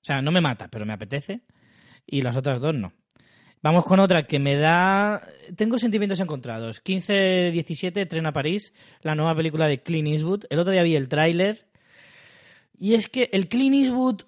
O 0.00 0.04
sea, 0.04 0.20
no 0.20 0.32
me 0.32 0.40
mata, 0.40 0.66
pero 0.66 0.84
me 0.84 0.94
apetece. 0.94 1.42
Y 2.04 2.22
las 2.22 2.36
otras 2.36 2.60
dos 2.60 2.74
no. 2.74 2.92
Vamos 3.62 3.84
con 3.84 4.00
otra 4.00 4.24
que 4.24 4.40
me 4.40 4.56
da... 4.56 5.22
Tengo 5.56 5.78
sentimientos 5.78 6.18
encontrados. 6.18 6.82
15-17, 6.82 8.08
Tren 8.08 8.26
a 8.26 8.32
París, 8.32 8.72
la 9.02 9.14
nueva 9.14 9.36
película 9.36 9.68
de 9.68 9.80
Clint 9.80 10.08
Eastwood. 10.08 10.46
El 10.50 10.58
otro 10.58 10.72
día 10.72 10.82
vi 10.82 10.96
el 10.96 11.08
tráiler. 11.08 11.64
Y 12.76 12.94
es 12.94 13.08
que 13.08 13.30
el 13.32 13.48
Clint 13.48 13.76
Eastwood 13.76 14.22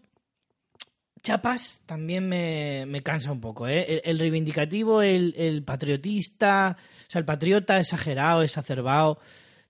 chapas 1.20 1.80
también 1.84 2.28
me, 2.28 2.84
me 2.86 3.02
cansa 3.02 3.32
un 3.32 3.40
poco, 3.40 3.66
¿eh? 3.66 3.84
El, 3.88 4.02
el 4.04 4.18
reivindicativo, 4.20 5.02
el, 5.02 5.34
el 5.36 5.64
patriotista, 5.64 6.76
o 6.78 7.10
sea, 7.10 7.18
el 7.18 7.24
patriota 7.24 7.78
exagerado, 7.78 8.42
exacerbado, 8.42 9.18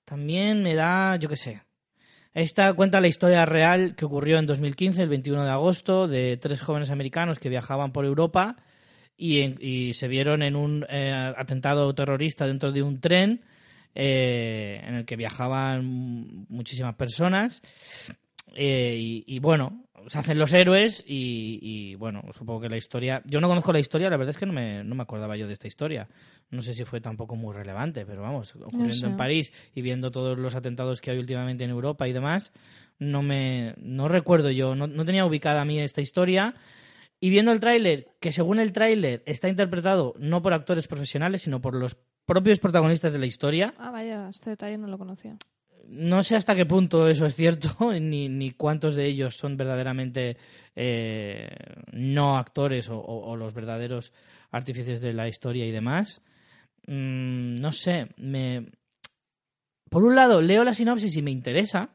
también 0.04 0.62
me 0.62 0.74
da, 0.74 1.16
yo 1.16 1.28
qué 1.28 1.36
sé. 1.36 1.62
Esta 2.34 2.74
cuenta 2.74 3.00
la 3.00 3.06
historia 3.06 3.46
real 3.46 3.94
que 3.94 4.04
ocurrió 4.04 4.38
en 4.38 4.46
2015, 4.46 5.04
el 5.04 5.08
21 5.08 5.44
de 5.44 5.50
agosto, 5.50 6.08
de 6.08 6.36
tres 6.36 6.60
jóvenes 6.60 6.90
americanos 6.90 7.38
que 7.38 7.48
viajaban 7.48 7.92
por 7.92 8.04
Europa 8.04 8.56
y, 9.16 9.40
en- 9.40 9.58
y 9.60 9.92
se 9.94 10.08
vieron 10.08 10.42
en 10.42 10.56
un 10.56 10.84
eh, 10.88 11.12
atentado 11.36 11.94
terrorista 11.94 12.46
dentro 12.46 12.72
de 12.72 12.82
un 12.82 13.00
tren 13.00 13.42
eh, 13.94 14.82
en 14.86 14.94
el 14.96 15.04
que 15.04 15.16
viajaban 15.16 16.46
muchísimas 16.48 16.94
personas. 16.96 17.62
Eh, 18.56 18.96
y, 18.98 19.24
y, 19.26 19.38
bueno, 19.40 19.84
se 20.06 20.18
hacen 20.18 20.38
los 20.38 20.52
héroes 20.52 21.02
y, 21.06 21.58
y, 21.62 21.94
bueno, 21.96 22.22
supongo 22.32 22.60
que 22.62 22.68
la 22.68 22.76
historia... 22.76 23.22
Yo 23.24 23.40
no 23.40 23.48
conozco 23.48 23.72
la 23.72 23.80
historia, 23.80 24.10
la 24.10 24.16
verdad 24.16 24.30
es 24.30 24.38
que 24.38 24.46
no 24.46 24.52
me, 24.52 24.84
no 24.84 24.94
me 24.94 25.02
acordaba 25.02 25.36
yo 25.36 25.46
de 25.46 25.54
esta 25.54 25.66
historia. 25.66 26.08
No 26.50 26.62
sé 26.62 26.74
si 26.74 26.84
fue 26.84 27.00
tampoco 27.00 27.36
muy 27.36 27.54
relevante, 27.54 28.04
pero 28.06 28.22
vamos, 28.22 28.54
ocurriendo 28.56 28.94
sé. 28.94 29.06
en 29.06 29.16
París 29.16 29.52
y 29.74 29.82
viendo 29.82 30.10
todos 30.10 30.38
los 30.38 30.54
atentados 30.54 31.00
que 31.00 31.10
hay 31.10 31.18
últimamente 31.18 31.64
en 31.64 31.70
Europa 31.70 32.06
y 32.06 32.12
demás, 32.12 32.52
no 32.98 33.22
me 33.22 33.74
no 33.78 34.06
recuerdo 34.08 34.50
yo, 34.50 34.74
no, 34.76 34.86
no 34.86 35.04
tenía 35.04 35.24
ubicada 35.26 35.62
a 35.62 35.64
mí 35.64 35.80
esta 35.80 36.00
historia. 36.00 36.54
Y 37.24 37.30
viendo 37.30 37.52
el 37.52 37.60
tráiler, 37.60 38.08
que 38.20 38.32
según 38.32 38.58
el 38.58 38.72
tráiler 38.72 39.22
está 39.24 39.48
interpretado 39.48 40.12
no 40.18 40.42
por 40.42 40.52
actores 40.52 40.86
profesionales, 40.88 41.40
sino 41.42 41.60
por 41.62 41.74
los 41.74 41.96
propios 42.26 42.58
protagonistas 42.60 43.12
de 43.14 43.18
la 43.18 43.24
historia, 43.26 43.72
Ah, 43.78 43.90
vaya, 43.90 44.28
este 44.28 44.50
detalle 44.50 44.76
no 44.76 44.88
lo 44.88 44.98
conocía. 44.98 45.36
no 45.88 46.22
sé 46.22 46.36
hasta 46.36 46.54
qué 46.54 46.66
punto 46.66 47.08
eso 47.08 47.24
es 47.24 47.34
cierto, 47.34 47.68
ni, 48.00 48.28
ni 48.28 48.50
cuántos 48.50 48.94
de 48.94 49.06
ellos 49.06 49.36
son 49.36 49.56
verdaderamente 49.56 50.36
eh, 50.76 51.48
no 51.92 52.36
actores 52.36 52.90
o, 52.90 52.98
o- 52.98 53.30
o 53.30 53.36
los 53.36 53.54
verdaderos 53.54 54.12
artífices 54.50 55.00
de 55.00 55.14
la 55.14 55.26
historia 55.26 55.64
y 55.64 55.70
demás. 55.70 56.20
Mm, 56.86 57.56
no 57.60 57.72
sé, 57.72 58.08
me... 58.18 58.66
Por 59.88 60.02
un 60.04 60.14
lado, 60.14 60.42
leo 60.42 60.62
la 60.64 60.74
sinopsis 60.74 61.16
y 61.16 61.22
me 61.22 61.30
interesa, 61.30 61.90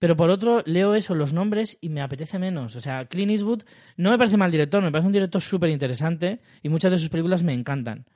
pero 0.00 0.16
por 0.16 0.30
otro, 0.30 0.62
leo 0.64 0.94
eso, 0.94 1.14
los 1.14 1.34
nombres, 1.34 1.76
y 1.82 1.90
me 1.90 2.00
apetece 2.00 2.38
menos. 2.38 2.74
O 2.74 2.80
sea, 2.80 3.04
Clint 3.04 3.32
Eastwood 3.32 3.64
no 3.98 4.10
me 4.10 4.16
parece 4.16 4.38
mal 4.38 4.50
director, 4.50 4.82
me 4.82 4.90
parece 4.90 5.06
un 5.06 5.12
director 5.12 5.42
súper 5.42 5.68
interesante 5.68 6.40
y 6.62 6.70
muchas 6.70 6.90
de 6.90 6.98
sus 6.98 7.10
películas 7.10 7.42
me 7.42 7.52
encantan. 7.52 8.06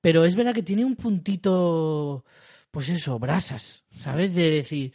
Pero 0.00 0.24
es 0.24 0.36
verdad 0.36 0.54
que 0.54 0.62
tiene 0.62 0.84
un 0.84 0.94
puntito, 0.94 2.24
pues 2.70 2.88
eso, 2.90 3.18
brasas, 3.18 3.84
¿sabes? 3.90 4.36
De 4.36 4.50
decir, 4.52 4.94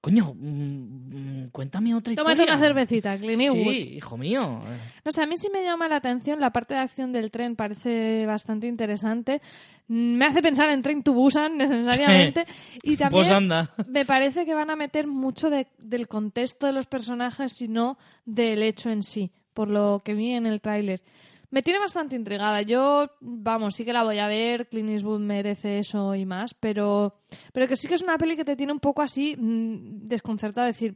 coño, 0.00 0.34
mm, 0.34 1.42
mm, 1.44 1.48
cuéntame 1.52 1.94
otra 1.94 2.14
Tómate 2.14 2.42
historia. 2.42 2.54
una 2.56 2.64
cervecita, 2.64 3.18
Clint 3.18 3.40
Eastwood. 3.40 3.72
Sí, 3.72 3.78
hijo 3.96 4.16
mío. 4.16 4.60
No 5.04 5.12
sé, 5.12 5.22
a 5.22 5.26
mí 5.26 5.36
sí 5.36 5.48
me 5.52 5.62
llama 5.62 5.88
la 5.88 5.96
atención 5.96 6.40
la 6.40 6.50
parte 6.50 6.74
de 6.74 6.80
acción 6.80 7.12
del 7.12 7.30
tren, 7.30 7.54
parece 7.56 8.24
bastante 8.26 8.66
interesante. 8.66 9.40
Mm, 9.88 10.14
Me 10.16 10.24
hace 10.26 10.40
pensar 10.42 10.68
en 10.70 10.82
Train 10.82 11.02
to 11.02 11.12
Busan 11.12 11.56
necesariamente. 11.58 12.44
y 12.82 12.96
también 12.96 13.22
Pues 13.24 13.30
anda. 13.30 13.74
me 13.86 14.04
parece 14.04 14.46
que 14.46 14.54
van 14.54 14.70
a 14.70 14.76
meter 14.76 15.06
mucho 15.06 15.50
de- 15.50 15.66
del 15.78 16.08
contexto 16.08 16.66
de 16.66 16.72
los 16.72 16.86
personajes 16.86 17.60
y 17.60 17.68
no 17.68 17.98
del 18.24 18.62
hecho 18.62 18.90
en 18.90 19.02
sí, 19.02 19.30
por 19.52 19.68
lo 19.68 20.00
que 20.04 20.14
vi 20.14 20.32
en 20.32 20.46
el 20.46 20.60
tráiler. 20.60 21.02
Me 21.50 21.62
tiene 21.62 21.80
bastante 21.80 22.16
intrigada. 22.16 22.62
Yo, 22.62 23.10
vamos, 23.20 23.74
sí 23.74 23.84
que 23.84 23.92
la 23.92 24.04
voy 24.04 24.18
a 24.18 24.28
ver. 24.28 24.68
Clint 24.68 24.90
Eastwood 24.90 25.20
merece 25.20 25.78
eso 25.78 26.14
y 26.14 26.24
más, 26.24 26.54
pero, 26.54 27.20
pero 27.52 27.66
que 27.66 27.76
sí 27.76 27.88
que 27.88 27.94
es 27.94 28.02
una 28.02 28.18
peli 28.18 28.36
que 28.36 28.44
te 28.44 28.56
tiene 28.56 28.72
un 28.72 28.80
poco 28.80 29.02
así 29.02 29.36
mm, 29.36 30.06
desconcertado, 30.08 30.66
decir, 30.66 30.94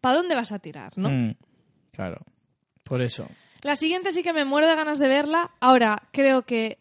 ¿para 0.00 0.16
dónde 0.16 0.34
vas 0.34 0.52
a 0.52 0.58
tirar? 0.58 0.96
¿no? 0.98 1.08
Mm, 1.08 1.34
claro, 1.92 2.20
por 2.82 3.00
eso, 3.00 3.26
La 3.62 3.74
siguiente 3.74 4.12
sí 4.12 4.22
que 4.22 4.34
me 4.34 4.44
muero 4.44 4.68
de 4.68 4.76
ganas 4.76 4.98
de 4.98 5.08
verla. 5.08 5.52
Ahora, 5.60 6.02
creo 6.12 6.42
que 6.42 6.78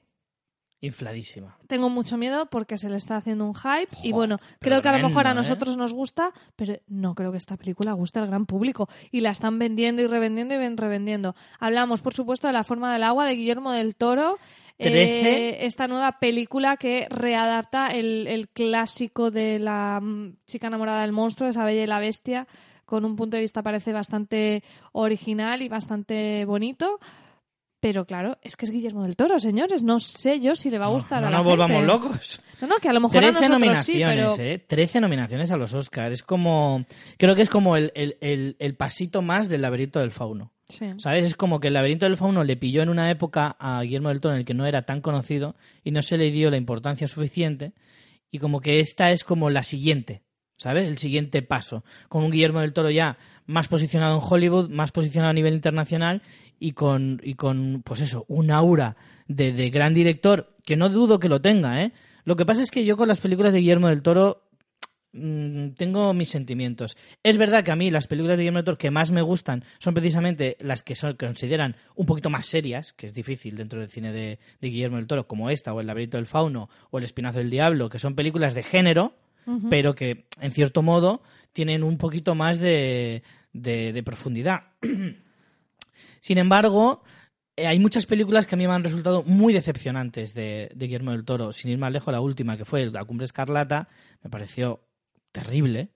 infladísima. 0.86 1.58
tengo 1.68 1.90
mucho 1.90 2.18
miedo 2.18 2.46
porque 2.48 2.78
se 2.78 2.90
le 2.90 2.98
está 2.98 3.18
haciendo 3.18 3.46
un 3.46 3.54
hype. 3.56 3.96
y 4.04 4.12
bueno, 4.12 4.40
creo 4.60 4.82
que 4.82 4.90
a 4.90 4.98
lo 4.98 5.08
mejor 5.08 5.28
a 5.28 5.32
¿eh? 5.32 5.36
nosotros 5.36 5.78
nos 5.78 5.94
gusta, 5.94 6.32
pero 6.56 6.76
no 6.88 7.16
creo 7.16 7.32
que 7.32 7.38
esta 7.38 7.58
película 7.58 7.94
guste 7.94 8.20
al 8.20 8.28
gran 8.28 8.46
público. 8.46 8.88
Y 9.12 9.22
la 9.22 9.32
están 9.32 9.60
vendiendo 9.60 10.02
y 10.02 10.08
revendiendo 10.08 10.54
y 10.56 10.58
ven- 10.58 10.78
revendiendo. 10.78 11.36
Hablamos, 11.60 12.02
por 12.02 12.14
supuesto, 12.14 12.48
de 12.48 12.54
La 12.54 12.64
forma 12.64 12.94
del 12.94 13.04
agua 13.04 13.26
de 13.26 13.36
Guillermo 13.36 13.72
del 13.72 13.96
Toro. 13.96 14.38
Eh, 14.78 15.66
esta 15.66 15.88
nueva 15.88 16.20
película 16.20 16.76
que 16.76 17.08
readapta 17.10 17.88
el, 17.88 18.28
el 18.28 18.50
clásico 18.50 19.32
de 19.32 19.58
la 19.58 20.00
mm, 20.02 20.34
chica 20.46 20.68
enamorada 20.68 21.02
del 21.02 21.14
monstruo, 21.14 21.50
esa 21.50 21.64
bella 21.64 21.84
y 21.84 21.88
la 21.88 22.00
bestia, 22.00 22.46
con 22.86 23.06
un 23.06 23.16
punto 23.16 23.38
de 23.38 23.42
vista 23.42 23.64
parece 23.64 23.94
bastante 23.94 24.64
original 24.92 25.62
y 25.62 25.70
bastante 25.70 26.44
bonito. 26.46 27.00
Pero 27.88 28.06
claro, 28.06 28.40
es 28.42 28.56
que 28.56 28.66
es 28.66 28.72
Guillermo 28.72 29.04
del 29.04 29.16
Toro, 29.16 29.38
señores. 29.38 29.84
No 29.84 30.00
sé 30.00 30.40
yo 30.40 30.56
si 30.56 30.72
le 30.72 30.80
va 30.80 30.86
a 30.86 30.90
gustar 30.90 31.22
no 31.22 31.28
a 31.28 31.30
la 31.30 31.38
nos 31.38 31.46
gente. 31.46 31.58
volvamos 31.64 31.86
locos. 31.86 32.42
No, 32.60 32.68
no, 32.68 32.76
que 32.78 32.90
a 32.90 32.94
lo 32.94 33.00
mejor 33.00 33.18
a 33.18 33.22
13 33.22 33.34
nosotros 33.34 33.46
sí, 33.86 33.92
nominaciones, 34.02 34.34
pero... 34.38 34.50
¿eh? 34.50 34.58
13 34.58 35.02
nominaciones 35.02 35.52
a 35.52 35.58
los 35.58 35.72
Oscars. 35.76 36.16
Es 36.16 36.24
como. 36.24 36.84
Creo 37.20 37.36
que 37.36 37.44
es 37.44 37.50
como 37.52 37.78
el, 37.78 37.92
el- 37.94 38.18
el- 38.22 38.56
el 38.58 38.76
pasito 38.76 39.22
más 39.22 39.50
del 39.50 39.62
laberinto 39.62 40.00
del 40.00 40.10
fauno. 40.10 40.52
Sí. 40.68 40.94
¿Sabes? 40.98 41.26
Es 41.28 41.36
como 41.36 41.60
que 41.60 41.68
el 41.68 41.76
laberinto 41.76 42.08
del 42.08 42.18
fauno 42.18 42.44
le 42.44 42.58
pilló 42.58 42.82
en 42.82 42.90
una 42.90 43.12
época 43.12 43.56
a 43.60 43.80
Guillermo 43.84 44.10
del 44.10 44.20
Toro 44.20 44.34
en 44.34 44.40
el 44.40 44.46
que 44.46 44.56
no 44.56 44.66
era 44.66 44.82
tan 44.88 45.02
conocido 45.02 45.56
y 45.84 45.92
no 45.92 46.02
se 46.02 46.18
le 46.18 46.32
dio 46.32 46.50
la 46.50 46.58
importancia 46.58 47.08
suficiente. 47.08 47.74
Y 48.32 48.40
como 48.40 48.62
que 48.62 48.80
esta 48.80 49.12
es 49.12 49.24
como 49.24 49.52
la 49.52 49.62
siguiente. 49.62 50.24
¿Sabes? 50.58 50.88
El 50.88 50.98
siguiente 50.98 51.42
paso. 51.42 51.84
Con 52.08 52.24
un 52.24 52.32
Guillermo 52.32 52.62
del 52.62 52.72
Toro 52.72 52.90
ya 52.90 53.18
más 53.46 53.68
posicionado 53.68 54.16
en 54.18 54.24
Hollywood, 54.28 54.70
más 54.70 54.94
posicionado 54.94 55.32
a 55.32 55.34
nivel 55.34 55.54
internacional 55.54 56.22
y 56.60 56.72
con, 56.74 57.20
y 57.24 57.34
con 57.36 57.82
pues 57.84 58.02
eso, 58.02 58.26
un 58.28 58.52
aura 58.52 58.96
de, 59.28 59.52
de 59.54 59.70
gran 59.70 59.94
director 59.94 60.54
que 60.64 60.76
no 60.76 60.90
dudo 60.90 61.20
que 61.20 61.30
lo 61.30 61.42
tenga, 61.42 61.84
¿eh? 61.84 61.92
Lo 62.24 62.36
que 62.36 62.46
pasa 62.46 62.64
es 62.64 62.72
que 62.72 62.86
yo 62.86 62.98
con 62.98 63.08
las 63.08 63.20
películas 63.22 63.54
de 63.54 63.60
Guillermo 63.60 63.88
del 63.90 64.02
Toro 64.02 64.42
mm, 65.14 65.70
tengo 65.78 66.14
mis 66.14 66.30
sentimientos. 66.30 66.98
Es 67.24 67.38
verdad 67.38 67.64
que 67.64 67.72
a 67.72 67.76
mí 67.76 67.90
las 67.92 68.08
películas 68.08 68.38
de 68.38 68.44
Guillermo 68.44 68.58
del 68.60 68.66
Toro 68.66 68.78
que 68.78 68.90
más 68.92 69.12
me 69.12 69.22
gustan 69.22 69.64
son 69.80 69.94
precisamente 69.94 70.58
las 70.60 70.82
que 70.84 70.96
son 70.96 71.16
consideran 71.16 71.76
un 71.96 72.06
poquito 72.06 72.30
más 72.30 72.48
serias, 72.48 72.94
que 72.94 73.06
es 73.06 73.14
difícil 73.14 73.56
dentro 73.58 73.80
del 73.80 73.90
cine 73.90 74.12
de, 74.12 74.40
de 74.60 74.70
Guillermo 74.70 74.98
del 74.98 75.08
Toro, 75.08 75.28
como 75.28 75.50
esta, 75.50 75.74
o 75.74 75.82
El 75.82 75.88
laberinto 75.88 76.18
del 76.18 76.26
fauno, 76.28 76.70
o 76.90 76.98
El 76.98 77.04
espinazo 77.04 77.40
del 77.40 77.50
diablo, 77.52 77.90
que 77.90 78.00
son 78.00 78.16
películas 78.16 78.54
de 78.54 78.64
género, 78.64 79.14
pero 79.70 79.94
que 79.94 80.26
en 80.42 80.52
cierto 80.52 80.82
modo 80.82 81.22
tienen 81.54 81.84
un 81.84 82.00
poquito 82.00 82.34
más 82.34 82.58
de, 82.58 83.22
de- 83.54 83.94
de 83.94 84.04
profundidad. 84.04 84.62
Sin 86.26 86.40
embargo, 86.40 87.04
eh, 87.56 87.68
hay 87.68 87.78
muchas 87.78 88.08
películas 88.08 88.48
que 88.48 88.56
a 88.56 88.58
mí 88.58 88.66
me 88.68 88.74
han 88.74 88.84
resultado 88.84 89.22
muy 89.28 89.54
decepcionantes 89.54 90.34
de, 90.34 90.72
de 90.74 90.86
Guillermo 90.88 91.12
del 91.12 91.24
Toro. 91.24 91.54
Sin 91.54 91.70
ir 91.70 91.78
más 91.78 91.92
lejos, 91.92 92.12
la 92.12 92.20
última, 92.20 92.58
que 92.58 92.66
fue 92.66 92.88
La 92.88 93.06
Cumbre 93.06 93.26
Escarlata, 93.26 93.88
me 94.24 94.32
pareció 94.32 94.80
terrible. 95.32 95.90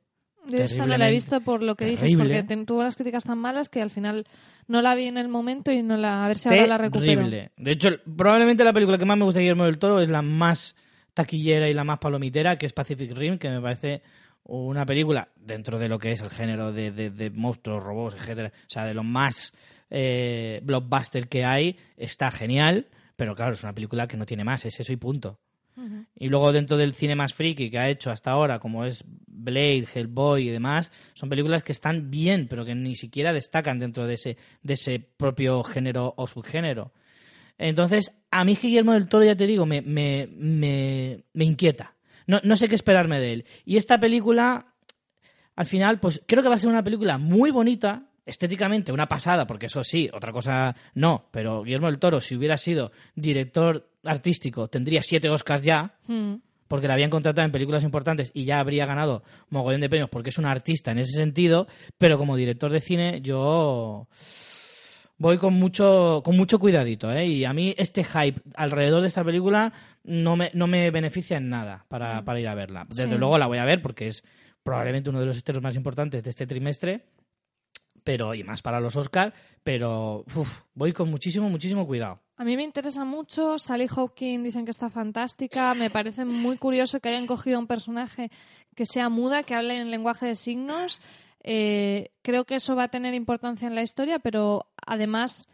Yo 0.48 0.58
esta 0.60 0.86
no 0.86 0.96
la 1.00 1.08
he 1.10 1.12
visto 1.12 1.42
por 1.42 1.64
lo 1.64 1.74
que 1.74 1.86
dices, 1.86 2.02
terrible. 2.12 2.24
porque 2.26 2.44
ten- 2.44 2.68
tuvo 2.68 2.82
unas 2.82 2.96
críticas 2.96 3.24
tan 3.24 3.40
malas 3.40 3.70
que 3.70 3.82
al 3.82 3.90
final 3.90 4.28
no 4.68 4.84
la 4.84 4.94
vi 4.94 5.06
en 5.06 5.18
el 5.18 5.30
momento 5.30 5.72
y 5.72 5.82
no 5.82 5.98
la... 5.98 6.26
A 6.26 6.28
ver 6.28 6.38
si 6.38 6.48
ahora 6.50 6.68
la 6.68 6.78
recupero. 6.78 7.06
Terrible. 7.24 7.52
De 7.58 7.72
hecho, 7.72 7.90
probablemente 8.16 8.64
la 8.64 8.72
película 8.74 9.00
que 9.00 9.06
más 9.06 9.18
me 9.18 9.24
gusta 9.26 9.40
de 9.40 9.46
Guillermo 9.46 9.66
del 9.66 9.80
Toro 9.80 10.00
es 10.00 10.10
la 10.10 10.22
más 10.22 10.76
taquillera 11.16 11.68
y 11.70 11.74
la 11.74 11.84
más 11.84 11.98
palomitera, 11.98 12.56
que 12.60 12.68
es 12.68 12.74
Pacific 12.74 13.12
Rim, 13.14 13.40
que 13.40 13.50
me 13.50 13.62
parece 13.62 14.04
una 14.44 14.86
película 14.86 15.30
dentro 15.36 15.80
de 15.80 15.90
lo 15.90 15.98
que 15.98 16.12
es 16.12 16.22
el 16.22 16.30
género 16.30 16.72
de, 16.72 16.92
de- 16.92 17.10
de 17.10 17.32
monstruos, 17.32 17.84
robots, 17.84 18.16
etcétera, 18.16 18.52
o 18.56 18.70
sea, 18.70 18.86
de 18.86 18.94
lo 18.94 19.04
más 19.04 19.54
eh, 19.90 20.62
blockbuster 20.64 21.28
que 21.28 21.46
hay, 21.46 21.78
está 21.98 22.32
genial, 22.32 22.88
pero 23.16 23.36
claro, 23.36 23.54
es 23.54 23.64
una 23.64 23.74
película 23.74 24.08
que 24.08 24.18
no 24.18 24.26
tiene 24.26 24.44
más, 24.44 24.66
es 24.66 24.80
eso 24.80 24.94
y 24.94 24.98
punto. 24.98 25.40
Y 26.16 26.28
luego 26.28 26.52
dentro 26.52 26.76
del 26.76 26.94
cine 26.94 27.16
más 27.16 27.34
friki 27.34 27.70
que 27.70 27.80
ha 27.80 27.90
hecho 27.90 28.11
hasta 28.11 28.32
ahora, 28.32 28.60
como 28.60 28.84
es 28.84 29.06
Blade, 29.28 29.88
Hellboy 29.94 30.48
y 30.48 30.52
demás, 30.52 30.91
son 31.14 31.30
películas 31.30 31.64
que 31.64 31.72
están 31.72 32.11
bien, 32.11 32.48
pero 32.49 32.66
que 32.66 32.76
ni 32.76 32.95
siquiera 32.95 33.32
destacan 33.32 33.80
dentro 33.80 34.06
de 34.06 34.16
ese, 34.16 34.38
de 34.61 34.74
ese 34.74 34.99
propio 34.99 35.64
género 35.64 36.14
o 36.18 36.28
subgénero. 36.28 36.91
Entonces, 37.57 38.11
a 38.32 38.44
mí 38.44 38.57
Guillermo 38.61 38.94
del 38.94 39.07
Toro, 39.07 39.24
ya 39.26 39.36
te 39.36 39.48
digo, 39.48 39.66
me, 39.66 39.82
me, 39.82 40.28
me, 40.36 41.24
me 41.34 41.45
inquieta. 41.45 41.95
No, 42.28 42.40
no 42.44 42.56
sé 42.57 42.68
qué 42.68 42.76
esperarme 42.76 43.20
de 43.20 43.34
él. 43.34 43.45
Y 43.66 43.78
esta 43.78 43.99
película, 43.99 44.74
al 45.56 45.66
final, 45.66 45.99
pues 45.99 46.22
creo 46.28 46.44
que 46.44 46.49
va 46.49 46.56
a 46.56 46.60
ser 46.60 46.70
una 46.70 46.84
película 46.84 47.18
muy 47.18 47.52
bonita, 47.52 48.09
estéticamente 48.30 48.91
una 48.91 49.07
pasada, 49.07 49.45
porque 49.45 49.65
eso 49.65 49.84
sí, 49.84 50.10
otra 50.14 50.31
cosa 50.31 50.76
no, 50.93 51.26
pero 51.31 51.64
Guillermo 51.64 51.88
del 51.88 51.99
Toro, 51.99 52.22
si 52.22 52.35
hubiera 52.35 52.57
sido 52.57 52.91
director 53.15 53.89
artístico, 54.03 54.68
tendría 54.69 55.01
siete 55.03 55.30
Oscars 55.30 55.61
ya, 55.64 55.95
Mm. 56.07 56.35
porque 56.68 56.88
la 56.88 56.93
habían 56.93 57.10
contratado 57.10 57.45
en 57.45 57.51
películas 57.51 57.84
importantes 57.84 58.31
y 58.34 58.45
ya 58.45 58.60
habría 58.60 58.85
ganado 58.85 59.23
mogollón 59.49 59.81
de 59.81 59.89
premios 59.89 60.10
porque 60.10 60.30
es 60.30 60.38
un 60.38 60.45
artista 60.45 60.91
en 60.91 60.99
ese 60.99 61.18
sentido, 61.18 61.68
pero 61.97 62.18
como 62.18 62.35
director 62.38 62.72
de 62.72 62.80
cine 62.80 63.22
yo 63.22 64.07
voy 65.18 65.38
con 65.38 65.53
mucho 65.56 66.22
con 66.23 66.38
mucho 66.38 66.60
cuidadito, 66.60 67.11
¿eh? 67.11 67.26
Y 67.27 67.45
a 67.45 67.53
mí 67.53 67.73
este 67.77 68.03
hype 68.03 68.41
alrededor 68.56 69.01
de 69.01 69.07
esta 69.07 69.23
película 69.23 69.73
no 70.03 70.35
me, 70.35 70.51
no 70.53 70.68
me 70.68 70.91
beneficia 70.91 71.38
en 71.38 71.49
nada 71.49 71.85
para, 71.89 72.23
para 72.23 72.39
ir 72.39 72.47
a 72.47 72.56
verla. 72.56 72.85
Desde 72.88 73.03
Sí. 73.11 73.18
luego 73.18 73.38
la 73.38 73.47
voy 73.47 73.57
a 73.57 73.65
ver 73.65 73.81
porque 73.81 74.07
es 74.07 74.23
probablemente 74.64 75.10
uno 75.10 75.19
de 75.19 75.26
los 75.26 75.38
estrenos 75.38 75.61
más 75.64 75.76
importantes 75.76 76.23
de 76.23 76.30
este 76.30 76.47
trimestre, 76.47 77.01
pero 78.04 78.34
y 78.34 78.44
más 78.44 78.62
para 78.62 78.80
los 78.80 78.96
Oscar, 78.96 79.34
pero 79.64 80.26
voy 80.74 80.94
con 80.94 81.10
muchísimo 81.10 81.50
muchísimo 81.50 81.86
cuidado. 81.86 82.20
A 82.38 82.46
mí 82.46 82.56
me 82.56 82.64
interesa 82.64 83.04
mucho. 83.04 83.60
Sally 83.60 83.88
Hawkins 83.94 84.44
dicen 84.44 84.64
que 84.64 84.72
está 84.72 84.90
fantástica. 84.90 85.74
Me 85.74 85.90
parece 85.90 86.24
muy 86.24 86.58
curioso 86.58 87.02
que 87.02 87.10
hayan 87.10 87.28
cogido 87.28 87.60
un 87.60 87.68
personaje 87.68 88.32
que 88.76 88.86
sea 88.86 89.10
muda, 89.10 89.44
que 89.44 89.56
hable 89.56 89.78
en 89.78 89.92
lenguaje 89.92 90.26
de 90.26 90.36
signos. 90.36 91.02
Eh, 91.44 92.12
creo 92.22 92.46
que 92.46 92.56
eso 92.56 92.78
va 92.78 92.84
a 92.84 92.88
tener 92.88 93.14
importancia 93.14 93.68
en 93.68 93.76
la 93.76 93.82
historia, 93.82 94.20
pero 94.20 94.68
además 94.88 95.50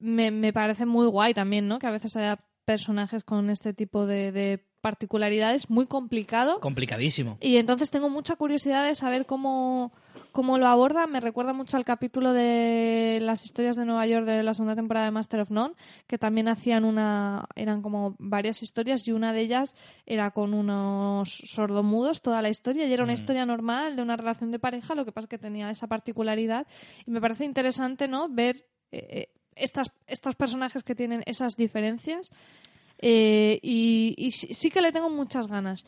me, 0.00 0.32
me 0.32 0.52
parece 0.52 0.86
muy 0.86 1.06
guay 1.06 1.34
también, 1.34 1.68
¿no? 1.68 1.78
Que 1.78 1.86
a 1.86 1.92
veces 1.92 2.16
haya 2.16 2.40
personajes 2.64 3.22
con 3.22 3.48
este 3.48 3.72
tipo 3.72 4.06
de 4.06 4.64
particularidades, 4.84 5.70
muy 5.70 5.86
complicado. 5.86 6.60
Complicadísimo. 6.60 7.38
Y 7.40 7.56
entonces 7.56 7.90
tengo 7.90 8.10
mucha 8.10 8.36
curiosidad 8.36 8.84
de 8.84 8.94
saber 8.94 9.24
cómo, 9.24 9.92
cómo 10.30 10.58
lo 10.58 10.66
aborda. 10.66 11.06
Me 11.06 11.20
recuerda 11.20 11.54
mucho 11.54 11.78
al 11.78 11.86
capítulo 11.86 12.34
de 12.34 13.18
las 13.22 13.46
historias 13.46 13.76
de 13.76 13.86
Nueva 13.86 14.06
York 14.06 14.26
de 14.26 14.42
la 14.42 14.52
segunda 14.52 14.76
temporada 14.76 15.06
de 15.06 15.12
Master 15.12 15.40
of 15.40 15.50
None, 15.50 15.72
que 16.06 16.18
también 16.18 16.48
hacían 16.48 16.84
una, 16.84 17.46
eran 17.56 17.80
como 17.80 18.14
varias 18.18 18.62
historias 18.62 19.08
y 19.08 19.12
una 19.12 19.32
de 19.32 19.40
ellas 19.40 19.74
era 20.04 20.32
con 20.32 20.52
unos 20.52 21.30
sordomudos, 21.46 22.20
toda 22.20 22.42
la 22.42 22.50
historia, 22.50 22.86
y 22.86 22.92
era 22.92 23.04
una 23.04 23.12
Mm. 23.12 23.20
historia 23.20 23.46
normal 23.46 23.96
de 23.96 24.02
una 24.02 24.18
relación 24.18 24.50
de 24.50 24.58
pareja, 24.58 24.94
lo 24.94 25.06
que 25.06 25.12
pasa 25.12 25.24
es 25.24 25.30
que 25.30 25.38
tenía 25.38 25.70
esa 25.70 25.86
particularidad. 25.86 26.66
Y 27.06 27.10
me 27.10 27.22
parece 27.22 27.46
interesante, 27.46 28.06
¿no? 28.06 28.28
Ver 28.28 28.56
eh, 28.92 29.06
eh, 29.08 29.28
estas, 29.56 29.90
estos 30.06 30.36
personajes 30.36 30.82
que 30.82 30.94
tienen 30.94 31.22
esas 31.24 31.56
diferencias. 31.56 32.30
Eh, 32.98 33.58
y, 33.62 34.14
y 34.16 34.30
sí, 34.32 34.54
sí 34.54 34.70
que 34.70 34.80
le 34.80 34.92
tengo 34.92 35.10
muchas 35.10 35.46
ganas. 35.48 35.84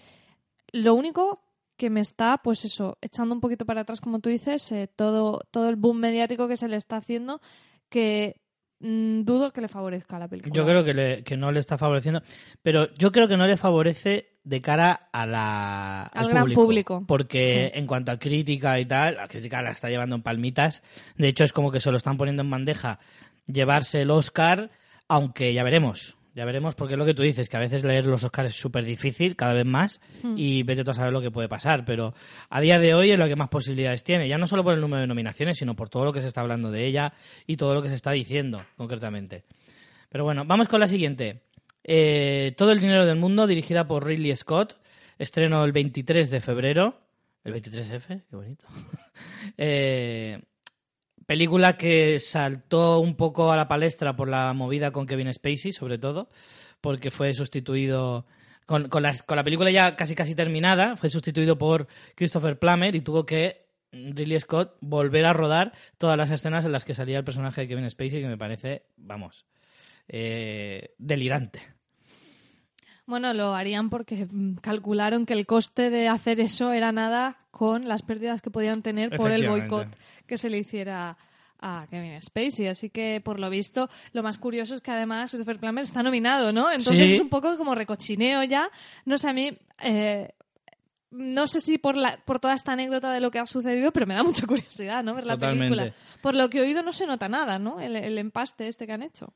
Lo 0.72 0.94
único 0.94 1.42
que 1.76 1.90
me 1.90 2.00
está, 2.00 2.38
pues 2.38 2.64
eso, 2.64 2.96
echando 3.02 3.34
un 3.34 3.40
poquito 3.40 3.66
para 3.66 3.82
atrás, 3.82 4.00
como 4.00 4.20
tú 4.20 4.28
dices, 4.30 4.70
eh, 4.72 4.88
todo, 4.94 5.40
todo 5.50 5.68
el 5.68 5.76
boom 5.76 5.98
mediático 5.98 6.48
que 6.48 6.56
se 6.56 6.68
le 6.68 6.76
está 6.76 6.96
haciendo, 6.96 7.40
que 7.90 8.40
mm, 8.80 9.22
dudo 9.22 9.52
que 9.52 9.60
le 9.60 9.68
favorezca 9.68 10.16
a 10.16 10.20
la 10.20 10.28
película. 10.28 10.54
Yo 10.54 10.64
creo 10.64 10.84
que, 10.84 10.94
le- 10.94 11.22
que 11.22 11.36
no 11.36 11.52
le 11.52 11.60
está 11.60 11.76
favoreciendo, 11.78 12.22
pero 12.62 12.92
yo 12.94 13.12
creo 13.12 13.28
que 13.28 13.36
no 13.36 13.46
le 13.46 13.56
favorece 13.56 14.38
de 14.42 14.60
cara 14.62 15.08
a 15.12 15.26
la, 15.26 16.02
Al 16.04 16.28
gran 16.28 16.48
público. 16.52 17.04
Porque 17.06 17.70
Sí. 17.72 17.78
en 17.78 17.86
cuanto 17.86 18.12
a 18.12 18.18
crítica 18.18 18.78
y 18.80 18.86
tal, 18.86 19.16
la 19.16 19.28
crítica 19.28 19.60
la 19.62 19.70
está 19.72 19.88
llevando 19.90 20.16
en 20.16 20.22
palmitas. 20.22 20.82
De 21.16 21.28
hecho, 21.28 21.44
es 21.44 21.52
como 21.52 21.70
que 21.70 21.80
se 21.80 21.90
lo 21.90 21.96
están 21.96 22.16
poniendo 22.16 22.42
en 22.42 22.50
bandeja 22.50 22.98
llevarse 23.46 24.02
el 24.02 24.10
Oscar, 24.10 24.70
aunque 25.08 25.52
ya 25.52 25.62
veremos. 25.62 26.16
Ya 26.36 26.44
veremos, 26.44 26.74
porque 26.74 26.94
es 26.94 26.98
lo 26.98 27.06
que 27.06 27.14
tú 27.14 27.22
dices, 27.22 27.48
que 27.48 27.56
a 27.56 27.60
veces 27.60 27.82
leer 27.82 28.04
los 28.04 28.22
Oscars 28.22 28.50
es 28.50 28.60
súper 28.60 28.84
difícil, 28.84 29.34
cada 29.36 29.54
vez 29.54 29.64
más, 29.64 30.00
Hmm. 30.22 30.34
y 30.36 30.62
vete 30.64 30.84
tú 30.84 30.90
a 30.90 30.94
saber 30.94 31.12
lo 31.12 31.22
que 31.22 31.30
puede 31.30 31.48
pasar. 31.48 31.86
Pero 31.86 32.12
a 32.50 32.60
día 32.60 32.78
de 32.78 32.92
hoy 32.94 33.10
es 33.10 33.18
lo 33.18 33.26
que 33.26 33.36
más 33.36 33.48
posibilidades 33.48 34.04
tiene, 34.04 34.28
ya 34.28 34.36
no 34.36 34.46
solo 34.46 34.62
por 34.62 34.74
el 34.74 34.80
número 34.82 35.00
de 35.00 35.06
nominaciones, 35.06 35.56
sino 35.56 35.74
por 35.74 35.88
todo 35.88 36.04
lo 36.04 36.12
que 36.12 36.20
se 36.20 36.28
está 36.28 36.42
hablando 36.42 36.70
de 36.70 36.86
ella 36.86 37.14
y 37.46 37.56
todo 37.56 37.72
lo 37.74 37.82
que 37.82 37.88
se 37.88 37.94
está 37.94 38.12
diciendo, 38.12 38.62
concretamente. 38.76 39.44
Pero 40.10 40.24
bueno, 40.24 40.44
vamos 40.44 40.68
con 40.68 40.78
la 40.78 40.86
siguiente. 40.86 41.40
Eh, 41.82 42.52
Todo 42.56 42.72
el 42.72 42.80
dinero 42.80 43.06
del 43.06 43.16
mundo, 43.16 43.46
dirigida 43.46 43.86
por 43.88 44.04
Ridley 44.06 44.36
Scott. 44.36 44.76
Estreno 45.18 45.64
el 45.64 45.72
23 45.72 46.28
de 46.30 46.40
febrero. 46.40 47.00
El 47.44 47.54
23F, 47.54 48.24
qué 48.28 48.36
bonito. 48.36 48.66
Eh, 49.56 50.38
película 51.24 51.76
que 51.76 52.18
saltó 52.18 53.00
un 53.00 53.16
poco 53.16 53.50
a 53.52 53.56
la 53.56 53.68
palestra 53.68 54.14
por 54.16 54.28
la 54.28 54.52
movida 54.52 54.90
con 54.90 55.06
Kevin 55.06 55.32
Spacey, 55.32 55.72
sobre 55.72 55.98
todo, 55.98 56.28
porque 56.80 57.10
fue 57.10 57.32
sustituido. 57.34 58.26
Con, 58.66 58.88
con, 58.88 59.04
las- 59.04 59.22
con 59.22 59.36
la 59.36 59.44
película 59.44 59.70
ya 59.70 59.94
casi 59.94 60.16
casi 60.16 60.34
terminada, 60.34 60.96
fue 60.96 61.08
sustituido 61.08 61.56
por 61.56 61.86
Christopher 62.16 62.58
Plummer 62.58 62.96
y 62.96 63.00
tuvo 63.00 63.24
que 63.24 63.64
Ridley 63.92 64.40
Scott 64.40 64.76
volver 64.80 65.24
a 65.24 65.32
rodar 65.32 65.72
todas 65.98 66.18
las 66.18 66.32
escenas 66.32 66.64
en 66.64 66.72
las 66.72 66.84
que 66.84 66.92
salía 66.92 67.18
el 67.18 67.24
personaje 67.24 67.60
de 67.60 67.68
Kevin 67.68 67.88
Spacey, 67.88 68.20
que 68.20 68.26
me 68.26 68.36
parece, 68.36 68.86
vamos, 68.96 69.46
eh, 70.08 70.94
delirante. 70.98 71.75
Bueno, 73.06 73.32
lo 73.34 73.54
harían 73.54 73.88
porque 73.88 74.26
mm, 74.30 74.56
calcularon 74.56 75.26
que 75.26 75.32
el 75.34 75.46
coste 75.46 75.90
de 75.90 76.08
hacer 76.08 76.40
eso 76.40 76.72
era 76.72 76.90
nada 76.92 77.38
con 77.50 77.86
las 77.88 78.02
pérdidas 78.02 78.42
que 78.42 78.50
podían 78.50 78.82
tener 78.82 79.16
por 79.16 79.30
el 79.30 79.48
boicot 79.48 79.88
que 80.26 80.36
se 80.36 80.50
le 80.50 80.58
hiciera 80.58 81.16
a 81.60 81.86
Kevin 81.88 82.20
Spacey. 82.20 82.66
Así 82.66 82.90
que, 82.90 83.20
por 83.24 83.38
lo 83.38 83.48
visto, 83.48 83.88
lo 84.12 84.22
más 84.22 84.38
curioso 84.38 84.74
es 84.74 84.80
que 84.80 84.90
además 84.90 85.30
Christopher 85.30 85.58
Plummer 85.58 85.84
está 85.84 86.02
nominado, 86.02 86.52
¿no? 86.52 86.70
Entonces 86.70 87.06
Sí. 87.06 87.14
es 87.14 87.20
un 87.20 87.28
poco 87.30 87.56
como 87.56 87.74
recochineo 87.74 88.42
ya. 88.44 88.68
No 89.04 89.16
sé, 89.18 89.28
a 89.28 89.32
mí... 89.32 89.56
eh, 89.82 90.32
no 91.12 91.46
sé 91.46 91.60
si 91.60 91.78
por, 91.78 91.96
la, 91.96 92.18
por 92.26 92.40
toda 92.40 92.52
esta 92.52 92.72
anécdota 92.72 93.10
de 93.12 93.20
lo 93.20 93.30
que 93.30 93.38
ha 93.38 93.46
sucedido, 93.46 93.90
pero 93.92 94.06
me 94.06 94.14
da 94.14 94.22
mucha 94.24 94.46
curiosidad, 94.46 95.02
¿no? 95.04 95.14
Ver 95.14 95.24
la 95.24 95.34
Totalmente. 95.34 95.74
película. 95.76 95.96
Por 96.20 96.34
lo 96.34 96.50
que 96.50 96.58
he 96.58 96.62
oído 96.62 96.82
no 96.82 96.92
se 96.92 97.06
nota 97.06 97.28
nada, 97.28 97.58
¿no? 97.58 97.80
El, 97.80 97.96
el 97.96 98.18
empaste 98.18 98.66
este 98.68 98.86
que 98.86 98.92
han 98.92 99.02
hecho. 99.02 99.32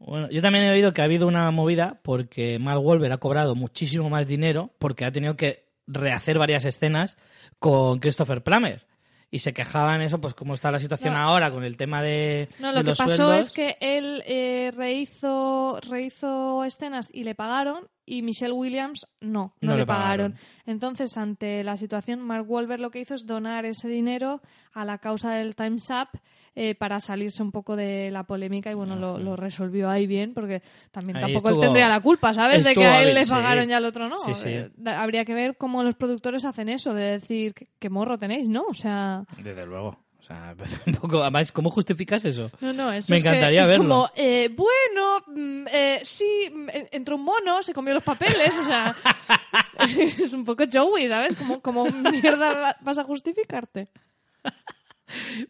Bueno, 0.00 0.28
yo 0.30 0.40
también 0.42 0.64
he 0.64 0.70
oído 0.70 0.92
que 0.94 1.02
ha 1.02 1.04
habido 1.04 1.28
una 1.28 1.50
movida 1.50 2.00
porque 2.02 2.58
Mark 2.58 2.80
Wahlberg 2.82 3.12
ha 3.12 3.18
cobrado 3.18 3.54
muchísimo 3.54 4.08
más 4.08 4.26
dinero 4.26 4.70
porque 4.78 5.04
ha 5.04 5.12
tenido 5.12 5.36
que 5.36 5.66
rehacer 5.86 6.38
varias 6.38 6.64
escenas 6.64 7.16
con 7.58 7.98
Christopher 8.00 8.42
Plummer. 8.42 8.86
Y 9.32 9.38
se 9.40 9.52
quejaban 9.52 10.02
eso, 10.02 10.20
pues 10.20 10.34
cómo 10.34 10.54
está 10.54 10.72
la 10.72 10.80
situación 10.80 11.14
No. 11.14 11.20
ahora 11.20 11.52
con 11.52 11.62
el 11.62 11.76
tema 11.76 12.02
de, 12.02 12.48
No, 12.58 12.68
de 12.68 12.74
lo 12.74 12.80
que 12.80 12.88
los 12.88 12.98
pasó 12.98 13.14
sueldos. 13.14 13.46
es 13.46 13.52
que 13.52 13.76
él 13.80 14.22
eh, 14.26 14.72
rehizo, 14.74 15.78
rehizo 15.88 16.64
escenas 16.64 17.08
y 17.12 17.22
le 17.22 17.36
pagaron 17.36 17.86
y 18.06 18.22
Michelle 18.22 18.52
Williams 18.52 19.06
no, 19.20 19.54
no, 19.60 19.68
No 19.68 19.72
le 19.72 19.78
le 19.80 19.86
pagaron. 19.86 20.32
pagaron. 20.32 20.48
Entonces, 20.66 21.16
ante 21.16 21.62
la 21.64 21.76
situación, 21.76 22.20
Mark 22.20 22.50
Wahlberg 22.50 22.80
lo 22.80 22.90
que 22.90 23.00
hizo 23.00 23.14
es 23.14 23.24
donar 23.26 23.64
ese 23.66 23.88
dinero 23.88 24.40
a 24.72 24.84
la 24.84 24.98
causa 24.98 25.32
del 25.34 25.54
Time's 25.54 25.88
Up 25.90 26.18
eh, 26.56 26.74
para 26.74 26.98
salirse 26.98 27.42
un 27.42 27.52
poco 27.52 27.76
de 27.76 28.10
la 28.10 28.24
polémica 28.24 28.70
y 28.70 28.74
bueno, 28.74 28.96
lo, 28.96 29.18
lo 29.18 29.36
resolvió 29.36 29.88
ahí 29.88 30.06
bien 30.06 30.34
porque 30.34 30.62
también 30.90 31.16
Ahí 31.18 31.22
tampoco 31.22 31.48
estuvo- 31.50 31.62
él 31.62 31.68
tendría 31.68 31.88
la 31.88 32.00
culpa, 32.00 32.34
¿sabes? 32.34 32.64
De 32.64 32.74
que 32.74 32.84
a 32.84 33.02
él 33.02 33.14
le 33.14 33.24
sí. 33.24 33.30
pagaron 33.30 33.70
y 33.70 33.72
al 33.72 33.84
otro 33.84 34.08
no. 34.08 34.18
Sí, 34.18 34.34
sí. 34.34 34.48
Eh, 34.48 34.70
habría 34.86 35.24
que 35.24 35.34
ver 35.34 35.56
cómo 35.56 35.82
los 35.84 35.94
productores 35.94 36.44
hacen 36.44 36.68
eso, 36.68 36.92
de 36.94 37.10
decir 37.12 37.54
qué 37.78 37.90
morro 37.90 38.18
tenéis, 38.18 38.48
¿no? 38.48 38.64
O 38.68 38.74
sea... 38.74 39.24
Desde 39.42 39.64
luego. 39.66 39.96
O 40.20 40.22
sea, 40.22 40.54
un 40.86 40.94
poco, 40.94 41.22
además, 41.22 41.50
¿cómo 41.50 41.70
justificas 41.70 42.24
eso? 42.24 42.50
No, 42.60 42.72
no, 42.72 42.92
eso 42.92 43.10
Me 43.12 43.16
es 43.16 43.22
que 43.24 43.56
es 43.58 43.68
verlo. 43.68 43.76
como, 43.88 44.10
eh, 44.14 44.48
bueno, 44.54 45.18
mm, 45.28 45.66
eh, 45.72 46.00
sí, 46.04 46.50
mm, 46.52 46.68
eh, 46.68 46.88
entró 46.92 47.16
un 47.16 47.24
mono, 47.24 47.62
se 47.62 47.72
comió 47.72 47.94
los 47.94 48.02
papeles, 48.02 48.54
o 48.60 48.64
sea, 48.64 48.94
es, 49.98 50.32
un 50.34 50.44
poco 50.44 50.64
Joey, 50.70 51.08
¿sabes? 51.08 51.34
Como, 51.36 51.60
como 51.60 51.86
mierda 51.86 52.52
va- 52.52 52.76
vas 52.80 52.98
a 52.98 53.04
justificarte. 53.04 53.88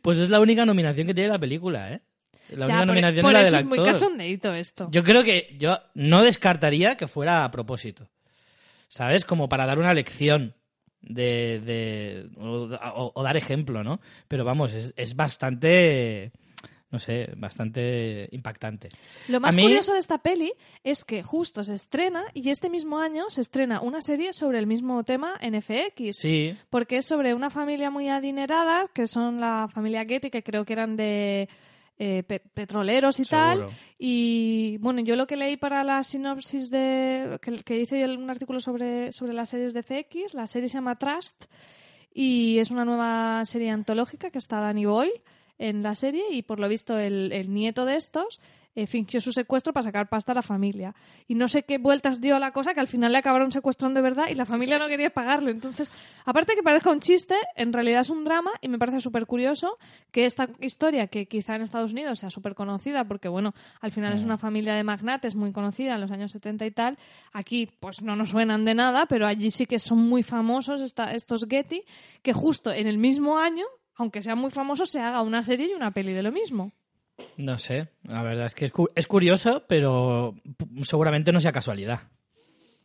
Pues 0.03 0.19
es 0.19 0.29
la 0.31 0.41
única 0.41 0.65
nominación 0.65 1.07
que 1.07 1.15
tiene 1.15 1.29
la 1.29 1.39
película, 1.39 1.93
¿eh? 1.93 2.01
La 2.51 2.67
Ya, 2.67 2.75
única 2.75 2.79
por, 2.79 2.87
nominación 2.87 3.23
por 3.23 3.31
es 3.33 3.35
la 3.35 3.43
eso 3.43 3.51
del 3.57 3.61
es 3.61 3.67
muy 3.69 3.79
cachondeito 3.85 4.55
esto. 4.55 4.89
Yo 4.91 5.03
creo 5.05 5.23
que 5.23 5.55
yo 5.59 5.79
no 5.95 6.23
descartaría 6.23 6.97
que 6.97 7.07
fuera 7.09 7.45
a 7.45 7.51
propósito. 7.51 8.09
¿Sabes? 8.89 9.25
Como 9.25 9.49
para 9.49 9.67
dar 9.67 9.79
una 9.79 9.95
lección 9.95 10.55
de, 11.03 11.61
de- 11.61 12.29
o, 12.39 12.69
o- 12.73 13.13
o 13.15 13.23
dar 13.23 13.37
ejemplo, 13.37 13.83
¿no? 13.83 14.01
Pero 14.29 14.45
vamos, 14.45 14.73
es, 14.75 14.93
es 14.97 15.17
bastante, 15.17 16.31
no 16.91 16.99
sé, 16.99 17.31
bastante 17.37 18.29
impactante. 18.33 18.89
Lo 19.29 19.41
más 19.41 19.57
mí- 19.57 19.63
curioso 19.63 19.93
de 19.93 19.99
esta 19.99 20.19
peli 20.19 20.53
es 20.85 21.05
que 21.05 21.23
justo 21.23 21.63
se 21.65 21.75
estrena 21.75 22.25
y 22.35 22.49
este 22.51 22.69
mismo 22.69 22.99
año 22.99 23.25
se 23.31 23.41
estrena 23.41 23.81
una 23.81 24.03
serie 24.03 24.33
sobre 24.33 24.59
el 24.59 24.67
mismo 24.67 25.03
tema 25.05 25.35
en 25.41 25.55
FX. 25.61 26.17
Sí, 26.17 26.57
porque 26.69 26.99
es 26.99 27.07
sobre 27.07 27.35
una 27.35 27.51
familia 27.51 27.91
muy 27.91 28.09
adinerada, 28.09 28.87
que 28.93 29.07
son 29.07 29.41
la 29.41 29.69
familia 29.73 30.05
Getty, 30.05 30.31
que 30.31 30.43
creo 30.43 30.65
que 30.65 30.73
eran 30.75 30.97
de 30.97 31.49
eh, 32.03 32.23
pe- 32.23 32.41
petroleros 32.41 33.21
y 33.21 33.25
tal. 33.27 33.59
Y 33.99 34.79
bueno, 34.79 35.01
yo 35.03 35.17
lo 35.17 35.27
que 35.27 35.37
leí 35.37 35.59
para 35.59 35.85
la 35.85 36.03
sinopsis 36.03 36.71
de. 36.71 37.39
que, 37.43 37.63
que 37.63 37.79
hice 37.79 38.01
yo 38.01 38.07
un 38.19 38.31
artículo 38.31 38.59
sobre, 38.59 39.13
sobre 39.13 39.35
las 39.35 39.51
series 39.51 39.75
de 39.75 39.83
FX, 39.83 40.33
la 40.33 40.47
serie 40.47 40.69
se 40.71 40.75
llama 40.79 40.97
Trust 40.99 41.45
y 42.15 42.59
es 42.59 42.71
una 42.71 42.85
nueva 42.87 43.45
serie 43.45 43.69
antológica 43.71 44.31
que 44.31 44.39
está 44.39 44.61
Danny 44.61 44.87
Boyle 44.87 45.23
en 45.59 45.83
la 45.83 45.95
serie 45.95 46.23
y 46.31 46.43
por 46.43 46.59
lo 46.59 46.69
visto 46.69 46.99
el, 46.99 47.33
el 47.33 47.53
nieto 47.53 47.85
de 47.85 47.97
estos 47.97 48.41
eh, 48.83 48.87
fingió 48.87 49.21
su 49.21 49.33
secuestro 49.33 49.73
para 49.73 49.85
sacar 49.85 50.09
pasta 50.09 50.33
a 50.33 50.35
la 50.35 50.43
familia. 50.43 50.95
Y 51.29 51.35
no 51.35 51.49
sé 51.49 51.65
qué 51.65 51.79
vueltas 51.79 52.21
dio 52.21 52.39
la 52.39 52.53
cosa 52.53 52.75
que 52.75 52.81
al 52.81 52.89
final 52.89 53.13
le 53.13 53.19
acabaron 53.19 53.53
secuestrando 53.53 53.99
de 53.99 54.03
verdad 54.03 54.25
y 54.31 54.35
la 54.35 54.47
familia 54.47 54.79
no 54.79 54.89
quería 54.89 55.11
pagarle. 55.11 55.51
Entonces, 55.51 55.91
aparte 56.25 56.53
de 56.53 56.57
que 56.57 56.63
parezca 56.63 56.91
un 56.91 57.01
chiste, 57.01 57.35
en 57.57 57.73
realidad 57.73 58.01
es 58.03 58.11
un 58.11 58.25
drama 58.25 58.51
y 58.61 58.69
me 58.69 58.79
parece 58.79 59.01
súper 59.01 59.27
curioso 59.27 59.79
que 60.11 60.27
esta 60.27 60.49
historia, 60.61 61.07
que 61.09 61.27
quizá 61.27 61.57
en 61.57 61.63
Estados 61.63 61.93
Unidos 61.93 62.19
sea 62.19 62.31
súper 62.31 62.55
conocida, 62.55 63.05
porque 63.05 63.29
bueno, 63.29 63.55
al 63.81 63.93
final 63.93 64.13
es 64.15 64.25
una 64.25 64.39
familia 64.39 64.75
de 64.75 64.85
magnates 64.85 65.35
muy 65.35 65.53
conocida 65.53 65.95
en 65.95 66.01
los 66.01 66.11
años 66.11 66.33
70 66.33 66.67
y 66.67 66.71
tal, 66.71 66.99
aquí 67.33 67.69
pues 67.81 68.03
no 68.03 68.17
nos 68.17 68.31
suenan 68.31 68.65
de 68.65 68.75
nada, 68.75 69.07
pero 69.07 69.27
allí 69.27 69.51
sí 69.51 69.67
que 69.67 69.79
son 69.79 69.99
muy 69.99 70.23
famosos 70.23 70.81
esta- 70.81 71.13
estos 71.13 71.47
Getty, 71.49 71.83
que 72.23 72.33
justo 72.33 72.73
en 72.73 72.87
el 72.87 72.99
mismo 72.99 73.39
año, 73.39 73.65
aunque 73.97 74.23
sean 74.23 74.39
muy 74.39 74.51
famosos, 74.51 74.91
se 74.91 75.01
haga 75.01 75.21
una 75.23 75.43
serie 75.45 75.69
y 75.71 75.75
una 75.75 75.91
peli 75.93 76.13
de 76.13 76.23
lo 76.23 76.33
mismo. 76.33 76.73
No 77.37 77.59
sé. 77.59 77.89
La 78.05 78.23
verdad 78.23 78.47
es 78.47 78.55
que 78.55 78.65
es, 78.67 78.73
cu- 78.73 78.91
es 78.95 79.07
curioso, 79.07 79.65
pero 79.69 80.35
seguramente 80.83 81.33
no 81.33 81.41
sea 81.41 81.53
casualidad. 81.53 82.01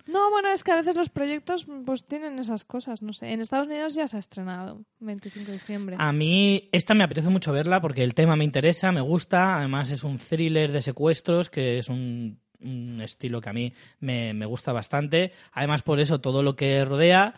No, 0.07 0.29
bueno, 0.29 0.49
es 0.49 0.63
que 0.63 0.71
a 0.71 0.75
veces 0.75 0.95
los 0.95 1.09
proyectos 1.09 1.65
pues 1.83 2.05
tienen 2.05 2.37
esas 2.37 2.63
cosas, 2.63 3.01
no 3.01 3.11
sé. 3.11 3.31
En 3.33 3.41
Estados 3.41 3.65
Unidos 3.65 3.95
ya 3.95 4.07
se 4.07 4.17
ha 4.17 4.19
estrenado, 4.19 4.83
25 4.99 5.47
de 5.47 5.53
diciembre. 5.53 5.95
A 5.97 6.11
mí 6.13 6.69
esta 6.71 6.93
me 6.93 7.03
apetece 7.03 7.29
mucho 7.29 7.51
verla 7.51 7.81
porque 7.81 8.03
el 8.03 8.13
tema 8.13 8.35
me 8.35 8.43
interesa, 8.43 8.91
me 8.91 9.01
gusta. 9.01 9.57
Además 9.57 9.89
es 9.89 10.03
un 10.03 10.19
thriller 10.19 10.71
de 10.71 10.83
secuestros 10.83 11.49
que 11.49 11.79
es 11.79 11.89
un, 11.89 12.39
un 12.61 13.01
estilo 13.01 13.41
que 13.41 13.49
a 13.49 13.53
mí 13.53 13.73
me, 13.99 14.35
me 14.35 14.45
gusta 14.45 14.71
bastante. 14.73 15.31
Además 15.53 15.81
por 15.81 15.99
eso 15.99 16.21
todo 16.21 16.43
lo 16.43 16.55
que 16.55 16.85
rodea. 16.85 17.33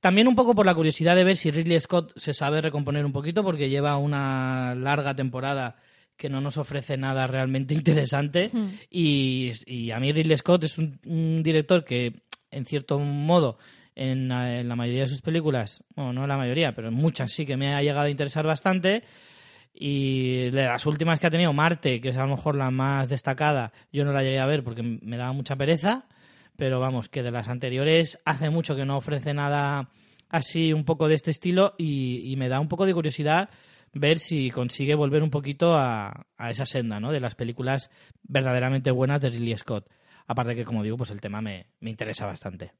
También 0.00 0.28
un 0.28 0.36
poco 0.36 0.54
por 0.54 0.66
la 0.66 0.74
curiosidad 0.74 1.16
de 1.16 1.24
ver 1.24 1.36
si 1.36 1.50
Ridley 1.50 1.80
Scott 1.80 2.12
se 2.16 2.34
sabe 2.34 2.60
recomponer 2.60 3.06
un 3.06 3.12
poquito 3.12 3.42
porque 3.42 3.70
lleva 3.70 3.96
una 3.96 4.74
larga 4.74 5.14
temporada 5.14 5.76
que 6.20 6.28
no 6.28 6.42
nos 6.42 6.58
ofrece 6.58 6.98
nada 6.98 7.26
realmente 7.26 7.74
interesante. 7.80 8.50
Y, 8.90 9.50
y 9.66 9.90
a 9.90 9.98
mí 9.98 10.12
Ridley 10.12 10.36
Scott 10.36 10.64
es 10.64 10.76
un, 10.76 11.00
un 11.06 11.42
director 11.42 11.82
que 11.82 12.22
en 12.50 12.64
cierto 12.66 12.98
modo, 12.98 13.58
en 13.94 14.28
la, 14.28 14.60
en 14.60 14.68
la 14.68 14.76
mayoría 14.76 15.02
de 15.02 15.08
sus 15.08 15.22
películas, 15.22 15.82
bueno, 15.96 16.12
no 16.12 16.22
en 16.22 16.28
la 16.28 16.36
mayoría, 16.36 16.74
pero 16.74 16.88
en 16.88 16.94
muchas 16.94 17.32
sí 17.32 17.46
que 17.46 17.56
me 17.56 17.74
ha 17.74 17.82
llegado 17.82 18.06
a 18.06 18.10
interesar 18.10 18.46
bastante. 18.46 19.02
Y 19.72 20.50
de 20.50 20.64
las 20.64 20.84
últimas 20.84 21.20
que 21.20 21.28
ha 21.28 21.30
tenido, 21.30 21.52
Marte, 21.52 22.00
que 22.00 22.10
es 22.10 22.16
a 22.16 22.22
lo 22.22 22.36
mejor 22.36 22.54
la 22.56 22.70
más 22.70 23.08
destacada, 23.08 23.72
yo 23.92 24.04
no 24.04 24.12
la 24.12 24.22
llegué 24.22 24.40
a 24.40 24.46
ver 24.46 24.62
porque 24.62 24.82
me 24.82 25.16
daba 25.16 25.32
mucha 25.32 25.56
pereza, 25.56 26.04
pero 26.56 26.80
vamos, 26.80 27.08
que 27.08 27.22
de 27.22 27.30
las 27.30 27.48
anteriores 27.48 28.18
hace 28.26 28.50
mucho 28.50 28.76
que 28.76 28.84
no 28.84 28.98
ofrece 28.98 29.32
nada 29.32 29.88
así 30.28 30.72
un 30.72 30.84
poco 30.84 31.08
de 31.08 31.14
este 31.14 31.30
estilo 31.30 31.74
y, 31.78 32.30
y 32.30 32.36
me 32.36 32.48
da 32.48 32.60
un 32.60 32.68
poco 32.68 32.84
de 32.84 32.92
curiosidad 32.92 33.48
ver 33.92 34.18
si 34.18 34.50
consigue 34.50 34.94
volver 34.94 35.22
un 35.22 35.30
poquito 35.30 35.74
a, 35.74 36.26
a 36.36 36.50
esa 36.50 36.64
senda, 36.66 37.00
¿no? 37.00 37.12
De 37.12 37.20
las 37.20 37.34
películas 37.34 37.90
verdaderamente 38.22 38.90
buenas 38.90 39.20
de 39.20 39.30
Ridley 39.30 39.56
Scott. 39.56 39.88
Aparte 40.26 40.54
que, 40.54 40.64
como 40.64 40.82
digo, 40.82 40.96
pues 40.96 41.10
el 41.10 41.20
tema 41.20 41.40
me, 41.40 41.66
me 41.80 41.90
interesa 41.90 42.24
bastante. 42.26 42.72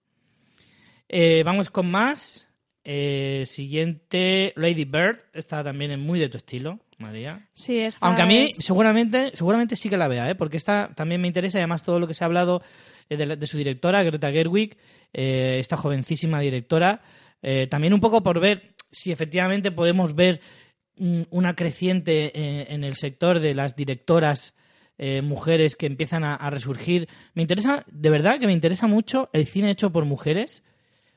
Eh, 1.09 1.43
vamos 1.45 1.71
con 1.71 1.91
más. 1.91 2.47
Eh, 2.83 3.43
siguiente, 3.45 4.53
Lady 4.57 4.85
Bird. 4.85 5.19
Está 5.35 5.63
también 5.63 5.91
en 5.91 6.01
muy 6.01 6.19
de 6.19 6.29
tu 6.29 6.37
estilo, 6.39 6.79
María. 6.99 7.49
Sí, 7.53 7.79
esta 7.79 8.07
Aunque 8.07 8.23
a 8.23 8.27
mí 8.27 8.39
es- 8.45 8.57
seguramente, 8.65 9.33
seguramente 9.35 9.77
sí 9.77 9.91
que 9.91 9.97
la 9.99 10.09
vea, 10.09 10.31
¿eh? 10.31 10.35
porque 10.35 10.57
esta 10.57 10.95
también 10.95 11.21
me 11.21 11.27
interesa 11.27 11.59
y 11.59 11.61
además 11.61 11.83
todo 11.83 12.01
lo 12.01 12.07
que 12.07 12.15
se 12.15 12.25
ha 12.25 12.27
hablado 12.27 12.63
eh, 13.11 13.17
de, 13.17 13.27
la- 13.27 13.37
de 13.37 13.47
su 13.47 13.59
directora, 13.59 14.03
Greta 14.03 14.31
Gerwig, 14.31 14.79
eh, 15.13 15.57
esta 15.59 15.77
jovencísima 15.77 16.41
directora, 16.41 17.03
también 17.71 17.95
un 17.95 18.01
poco 18.01 18.23
por 18.23 18.39
ver 18.39 18.75
si 18.91 19.13
efectivamente 19.13 19.71
podemos 19.73 20.15
ver 20.15 20.43
una 21.31 21.55
creciente 21.55 22.27
eh, 22.27 22.67
en 22.69 22.85
el 22.85 22.95
sector 22.95 23.41
de 23.41 23.55
las 23.55 23.75
directoras 23.75 24.55
eh, 24.99 25.23
mujeres 25.23 25.77
que 25.77 25.87
empiezan 25.87 26.25
a, 26.25 26.35
a 26.35 26.51
resurgir. 26.51 27.09
Me 27.35 27.43
interesa, 27.43 27.85
de 27.91 28.11
verdad 28.11 28.39
que 28.39 28.47
me 28.47 28.53
interesa 28.53 28.87
mucho 28.87 29.31
el 29.33 29.47
cine 29.47 29.71
hecho 29.71 29.91
por 29.91 30.05
mujeres 30.05 30.63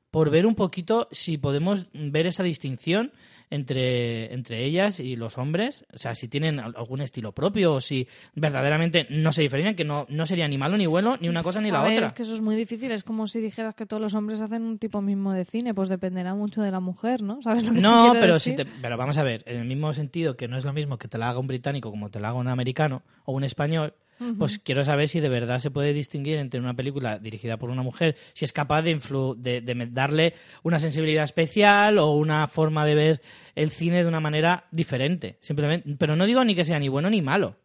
por 0.09 0.29
ver 0.29 0.45
un 0.45 0.53
poquito 0.55 1.07
si 1.11 1.37
podemos 1.37 1.87
ver 1.91 2.27
esa 2.27 2.43
distinción 2.43 3.11
entre, 3.55 4.33
entre 4.33 4.65
ellas 4.65 4.99
y 4.99 5.15
los 5.15 5.37
hombres, 5.37 5.85
o 5.93 5.97
sea, 5.97 6.15
si 6.15 6.27
tienen 6.27 6.59
al- 6.59 6.73
algún 6.75 7.01
estilo 7.01 7.31
propio 7.31 7.73
o 7.75 7.81
si 7.81 8.07
verdaderamente 8.35 9.07
no 9.09 9.31
se 9.31 9.41
diferencian, 9.41 9.75
que 9.75 9.85
no, 9.85 10.05
no 10.09 10.25
sería 10.25 10.47
ni 10.47 10.57
malo 10.57 10.77
ni 10.77 10.85
bueno, 10.85 11.17
ni 11.19 11.29
una 11.29 11.43
cosa 11.43 11.61
ni 11.61 11.71
la 11.71 11.83
ver, 11.83 11.93
otra. 11.93 12.05
es 12.07 12.13
que 12.13 12.23
eso 12.23 12.33
es 12.33 12.41
muy 12.41 12.55
difícil. 12.55 12.91
Es 12.91 13.03
como 13.03 13.27
si 13.27 13.39
dijeras 13.39 13.75
que 13.75 13.85
todos 13.85 14.01
los 14.01 14.13
hombres 14.13 14.41
hacen 14.41 14.63
un 14.63 14.77
tipo 14.79 15.01
mismo 15.01 15.33
de 15.33 15.45
cine. 15.45 15.73
Pues 15.73 15.89
dependerá 15.89 16.33
mucho 16.35 16.61
de 16.61 16.71
la 16.71 16.79
mujer, 16.79 17.21
¿no? 17.21 17.41
¿Sabes 17.41 17.63
lo 17.65 17.69
que 17.71 17.77
te 17.77 17.81
No, 17.81 18.01
quiero 18.11 18.19
pero, 18.19 18.33
decir? 18.35 18.57
si 18.57 18.63
te- 18.63 18.71
pero 18.81 18.97
vamos 18.97 19.17
a 19.17 19.23
ver, 19.23 19.43
en 19.45 19.57
el 19.61 19.67
mismo 19.67 19.93
sentido 19.93 20.35
que 20.35 20.47
no 20.47 20.57
es 20.57 20.65
lo 20.65 20.73
mismo 20.73 20.97
que 20.97 21.07
te 21.07 21.17
la 21.17 21.29
haga 21.29 21.39
un 21.39 21.47
británico 21.47 21.89
como 21.91 22.09
te 22.09 22.19
la 22.19 22.29
haga 22.29 22.37
un 22.37 22.47
americano 22.47 23.03
o 23.25 23.33
un 23.33 23.43
español, 23.43 23.93
pues 24.37 24.59
quiero 24.59 24.83
saber 24.83 25.07
si 25.07 25.19
de 25.19 25.29
verdad 25.29 25.59
se 25.59 25.71
puede 25.71 25.93
distinguir 25.93 26.37
entre 26.37 26.59
una 26.59 26.73
película 26.73 27.19
dirigida 27.19 27.57
por 27.57 27.69
una 27.69 27.81
mujer, 27.81 28.15
si 28.33 28.45
es 28.45 28.53
capaz 28.53 28.81
de, 28.83 28.97
influ- 28.97 29.35
de, 29.35 29.61
de 29.61 29.75
me- 29.75 29.87
darle 29.87 30.33
una 30.63 30.79
sensibilidad 30.79 31.23
especial 31.23 31.97
o 31.99 32.11
una 32.11 32.47
forma 32.47 32.85
de 32.85 32.95
ver 32.95 33.21
el 33.55 33.69
cine 33.69 34.01
de 34.03 34.07
una 34.07 34.19
manera 34.19 34.65
diferente. 34.71 35.37
Simplemente, 35.41 35.95
pero 35.97 36.15
no 36.15 36.25
digo 36.25 36.43
ni 36.43 36.55
que 36.55 36.65
sea 36.65 36.79
ni 36.79 36.87
bueno 36.89 37.09
ni 37.09 37.21
malo, 37.21 37.55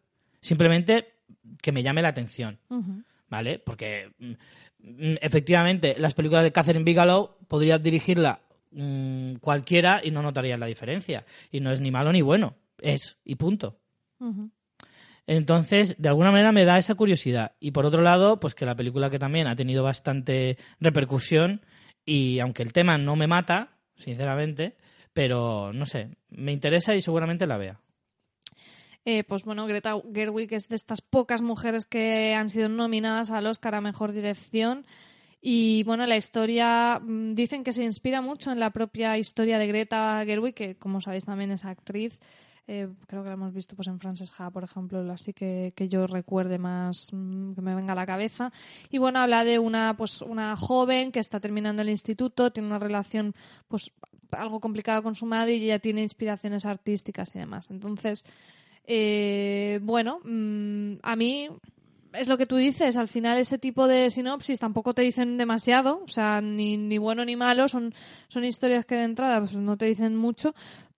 simplemente 0.41 1.13
que 1.61 1.71
me 1.71 1.83
llame 1.83 2.01
la 2.01 2.09
atención. 2.09 2.59
¿vale? 3.29 3.59
Porque 3.59 4.11
mm, 4.19 4.31
mm, 4.31 5.15
efectivamente 5.21 5.95
las 5.99 6.13
películas 6.13 6.43
de 6.43 6.51
Catherine 6.51 6.83
Bigelow 6.85 7.35
podrías 7.47 7.81
dirigirla 7.81 8.41
mm, 8.71 9.35
cualquiera 9.35 10.01
y 10.03 10.11
no 10.11 10.21
notarías 10.21 10.59
la 10.59 10.65
diferencia. 10.65 11.25
Y 11.51 11.59
no 11.59 11.71
es 11.71 11.79
ni 11.79 11.91
malo 11.91 12.11
ni 12.11 12.21
bueno, 12.21 12.55
es 12.81 13.17
y 13.25 13.35
punto. 13.35 13.77
Entonces, 15.31 15.93
de 15.99 16.09
alguna 16.09 16.31
manera 16.31 16.51
me 16.51 16.65
da 16.65 16.79
esa 16.79 16.95
curiosidad. 16.95 17.51
Y 17.59 17.69
por 17.69 17.85
otro 17.85 18.01
lado, 18.01 18.39
pues 18.39 18.55
que 18.55 18.65
la 18.65 18.73
película 18.73 19.11
que 19.11 19.19
también 19.19 19.45
ha 19.45 19.55
tenido 19.55 19.83
bastante 19.83 20.57
repercusión 20.79 21.61
y 22.03 22.39
aunque 22.39 22.63
el 22.63 22.73
tema 22.73 22.97
no 22.97 23.15
me 23.15 23.27
mata, 23.27 23.77
sinceramente, 23.95 24.75
pero 25.13 25.71
no 25.71 25.85
sé, 25.85 26.17
me 26.29 26.51
interesa 26.51 26.95
y 26.95 27.01
seguramente 27.01 27.45
la 27.45 27.57
vea. 27.57 27.79
Eh, 29.05 29.23
pues 29.23 29.43
bueno, 29.45 29.67
Greta 29.67 30.01
Gerwig 30.11 30.51
es 30.51 30.67
de 30.67 30.75
estas 30.75 31.01
pocas 31.01 31.43
mujeres 31.43 31.85
que 31.85 32.33
han 32.33 32.49
sido 32.49 32.67
nominadas 32.67 33.29
al 33.29 33.45
Oscar 33.45 33.75
a 33.75 33.81
Mejor 33.81 34.13
Dirección. 34.13 34.87
Y 35.41 35.83
bueno, 35.83 36.07
la 36.07 36.17
historia 36.17 36.99
mm, 36.99 37.35
dicen 37.35 37.63
que 37.63 37.73
se 37.73 37.83
inspira 37.83 38.21
mucho 38.21 38.51
en 38.51 38.59
la 38.59 38.71
propia 38.71 39.15
historia 39.19 39.59
de 39.59 39.67
Greta 39.67 40.23
Gerwig, 40.25 40.55
que 40.55 40.75
como 40.75 41.01
sabéis 41.01 41.25
también 41.25 41.51
es 41.51 41.65
actriz. 41.65 42.19
Eh, 42.71 42.87
creo 43.07 43.23
que 43.23 43.29
la 43.29 43.33
hemos 43.33 43.51
visto 43.51 43.75
pues 43.75 43.87
en 43.87 43.99
Frances 43.99 44.31
Ha, 44.37 44.51
por 44.51 44.63
ejemplo, 44.63 44.99
así 45.11 45.33
que, 45.33 45.73
que 45.75 45.89
yo 45.89 46.05
recuerde 46.05 46.59
más 46.59 47.09
mm, 47.11 47.53
que 47.53 47.61
me 47.61 47.73
venga 47.73 47.93
a 47.93 47.95
la 47.95 48.05
cabeza. 48.05 48.51
Y 48.91 48.99
bueno, 48.99 49.17
habla 49.17 49.43
de 49.43 49.57
una 49.57 49.97
pues 49.97 50.21
una 50.21 50.55
joven 50.55 51.11
que 51.11 51.19
está 51.19 51.39
terminando 51.39 51.81
el 51.81 51.89
instituto, 51.89 52.51
tiene 52.51 52.67
una 52.67 52.77
relación 52.77 53.33
pues 53.67 53.91
algo 54.29 54.59
complicada 54.59 55.01
con 55.01 55.15
su 55.15 55.25
madre 55.25 55.55
y 55.55 55.63
ella 55.63 55.79
tiene 55.79 56.03
inspiraciones 56.03 56.63
artísticas 56.63 57.33
y 57.33 57.39
demás. 57.39 57.71
Entonces, 57.71 58.23
eh, 58.85 59.79
bueno, 59.81 60.19
mm, 60.23 60.97
a 61.01 61.15
mí 61.15 61.49
es 62.13 62.27
lo 62.27 62.37
que 62.37 62.45
tú 62.45 62.55
dices, 62.55 62.97
al 62.97 63.07
final 63.07 63.39
ese 63.39 63.57
tipo 63.57 63.87
de 63.87 64.11
sinopsis 64.11 64.59
tampoco 64.59 64.93
te 64.93 65.01
dicen 65.01 65.39
demasiado, 65.39 66.03
o 66.03 66.07
sea, 66.07 66.39
ni, 66.39 66.77
ni 66.77 66.99
bueno 66.99 67.25
ni 67.25 67.35
malo, 67.35 67.67
son, 67.67 67.95
son 68.27 68.43
historias 68.43 68.85
que 68.85 68.93
de 68.93 69.05
entrada 69.05 69.39
pues, 69.39 69.57
no 69.57 69.75
te 69.75 69.85
dicen 69.85 70.15
mucho, 70.15 70.53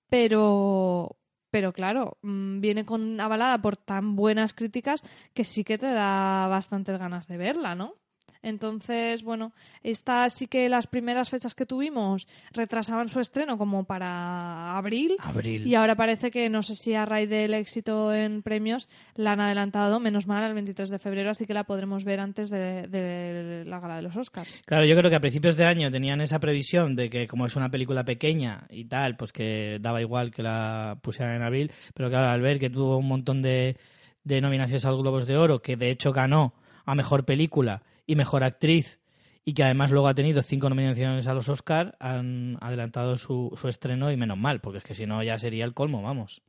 pero, 0.10 1.16
pero 1.52 1.74
claro, 1.74 2.18
mm, 2.24 2.62
viene 2.62 2.86
con 2.86 3.20
avalada 3.22 3.62
por 3.62 3.78
tan 3.78 4.16
buenas 4.16 4.54
críticas 4.54 5.04
que 5.34 5.44
sí 5.44 5.64
que 5.64 5.78
te 5.78 5.92
da 5.92 6.48
bastantes 6.48 6.98
ganas 6.98 7.28
de 7.28 7.38
verla, 7.38 7.76
¿no? 7.76 8.01
Entonces, 8.44 9.24
bueno, 9.24 9.54
esta 9.84 10.30
sí 10.30 10.48
que 10.48 10.68
las 10.70 10.88
primeras 10.88 11.30
fechas 11.30 11.54
que 11.54 11.66
tuvimos 11.66 12.28
retrasaban 12.52 13.10
su 13.10 13.20
estreno 13.20 13.58
como 13.58 13.84
para 13.84 14.78
abril. 14.78 15.16
Abril. 15.20 15.68
Y 15.68 15.76
ahora 15.76 15.96
parece 15.96 16.32
que, 16.32 16.50
no 16.50 16.64
sé 16.64 16.76
si 16.76 16.94
a 16.94 17.06
raíz 17.06 17.30
del 17.30 17.54
éxito 17.54 18.14
en 18.14 18.42
premios, 18.42 18.90
la 19.16 19.34
han 19.34 19.42
adelantado, 19.42 20.00
menos 20.00 20.28
mal, 20.28 20.44
al 20.44 20.54
23 20.54 20.90
de 20.90 21.00
febrero, 21.00 21.30
así 21.30 21.46
que 21.46 21.54
la 21.54 21.64
podremos 21.64 22.04
ver 22.04 22.20
antes 22.20 22.50
de, 22.50 22.88
de 22.88 23.64
la 23.66 23.80
gala 23.80 23.98
de 23.98 24.02
los 24.02 24.16
Oscars. 24.16 24.60
Claro, 24.66 24.86
yo 24.86 24.96
creo 24.96 25.10
que 25.10 25.16
a 25.16 25.22
principios 25.22 25.56
de 25.56 25.66
año 25.66 25.92
tenían 25.92 26.22
esa 26.22 26.40
previsión 26.40 26.96
de 26.96 27.10
que 27.10 27.28
como 27.28 27.46
es 27.46 27.56
una 27.56 27.70
película 27.70 28.04
pequeña 28.04 28.66
y 28.70 28.86
tal, 28.86 29.18
pues 29.18 29.32
que 29.32 29.78
daba 29.80 30.02
igual 30.02 30.32
que 30.32 30.44
la 30.44 30.98
pusieran 31.02 31.36
en 31.36 31.44
abril, 31.44 31.72
pero 31.94 32.10
claro, 32.10 32.30
al 32.30 32.42
ver 32.42 32.60
que 32.60 32.70
tuvo 32.70 32.98
un 32.98 33.08
montón 33.08 33.42
de, 33.42 33.78
de 34.24 34.42
nominaciones 34.42 34.86
al 34.86 34.98
Globos 34.98 35.28
de 35.28 35.38
Oro, 35.38 35.62
que 35.62 35.76
de 35.76 35.92
hecho 35.92 36.12
ganó 36.12 36.54
a 36.86 36.96
Mejor 36.96 37.26
Película 37.26 37.84
y 38.12 38.16
Mejor 38.16 38.44
Actriz, 38.44 39.00
y 39.46 39.54
que 39.54 39.64
además 39.64 39.90
luego 39.92 40.08
ha 40.08 40.14
tenido 40.14 40.44
cinco 40.44 40.70
nominaciones 40.70 41.28
a 41.28 41.34
los 41.34 41.50
Oscar, 41.50 41.96
han 42.00 42.58
adelantado 42.62 43.18
su, 43.18 43.52
su 43.60 43.68
estreno 43.68 44.12
y 44.12 44.18
menos 44.18 44.38
mal, 44.38 44.60
porque 44.62 44.80
es 44.80 44.84
que 44.84 44.94
si 44.94 45.06
no 45.06 45.24
ya 45.24 45.38
sería 45.38 45.66
el 45.66 45.74
colmo, 45.74 46.02
vamos. 46.02 46.42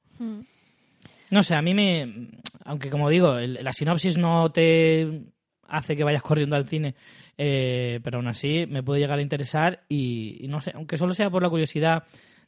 No 1.30 1.43
sé, 1.43 1.55
a 1.55 1.62
mí 1.62 1.72
me. 1.72 2.28
Aunque 2.64 2.90
como 2.90 3.09
digo, 3.09 3.39
el- 3.39 3.55
la 3.62 3.72
sinopsis 3.72 4.18
no 4.18 4.51
te 4.52 5.22
hace 5.68 5.97
que 5.97 6.05
vayas 6.05 6.22
corriendo 6.22 6.55
al 6.56 6.68
cine, 6.68 6.94
eh, 7.39 8.01
pero 8.05 8.18
aún 8.18 8.28
así 8.28 8.66
me 8.68 8.82
puede 8.82 9.01
llegar 9.01 9.18
a 9.18 9.22
interesar 9.22 9.84
y, 9.89 10.44
y 10.44 10.48
no 10.48 10.60
sé, 10.60 10.72
aunque 10.74 10.98
solo 10.98 11.14
sea 11.14 11.30
por 11.30 11.43
la 11.43 11.48
curiosidad 11.48 12.05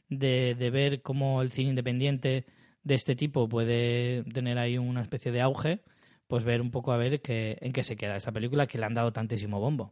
de, 0.09 0.53
de 0.53 0.69
ver 0.69 1.01
cómo 1.01 1.41
el 1.41 1.51
cine 1.51 1.69
independiente 1.69 2.45
de 2.83 2.93
este 2.93 3.15
tipo 3.15 3.49
puede 3.49 4.23
tener 4.25 4.59
ahí 4.59 4.77
una 4.77 5.01
especie 5.01 5.31
de 5.31 5.41
auge, 5.41 5.79
pues 6.27 6.43
ver 6.43 6.61
un 6.61 6.71
poco 6.71 6.91
a 6.91 6.97
ver 6.97 7.21
qué, 7.21 7.57
en 7.61 7.71
qué 7.71 7.83
se 7.83 7.95
queda 7.95 8.15
esta 8.15 8.31
película 8.31 8.67
que 8.67 8.77
le 8.77 8.85
han 8.85 8.93
dado 8.93 9.11
tantísimo 9.11 9.59
bombo. 9.59 9.91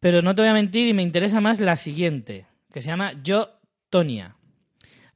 Pero 0.00 0.22
no 0.22 0.34
te 0.34 0.42
voy 0.42 0.50
a 0.50 0.54
mentir 0.54 0.88
y 0.88 0.94
me 0.94 1.02
interesa 1.02 1.40
más 1.40 1.60
la 1.60 1.76
siguiente, 1.76 2.46
que 2.72 2.80
se 2.80 2.88
llama 2.88 3.12
Yo, 3.22 3.50
Tonia. 3.88 4.36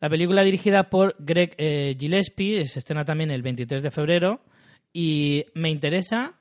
La 0.00 0.10
película 0.10 0.44
dirigida 0.44 0.90
por 0.90 1.16
Greg 1.18 1.54
eh, 1.58 1.96
Gillespie 1.98 2.66
se 2.66 2.78
estrena 2.78 3.04
también 3.04 3.30
el 3.30 3.42
23 3.42 3.82
de 3.82 3.90
febrero 3.90 4.40
y 4.92 5.46
me 5.54 5.70
interesa 5.70 6.34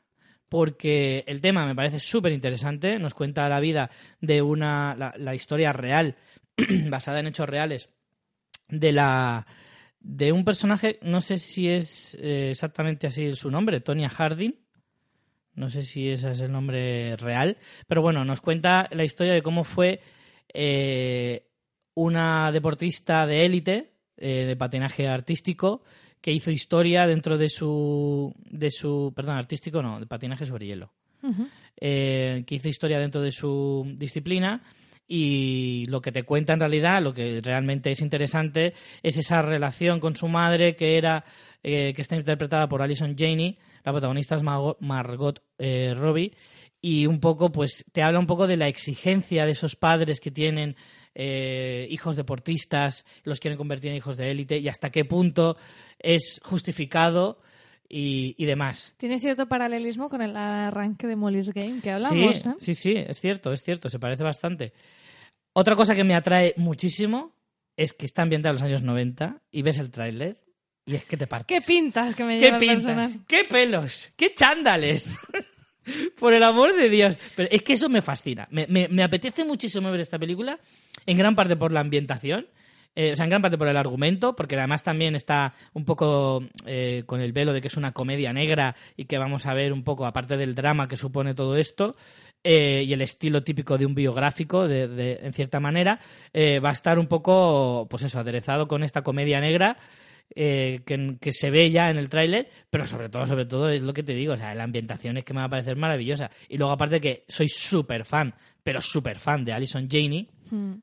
porque 0.50 1.24
el 1.28 1.42
tema 1.42 1.66
me 1.66 1.76
parece 1.76 2.00
súper 2.00 2.32
interesante. 2.32 3.00
Nos 3.00 3.14
cuenta 3.14 3.50
la 3.50 3.60
vida 3.60 3.90
de 4.22 4.42
una. 4.42 4.96
la, 4.96 5.14
la 5.18 5.36
historia 5.36 5.74
real, 5.74 6.16
basada 6.90 7.20
en 7.20 7.28
hechos 7.28 7.50
reales, 7.50 7.90
de 8.70 8.92
la. 8.92 9.46
De 10.06 10.32
un 10.32 10.46
personaje, 10.46 11.00
no 11.02 11.20
sé 11.20 11.38
si 11.38 11.68
es 11.68 12.16
eh, 12.22 12.52
exactamente 12.52 13.08
así 13.08 13.36
su 13.36 13.50
nombre, 13.50 13.82
Tonya 13.82 14.08
Harding. 14.10 14.54
No 15.56 15.70
sé 15.70 15.82
si 15.84 16.10
ese 16.10 16.32
es 16.32 16.40
el 16.42 16.52
nombre 16.52 17.16
real. 17.16 17.58
Pero 17.88 18.02
bueno, 18.02 18.24
nos 18.24 18.40
cuenta 18.40 18.88
la 18.92 19.04
historia 19.04 19.34
de 19.34 19.42
cómo 19.42 19.64
fue 19.64 20.02
eh, 20.54 21.48
una 21.96 22.52
deportista 22.52 23.26
de 23.26 23.46
élite 23.46 23.94
eh, 24.18 24.46
de 24.46 24.56
patinaje 24.56 25.08
artístico 25.08 25.82
que 26.22 26.32
hizo 26.32 26.52
historia 26.52 27.08
dentro 27.08 27.38
de 27.38 27.50
su 27.50 28.34
de 28.50 28.72
su 28.72 29.12
perdón 29.16 29.38
artístico 29.38 29.82
no 29.82 30.00
de 30.00 30.06
patinaje 30.06 30.46
sobre 30.46 30.68
hielo 30.68 30.94
eh, 31.78 32.44
que 32.48 32.56
hizo 32.56 32.70
historia 32.70 33.00
dentro 33.00 33.22
de 33.22 33.32
su 33.32 33.86
disciplina 33.98 34.62
y 35.08 35.86
lo 35.88 36.02
que 36.02 36.12
te 36.12 36.24
cuenta 36.24 36.54
en 36.54 36.60
realidad, 36.60 37.02
lo 37.02 37.14
que 37.14 37.42
realmente 37.42 37.92
es 37.92 38.02
interesante, 38.02 38.74
es 39.04 39.18
esa 39.18 39.42
relación 39.42 40.00
con 40.00 40.16
su 40.16 40.28
madre 40.28 40.76
que 40.76 40.98
era 40.98 41.26
eh, 41.64 41.94
que 41.94 42.02
está 42.02 42.16
interpretada 42.16 42.68
por 42.68 42.82
Alison 42.82 43.16
Janey, 43.18 43.58
la 43.84 43.92
protagonista 43.92 44.36
es 44.36 44.44
Margot, 44.44 45.44
eh, 45.58 45.94
Robbie 45.96 46.34
y 46.82 47.08
un 47.08 47.20
poco, 47.20 47.52
pues, 47.52 47.86
te 47.92 48.04
habla 48.04 48.20
un 48.20 48.28
poco 48.28 48.46
de 48.46 48.58
la 48.58 48.68
exigencia 48.68 49.46
de 49.46 49.52
esos 49.52 49.76
padres 49.76 50.20
que 50.20 50.32
tienen 50.32 50.76
eh, 51.16 51.88
hijos 51.90 52.16
deportistas, 52.16 53.06
los 53.24 53.40
quieren 53.40 53.58
convertir 53.58 53.92
en 53.92 53.98
hijos 53.98 54.18
de 54.18 54.30
élite 54.30 54.58
y 54.58 54.68
hasta 54.68 54.92
qué 54.92 55.06
punto 55.06 55.58
es 55.98 56.40
justificado 56.44 57.40
y, 57.90 58.36
y 58.38 58.46
demás. 58.46 58.94
Tiene 58.98 59.20
cierto 59.20 59.48
paralelismo 59.48 60.10
con 60.10 60.22
el 60.22 60.36
arranque 60.36 61.08
de 61.08 61.16
Molly's 61.16 61.52
Game 61.54 61.82
que 61.82 61.92
hablamos, 61.92 62.40
sí, 62.42 62.50
¿eh? 62.50 62.54
sí, 62.58 62.74
sí, 62.74 62.94
es 62.96 63.20
cierto, 63.22 63.52
es 63.54 63.62
cierto, 63.64 63.90
se 63.90 64.00
parece 64.00 64.24
bastante. 64.24 64.74
Otra 65.54 65.76
cosa 65.76 65.96
que 65.96 66.04
me 66.04 66.16
atrae 66.16 66.54
muchísimo 66.58 67.34
es 67.78 67.94
que 67.94 68.06
está 68.06 68.22
ambientada 68.24 68.52
en 68.52 68.56
los 68.56 68.62
años 68.64 68.82
90 68.84 69.42
y 69.52 69.62
ves 69.62 69.80
el 69.80 69.92
tráiler 69.92 70.42
y 70.86 70.96
es 70.96 71.06
que 71.06 71.18
te 71.18 71.28
partes. 71.28 71.48
¿Qué 71.58 71.66
pintas 71.66 72.14
que 72.16 72.24
me 72.24 72.40
¿Qué 72.40 72.48
el 72.50 72.58
pintas? 72.60 73.18
¿Qué 73.28 73.44
pelos? 73.46 74.12
¿Qué 74.16 74.34
chándales? 74.34 75.18
Por 76.20 76.34
el 76.34 76.44
amor 76.44 76.76
de 76.76 76.90
Dios. 76.90 77.18
Pero 77.36 77.48
es 77.52 77.62
que 77.62 77.74
eso 77.74 77.90
me 77.90 78.02
fascina. 78.02 78.48
Me, 78.52 78.66
me- 78.68 78.88
me 78.88 79.04
apetece 79.04 79.46
muchísimo 79.46 79.92
ver 79.92 80.00
esta 80.02 80.18
película, 80.18 80.60
en 81.06 81.18
gran 81.18 81.36
parte 81.36 81.56
por 81.56 81.72
la 81.72 81.80
ambientación, 81.82 82.48
eh, 82.96 83.12
o 83.12 83.16
sea, 83.16 83.26
en 83.26 83.30
gran 83.30 83.42
parte 83.42 83.58
por 83.58 83.68
el 83.68 83.78
argumento, 83.78 84.36
porque 84.36 84.56
además 84.58 84.84
también 84.84 85.16
está 85.16 85.54
un 85.74 85.86
poco 85.86 86.44
eh, 86.66 87.04
con 87.06 87.22
el 87.22 87.34
velo 87.34 87.54
de 87.54 87.62
que 87.62 87.68
es 87.68 87.78
una 87.78 87.92
comedia 87.92 88.32
negra 88.34 88.76
y 88.96 89.06
que 89.06 89.18
vamos 89.18 89.46
a 89.46 89.54
ver 89.54 89.74
un 89.74 89.84
poco, 89.84 90.06
aparte 90.06 90.38
del 90.38 90.56
drama 90.56 90.88
que 90.88 90.98
supone 90.98 91.34
todo 91.36 91.56
esto, 91.58 91.96
eh, 92.44 92.84
y 92.86 92.94
el 92.94 93.02
estilo 93.02 93.44
típico 93.44 93.78
de 93.78 93.86
un 93.86 93.96
biográfico, 93.96 94.68
de, 94.68 94.88
de- 94.88 95.20
en 95.24 95.34
cierta 95.34 95.60
manera, 95.60 96.00
eh, 96.32 96.60
va 96.60 96.70
a 96.70 96.74
estar 96.74 97.00
un 97.00 97.08
poco, 97.08 97.88
pues 97.90 98.04
eso, 98.04 98.20
aderezado 98.20 98.68
con 98.68 98.84
esta 98.84 99.02
comedia 99.02 99.40
negra 99.42 99.78
eh, 100.36 100.82
que, 100.86 101.32
se 101.32 101.50
ve 101.52 101.70
ya 101.72 101.90
en 101.90 101.98
el 101.98 102.10
tráiler, 102.10 102.50
pero 102.70 102.86
sobre 102.86 103.10
todo, 103.10 103.26
sobre 103.28 103.46
todo 103.46 103.70
es 103.70 103.82
lo 103.84 103.94
que 103.94 104.04
te 104.04 104.14
digo, 104.14 104.34
o 104.34 104.38
sea, 104.38 104.54
la 104.56 104.64
ambientación 104.64 105.18
es 105.18 105.24
que 105.24 105.34
me 105.34 105.40
va 105.40 105.46
a 105.46 105.50
parecer 105.50 105.76
maravillosa. 105.76 106.32
Y 106.50 106.58
luego 106.58 106.72
aparte 106.74 107.00
que 107.00 107.26
soy 107.28 107.48
súper 107.48 108.06
fan, 108.06 108.34
pero 108.64 108.82
súper 108.82 109.20
fan 109.20 109.44
de 109.46 109.54
Alison 109.54 109.88
Janey, 109.90 110.30
Mm. 110.52 110.74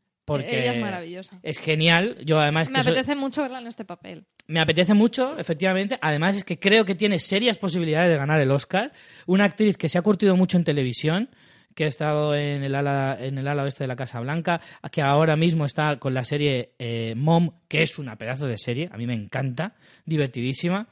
Porque 0.40 0.60
Ella 0.62 0.70
es 0.72 0.78
maravillosa. 0.78 1.38
es 1.42 1.59
genial. 1.59 2.16
Yo 2.24 2.38
además 2.40 2.68
Me 2.70 2.78
que 2.78 2.82
soy- 2.84 2.92
apetece 2.92 3.16
mucho 3.16 3.42
verla 3.42 3.59
en 3.60 3.66
este 3.66 3.84
papel. 3.84 4.24
me 4.46 4.60
apetece 4.60 4.94
mucho, 4.94 5.38
efectivamente. 5.38 5.98
Además 6.00 6.36
es 6.36 6.44
que 6.44 6.59
creo 6.59 6.84
que 6.84 6.94
tiene 6.94 7.18
serias 7.18 7.59
posibilidades 7.59 8.10
de 8.10 8.16
ganar 8.18 8.40
el 8.40 8.50
Oscar. 8.50 8.92
Una 9.26 9.44
actriz 9.44 9.76
que 9.76 9.88
se 9.88 9.98
ha 9.98 10.02
curtido 10.02 10.36
mucho 10.36 10.56
en 10.59 10.64
televisión, 10.64 11.30
que 11.74 11.84
ha 11.84 11.88
estado 11.88 12.34
en 12.34 12.62
el 12.64 12.74
ala, 12.74 13.16
en 13.18 13.38
el 13.38 13.48
ala 13.48 13.62
oeste 13.62 13.84
de 13.84 13.88
la 13.88 13.96
Casa 13.96 14.20
Blanca, 14.20 14.60
que 14.90 15.00
ahora 15.00 15.36
mismo 15.36 15.64
está 15.64 15.96
con 15.98 16.12
la 16.12 16.22
serie 16.24 16.72
eh, 16.78 17.14
Mom, 17.16 17.50
que 17.68 17.82
es 17.82 17.98
una 17.98 18.16
pedazo 18.16 18.46
de 18.46 18.59
serie, 18.59 18.90
a 18.92 18.98
mí 18.98 19.06
me 19.06 19.14
encanta, 19.14 19.74
divertidísima, 20.04 20.88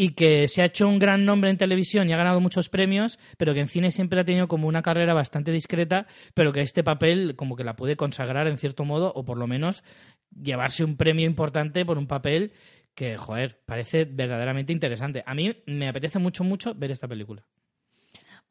y 0.00 0.12
que 0.14 0.48
se 0.48 0.62
ha 0.62 0.64
hecho 0.64 0.88
un 0.88 0.98
gran 0.98 1.26
nombre 1.26 1.50
en 1.50 1.58
televisión 1.58 2.08
y 2.08 2.14
ha 2.14 2.16
ganado 2.16 2.40
muchos 2.40 2.70
premios, 2.70 3.18
pero 3.36 3.52
que 3.52 3.60
en 3.60 3.68
cine 3.68 3.90
siempre 3.90 4.18
ha 4.18 4.24
tenido 4.24 4.48
como 4.48 4.66
una 4.66 4.80
carrera 4.80 5.12
bastante 5.12 5.52
discreta, 5.52 6.06
pero 6.32 6.52
que 6.52 6.62
este 6.62 6.82
papel 6.82 7.36
como 7.36 7.54
que 7.54 7.64
la 7.64 7.76
puede 7.76 7.96
consagrar 7.96 8.46
en 8.46 8.56
cierto 8.56 8.86
modo, 8.86 9.12
o 9.14 9.26
por 9.26 9.36
lo 9.36 9.46
menos 9.46 9.84
llevarse 10.34 10.84
un 10.84 10.96
premio 10.96 11.26
importante 11.26 11.84
por 11.84 11.98
un 11.98 12.06
papel 12.06 12.54
que, 12.94 13.18
joder, 13.18 13.60
parece 13.66 14.06
verdaderamente 14.06 14.72
interesante. 14.72 15.22
A 15.26 15.34
mí 15.34 15.54
me 15.66 15.86
apetece 15.86 16.18
mucho, 16.18 16.44
mucho 16.44 16.74
ver 16.74 16.92
esta 16.92 17.06
película. 17.06 17.44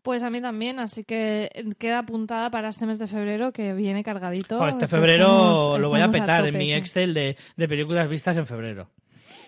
Pues 0.04 0.22
a 0.22 0.30
mí 0.30 0.42
también, 0.42 0.78
así 0.78 1.04
que 1.04 1.50
queda 1.80 1.98
apuntada 1.98 2.52
para 2.52 2.70
este 2.70 2.86
mes 2.86 3.00
de 3.00 3.08
febrero 3.08 3.52
que 3.54 3.74
viene 3.74 4.04
cargadito. 4.04 4.60
Joder, 4.60 4.74
este 4.74 4.86
Estamos- 4.86 5.04
febrero 5.08 5.78
lo 5.80 5.90
voy 5.90 6.02
a 6.02 6.12
petar 6.12 6.46
en 6.46 6.54
tope, 6.54 6.64
mi. 6.64 6.74
Excel 6.74 7.16
de, 7.16 7.36
de 7.58 7.68
películas 7.68 8.08
vistas 8.08 8.38
en 8.38 8.46
febrero. 8.46 8.92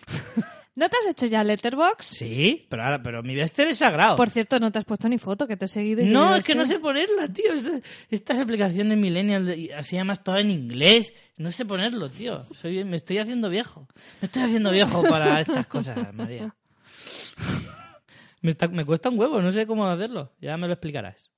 ¿No 0.74 0.88
te 0.88 0.96
has 0.98 1.08
hecho 1.08 1.26
ya 1.26 1.44
Letterbox? 1.44 2.06
Sí, 2.06 2.66
pero, 2.70 2.84
ahora, 2.84 3.04
pero 3.04 3.22
mi 3.24 3.38
Excel 3.38 3.68
es 3.68 3.80
sagrado. 3.80 4.16
Por 4.16 4.30
cierto, 4.30 4.58
no 4.60 4.72
te 4.72 4.80
has 4.80 4.86
puesto 4.86 5.10
ni 5.10 5.18
foto, 5.18 5.46
que 5.48 5.58
te 5.58 5.66
he 5.66 5.68
seguido. 5.68 6.02
y 6.02 6.06
No, 6.06 6.34
es 6.36 6.46
que 6.46 6.56
no 6.56 6.66
sé 6.66 6.80
ponerla, 6.80 7.28
tío. 7.28 7.54
Estas, 7.54 7.82
estas 8.10 8.40
aplicaciones 8.40 8.98
millennial, 8.98 9.54
así 9.76 9.98
además 9.98 10.24
todo 10.24 10.38
en 10.38 10.50
inglés. 10.50 11.14
No 11.38 11.52
sé 11.52 11.66
ponerlo, 11.66 12.10
tío. 12.10 12.46
Soy, 12.54 12.84
me 12.86 12.96
estoy 12.96 13.18
haciendo 13.18 13.50
viejo. 13.50 13.88
Me 14.22 14.28
estoy 14.28 14.44
haciendo 14.44 14.72
viejo 14.72 15.02
para 15.04 15.42
estas 15.42 15.68
cosas, 15.68 15.98
María. 16.14 16.56
Me, 18.44 18.50
está- 18.52 18.68
me 18.68 18.86
cuesta 18.86 19.10
un 19.10 19.20
huevo, 19.20 19.40
no 19.42 19.52
sé 19.52 19.68
cómo 19.68 19.86
hacerlo. 19.88 20.34
Ya 20.42 20.58
me 20.58 20.66
lo 20.68 20.74
explicarás. 20.74 21.31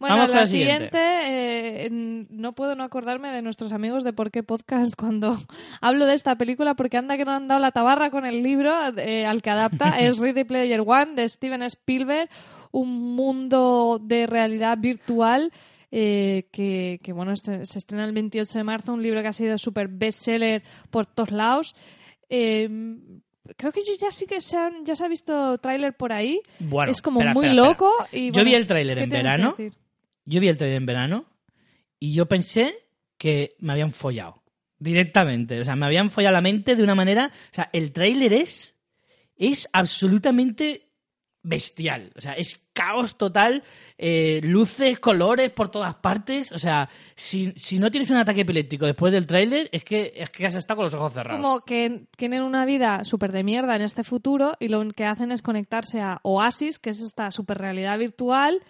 Bueno, 0.00 0.16
Vamos 0.16 0.30
la 0.34 0.46
siguiente. 0.46 0.98
siguiente, 0.98 1.84
eh, 1.84 1.88
no 2.30 2.54
puedo 2.54 2.74
no 2.74 2.82
acordarme 2.84 3.30
de 3.32 3.42
nuestros 3.42 3.70
amigos 3.72 4.02
de 4.02 4.14
Por 4.14 4.30
qué 4.30 4.42
Podcast 4.42 4.94
cuando 4.96 5.36
hablo 5.82 6.06
de 6.06 6.14
esta 6.14 6.36
película, 6.36 6.74
porque 6.74 6.96
anda 6.96 7.18
que 7.18 7.26
no 7.26 7.32
han 7.32 7.46
dado 7.48 7.60
la 7.60 7.70
tabarra 7.70 8.10
con 8.10 8.24
el 8.24 8.42
libro 8.42 8.72
eh, 8.96 9.26
al 9.26 9.42
que 9.42 9.50
adapta. 9.50 9.90
es 10.00 10.18
Ready 10.18 10.44
Player 10.44 10.80
One 10.80 11.14
de 11.14 11.28
Steven 11.28 11.62
Spielberg, 11.64 12.30
un 12.72 13.14
mundo 13.14 14.00
de 14.02 14.26
realidad 14.26 14.78
virtual. 14.78 15.52
eh, 15.92 16.46
que, 16.52 17.00
que, 17.02 17.12
bueno, 17.12 17.32
este- 17.32 17.66
se 17.66 17.78
estrena 17.78 18.04
el 18.04 18.12
28 18.12 18.56
de 18.58 18.64
marzo, 18.64 18.92
un 18.94 19.02
libro 19.02 19.20
que 19.22 19.28
ha 19.28 19.32
sido 19.32 19.58
súper 19.58 19.88
bestseller 19.88 20.62
por 20.88 21.04
todos 21.04 21.32
lados. 21.32 21.74
Eh, 22.28 22.68
creo 23.56 23.72
que 23.72 23.80
ya 23.98 24.10
sí 24.12 24.24
que 24.26 24.40
se 24.40 24.56
han, 24.56 24.84
ya 24.86 24.94
se 24.94 25.04
ha 25.04 25.08
visto 25.08 25.58
tráiler 25.58 25.94
por 25.96 26.12
ahí. 26.12 26.40
Bueno, 26.60 26.92
es 26.92 27.02
como 27.02 27.18
espera, 27.20 27.34
muy 27.34 27.46
espera, 27.46 27.66
loco. 27.68 27.90
Y, 28.12 28.30
Yo 28.30 28.44
vi 28.44 28.54
el 28.54 28.66
tráiler 28.66 28.98
¿qué 28.98 29.04
en 29.04 29.10
verano. 29.10 29.56
Yo 30.30 30.40
vi 30.40 30.46
el 30.46 30.56
trailer 30.56 30.76
en 30.76 30.86
verano 30.86 31.24
y 31.98 32.12
yo 32.12 32.26
pensé 32.26 32.86
que 33.18 33.56
me 33.58 33.72
habían 33.72 33.92
follado 33.92 34.44
directamente. 34.78 35.60
O 35.60 35.64
sea, 35.64 35.74
me 35.74 35.86
habían 35.86 36.08
follado 36.08 36.34
la 36.34 36.40
mente 36.40 36.76
de 36.76 36.84
una 36.84 36.94
manera. 36.94 37.32
O 37.34 37.54
sea, 37.54 37.68
el 37.72 37.92
tráiler 37.92 38.32
es, 38.32 38.76
es 39.34 39.68
absolutamente 39.72 40.92
bestial. 41.42 42.12
O 42.16 42.20
sea, 42.20 42.34
es 42.34 42.60
caos 42.72 43.18
total, 43.18 43.64
eh, 43.98 44.40
luces, 44.44 45.00
colores 45.00 45.50
por 45.50 45.68
todas 45.68 45.96
partes. 45.96 46.52
O 46.52 46.58
sea, 46.58 46.88
si, 47.16 47.52
si 47.56 47.80
no 47.80 47.90
tienes 47.90 48.08
un 48.10 48.18
ataque 48.18 48.42
epiléptico 48.42 48.86
después 48.86 49.12
del 49.12 49.26
tráiler, 49.26 49.68
es 49.72 49.82
que, 49.82 50.12
es 50.14 50.30
que 50.30 50.46
has 50.46 50.54
estado 50.54 50.76
con 50.76 50.84
los 50.84 50.94
ojos 50.94 51.12
cerrados. 51.12 51.44
Como 51.44 51.60
que 51.62 52.06
tienen 52.16 52.44
una 52.44 52.64
vida 52.66 53.04
súper 53.04 53.32
de 53.32 53.42
mierda 53.42 53.74
en 53.74 53.82
este 53.82 54.04
futuro 54.04 54.52
y 54.60 54.68
lo 54.68 54.88
que 54.92 55.06
hacen 55.06 55.32
es 55.32 55.42
conectarse 55.42 56.00
a 56.00 56.20
Oasis, 56.22 56.78
que 56.78 56.90
es 56.90 57.00
esta 57.00 57.32
super 57.32 57.58
realidad 57.58 57.98
virtual. 57.98 58.62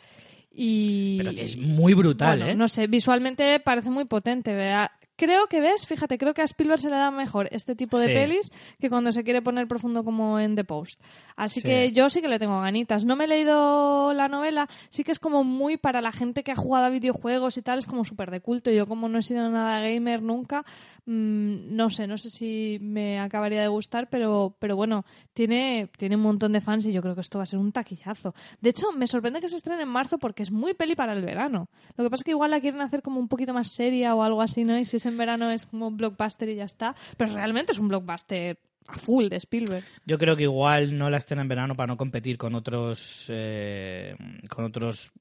Y. 0.52 1.18
Pero 1.18 1.32
que 1.32 1.42
es 1.44 1.56
muy 1.56 1.94
brutal, 1.94 2.38
Bueno, 2.38 2.52
¿eh? 2.52 2.56
No 2.56 2.68
sé, 2.68 2.86
visualmente 2.86 3.60
parece 3.60 3.90
muy 3.90 4.04
potente. 4.04 4.54
¿verdad? 4.54 4.90
Creo 5.16 5.48
que 5.48 5.60
ves, 5.60 5.86
fíjate, 5.86 6.16
creo 6.16 6.32
que 6.32 6.40
a 6.40 6.44
Spielberg 6.46 6.80
se 6.80 6.88
le 6.88 6.96
da 6.96 7.10
mejor 7.10 7.46
este 7.52 7.76
tipo 7.76 7.98
de 7.98 8.06
Sí. 8.06 8.14
pelis 8.14 8.52
que 8.80 8.88
cuando 8.88 9.12
se 9.12 9.22
quiere 9.22 9.42
poner 9.42 9.68
profundo 9.68 10.02
como 10.02 10.38
en 10.40 10.54
The 10.56 10.64
Post. 10.64 10.98
Así 11.36 11.60
Sí. 11.60 11.68
que 11.68 11.92
yo 11.92 12.08
sí 12.08 12.22
que 12.22 12.28
le 12.28 12.38
tengo 12.38 12.58
ganitas. 12.62 13.04
No 13.04 13.16
me 13.16 13.24
he 13.24 13.28
leído 13.28 14.14
la 14.14 14.28
novela, 14.28 14.66
sí 14.88 15.04
que 15.04 15.12
es 15.12 15.18
como 15.18 15.44
muy 15.44 15.76
para 15.76 16.00
la 16.00 16.10
gente 16.10 16.42
que 16.42 16.52
ha 16.52 16.56
jugado 16.56 16.86
a 16.86 16.88
videojuegos 16.88 17.58
y 17.58 17.62
tal, 17.62 17.78
es 17.78 17.86
como 17.86 18.06
súper 18.06 18.30
de 18.30 18.40
culto. 18.40 18.70
Yo 18.70 18.86
como 18.86 19.10
no 19.10 19.18
he 19.18 19.22
sido 19.22 19.50
nada 19.50 19.78
gamer 19.80 20.22
nunca, 20.22 20.64
mm, 21.10 21.74
no 21.74 21.90
sé, 21.90 22.06
no 22.06 22.16
sé 22.16 22.30
si 22.30 22.78
me 22.80 23.18
acabaría 23.18 23.60
de 23.60 23.68
gustar, 23.68 24.08
pero, 24.08 24.56
pero 24.58 24.76
bueno, 24.76 25.04
tiene, 25.32 25.90
tiene 25.96 26.16
un 26.16 26.22
montón 26.22 26.52
de 26.52 26.60
fans 26.60 26.86
y 26.86 26.92
yo 26.92 27.02
creo 27.02 27.14
que 27.14 27.20
esto 27.20 27.38
va 27.38 27.42
a 27.42 27.46
ser 27.46 27.58
un 27.58 27.72
taquillazo. 27.72 28.34
De 28.60 28.70
hecho, 28.70 28.92
me 28.92 29.06
sorprende 29.06 29.40
que 29.40 29.48
se 29.48 29.56
estrene 29.56 29.82
en 29.82 29.88
marzo 29.88 30.18
porque 30.18 30.42
es 30.42 30.50
muy 30.50 30.74
peli 30.74 30.94
para 30.94 31.12
el 31.12 31.22
verano. 31.22 31.68
Lo 31.96 32.04
que 32.04 32.10
pasa 32.10 32.20
es 32.20 32.24
que 32.24 32.30
igual 32.30 32.52
la 32.52 32.60
quieren 32.60 32.80
hacer 32.80 33.02
como 33.02 33.18
un 33.18 33.28
poquito 33.28 33.52
más 33.52 33.72
seria 33.72 34.14
o 34.14 34.22
algo 34.22 34.42
así, 34.42 34.64
¿no? 34.64 34.78
Y 34.78 34.84
si 34.84 34.96
es 34.96 35.06
en 35.06 35.16
verano 35.16 35.50
es 35.50 35.66
como 35.66 35.88
un 35.88 35.96
blockbuster 35.96 36.48
y 36.48 36.56
ya 36.56 36.64
está. 36.64 36.94
Pero 37.16 37.34
realmente 37.34 37.72
es 37.72 37.78
un 37.78 37.88
blockbuster 37.88 38.58
a 38.88 38.94
full 38.94 39.28
de 39.28 39.36
Spielberg. 39.36 39.84
Yo 40.06 40.18
creo 40.18 40.36
que 40.36 40.44
igual 40.44 40.96
no 40.96 41.10
la 41.10 41.18
estén 41.18 41.38
en 41.38 41.48
verano 41.48 41.74
para 41.76 41.88
no 41.88 41.96
competir 41.96 42.38
con 42.38 42.54
otros 42.54 43.26
eh, 43.28 44.16
con 44.48 44.64
otros 44.64 45.12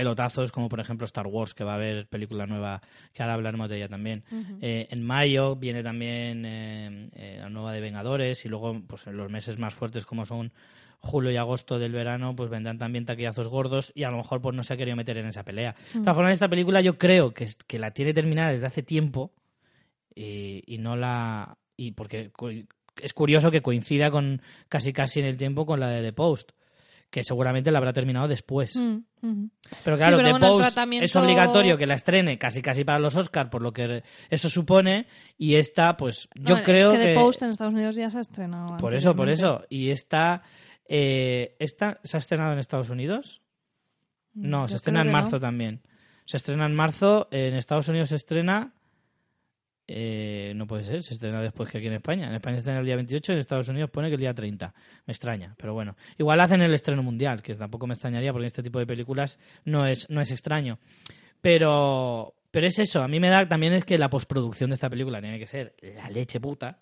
pelotazos 0.00 0.50
como 0.50 0.70
por 0.70 0.80
ejemplo 0.80 1.04
Star 1.04 1.26
Wars 1.26 1.52
que 1.52 1.62
va 1.62 1.72
a 1.72 1.74
haber 1.74 2.06
película 2.06 2.46
nueva 2.46 2.80
que 3.12 3.22
ahora 3.22 3.34
hablaremos 3.34 3.68
de 3.68 3.76
ella 3.76 3.88
también. 3.88 4.24
Eh, 4.62 4.88
en 4.90 5.04
mayo 5.04 5.56
viene 5.56 5.82
también 5.82 6.46
eh, 6.46 7.10
eh, 7.12 7.36
la 7.38 7.50
nueva 7.50 7.72
de 7.72 7.82
Vengadores 7.82 8.46
y 8.46 8.48
luego 8.48 8.80
pues 8.86 9.06
en 9.06 9.18
los 9.18 9.30
meses 9.30 9.58
más 9.58 9.74
fuertes 9.74 10.06
como 10.06 10.24
son 10.24 10.52
julio 11.00 11.30
y 11.30 11.36
agosto 11.36 11.78
del 11.78 11.92
verano 11.92 12.34
pues 12.34 12.48
vendrán 12.48 12.78
también 12.78 13.04
taquillazos 13.04 13.48
gordos 13.48 13.92
y 13.94 14.04
a 14.04 14.10
lo 14.10 14.16
mejor 14.16 14.40
pues 14.40 14.56
no 14.56 14.62
se 14.62 14.72
ha 14.72 14.76
querido 14.78 14.96
meter 14.96 15.18
en 15.18 15.26
esa 15.26 15.44
pelea. 15.44 15.76
De 15.92 16.00
todas 16.00 16.14
formas 16.14 16.32
esta 16.32 16.48
película 16.48 16.80
yo 16.80 16.96
creo 16.96 17.34
que, 17.34 17.46
que 17.66 17.78
la 17.78 17.90
tiene 17.90 18.14
terminada 18.14 18.52
desde 18.52 18.66
hace 18.66 18.82
tiempo 18.82 19.34
y, 20.14 20.62
y 20.66 20.78
no 20.78 20.96
la 20.96 21.58
y 21.76 21.92
porque 21.92 22.30
es 23.02 23.12
curioso 23.12 23.50
que 23.50 23.60
coincida 23.60 24.10
con 24.10 24.40
casi 24.70 24.94
casi 24.94 25.20
en 25.20 25.26
el 25.26 25.36
tiempo 25.36 25.66
con 25.66 25.78
la 25.78 25.88
de 25.88 26.00
The 26.00 26.14
Post 26.14 26.52
que 27.10 27.24
seguramente 27.24 27.70
la 27.72 27.78
habrá 27.78 27.92
terminado 27.92 28.28
después. 28.28 28.76
Mm, 28.76 28.98
pero 29.84 29.96
claro 29.98 30.16
pero 30.16 30.28
The 30.28 30.32
bueno, 30.32 30.46
Post 30.48 30.60
tratamiento- 30.66 31.04
es 31.04 31.16
obligatorio 31.16 31.76
que 31.76 31.86
la 31.86 31.94
estrene 31.94 32.38
casi 32.38 32.62
casi 32.62 32.84
para 32.84 32.98
los 32.98 33.16
Oscars 33.16 33.50
por 33.50 33.62
lo 33.62 33.72
que 33.72 34.02
eso 34.30 34.48
supone 34.48 35.06
y 35.36 35.56
esta 35.56 35.96
pues 35.96 36.28
yo 36.36 36.56
No, 36.56 36.62
creo 36.62 36.92
es 36.92 36.98
que, 36.98 37.04
que 37.04 37.12
The 37.12 37.14
Post 37.20 37.42
en 37.42 37.48
Estados 37.50 37.72
Unidos 37.74 37.96
ya 37.96 38.08
se 38.10 38.18
ha 38.18 38.20
estrenado. 38.22 38.76
por 38.76 38.94
eso 38.94 39.14
por 39.16 39.28
eso. 39.28 39.64
Y 39.68 39.90
esta 39.90 40.42
eh, 40.88 41.56
esta 41.58 42.00
se 42.04 42.16
ha 42.16 42.20
estrenado 42.20 42.52
en 42.52 42.58
Estados 42.60 42.90
Unidos 42.90 43.42
no 44.32 44.62
Yo 44.64 44.68
se 44.68 44.76
estrena 44.76 45.02
en 45.02 45.10
marzo 45.10 45.36
no. 45.36 45.40
también. 45.40 45.82
Se 46.24 46.36
estrena 46.36 46.66
en 46.66 46.74
marzo 46.74 47.26
en 47.32 47.54
Estados 47.56 47.88
Unidos 47.88 48.10
se 48.10 48.16
estrena 48.16 48.72
Eh, 49.92 50.52
no 50.54 50.68
puede 50.68 50.84
ser, 50.84 51.02
se 51.02 51.14
estrena 51.14 51.42
después 51.42 51.68
que 51.68 51.78
aquí 51.78 51.88
en 51.88 51.94
España. 51.94 52.28
En 52.28 52.34
España 52.34 52.54
se 52.54 52.58
estrena 52.58 52.78
el 52.78 52.86
día 52.86 52.94
28, 52.94 53.32
en 53.32 53.38
Estados 53.40 53.68
Unidos 53.68 53.90
pone 53.90 54.06
que 54.06 54.14
el 54.14 54.20
día 54.20 54.32
30. 54.32 54.72
Me 55.04 55.12
extraña, 55.12 55.56
pero 55.58 55.74
bueno. 55.74 55.96
Igual 56.16 56.38
hacen 56.38 56.62
el 56.62 56.72
estreno 56.72 57.02
mundial, 57.02 57.42
que 57.42 57.56
tampoco 57.56 57.88
me 57.88 57.94
extrañaría 57.94 58.32
porque 58.32 58.46
este 58.46 58.62
tipo 58.62 58.78
de 58.78 58.86
películas 58.86 59.40
no 59.64 59.84
es, 59.86 60.08
no 60.08 60.20
es 60.20 60.30
extraño. 60.30 60.78
Pero, 61.40 62.34
pero 62.52 62.68
es 62.68 62.78
eso, 62.78 63.02
a 63.02 63.08
mí 63.08 63.18
me 63.18 63.30
da 63.30 63.48
también 63.48 63.72
es 63.72 63.84
que 63.84 63.98
la 63.98 64.08
postproducción 64.08 64.70
de 64.70 64.74
esta 64.74 64.88
película 64.88 65.20
tiene 65.20 65.40
que 65.40 65.48
ser 65.48 65.74
la 65.82 66.08
leche 66.08 66.38
puta. 66.38 66.78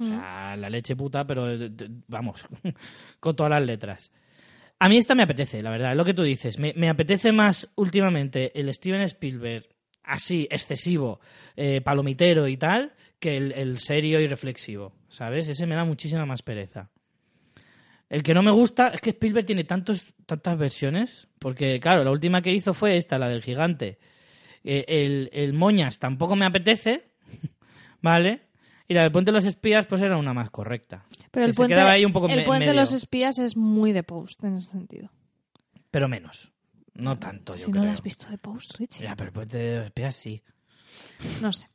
O 0.00 0.04
sea, 0.04 0.56
la 0.56 0.70
leche 0.70 0.96
puta, 0.96 1.24
pero 1.24 1.48
eh, 1.48 1.70
vamos, 2.08 2.48
con 3.20 3.36
todas 3.36 3.50
las 3.50 3.62
letras. 3.62 4.10
A 4.80 4.88
mí 4.88 4.96
esta 4.96 5.14
me 5.14 5.22
apetece, 5.22 5.62
la 5.62 5.70
verdad, 5.70 5.92
es 5.92 5.96
lo 5.96 6.04
que 6.04 6.14
tú 6.14 6.24
dices. 6.24 6.58
Me, 6.58 6.72
me 6.74 6.88
apetece 6.88 7.30
más 7.30 7.70
últimamente 7.76 8.58
el 8.58 8.74
Steven 8.74 9.02
Spielberg 9.02 9.68
así, 10.10 10.46
excesivo, 10.50 11.20
eh, 11.56 11.80
palomitero 11.80 12.48
y 12.48 12.56
tal, 12.56 12.92
que 13.18 13.36
el, 13.36 13.52
el 13.52 13.78
serio 13.78 14.20
y 14.20 14.26
reflexivo, 14.26 14.92
¿sabes? 15.08 15.48
Ese 15.48 15.66
me 15.66 15.74
da 15.74 15.84
muchísima 15.84 16.26
más 16.26 16.42
pereza. 16.42 16.90
El 18.08 18.22
que 18.24 18.34
no 18.34 18.42
me 18.42 18.50
gusta 18.50 18.88
es 18.88 19.00
que 19.00 19.10
Spielberg 19.10 19.46
tiene 19.46 19.64
tantos, 19.64 20.14
tantas 20.26 20.58
versiones, 20.58 21.28
porque 21.38 21.78
claro, 21.78 22.02
la 22.02 22.10
última 22.10 22.42
que 22.42 22.52
hizo 22.52 22.74
fue 22.74 22.96
esta, 22.96 23.18
la 23.18 23.28
del 23.28 23.42
gigante. 23.42 23.98
Eh, 24.64 24.84
el, 24.88 25.30
el 25.32 25.52
Moñas 25.52 25.98
tampoco 25.98 26.34
me 26.34 26.44
apetece, 26.44 27.04
¿vale? 28.02 28.42
Y 28.88 28.94
la 28.94 29.02
del 29.02 29.12
Puente 29.12 29.30
de 29.30 29.36
los 29.36 29.46
Espías 29.46 29.86
pues 29.86 30.02
era 30.02 30.16
una 30.16 30.34
más 30.34 30.50
correcta. 30.50 31.04
Pero 31.30 31.46
el 31.46 31.54
puente, 31.54 31.74
quedaba 31.74 31.92
ahí 31.92 32.04
un 32.04 32.12
poco 32.12 32.28
el 32.28 32.44
puente 32.44 32.66
de 32.66 32.74
los 32.74 32.92
espías 32.92 33.38
es 33.38 33.56
muy 33.56 33.92
de 33.92 34.02
post 34.02 34.42
en 34.42 34.56
ese 34.56 34.72
sentido. 34.72 35.10
Pero 35.92 36.08
menos. 36.08 36.52
No 36.94 37.18
tanto, 37.18 37.54
yo 37.54 37.66
si 37.66 37.70
creo. 37.70 37.82
no 37.82 37.88
lo 37.88 37.92
has 37.94 38.02
visto 38.02 38.28
de 38.28 38.38
post, 38.38 38.76
Richie. 38.78 39.04
Ya, 39.04 39.16
pero 39.16 39.28
el 39.28 39.32
Puente 39.32 39.58
de 39.58 40.12
sí. 40.12 40.42
No 41.40 41.52
sé. 41.52 41.68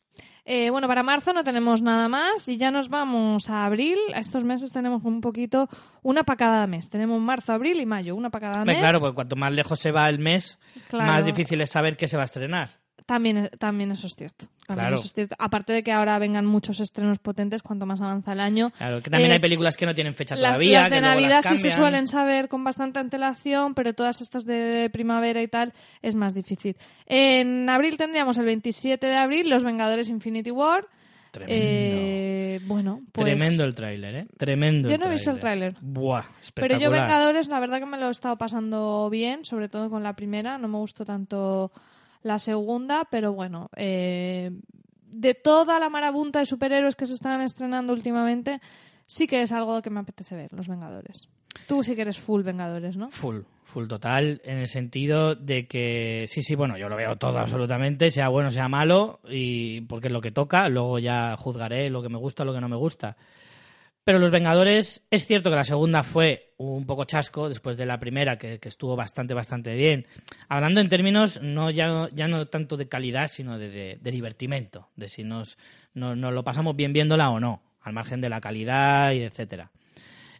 Eh, 0.47 0.69
bueno, 0.69 0.87
para 0.87 1.01
marzo 1.01 1.33
no 1.33 1.43
tenemos 1.43 1.81
nada 1.81 2.07
más 2.07 2.47
y 2.47 2.57
ya 2.57 2.69
nos 2.69 2.89
vamos 2.89 3.49
a 3.49 3.65
abril. 3.65 3.97
A 4.13 4.19
estos 4.19 4.43
meses 4.43 4.71
tenemos 4.71 5.03
un 5.03 5.19
poquito, 5.19 5.67
una 6.03 6.23
para 6.23 6.37
cada 6.37 6.67
mes. 6.67 6.87
Tenemos 6.89 7.19
marzo, 7.19 7.53
abril 7.53 7.81
y 7.81 7.85
mayo, 7.87 8.15
una 8.15 8.29
para 8.29 8.51
cada 8.51 8.65
mes. 8.65 8.77
Claro, 8.77 8.99
porque 8.99 9.15
cuanto 9.15 9.35
más 9.35 9.51
lejos 9.51 9.79
se 9.79 9.91
va 9.91 10.07
el 10.07 10.19
mes, 10.19 10.59
Claro. 10.89 11.11
más 11.11 11.25
difícil 11.25 11.59
es 11.61 11.71
saber 11.71 11.97
qué 11.97 12.07
se 12.07 12.17
va 12.17 12.23
a 12.23 12.25
estrenar. 12.25 12.69
También, 13.05 13.51
también 13.59 13.91
eso 13.91 14.07
es 14.07 14.15
cierto. 14.15 14.47
También 14.65 14.85
Claro. 14.87 14.95
eso 14.95 15.05
es 15.05 15.13
cierto. 15.13 15.35
Aparte 15.37 15.73
de 15.73 15.83
que 15.83 15.91
ahora 15.91 16.17
vengan 16.17 16.43
muchos 16.45 16.79
estrenos 16.79 17.19
potentes 17.19 17.61
cuanto 17.61 17.85
más 17.85 18.01
avanza 18.01 18.33
el 18.33 18.39
año. 18.39 18.71
Claro, 18.71 19.01
que 19.03 19.11
también 19.11 19.29
Eh, 19.29 19.33
hay 19.35 19.39
películas 19.39 19.77
que 19.77 19.85
no 19.85 19.93
tienen 19.93 20.15
fecha 20.15 20.35
Las, 20.35 20.43
todavía. 20.53 20.79
las 20.81 20.89
de 20.89 20.95
que 20.95 21.01
Navidad 21.01 21.41
las 21.43 21.45
sí 21.45 21.57
se 21.59 21.69
suelen 21.69 22.07
saber 22.07 22.47
con 22.49 22.63
bastante 22.63 22.97
antelación, 22.97 23.75
pero 23.75 23.93
todas 23.93 24.21
estas 24.21 24.43
de 24.45 24.89
primavera 24.91 25.41
y 25.43 25.47
tal 25.47 25.73
es 26.01 26.15
más 26.15 26.33
difícil. 26.33 26.75
En 27.05 27.69
abril 27.69 27.95
tendríamos 27.97 28.39
el 28.39 28.45
27 28.45 29.05
de 29.05 29.15
abril 29.15 29.49
Los 29.51 29.63
Vengadores 29.63 30.09
Infinity 30.09 30.49
War. 30.49 30.87
Tremendo. 31.29 31.53
Eh, 31.63 32.59
bueno, 32.65 33.01
pues... 33.11 33.25
Tremendo 33.25 33.65
el 33.65 33.75
tráiler, 33.75 34.15
¿eh? 34.15 34.27
Tremendo. 34.37 34.89
Yo 34.89 34.97
no 34.97 35.05
he 35.05 35.09
visto 35.09 35.29
el 35.29 35.39
tráiler. 35.39 35.75
Buah, 35.81 36.21
Pero 36.23 36.35
espectacular. 36.41 36.81
yo 36.81 36.89
Vengadores, 36.91 37.47
la 37.49 37.59
verdad 37.59 37.79
que 37.79 37.85
me 37.85 37.97
lo 37.99 38.07
he 38.07 38.11
estado 38.11 38.37
pasando 38.37 39.09
bien, 39.11 39.43
sobre 39.45 39.67
todo 39.69 39.89
con 39.91 40.01
la 40.01 40.15
primera. 40.15 40.57
No 40.57 40.67
me 40.69 40.77
gustó 40.77 41.03
tanto 41.05 41.71
la 42.25 42.39
segunda, 42.39 43.07
pero 43.11 43.33
bueno, 43.33 43.69
eh, 43.75 44.49
de 45.03 45.35
toda 45.35 45.79
la 45.79 45.89
marabunta 45.89 46.39
de 46.39 46.47
superhéroes 46.47 46.95
que 46.95 47.05
se 47.05 47.13
están 47.13 47.39
estrenando 47.41 47.93
últimamente, 47.93 48.61
sí 49.05 49.27
que 49.27 49.43
es 49.43 49.51
algo 49.51 49.79
que 49.83 49.91
me 49.91 49.99
apetece 49.99 50.35
ver, 50.35 50.51
Los 50.51 50.67
Vengadores. 50.67 51.29
Tú 51.67 51.83
sí 51.83 51.95
que 51.95 52.01
eres 52.01 52.17
full 52.17 52.41
Vengadores, 52.41 52.97
¿no? 52.97 53.11
Full, 53.11 53.41
full 53.63 53.85
total, 53.87 54.41
en 54.43 54.57
el 54.57 54.67
sentido 54.67 55.35
de 55.35 55.67
que 55.67 56.25
sí, 56.27 56.41
sí, 56.41 56.55
bueno, 56.55 56.79
yo 56.79 56.89
lo 56.89 56.95
veo 56.95 57.15
todo 57.15 57.37
absolutamente, 57.37 58.09
sea 58.09 58.29
bueno, 58.29 58.49
sea 58.49 58.67
malo, 58.67 59.19
y 59.29 59.81
porque 59.81 60.07
es 60.07 60.13
lo 60.13 60.21
que 60.21 60.31
toca, 60.31 60.67
luego 60.67 60.97
ya 60.97 61.37
juzgaré 61.37 61.91
lo 61.91 62.01
que 62.01 62.09
me 62.09 62.17
gusta, 62.17 62.43
lo 62.43 62.55
que 62.55 62.61
no 62.61 62.69
me 62.69 62.75
gusta. 62.75 63.17
Pero 64.03 64.17
Los 64.17 64.31
Vengadores, 64.31 65.05
es 65.11 65.27
cierto 65.27 65.51
que 65.51 65.57
la 65.57 65.63
segunda 65.63 66.01
fue 66.01 66.44
un 66.57 66.85
poco 66.85 67.03
chasco 67.05 67.49
después 67.49 67.75
de 67.77 67.85
la 67.85 67.99
primera, 67.99 68.37
que, 68.37 68.59
que 68.59 68.69
estuvo 68.69 68.95
bastante, 68.95 69.33
bastante 69.33 69.75
bien. 69.75 70.05
Hablando 70.47 70.79
en 70.79 70.89
términos 70.89 71.41
no 71.41 71.69
ya, 71.69 72.07
ya 72.13 72.27
no 72.27 72.45
tanto 72.47 72.77
de 72.77 72.87
calidad, 72.87 73.27
sino 73.27 73.57
de, 73.59 73.69
de, 73.69 73.97
de 74.01 74.11
divertimento, 74.11 74.89
de 74.95 75.09
si 75.09 75.23
nos, 75.23 75.57
nos 75.93 76.17
lo 76.33 76.43
pasamos 76.43 76.75
bien 76.75 76.93
viéndola 76.93 77.29
o 77.29 77.39
no, 77.39 77.61
al 77.81 77.93
margen 77.93 78.21
de 78.21 78.29
la 78.29 78.39
calidad 78.41 79.11
y 79.11 79.21
etcétera. 79.23 79.71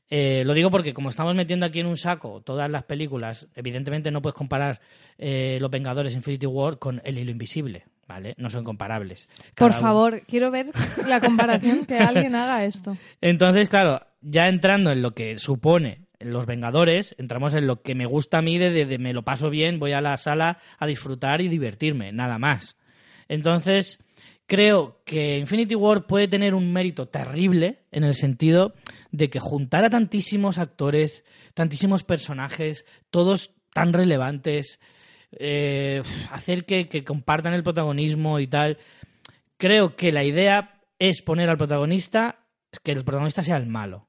Eh, 0.10 0.44
lo 0.46 0.54
digo 0.54 0.70
porque 0.70 0.94
como 0.94 1.10
estamos 1.10 1.34
metiendo 1.34 1.66
aquí 1.66 1.80
en 1.80 1.88
un 1.88 1.98
saco 1.98 2.40
todas 2.42 2.70
las 2.70 2.84
películas, 2.84 3.48
evidentemente 3.56 4.12
no 4.12 4.22
puedes 4.22 4.36
comparar 4.36 4.80
eh, 5.18 5.58
Los 5.60 5.72
Vengadores 5.72 6.14
Infinity 6.14 6.46
War 6.46 6.78
con 6.78 7.02
El 7.04 7.18
Hilo 7.18 7.32
Invisible, 7.32 7.86
¿vale? 8.08 8.36
No 8.38 8.52
son 8.52 8.64
comparables. 8.64 9.28
Por 9.56 9.72
uno- 9.72 9.80
favor, 9.80 10.22
quiero 10.28 10.52
ver 10.52 10.68
la 11.08 11.20
comparación 11.20 11.86
que 11.88 11.98
alguien 11.98 12.36
haga 12.36 12.64
esto. 12.66 12.96
Entonces, 13.20 13.68
claro, 13.68 14.06
ya 14.22 14.46
entrando 14.46 14.92
en 14.92 15.02
lo 15.02 15.16
que 15.16 15.40
supone 15.40 16.05
Los 16.32 16.46
Vengadores, 16.46 17.16
entramos 17.18 17.54
en 17.54 17.68
lo 17.68 17.82
que 17.82 17.96
me 17.96 18.06
gusta 18.06 18.40
a 18.40 18.42
mí 18.42 18.58
de, 18.58 18.86
de- 18.86 18.98
me 18.98 19.14
lo 19.14 19.24
paso 19.24 19.50
bien, 19.50 19.80
voy 19.80 19.94
a 19.94 20.02
la 20.02 20.18
sala 20.18 20.60
a 20.80 20.88
disfrutar 20.88 21.42
y 21.42 21.48
divertirme, 21.48 22.12
nada 22.12 22.38
más. 22.38 22.76
Entonces, 23.28 24.00
creo 24.48 25.02
que 25.06 25.38
Infinity 25.38 25.76
War 25.76 26.06
puede 26.08 26.28
tener 26.28 26.54
un 26.54 26.72
mérito 26.72 27.08
terrible 27.08 27.80
en 27.92 28.04
el 28.04 28.14
sentido 28.16 28.74
de 29.12 29.30
que 29.30 29.40
juntar 29.40 29.86
a 29.86 29.90
tantísimos 29.90 30.58
actores, 30.60 31.24
tantísimos 31.54 32.04
personajes, 32.04 32.86
todos 33.10 33.54
tan 33.74 33.94
relevantes, 33.94 34.80
eh, 35.38 36.02
hacer 36.32 36.66
que, 36.66 36.88
que 36.88 37.04
compartan 37.04 37.54
el 37.54 37.64
protagonismo 37.64 38.40
y 38.40 38.48
tal. 38.48 38.78
Creo 39.58 39.96
que 39.96 40.12
la 40.12 40.24
idea 40.24 40.82
es 41.00 41.22
poner 41.22 41.50
al 41.50 41.58
protagonista, 41.58 42.40
que 42.84 42.92
el 42.92 43.04
protagonista 43.04 43.44
sea 43.44 43.58
el 43.58 43.68
malo. 43.68 44.08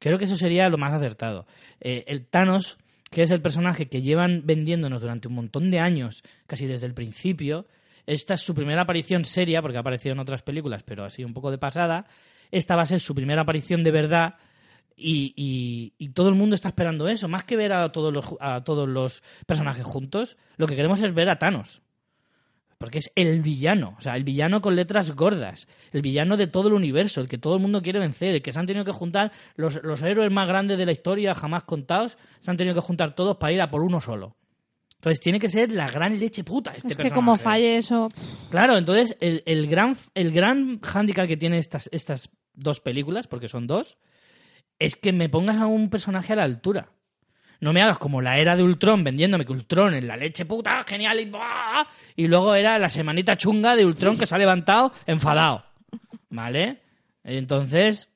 Creo 0.00 0.18
que 0.18 0.24
eso 0.24 0.36
sería 0.36 0.68
lo 0.68 0.76
más 0.78 0.92
acertado. 0.92 1.46
Eh, 1.80 2.02
el 2.08 2.26
Thanos, 2.26 2.76
que 3.10 3.22
es 3.22 3.30
el 3.30 3.40
personaje 3.42 3.88
que 3.88 4.02
llevan 4.02 4.42
vendiéndonos 4.44 5.00
durante 5.00 5.28
un 5.28 5.34
montón 5.34 5.70
de 5.70 5.78
años, 5.78 6.22
casi 6.48 6.66
desde 6.66 6.86
el 6.86 6.94
principio, 6.94 7.66
esta 8.06 8.34
es 8.34 8.40
su 8.40 8.54
primera 8.54 8.82
aparición 8.82 9.24
seria, 9.24 9.62
porque 9.62 9.76
ha 9.76 9.80
aparecido 9.80 10.14
en 10.14 10.18
otras 10.20 10.42
películas, 10.42 10.82
pero 10.82 11.04
así 11.04 11.22
un 11.22 11.34
poco 11.34 11.50
de 11.52 11.58
pasada. 11.58 12.06
Esta 12.50 12.74
va 12.74 12.82
a 12.82 12.86
ser 12.86 12.98
su 12.98 13.14
primera 13.14 13.42
aparición 13.42 13.84
de 13.84 13.92
verdad 13.92 14.34
y, 14.96 15.32
y- 15.36 15.92
y 15.98 16.08
todo 16.08 16.28
el 16.30 16.34
mundo 16.34 16.54
está 16.54 16.68
esperando 16.68 17.06
eso. 17.08 17.28
Más 17.28 17.44
que 17.44 17.56
ver 17.56 17.72
a 17.72 17.92
todos, 17.92 18.12
los, 18.12 18.34
a 18.40 18.64
todos 18.64 18.88
los 18.88 19.22
personajes 19.46 19.84
juntos, 19.84 20.36
lo 20.56 20.66
que 20.66 20.74
queremos 20.76 21.00
es 21.02 21.14
ver 21.14 21.28
a 21.30 21.38
Thanos. 21.38 21.82
Porque 22.80 22.96
es 22.96 23.12
el 23.14 23.42
villano, 23.42 23.94
o 23.98 24.00
sea, 24.00 24.14
el 24.16 24.24
villano 24.24 24.62
con 24.62 24.74
letras 24.74 25.14
gordas, 25.14 25.68
el 25.92 26.00
villano 26.00 26.38
de 26.38 26.46
todo 26.46 26.68
el 26.68 26.72
universo, 26.72 27.20
el 27.20 27.28
que 27.28 27.36
todo 27.36 27.56
el 27.56 27.60
mundo 27.60 27.82
quiere 27.82 27.98
vencer, 27.98 28.34
el 28.34 28.40
que 28.40 28.52
se 28.52 28.58
han 28.58 28.64
tenido 28.64 28.86
que 28.86 28.92
juntar 28.92 29.32
los, 29.54 29.82
los 29.82 30.02
héroes 30.02 30.32
más 30.32 30.48
grandes 30.48 30.78
de 30.78 30.86
la 30.86 30.92
historia 30.92 31.34
jamás 31.34 31.64
contados, 31.64 32.16
se 32.38 32.50
han 32.50 32.56
tenido 32.56 32.74
que 32.74 32.80
juntar 32.80 33.14
todos 33.14 33.36
para 33.36 33.52
ir 33.52 33.60
a 33.60 33.70
por 33.70 33.82
uno 33.82 34.00
solo. 34.00 34.34
Entonces 34.94 35.20
tiene 35.20 35.38
que 35.38 35.50
ser 35.50 35.70
la 35.70 35.90
gran 35.90 36.18
leche 36.18 36.42
puta 36.42 36.70
este 36.70 36.88
es 36.88 36.96
que 36.96 37.02
personaje. 37.02 37.14
como 37.14 37.36
falle 37.36 37.76
eso, 37.76 38.08
Claro, 38.48 38.78
entonces 38.78 39.14
el, 39.20 39.42
el 39.44 39.66
gran, 39.66 39.98
el 40.14 40.32
gran 40.32 40.80
hándicap 40.80 41.28
que 41.28 41.36
tiene 41.36 41.58
estas, 41.58 41.90
estas 41.92 42.30
dos 42.54 42.80
películas, 42.80 43.26
porque 43.26 43.48
son 43.48 43.66
dos, 43.66 43.98
es 44.78 44.96
que 44.96 45.12
me 45.12 45.28
pongas 45.28 45.58
a 45.58 45.66
un 45.66 45.90
personaje 45.90 46.32
a 46.32 46.36
la 46.36 46.44
altura. 46.44 46.88
No 47.60 47.72
me 47.72 47.82
hagas 47.82 47.98
como 47.98 48.22
la 48.22 48.38
era 48.38 48.56
de 48.56 48.62
Ultron 48.62 49.04
vendiéndome 49.04 49.44
que 49.44 49.52
Ultron 49.52 49.94
es 49.94 50.04
la 50.04 50.16
leche 50.16 50.46
puta, 50.46 50.82
genial 50.86 51.20
y 51.20 51.30
y 52.16 52.26
luego 52.26 52.54
era 52.54 52.78
la 52.78 52.90
semanita 52.90 53.36
chunga 53.36 53.76
de 53.76 53.84
Ultron 53.84 54.18
que 54.18 54.26
se 54.26 54.34
ha 54.34 54.38
levantado 54.38 54.92
enfadado. 55.06 55.64
¿Vale? 56.30 56.80
Entonces, 57.24 58.08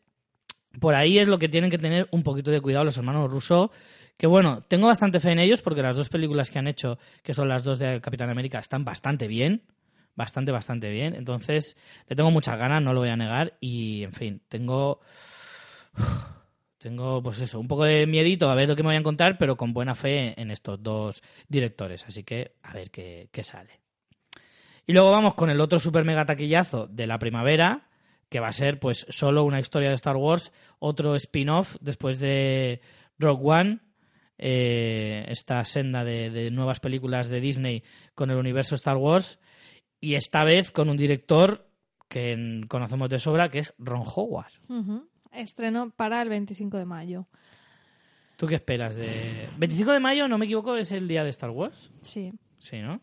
por 0.81 0.95
ahí 0.95 1.19
es 1.19 1.29
lo 1.29 1.39
que 1.39 1.49
tienen 1.49 1.71
que 1.71 1.79
tener 1.79 2.09
un 2.11 2.23
poquito 2.23 2.51
de 2.51 2.61
cuidado 2.61 2.85
los 2.85 2.97
hermanos 2.97 3.31
Russo. 3.31 3.71
Que 4.17 4.27
bueno, 4.27 4.63
tengo 4.69 4.87
bastante 4.87 5.21
fe 5.21 5.33
en 5.33 5.41
ellos 5.41 5.63
porque 5.63 5.83
las 5.83 5.97
dos 5.97 6.09
películas 6.09 6.51
que 6.51 6.59
han 6.59 6.69
hecho, 6.69 6.99
que 7.23 7.35
son 7.35 7.49
las 7.49 7.65
dos 7.65 7.79
de 7.79 8.01
Capitán 8.01 8.31
América, 8.31 8.59
están 8.59 8.85
bastante 8.85 9.27
bien. 9.27 9.63
Bastante, 10.17 10.53
bastante 10.53 10.91
bien. 10.91 11.15
Entonces, 11.15 11.77
le 12.09 12.15
tengo 12.15 12.31
muchas 12.31 12.57
ganas, 12.57 12.81
no 12.81 12.93
lo 12.93 13.01
voy 13.01 13.09
a 13.09 13.17
negar. 13.17 13.55
Y, 13.61 14.05
en 14.05 14.13
fin, 14.13 14.41
tengo. 14.49 15.01
Tengo, 16.85 17.23
pues 17.23 17.41
eso, 17.41 17.59
un 17.59 17.67
poco 17.67 17.85
de 17.85 18.07
miedito 18.07 18.51
a 18.51 18.55
ver 18.55 18.69
lo 18.69 18.77
que 18.77 18.83
me 18.83 18.89
vayan 18.89 19.01
a 19.01 19.05
contar, 19.05 19.39
pero 19.39 19.57
con 19.57 19.73
buena 19.73 19.95
fe 19.95 20.39
en 20.39 20.51
estos 20.51 20.83
dos 20.83 21.23
directores. 21.49 22.05
Así 22.07 22.25
que, 22.25 22.57
a 22.63 22.75
ver 22.75 22.91
qué, 22.91 23.31
qué 23.33 23.43
sale. 23.43 23.81
Y 24.87 24.93
luego 24.93 25.11
vamos 25.11 25.33
con 25.33 25.49
el 25.49 25.63
otro 25.63 25.81
super 25.81 26.05
mega 26.05 26.27
taquillazo 26.27 26.87
de 26.87 27.07
la 27.07 27.19
primavera, 27.19 27.89
que 28.29 28.39
va 28.39 28.49
a 28.49 28.53
ser 28.53 28.79
pues 28.81 29.07
solo 29.09 29.45
una 29.45 29.61
historia 29.61 29.89
de 29.89 29.95
Star 29.95 30.17
Wars, 30.17 30.53
otro 30.79 31.15
spin-off 31.15 31.75
después 31.81 32.19
de 32.19 32.83
Rogue 33.19 33.43
One, 33.43 33.79
eh, 34.37 35.25
esta 35.29 35.65
senda 35.65 36.05
de, 36.05 36.51
nuevas 36.51 36.81
películas 36.81 37.31
de 37.31 37.41
Disney 37.41 37.83
con 38.15 38.31
el 38.31 38.37
universo 38.37 38.75
Star 38.75 38.99
Wars, 38.99 39.41
y 40.03 40.17
esta 40.17 40.45
vez 40.45 40.71
con 40.71 40.91
un 40.91 40.99
director 40.99 41.67
que 42.11 42.61
conocemos 42.69 43.09
de 43.09 43.19
sobra, 43.19 43.49
que 43.49 43.61
es 43.61 43.73
Ron 43.79 44.05
Howard. 44.05 44.53
Estreno 45.35 45.91
para 45.91 46.23
el 46.23 46.29
25 46.29 46.79
de 46.79 46.85
mayo. 46.85 47.27
¿Tú 48.37 48.47
qué 48.47 48.57
esperas 48.57 48.97
de...? 48.97 49.49
25 49.59 49.93
de 49.93 50.01
mayo, 50.01 50.27
no 50.29 50.39
me 50.39 50.47
equivoco, 50.47 50.75
es 50.77 50.91
el 50.93 51.07
día 51.07 51.23
de 51.25 51.31
Star 51.31 51.51
Wars. 51.51 51.91
Sí. 52.01 52.33
Sí, 52.59 52.81
¿no? 52.81 53.01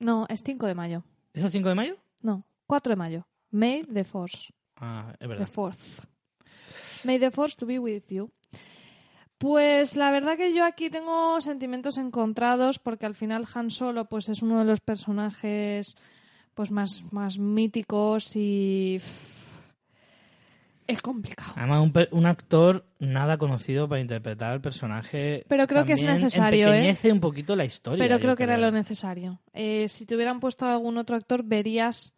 No, 0.00 0.26
es 0.28 0.42
5 0.44 0.66
de 0.66 0.74
mayo. 0.74 1.04
¿Es 1.32 1.42
el 1.42 1.50
5 1.50 1.68
de 1.68 1.74
mayo? 1.74 1.96
No, 2.22 2.44
4 2.66 2.90
de 2.90 2.96
mayo. 2.96 3.26
May 3.50 3.84
the 3.84 4.04
Force. 4.04 4.52
Ah, 4.76 5.10
es 5.12 5.18
The 5.18 5.26
verdad. 5.26 5.46
Fourth. 5.46 6.04
May 7.04 7.18
the 7.18 7.30
Force 7.30 7.56
to 7.56 7.66
be 7.66 7.78
with 7.78 8.04
you. 8.08 8.30
Pues 9.38 9.94
la 9.94 10.10
verdad 10.10 10.36
que 10.36 10.52
yo 10.52 10.64
aquí 10.64 10.90
tengo 10.90 11.40
sentimientos 11.40 11.96
encontrados 11.96 12.80
porque 12.80 13.06
al 13.06 13.14
final 13.14 13.46
Han 13.54 13.70
Solo 13.70 14.06
pues 14.08 14.28
es 14.28 14.42
uno 14.42 14.58
de 14.58 14.64
los 14.64 14.80
personajes 14.80 15.94
pues 16.54 16.72
más, 16.72 17.04
más 17.12 17.38
míticos 17.38 18.34
y 18.34 19.00
es 20.88 21.02
complicado. 21.02 21.52
Además, 21.54 22.08
un, 22.10 22.26
actor 22.26 22.86
nada 22.98 23.36
conocido 23.36 23.88
para 23.88 24.00
interpretar 24.00 24.52
al 24.52 24.62
personaje. 24.62 25.44
Pero 25.46 25.66
creo 25.66 25.84
que 25.84 25.92
es 25.92 26.02
necesario, 26.02 26.68
¿eh? 26.68 26.78
empequeñece 26.78 27.12
un 27.12 27.20
poquito 27.20 27.54
la 27.54 27.66
historia. 27.66 28.02
Pero 28.02 28.18
creo 28.18 28.34
que 28.34 28.44
era 28.44 28.56
lo 28.56 28.70
necesario. 28.70 29.38
Eh, 29.52 29.86
si 29.88 30.06
te 30.06 30.16
hubieran 30.16 30.40
puesto 30.40 30.64
a 30.64 30.72
algún 30.72 30.96
otro 30.96 31.16
actor, 31.16 31.44
verías 31.44 32.14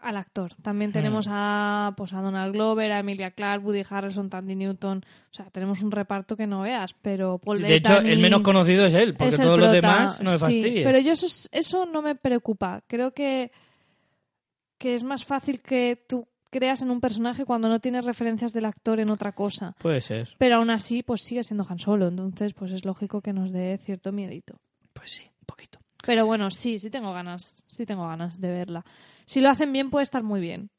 al 0.00 0.16
actor. 0.16 0.54
También 0.62 0.92
tenemos 0.92 1.26
a, 1.28 1.92
pues, 1.96 2.12
a 2.12 2.20
Donald 2.20 2.52
Glover, 2.52 2.92
a 2.92 3.00
Emilia 3.00 3.32
Clarke, 3.32 3.64
Woody 3.66 3.82
Harrelson, 3.88 4.30
Tandy 4.30 4.54
Newton. 4.54 5.04
O 5.04 5.34
sea, 5.34 5.46
tenemos 5.46 5.82
un 5.82 5.90
reparto 5.90 6.36
que 6.36 6.46
no 6.46 6.60
veas, 6.60 6.94
pero 7.02 7.38
Paul 7.38 7.60
De 7.60 7.74
hecho, 7.74 7.98
el 7.98 8.20
menos 8.20 8.42
conocido 8.42 8.86
es 8.86 8.94
él, 8.94 9.14
porque 9.16 9.34
es 9.34 9.40
todos 9.40 9.58
los 9.58 9.72
demás 9.72 10.20
no 10.20 10.30
me 10.30 10.36
Sí, 10.36 10.44
fastidies. 10.44 10.86
pero 10.86 11.00
yo 11.00 11.12
eso, 11.12 11.26
es- 11.26 11.48
eso 11.50 11.84
no 11.84 12.00
me 12.00 12.14
preocupa. 12.14 12.84
Creo 12.86 13.12
que, 13.12 13.50
que 14.78 14.94
es 14.94 15.02
más 15.02 15.24
fácil 15.24 15.60
que 15.60 16.04
tú 16.06 16.28
creas 16.56 16.82
en 16.82 16.90
un 16.90 17.00
personaje 17.00 17.44
cuando 17.44 17.68
no 17.68 17.80
tienes 17.80 18.04
referencias 18.04 18.52
del 18.52 18.64
actor 18.64 19.00
en 19.00 19.10
otra 19.10 19.32
cosa. 19.32 19.74
Puede 19.78 20.00
ser. 20.00 20.34
Pero 20.38 20.56
aún 20.56 20.70
así, 20.70 21.02
pues 21.02 21.22
sigue 21.22 21.44
siendo 21.44 21.66
Han 21.68 21.78
Solo. 21.78 22.08
Entonces, 22.08 22.54
pues 22.54 22.72
es 22.72 22.84
lógico 22.84 23.20
que 23.20 23.32
nos 23.32 23.52
dé 23.52 23.78
cierto 23.78 24.12
miedito. 24.12 24.60
Pues 24.92 25.10
sí, 25.10 25.22
un 25.22 25.46
poquito. 25.46 25.78
Pero 26.04 26.26
bueno, 26.26 26.50
sí, 26.50 26.78
sí 26.78 26.90
tengo 26.90 27.12
ganas, 27.12 27.62
sí 27.66 27.84
tengo 27.86 28.06
ganas 28.06 28.40
de 28.40 28.50
verla. 28.50 28.84
Si 29.26 29.40
lo 29.40 29.50
hacen 29.50 29.72
bien, 29.72 29.90
puede 29.90 30.04
estar 30.04 30.22
muy 30.22 30.40
bien. 30.40 30.70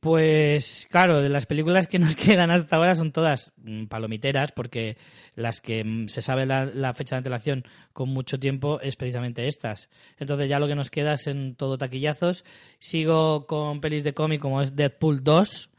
Pues 0.00 0.86
claro, 0.90 1.20
de 1.20 1.28
las 1.28 1.46
películas 1.46 1.88
que 1.88 1.98
nos 1.98 2.14
quedan 2.16 2.50
hasta 2.50 2.76
ahora 2.76 2.94
son 2.94 3.10
todas 3.10 3.52
mm, 3.56 3.86
palomiteras, 3.86 4.52
porque 4.52 4.96
las 5.34 5.60
que 5.60 5.82
mm, 5.82 6.08
se 6.08 6.22
sabe 6.22 6.46
la, 6.46 6.66
la 6.66 6.94
fecha 6.94 7.16
de 7.16 7.18
antelación 7.18 7.64
con 7.92 8.08
mucho 8.10 8.38
tiempo 8.38 8.80
es 8.80 8.94
precisamente 8.94 9.48
estas. 9.48 9.90
Entonces 10.18 10.48
ya 10.48 10.60
lo 10.60 10.68
que 10.68 10.76
nos 10.76 10.90
queda 10.90 11.14
es 11.14 11.26
en 11.26 11.56
todo 11.56 11.78
taquillazos. 11.78 12.44
Sigo 12.78 13.46
con 13.46 13.80
pelis 13.80 14.04
de 14.04 14.14
cómic 14.14 14.40
como 14.40 14.62
es 14.62 14.76
Deadpool 14.76 15.24
2. 15.24 15.70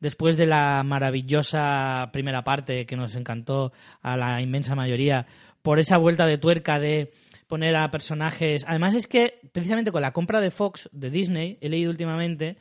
Después 0.00 0.36
de 0.36 0.46
la 0.46 0.82
maravillosa 0.84 2.10
primera 2.12 2.44
parte 2.44 2.86
que 2.86 2.96
nos 2.96 3.16
encantó 3.16 3.72
a 4.00 4.16
la 4.16 4.40
inmensa 4.40 4.76
mayoría, 4.76 5.26
por 5.62 5.80
esa 5.80 5.98
vuelta 5.98 6.24
de 6.24 6.38
tuerca 6.38 6.78
de 6.78 7.12
poner 7.48 7.74
a 7.76 7.90
personajes. 7.90 8.64
Además, 8.66 8.94
es 8.94 9.06
que 9.08 9.40
precisamente 9.52 9.90
con 9.90 10.02
la 10.02 10.12
compra 10.12 10.40
de 10.40 10.50
Fox, 10.50 10.88
de 10.92 11.10
Disney, 11.10 11.58
he 11.60 11.68
leído 11.68 11.90
últimamente 11.90 12.58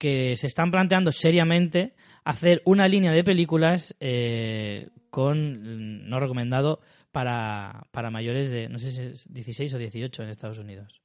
que 0.00 0.34
se 0.38 0.46
están 0.46 0.70
planteando 0.70 1.12
seriamente 1.12 1.92
hacer 2.24 2.62
una 2.64 2.88
línea 2.88 3.12
de 3.12 3.22
películas 3.22 3.94
eh, 4.00 4.88
con 5.10 5.60
mm, 5.60 6.08
no 6.08 6.18
recomendado 6.18 6.80
para, 7.12 7.86
para 7.90 8.10
mayores 8.10 8.50
de, 8.50 8.70
no 8.70 8.78
sé 8.78 8.92
si 8.92 9.02
es 9.02 9.32
16 9.32 9.74
o 9.74 9.78
18 9.78 10.22
en 10.22 10.30
Estados 10.30 10.58
Unidos. 10.58 11.02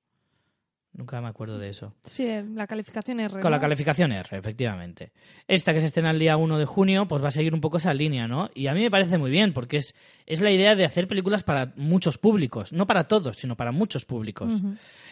Nunca 0.93 1.19
me 1.19 1.27
acuerdo 1.27 1.59
de 1.59 1.67
eso. 1.67 1.93
Sí, 2.05 2.26
la 2.53 2.67
calificación 2.67 3.19
es 3.19 3.34
Con 3.34 3.51
la 3.51 3.59
calificación 3.59 4.13
R, 4.13 4.38
efectivamente. 4.38 5.11
Esta 5.45 5.73
que 5.73 5.81
se 5.81 5.88
estrena 5.88 6.11
el 6.11 6.19
día 6.19 6.38
1 6.38 6.57
de 6.57 6.63
junio, 6.63 7.05
pues 7.05 7.22
va 7.22 7.27
a 7.27 7.31
seguir 7.31 7.53
un 7.53 7.59
poco 7.59 7.77
esa 7.77 7.93
línea, 7.93 8.30
¿no? 8.30 8.49
Y 8.55 8.67
a 8.67 8.73
mí 8.73 8.80
me 8.80 8.89
parece 8.89 9.17
muy 9.17 9.30
bien, 9.30 9.51
porque 9.51 9.76
es, 9.76 9.93
es 10.26 10.39
la 10.39 10.51
idea 10.51 10.73
de 10.73 10.85
hacer 10.85 11.09
películas 11.09 11.43
para 11.43 11.73
muchos 11.76 12.17
públicos. 12.17 12.72
No 12.72 12.88
para 12.88 13.09
todos, 13.09 13.35
sino 13.35 13.57
para 13.57 13.73
muchos 13.73 14.05
públicos. 14.05 14.53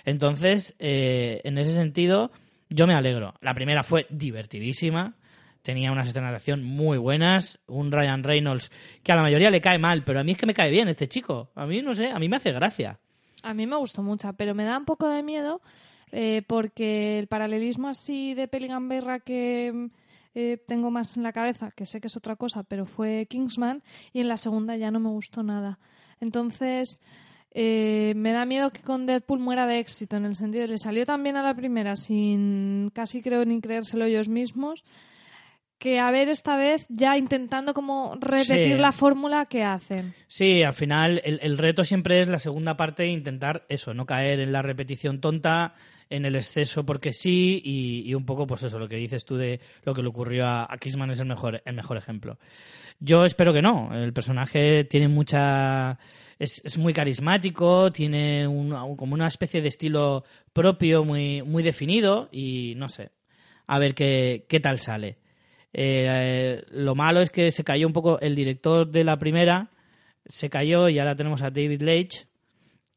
Entonces, 0.06 0.74
eh, 0.80 1.42
en 1.44 1.58
ese 1.58 1.76
sentido, 1.76 2.32
yo 2.74 2.88
me 2.88 2.96
alegro. 2.96 3.36
La 3.42 3.54
primera 3.54 3.84
fue 3.84 4.08
divertidísima. 4.10 5.16
Tenía 5.62 5.92
unas 5.92 6.10
escenas 6.10 6.32
de 6.32 6.38
acción 6.38 6.64
muy 6.64 6.98
buenas. 6.98 7.60
Un 7.68 7.92
Ryan 7.92 8.24
Reynolds 8.24 8.72
que 9.04 9.12
a 9.12 9.16
la 9.16 9.22
mayoría 9.22 9.50
le 9.50 9.62
cae 9.62 9.78
mal, 9.78 10.04
pero 10.04 10.20
a 10.20 10.24
mí 10.24 10.32
es 10.32 10.38
que 10.38 10.46
me 10.46 10.54
cae 10.54 10.72
bien 10.72 10.90
este 10.90 11.08
chico. 11.08 11.52
A 11.56 11.66
mí, 11.66 11.82
no 11.82 11.94
sé, 11.94 12.10
a 12.10 12.20
mí 12.20 12.28
me 12.28 12.38
hace 12.38 12.52
gracia. 12.52 13.00
A 13.44 13.54
mí 13.54 13.68
me 13.68 13.76
gustó 13.76 14.02
mucho, 14.02 14.34
pero 14.34 14.56
me 14.56 14.64
da 14.64 14.78
un 14.78 14.86
poco 14.86 15.08
de 15.08 15.22
miedo 15.22 15.62
eh, 16.12 16.42
porque 16.48 17.20
el 17.20 17.28
paralelismo 17.28 17.90
así 17.90 18.34
de 18.34 18.48
peli 18.48 18.68
gamberra 18.68 19.20
que 19.20 19.72
mm, 19.74 19.86
eh, 20.36 20.58
tengo 20.68 20.92
más 20.92 21.16
en 21.18 21.24
la 21.24 21.34
cabeza, 21.34 21.72
que 21.72 21.86
sé 21.86 22.02
que 22.02 22.08
es 22.08 22.18
otra 22.18 22.36
cosa, 22.36 22.64
pero 22.64 22.86
fue 22.86 23.28
Kingsman 23.30 23.84
y 24.14 24.22
en 24.22 24.28
la 24.28 24.38
segunda 24.38 24.76
ya 24.76 24.92
no 24.92 25.00
me 25.00 25.10
gustó 25.10 25.44
nada. 25.44 25.80
Entonces, 26.20 27.00
eh, 27.54 28.14
me 28.16 28.32
da 28.32 28.46
miedo 28.46 28.72
que 28.72 28.82
con 28.82 29.06
Deadpool 29.06 29.40
muera 29.40 29.68
de 29.68 29.80
éxito, 29.80 30.18
en 30.18 30.26
el 30.26 30.36
sentido 30.36 30.64
de 30.64 30.68
le 30.70 30.78
salió 30.78 31.06
tan 31.06 31.22
bien 31.24 31.38
a 31.38 31.44
la 31.44 31.54
primera 31.56 31.96
sin 31.96 32.90
casi 32.94 33.22
creo 33.22 33.46
ni 33.46 33.62
creérselo 33.62 34.06
ellos 34.06 34.28
mismos, 34.28 34.84
que 35.78 36.00
a 36.00 36.12
ver 36.12 36.30
esta 36.30 36.56
vez 36.56 36.86
ya 36.90 37.18
intentando 37.18 37.74
como 37.74 38.16
repetir 38.20 38.76
Sí. 38.76 38.82
la 38.82 38.92
fórmula 38.94 39.46
que 39.48 39.64
hacen. 39.64 40.14
Sí, 40.28 40.64
al 40.64 40.74
final 40.74 41.22
el, 41.26 41.40
el 41.44 41.58
reto 41.58 41.84
siempre 41.84 42.22
es 42.22 42.30
la 42.30 42.40
segunda 42.40 42.78
parte 42.78 43.06
intentar 43.08 43.66
eso, 43.68 43.94
no 43.94 44.06
caer 44.06 44.40
en 44.40 44.54
la 44.54 44.62
repetición 44.62 45.20
tonta, 45.20 45.76
en 46.10 46.26
el 46.26 46.36
exceso 46.38 46.86
porque 46.86 47.12
sí 47.12 47.62
y, 47.64 48.04
y 48.10 48.14
un 48.14 48.26
poco 48.26 48.48
pues 48.48 48.64
eso, 48.64 48.80
lo 48.80 48.88
que 48.88 48.96
dices 48.96 49.26
tú 49.26 49.36
de 49.36 49.60
lo 49.84 49.94
que 49.94 50.02
le 50.02 50.08
ocurrió 50.08 50.46
a, 50.46 50.72
a 50.72 50.78
Kissman 50.78 51.10
es 51.12 51.20
el 51.20 51.28
mejor, 51.28 51.62
el 51.66 51.76
mejor 51.76 51.98
ejemplo. 51.98 52.38
Yo 53.00 53.26
espero 53.26 53.52
que 53.52 53.62
no, 53.62 53.90
el 53.94 54.14
personaje 54.14 54.86
tiene 54.86 55.08
mucha... 55.10 55.98
Es, 56.40 56.62
es 56.64 56.78
muy 56.78 56.94
carismático, 56.94 57.92
tiene 57.92 58.48
un- 58.48 58.96
como 58.98 59.14
una 59.14 59.28
especie 59.28 59.62
de 59.62 59.68
estilo 59.70 60.24
propio 60.52 61.04
muy, 61.04 61.42
muy 61.44 61.64
definido 61.64 62.30
y 62.32 62.74
no 62.76 62.90
sé, 62.90 63.12
a 63.68 63.80
ver 63.80 63.94
qué, 63.96 64.46
qué 64.50 64.60
tal 64.60 64.80
sale. 64.80 65.18
Eh, 65.74 66.64
lo 66.72 66.96
malo 66.96 67.22
es 67.22 67.30
que 67.30 67.50
se 67.52 67.64
cayó 67.64 67.88
un 67.88 67.94
poco 67.94 68.20
el 68.20 68.36
director 68.36 68.90
de 68.90 69.04
la 69.04 69.18
primera, 69.18 69.70
se 70.26 70.50
cayó 70.50 70.88
y 70.90 71.00
ahora 71.00 71.16
tenemos 71.16 71.42
a 71.42 71.50
David 71.50 71.82
Leitch, 71.82 72.28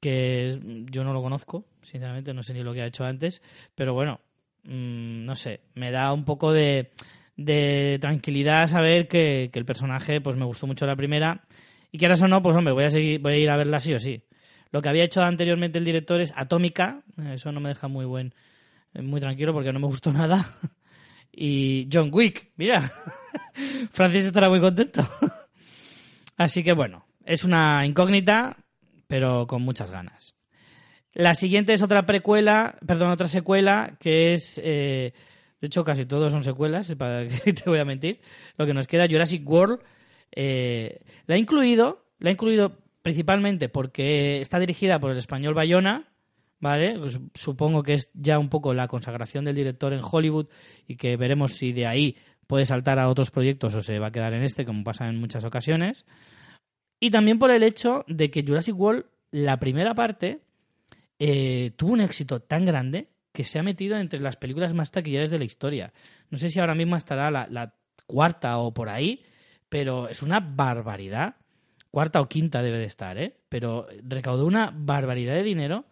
que 0.00 0.58
yo 0.90 1.04
no 1.04 1.12
lo 1.12 1.22
conozco, 1.22 1.64
sinceramente, 1.82 2.34
no 2.34 2.42
sé 2.42 2.52
ni 2.54 2.62
lo 2.62 2.72
que 2.74 2.82
ha 2.82 2.86
hecho 2.86 3.04
antes, 3.04 3.42
pero 3.74 3.94
bueno, 3.94 4.20
mm, 4.64 5.24
no 5.24 5.34
sé, 5.36 5.60
me 5.74 5.90
da 5.90 6.12
un 6.12 6.24
poco 6.24 6.52
de, 6.52 6.90
de 7.36 7.98
tranquilidad 8.00 8.66
saber 8.68 9.08
que, 9.08 9.48
que 9.52 9.58
el 9.58 9.64
personaje 9.64 10.20
pues 10.20 10.36
me 10.36 10.44
gustó 10.44 10.66
mucho 10.66 10.86
la 10.86 10.96
primera 10.96 11.44
y 11.98 12.04
ahora 12.04 12.24
o 12.24 12.28
no, 12.28 12.42
pues 12.42 12.56
hombre, 12.56 12.72
voy 12.72 12.84
a, 12.84 12.90
seguir, 12.90 13.20
voy 13.20 13.32
a 13.34 13.38
ir 13.38 13.50
a 13.50 13.56
verla 13.56 13.80
sí 13.80 13.94
o 13.94 13.98
sí. 13.98 14.22
Lo 14.70 14.82
que 14.82 14.88
había 14.88 15.04
hecho 15.04 15.22
anteriormente 15.22 15.78
el 15.78 15.84
director 15.84 16.20
es 16.20 16.32
Atómica, 16.36 17.02
eso 17.32 17.52
no 17.52 17.60
me 17.60 17.70
deja 17.70 17.88
muy 17.88 18.04
buen, 18.04 18.34
muy 18.94 19.20
tranquilo 19.20 19.52
porque 19.52 19.72
no 19.72 19.80
me 19.80 19.86
gustó 19.86 20.12
nada. 20.12 20.54
Y 21.32 21.88
John 21.92 22.10
Wick, 22.12 22.50
mira, 22.56 22.92
Francis 23.90 24.26
estará 24.26 24.48
muy 24.48 24.60
contento. 24.60 25.02
Así 26.36 26.62
que 26.62 26.72
bueno, 26.72 27.06
es 27.24 27.44
una 27.44 27.86
incógnita, 27.86 28.56
pero 29.06 29.46
con 29.46 29.62
muchas 29.62 29.90
ganas. 29.90 30.34
La 31.12 31.34
siguiente 31.34 31.72
es 31.72 31.82
otra 31.82 32.04
precuela, 32.04 32.78
perdón, 32.86 33.10
otra 33.10 33.28
secuela, 33.28 33.96
que 34.00 34.34
es, 34.34 34.60
eh, 34.62 35.14
de 35.60 35.66
hecho 35.66 35.82
casi 35.82 36.04
todos 36.04 36.32
son 36.32 36.44
secuelas, 36.44 36.94
para 36.96 37.26
que 37.26 37.52
te 37.54 37.70
voy 37.70 37.78
a 37.78 37.84
mentir. 37.86 38.20
Lo 38.58 38.66
que 38.66 38.74
nos 38.74 38.86
queda, 38.86 39.08
Jurassic 39.08 39.48
World, 39.48 39.80
eh, 40.32 41.00
la 41.26 41.34
ha 41.34 41.38
incluido, 41.38 42.04
la 42.18 42.30
ha 42.30 42.32
incluido 42.32 42.78
principalmente 43.02 43.68
porque 43.68 44.40
está 44.40 44.58
dirigida 44.58 44.98
por 44.98 45.12
el 45.12 45.18
español 45.18 45.54
Bayona, 45.54 46.08
¿vale? 46.58 46.98
Pues 46.98 47.20
supongo 47.34 47.82
que 47.82 47.94
es 47.94 48.10
ya 48.14 48.38
un 48.38 48.48
poco 48.48 48.74
la 48.74 48.88
consagración 48.88 49.44
del 49.44 49.56
director 49.56 49.92
en 49.92 50.00
Hollywood 50.02 50.48
y 50.86 50.96
que 50.96 51.16
veremos 51.16 51.52
si 51.52 51.72
de 51.72 51.86
ahí 51.86 52.16
puede 52.46 52.64
saltar 52.64 52.98
a 52.98 53.08
otros 53.08 53.30
proyectos 53.30 53.74
o 53.74 53.82
se 53.82 53.98
va 53.98 54.08
a 54.08 54.12
quedar 54.12 54.34
en 54.34 54.42
este, 54.42 54.64
como 54.64 54.84
pasa 54.84 55.08
en 55.08 55.18
muchas 55.18 55.44
ocasiones. 55.44 56.04
Y 56.98 57.10
también 57.10 57.38
por 57.38 57.50
el 57.50 57.62
hecho 57.62 58.04
de 58.08 58.30
que 58.30 58.42
Jurassic 58.42 58.78
World, 58.78 59.04
la 59.30 59.58
primera 59.58 59.94
parte, 59.94 60.40
eh, 61.18 61.72
tuvo 61.76 61.92
un 61.92 62.00
éxito 62.00 62.40
tan 62.40 62.64
grande 62.64 63.08
que 63.32 63.44
se 63.44 63.58
ha 63.58 63.62
metido 63.62 63.98
entre 63.98 64.20
las 64.20 64.36
películas 64.36 64.72
más 64.72 64.90
taquilleras 64.90 65.30
de 65.30 65.38
la 65.38 65.44
historia. 65.44 65.92
No 66.30 66.38
sé 66.38 66.48
si 66.48 66.58
ahora 66.58 66.74
mismo 66.74 66.96
estará 66.96 67.30
la 67.30 67.74
cuarta 68.06 68.58
o 68.58 68.72
por 68.72 68.88
ahí, 68.88 69.22
pero 69.76 70.08
es 70.08 70.22
una 70.22 70.40
barbaridad. 70.40 71.34
Cuarta 71.90 72.22
o 72.22 72.28
quinta 72.30 72.62
debe 72.62 72.78
de 72.78 72.86
estar, 72.86 73.18
¿eh? 73.18 73.36
Pero 73.50 73.86
recaudó 74.02 74.46
una 74.46 74.72
barbaridad 74.74 75.34
de 75.34 75.42
dinero 75.42 75.84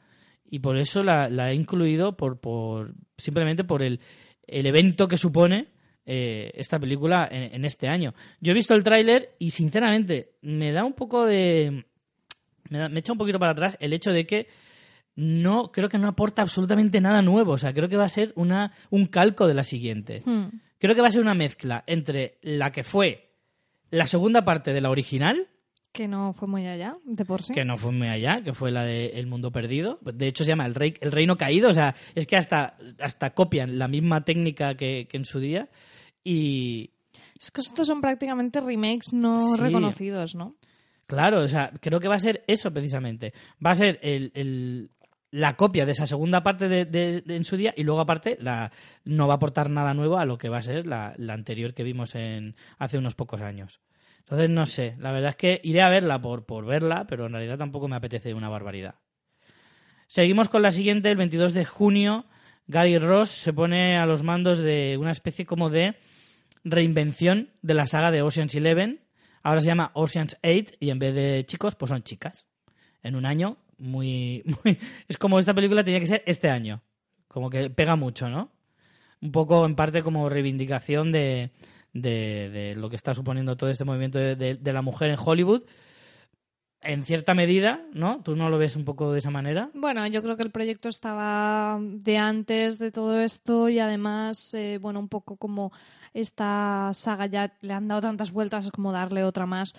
y 0.50 0.60
por 0.60 0.78
eso 0.78 1.02
la, 1.02 1.28
la 1.28 1.50
he 1.50 1.54
incluido 1.54 2.16
por, 2.16 2.40
por 2.40 2.94
simplemente 3.18 3.62
por 3.62 3.82
el, 3.82 4.00
el 4.46 4.64
evento 4.64 5.06
que 5.06 5.18
supone 5.18 5.66
eh, 6.06 6.50
esta 6.54 6.78
película 6.78 7.28
en, 7.30 7.54
en 7.56 7.64
este 7.66 7.88
año. 7.88 8.14
Yo 8.40 8.52
he 8.52 8.54
visto 8.54 8.72
el 8.74 8.82
tráiler 8.84 9.34
y 9.38 9.50
sinceramente 9.50 10.30
me 10.40 10.72
da 10.72 10.82
un 10.82 10.94
poco 10.94 11.26
de 11.26 11.84
me, 12.70 12.78
da- 12.78 12.88
me 12.88 13.00
echa 13.00 13.12
un 13.12 13.18
poquito 13.18 13.38
para 13.38 13.52
atrás 13.52 13.76
el 13.80 13.92
hecho 13.92 14.12
de 14.12 14.24
que 14.24 14.46
no 15.14 15.70
creo 15.72 15.90
que 15.90 15.98
no 15.98 16.08
aporta 16.08 16.40
absolutamente 16.40 17.02
nada 17.02 17.20
nuevo, 17.20 17.52
o 17.52 17.58
sea, 17.58 17.74
creo 17.74 17.90
que 17.90 17.98
va 17.98 18.04
a 18.06 18.08
ser 18.08 18.32
una 18.34 18.72
un 18.88 19.06
calco 19.08 19.46
de 19.46 19.54
la 19.54 19.62
siguiente. 19.62 20.22
Hmm. 20.24 20.46
Creo 20.78 20.94
que 20.94 21.02
va 21.02 21.08
a 21.08 21.12
ser 21.12 21.20
una 21.20 21.34
mezcla 21.34 21.84
entre 21.86 22.38
la 22.42 22.72
que 22.72 22.82
fue 22.82 23.33
la 23.94 24.06
segunda 24.06 24.44
parte 24.44 24.72
de 24.72 24.80
la 24.80 24.90
original 24.90 25.48
Que 25.92 26.08
no 26.08 26.32
fue 26.32 26.48
muy 26.48 26.66
allá, 26.66 26.96
de 27.04 27.24
por 27.24 27.42
sí. 27.42 27.54
que 27.54 27.64
no 27.64 27.78
fue 27.78 27.92
muy 27.92 28.08
allá, 28.08 28.42
que 28.42 28.52
fue 28.52 28.70
la 28.72 28.82
de 28.82 29.06
El 29.18 29.26
Mundo 29.26 29.50
Perdido. 29.52 29.98
De 30.02 30.26
hecho, 30.26 30.44
se 30.44 30.50
llama 30.50 30.66
El, 30.66 30.74
Rey, 30.74 30.94
el 31.00 31.12
Reino 31.12 31.36
Caído. 31.36 31.70
O 31.70 31.74
sea, 31.74 31.94
es 32.14 32.26
que 32.26 32.36
hasta, 32.36 32.76
hasta 32.98 33.30
copian 33.30 33.78
la 33.78 33.86
misma 33.88 34.24
técnica 34.24 34.74
que, 34.76 35.06
que 35.08 35.16
en 35.16 35.24
su 35.24 35.38
día. 35.38 35.68
Y 36.24 36.90
Es 37.38 37.50
que 37.50 37.60
estos 37.60 37.86
son 37.86 38.00
prácticamente 38.00 38.60
remakes 38.60 39.12
no 39.12 39.38
Sí. 39.54 39.60
reconocidos, 39.60 40.34
¿no? 40.34 40.56
claro, 41.06 41.42
o 41.44 41.48
sea, 41.48 41.70
creo 41.80 42.00
que 42.00 42.08
va 42.08 42.14
a 42.16 42.18
ser 42.18 42.42
eso 42.48 42.72
precisamente. 42.72 43.32
Va 43.64 43.72
a 43.72 43.76
ser 43.76 43.98
el, 44.02 44.32
el- 44.34 44.90
la 45.34 45.56
copia 45.56 45.84
de 45.84 45.92
esa 45.92 46.06
segunda 46.06 46.44
parte 46.44 46.68
de, 46.68 47.24
en 47.26 47.42
su 47.42 47.56
día 47.56 47.74
y 47.76 47.82
luego 47.82 48.00
aparte 48.00 48.38
la, 48.40 48.70
no 49.04 49.26
va 49.26 49.34
a 49.34 49.36
aportar 49.38 49.68
nada 49.68 49.92
nuevo 49.92 50.16
a 50.16 50.24
lo 50.24 50.38
que 50.38 50.48
va 50.48 50.58
a 50.58 50.62
ser 50.62 50.86
la, 50.86 51.12
la 51.16 51.34
anterior 51.34 51.74
que 51.74 51.82
vimos 51.82 52.14
en 52.14 52.54
hace 52.78 52.98
unos 52.98 53.16
pocos 53.16 53.42
años. 53.42 53.80
Entonces, 54.20 54.48
no 54.48 54.64
sé, 54.64 54.94
la 55.00 55.10
verdad 55.10 55.30
es 55.30 55.36
que 55.36 55.60
iré 55.64 55.82
a 55.82 55.88
verla 55.88 56.20
por, 56.20 56.46
por 56.46 56.64
verla, 56.66 57.06
pero 57.08 57.26
en 57.26 57.32
realidad 57.32 57.58
tampoco 57.58 57.88
me 57.88 57.96
apetece 57.96 58.32
una 58.32 58.48
barbaridad. 58.48 58.94
Seguimos 60.06 60.48
con 60.48 60.62
la 60.62 60.70
siguiente, 60.70 61.10
el 61.10 61.16
22 61.16 61.52
de 61.52 61.64
junio, 61.64 62.26
Gary 62.68 62.98
Ross 62.98 63.30
se 63.30 63.52
pone 63.52 63.98
a 63.98 64.06
los 64.06 64.22
mandos 64.22 64.58
de 64.58 64.96
una 65.00 65.10
especie 65.10 65.46
como 65.46 65.68
de 65.68 65.96
reinvención 66.62 67.50
de 67.60 67.74
la 67.74 67.88
saga 67.88 68.12
de 68.12 68.22
Ocean's 68.22 68.54
Eleven. 68.54 69.00
Ahora 69.42 69.60
se 69.60 69.66
llama 69.66 69.90
Ocean's 69.94 70.36
8 70.44 70.76
y 70.78 70.90
en 70.90 71.00
vez 71.00 71.12
de 71.12 71.44
chicos, 71.44 71.74
pues 71.74 71.90
son 71.90 72.04
chicas. 72.04 72.46
En 73.02 73.16
un 73.16 73.26
año 73.26 73.58
muy. 74.62 74.78
Es 75.08 75.16
como 75.18 75.38
esta 75.38 75.54
película 75.54 75.84
tenía 75.84 76.00
que 76.00 76.06
ser 76.06 76.22
este 76.26 76.48
año. 76.50 76.82
Como 77.28 77.50
que 77.50 77.70
pega 77.70 77.96
mucho, 77.96 78.28
¿no? 78.28 78.50
Un 79.20 79.32
poco 79.32 79.64
en 79.66 79.74
parte 79.74 80.02
como 80.02 80.28
reivindicación 80.28 81.10
de, 81.12 81.50
de, 81.92 82.74
lo 82.76 82.90
que 82.90 82.96
está 82.96 83.14
suponiendo 83.14 83.56
todo 83.56 83.70
este 83.70 83.84
movimiento 83.84 84.18
de, 84.18 84.36
de- 84.36 84.54
de 84.56 84.72
la 84.72 84.82
mujer 84.82 85.10
en 85.10 85.16
Hollywood. 85.22 85.62
En 86.80 87.02
cierta 87.04 87.32
medida, 87.32 87.80
¿no? 87.94 88.20
¿Tú 88.22 88.36
no 88.36 88.50
lo 88.50 88.58
ves 88.58 88.76
un 88.76 88.84
poco 88.84 89.10
de 89.10 89.18
esa 89.18 89.30
manera? 89.30 89.70
Bueno, 89.72 90.06
yo 90.06 90.22
creo 90.22 90.36
que 90.36 90.42
el 90.42 90.50
proyecto 90.50 90.90
estaba 90.90 91.78
de 91.80 92.18
antes 92.18 92.78
de 92.78 92.92
todo 92.92 93.18
esto 93.22 93.70
y 93.70 93.78
además, 93.78 94.52
eh, 94.52 94.78
bueno, 94.78 95.00
un 95.00 95.08
poco 95.08 95.38
como 95.38 95.72
esta 96.12 96.90
saga 96.92 97.24
ya 97.24 97.54
le 97.62 97.72
han 97.72 97.88
dado 97.88 98.02
tantas 98.02 98.32
vueltas, 98.32 98.66
es 98.66 98.70
como 98.70 98.92
darle 98.92 99.24
otra 99.24 99.46
más. 99.46 99.74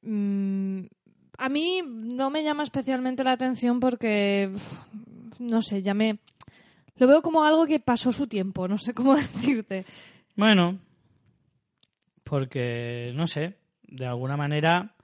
Mm, 0.00 0.86
a 1.38 1.48
mí 1.48 1.82
no 1.86 2.30
me 2.30 2.42
llama 2.42 2.62
especialmente 2.62 3.24
la 3.24 3.32
atención 3.32 3.80
porque, 3.80 4.52
no 5.38 5.62
sé, 5.62 5.82
ya 5.82 5.94
me... 5.94 6.18
Lo 6.96 7.08
veo 7.08 7.22
como 7.22 7.44
algo 7.44 7.66
que 7.66 7.80
pasó 7.80 8.12
su 8.12 8.26
tiempo, 8.26 8.68
no 8.68 8.78
sé 8.78 8.94
cómo 8.94 9.16
decirte. 9.16 9.84
Bueno, 10.36 10.78
porque, 12.22 13.12
no 13.14 13.26
sé, 13.26 13.58
de 13.82 14.06
alguna 14.06 14.36
manera 14.36 14.94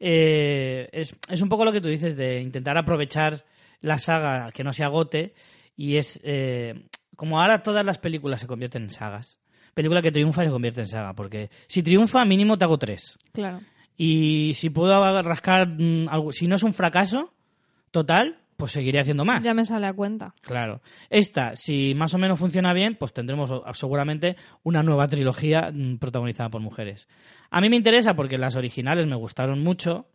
eh, 0.00 0.88
es, 0.92 1.14
es 1.28 1.40
un 1.40 1.48
poco 1.48 1.64
lo 1.64 1.72
que 1.72 1.80
tú 1.80 1.88
dices 1.88 2.16
de 2.16 2.40
intentar 2.40 2.76
aprovechar 2.76 3.44
la 3.80 3.98
saga 3.98 4.50
que 4.52 4.64
no 4.64 4.72
se 4.72 4.84
agote 4.84 5.34
y 5.76 5.96
es 5.96 6.20
eh, 6.24 6.86
como 7.16 7.40
ahora 7.40 7.62
todas 7.62 7.84
las 7.84 7.98
películas 7.98 8.40
se 8.40 8.46
convierten 8.46 8.82
en 8.84 8.90
sagas. 8.90 9.38
Película 9.74 10.02
que 10.02 10.10
triunfa 10.10 10.44
se 10.44 10.50
convierte 10.50 10.80
en 10.80 10.88
saga, 10.88 11.14
porque 11.14 11.50
si 11.68 11.82
triunfa 11.82 12.24
mínimo 12.24 12.58
te 12.58 12.64
hago 12.64 12.78
tres. 12.78 13.16
Claro. 13.32 13.60
Y 14.00 14.52
si 14.54 14.70
puedo 14.70 15.22
rascar, 15.22 15.68
mm, 15.68 16.08
algo, 16.08 16.32
si 16.32 16.46
no 16.46 16.54
es 16.54 16.62
un 16.62 16.72
fracaso 16.72 17.34
total, 17.90 18.38
pues 18.56 18.70
seguiré 18.72 19.00
haciendo 19.00 19.24
más. 19.24 19.42
Ya 19.42 19.54
me 19.54 19.64
sale 19.64 19.86
a 19.86 19.92
cuenta. 19.92 20.34
Claro. 20.40 20.80
Esta, 21.10 21.56
si 21.56 21.94
más 21.94 22.14
o 22.14 22.18
menos 22.18 22.38
funciona 22.38 22.72
bien, 22.72 22.94
pues 22.94 23.12
tendremos 23.12 23.52
seguramente 23.74 24.36
una 24.62 24.84
nueva 24.84 25.08
trilogía 25.08 25.70
mm, 25.72 25.98
protagonizada 25.98 26.48
por 26.48 26.62
mujeres. 26.62 27.08
A 27.50 27.60
mí 27.60 27.68
me 27.68 27.76
interesa 27.76 28.14
porque 28.14 28.38
las 28.38 28.54
originales 28.54 29.06
me 29.06 29.16
gustaron 29.16 29.64
mucho 29.64 30.08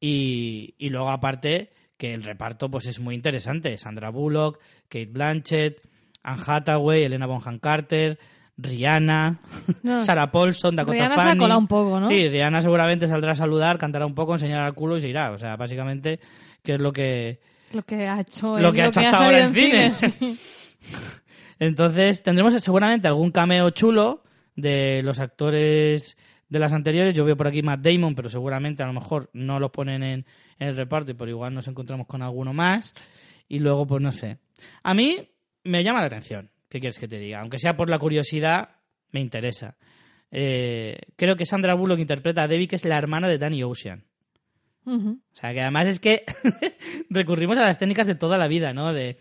y, 0.00 0.76
y 0.78 0.90
luego 0.90 1.10
aparte 1.10 1.72
que 1.96 2.14
el 2.14 2.22
reparto 2.22 2.70
pues 2.70 2.86
es 2.86 3.00
muy 3.00 3.16
interesante. 3.16 3.76
Sandra 3.76 4.10
Bullock, 4.10 4.60
Kate 4.88 5.06
Blanchett, 5.06 5.82
Anne 6.22 6.42
Hathaway, 6.46 7.02
Elena 7.02 7.26
Bonham 7.26 7.58
Carter, 7.58 8.20
Rihanna, 8.58 9.38
No, 9.82 10.00
Sarah 10.04 10.30
Paulson, 10.30 10.76
Dakota 10.76 10.94
Rihanna 10.94 11.36
se 11.36 11.52
ha 11.52 11.58
un 11.58 11.66
poco, 11.66 12.00
¿no? 12.00 12.06
Sí, 12.06 12.28
Rihanna 12.28 12.60
seguramente 12.60 13.06
saldrá 13.06 13.32
a 13.32 13.36
saludar, 13.36 13.78
cantará 13.78 14.06
un 14.06 14.14
poco, 14.14 14.32
enseñará 14.32 14.66
el 14.66 14.74
culo 14.74 14.96
y 14.96 15.00
se 15.00 15.08
irá. 15.08 15.30
O 15.32 15.38
sea, 15.38 15.56
básicamente, 15.56 16.20
que 16.62 16.74
es 16.74 16.80
lo 16.80 16.92
que, 16.92 17.40
Lo 17.72 17.82
que 17.82 18.06
ha 18.08 18.20
hecho, 18.20 18.58
lo 18.58 18.72
que 18.72 18.82
ha 18.82 18.86
hecho 18.86 19.00
hasta 19.00 19.24
ahora 19.24 19.44
en 19.44 19.54
cines. 19.54 20.00
Entonces, 21.58 22.22
tendremos 22.22 22.54
seguramente 22.54 23.08
algún 23.08 23.30
cameo 23.30 23.70
chulo 23.70 24.22
de 24.56 25.02
los 25.02 25.20
actores 25.20 26.16
de 26.48 26.58
las 26.58 26.72
anteriores. 26.72 27.14
Yo 27.14 27.24
veo 27.24 27.36
por 27.36 27.48
aquí 27.48 27.62
Matt 27.62 27.80
Damon, 27.80 28.14
pero 28.14 28.28
seguramente 28.28 28.82
a 28.82 28.86
lo 28.86 28.92
mejor 28.92 29.30
no 29.32 29.58
lo 29.58 29.72
ponen 29.72 30.02
en, 30.02 30.26
en 30.58 30.68
el 30.68 30.76
reparto 30.76 31.10
y 31.10 31.14
por 31.14 31.28
igual 31.28 31.54
nos 31.54 31.68
encontramos 31.68 32.06
con 32.06 32.22
alguno 32.22 32.52
más. 32.52 32.94
Y 33.48 33.58
luego, 33.58 33.86
pues 33.86 34.02
no 34.02 34.12
sé. 34.12 34.38
A 34.82 34.94
mí 34.94 35.30
me 35.64 35.82
llama 35.82 36.00
la 36.00 36.06
atención. 36.06 36.50
¿Qué 36.68 36.80
quieres 36.80 36.98
que 36.98 37.08
te 37.08 37.18
diga? 37.18 37.40
Aunque 37.40 37.58
sea 37.58 37.76
por 37.76 37.88
la 37.88 37.98
curiosidad, 37.98 38.70
me 39.12 39.20
interesa. 39.20 39.76
Eh, 40.30 40.98
creo 41.16 41.36
que 41.36 41.46
Sandra 41.46 41.74
Bullock 41.74 41.98
interpreta 42.00 42.42
a 42.42 42.48
Debbie, 42.48 42.66
que 42.68 42.76
es 42.76 42.84
la 42.84 42.98
hermana 42.98 43.28
de 43.28 43.38
Danny 43.38 43.62
Ocean. 43.62 44.04
O 45.32 45.34
sea, 45.34 45.52
que 45.52 45.60
además 45.62 45.88
es 45.88 46.00
que 46.00 46.24
recurrimos 47.10 47.58
a 47.58 47.62
las 47.62 47.78
técnicas 47.78 48.06
de 48.06 48.14
toda 48.14 48.38
la 48.38 48.46
vida, 48.48 48.72
¿no? 48.72 48.92
De, 48.92 49.16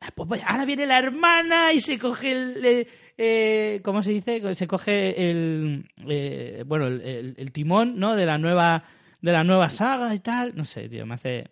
"Ah, 0.00 0.08
pues 0.14 0.28
vaya, 0.28 0.46
ahora 0.46 0.64
viene 0.64 0.86
la 0.86 0.98
hermana 0.98 1.72
y 1.72 1.80
se 1.80 1.98
coge 1.98 2.32
el... 2.32 2.64
eh, 2.64 2.86
eh, 3.18 3.80
¿Cómo 3.84 4.02
se 4.02 4.12
dice? 4.12 4.54
Se 4.54 4.66
coge 4.66 5.30
el... 5.30 5.84
eh, 6.08 6.64
bueno, 6.66 6.86
el, 6.86 7.00
el- 7.02 7.34
el 7.36 7.52
timón, 7.52 7.98
¿no? 7.98 8.14
De 8.16 8.24
la 8.26 8.38
nueva 8.38 8.84
de 9.20 9.32
la 9.32 9.44
nueva 9.44 9.68
saga 9.68 10.14
y 10.14 10.20
tal. 10.20 10.54
No 10.56 10.64
sé, 10.64 10.88
tío, 10.88 11.04
me 11.04 11.14
hace... 11.14 11.48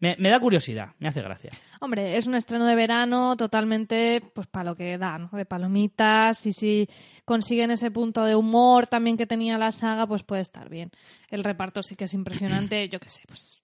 Me, 0.00 0.16
me 0.18 0.30
da 0.30 0.40
curiosidad, 0.40 0.94
me 0.98 1.08
hace 1.08 1.20
gracia. 1.20 1.50
Hombre, 1.80 2.16
es 2.16 2.26
un 2.26 2.34
estreno 2.34 2.66
de 2.66 2.74
verano 2.74 3.36
totalmente 3.36 4.22
pues 4.34 4.46
para 4.46 4.70
lo 4.70 4.76
que 4.76 4.96
da, 4.96 5.18
¿no? 5.18 5.28
De 5.32 5.44
palomitas 5.44 6.46
y 6.46 6.52
si 6.52 6.88
consiguen 7.26 7.70
ese 7.70 7.90
punto 7.90 8.24
de 8.24 8.34
humor 8.34 8.86
también 8.86 9.18
que 9.18 9.26
tenía 9.26 9.58
la 9.58 9.70
saga, 9.70 10.06
pues 10.06 10.22
puede 10.22 10.42
estar 10.42 10.70
bien. 10.70 10.90
El 11.28 11.44
reparto 11.44 11.82
sí 11.82 11.96
que 11.96 12.04
es 12.04 12.14
impresionante, 12.14 12.88
yo 12.88 12.98
qué 12.98 13.10
sé, 13.10 13.22
pues 13.28 13.60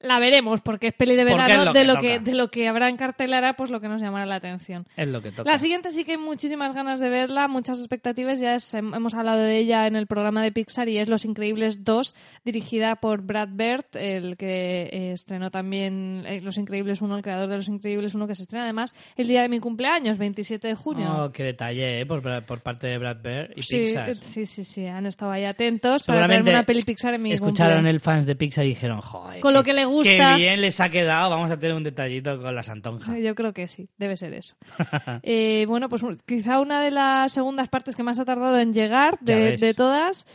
la 0.00 0.18
veremos 0.18 0.60
porque 0.60 0.88
es 0.88 0.94
peli 0.94 1.16
de 1.16 1.24
verano 1.24 1.64
lo 1.66 1.72
de 1.72 1.84
lo 1.84 1.94
toca. 1.94 2.02
que 2.02 2.18
de 2.18 2.34
lo 2.34 2.50
que 2.50 2.68
habrá 2.68 2.88
en 2.88 2.96
cartelera, 2.98 3.54
pues 3.54 3.70
lo 3.70 3.80
que 3.80 3.88
nos 3.88 4.02
llamará 4.02 4.26
la 4.26 4.34
atención. 4.34 4.86
Es 4.96 5.08
lo 5.08 5.22
que 5.22 5.30
toca. 5.32 5.50
La 5.50 5.56
siguiente 5.56 5.92
sí 5.92 6.04
que 6.04 6.12
hay 6.12 6.18
muchísimas 6.18 6.74
ganas 6.74 7.00
de 7.00 7.08
verla, 7.08 7.48
muchas 7.48 7.78
expectativas. 7.78 8.38
Ya 8.38 8.54
es- 8.54 8.74
hem- 8.74 8.94
hemos 8.94 9.14
hablado 9.14 9.38
de 9.40 9.56
ella 9.58 9.86
en 9.86 9.96
el 9.96 10.06
programa 10.06 10.42
de 10.42 10.52
Pixar 10.52 10.88
y 10.90 10.98
es 10.98 11.08
Los 11.08 11.24
Increíbles 11.24 11.84
2, 11.84 12.14
dirigida 12.44 12.96
por 12.96 13.22
Brad 13.22 13.48
Bird, 13.52 13.84
el 13.94 14.36
que 14.36 14.90
eh, 14.92 15.12
estrenó 15.12 15.50
también 15.50 16.22
eh, 16.26 16.40
Los 16.42 16.58
Increíbles 16.58 17.00
1, 17.00 17.16
el 17.16 17.22
creador 17.22 17.48
de 17.48 17.56
Los 17.56 17.68
Increíbles 17.68 18.14
1, 18.14 18.26
que 18.26 18.34
se 18.34 18.42
estrena 18.42 18.64
además 18.64 18.94
el 19.16 19.26
día 19.26 19.40
de 19.42 19.48
mi 19.48 19.60
cumpleaños, 19.60 20.18
27 20.18 20.68
de 20.68 20.74
junio. 20.74 21.14
Oh, 21.24 21.32
qué 21.32 21.44
detalle, 21.44 22.00
¿eh? 22.00 22.06
Por, 22.06 22.20
por 22.44 22.60
parte 22.60 22.88
de 22.88 22.98
Brad 22.98 23.16
Bird 23.22 23.52
y 23.56 23.62
sí, 23.62 23.78
Pixar. 23.78 24.10
eh, 24.10 24.14
sí, 24.20 24.44
sí, 24.44 24.64
sí, 24.64 24.86
han 24.86 25.06
estado 25.06 25.32
ahí 25.32 25.44
atentos 25.44 26.02
para 26.02 26.24
traerme 26.26 26.50
una 26.50 26.64
peli 26.64 26.82
Pixar 26.82 27.14
en 27.14 27.22
mi 27.22 27.32
escucharon 27.32 27.76
cumple. 27.76 27.90
el 27.90 28.00
fans 28.00 28.26
de 28.26 28.36
Pixar 28.36 28.66
y 28.66 28.70
dijeron, 28.70 29.00
joder. 29.00 29.40
Con 29.40 29.54
lo 29.54 29.62
que 29.62 29.72
le 29.72 29.83
gusta". 29.84 30.34
Qué 30.36 30.42
bien 30.42 30.60
les 30.60 30.80
ha 30.80 30.88
quedado, 30.88 31.30
vamos 31.30 31.50
a 31.50 31.58
tener 31.58 31.74
un 31.76 31.82
detallito 31.84 32.40
con 32.40 32.54
la 32.54 32.62
Santonja. 32.62 33.18
Yo 33.18 33.34
creo 33.34 33.52
que 33.52 33.68
sí, 33.68 33.88
debe 33.98 34.16
ser 34.16 34.34
eso. 34.34 34.56
Eh, 35.22 35.64
bueno, 35.68 35.88
pues 35.88 36.02
quizá 36.26 36.60
una 36.60 36.80
de 36.80 36.90
las 36.90 37.32
segundas 37.32 37.68
partes 37.68 37.94
que 37.96 38.02
más 38.02 38.18
ha 38.18 38.24
tardado 38.24 38.58
en 38.58 38.72
llegar 38.74 39.18
de, 39.20 39.56
de 39.56 39.74
todas. 39.74 40.26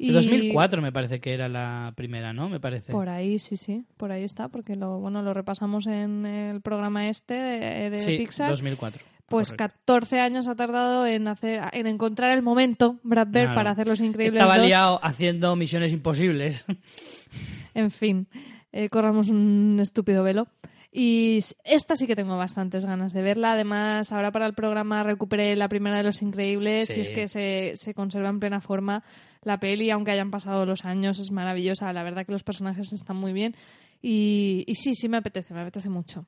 Y 0.00 0.08
De 0.08 0.12
2004 0.14 0.80
me 0.80 0.92
parece 0.92 1.20
que 1.20 1.32
era 1.34 1.48
la 1.48 1.92
primera, 1.96 2.32
¿no? 2.32 2.48
Me 2.48 2.60
parece. 2.60 2.92
Por 2.92 3.08
ahí, 3.08 3.38
sí, 3.40 3.56
sí, 3.56 3.84
por 3.96 4.12
ahí 4.12 4.22
está, 4.22 4.48
porque 4.48 4.76
lo, 4.76 4.98
bueno, 5.00 5.22
lo 5.22 5.34
repasamos 5.34 5.86
en 5.88 6.24
el 6.24 6.60
programa 6.60 7.08
este 7.08 7.34
de, 7.34 7.90
de 7.90 7.98
sí, 8.00 8.16
Pixar. 8.18 8.48
2004. 8.50 9.02
Pues 9.28 9.48
correcto. 9.48 9.74
14 9.84 10.20
años 10.20 10.46
ha 10.48 10.54
tardado 10.54 11.04
en 11.04 11.26
hacer, 11.28 11.60
en 11.72 11.86
encontrar 11.88 12.30
el 12.30 12.42
momento 12.42 12.96
Brad 13.02 13.26
Bird 13.26 13.42
Claro. 13.42 13.54
para 13.56 13.70
hacer 13.72 13.88
Los 13.88 14.00
Increíbles 14.00 14.40
Estaba 14.40 14.58
2. 14.58 14.68
liado 14.68 15.00
haciendo 15.02 15.54
misiones 15.56 15.92
imposibles. 15.92 16.64
En 17.74 17.90
fin, 17.90 18.26
eh, 18.72 18.88
corramos 18.88 19.28
un 19.30 19.78
estúpido 19.80 20.22
velo. 20.22 20.48
Y 20.90 21.40
esta 21.64 21.96
sí 21.96 22.06
que 22.06 22.16
tengo 22.16 22.38
bastantes 22.38 22.86
ganas 22.86 23.12
de 23.12 23.22
verla. 23.22 23.52
Además, 23.52 24.10
ahora 24.10 24.32
para 24.32 24.46
el 24.46 24.54
programa 24.54 25.02
recuperé 25.02 25.54
la 25.54 25.68
primera 25.68 25.98
de 25.98 26.02
Los 26.02 26.22
Increíbles 26.22 26.88
Sí. 26.88 26.98
y 26.98 27.00
es 27.02 27.10
que 27.10 27.28
se, 27.28 27.72
se 27.76 27.92
conserva 27.92 28.30
en 28.30 28.40
plena 28.40 28.60
forma 28.60 29.04
la 29.42 29.60
peli, 29.60 29.90
aunque 29.90 30.12
hayan 30.12 30.30
pasado 30.30 30.64
los 30.64 30.86
años, 30.86 31.18
es 31.20 31.30
maravillosa. 31.30 31.92
La 31.92 32.02
verdad 32.02 32.24
que 32.24 32.32
los 32.32 32.42
personajes 32.42 32.92
están 32.92 33.16
muy 33.16 33.32
bien. 33.34 33.54
Y, 34.00 34.64
y 34.66 34.74
sí, 34.76 34.94
sí 34.94 35.08
me 35.08 35.18
apetece, 35.18 35.52
me 35.52 35.60
apetece 35.60 35.90
mucho. 35.90 36.24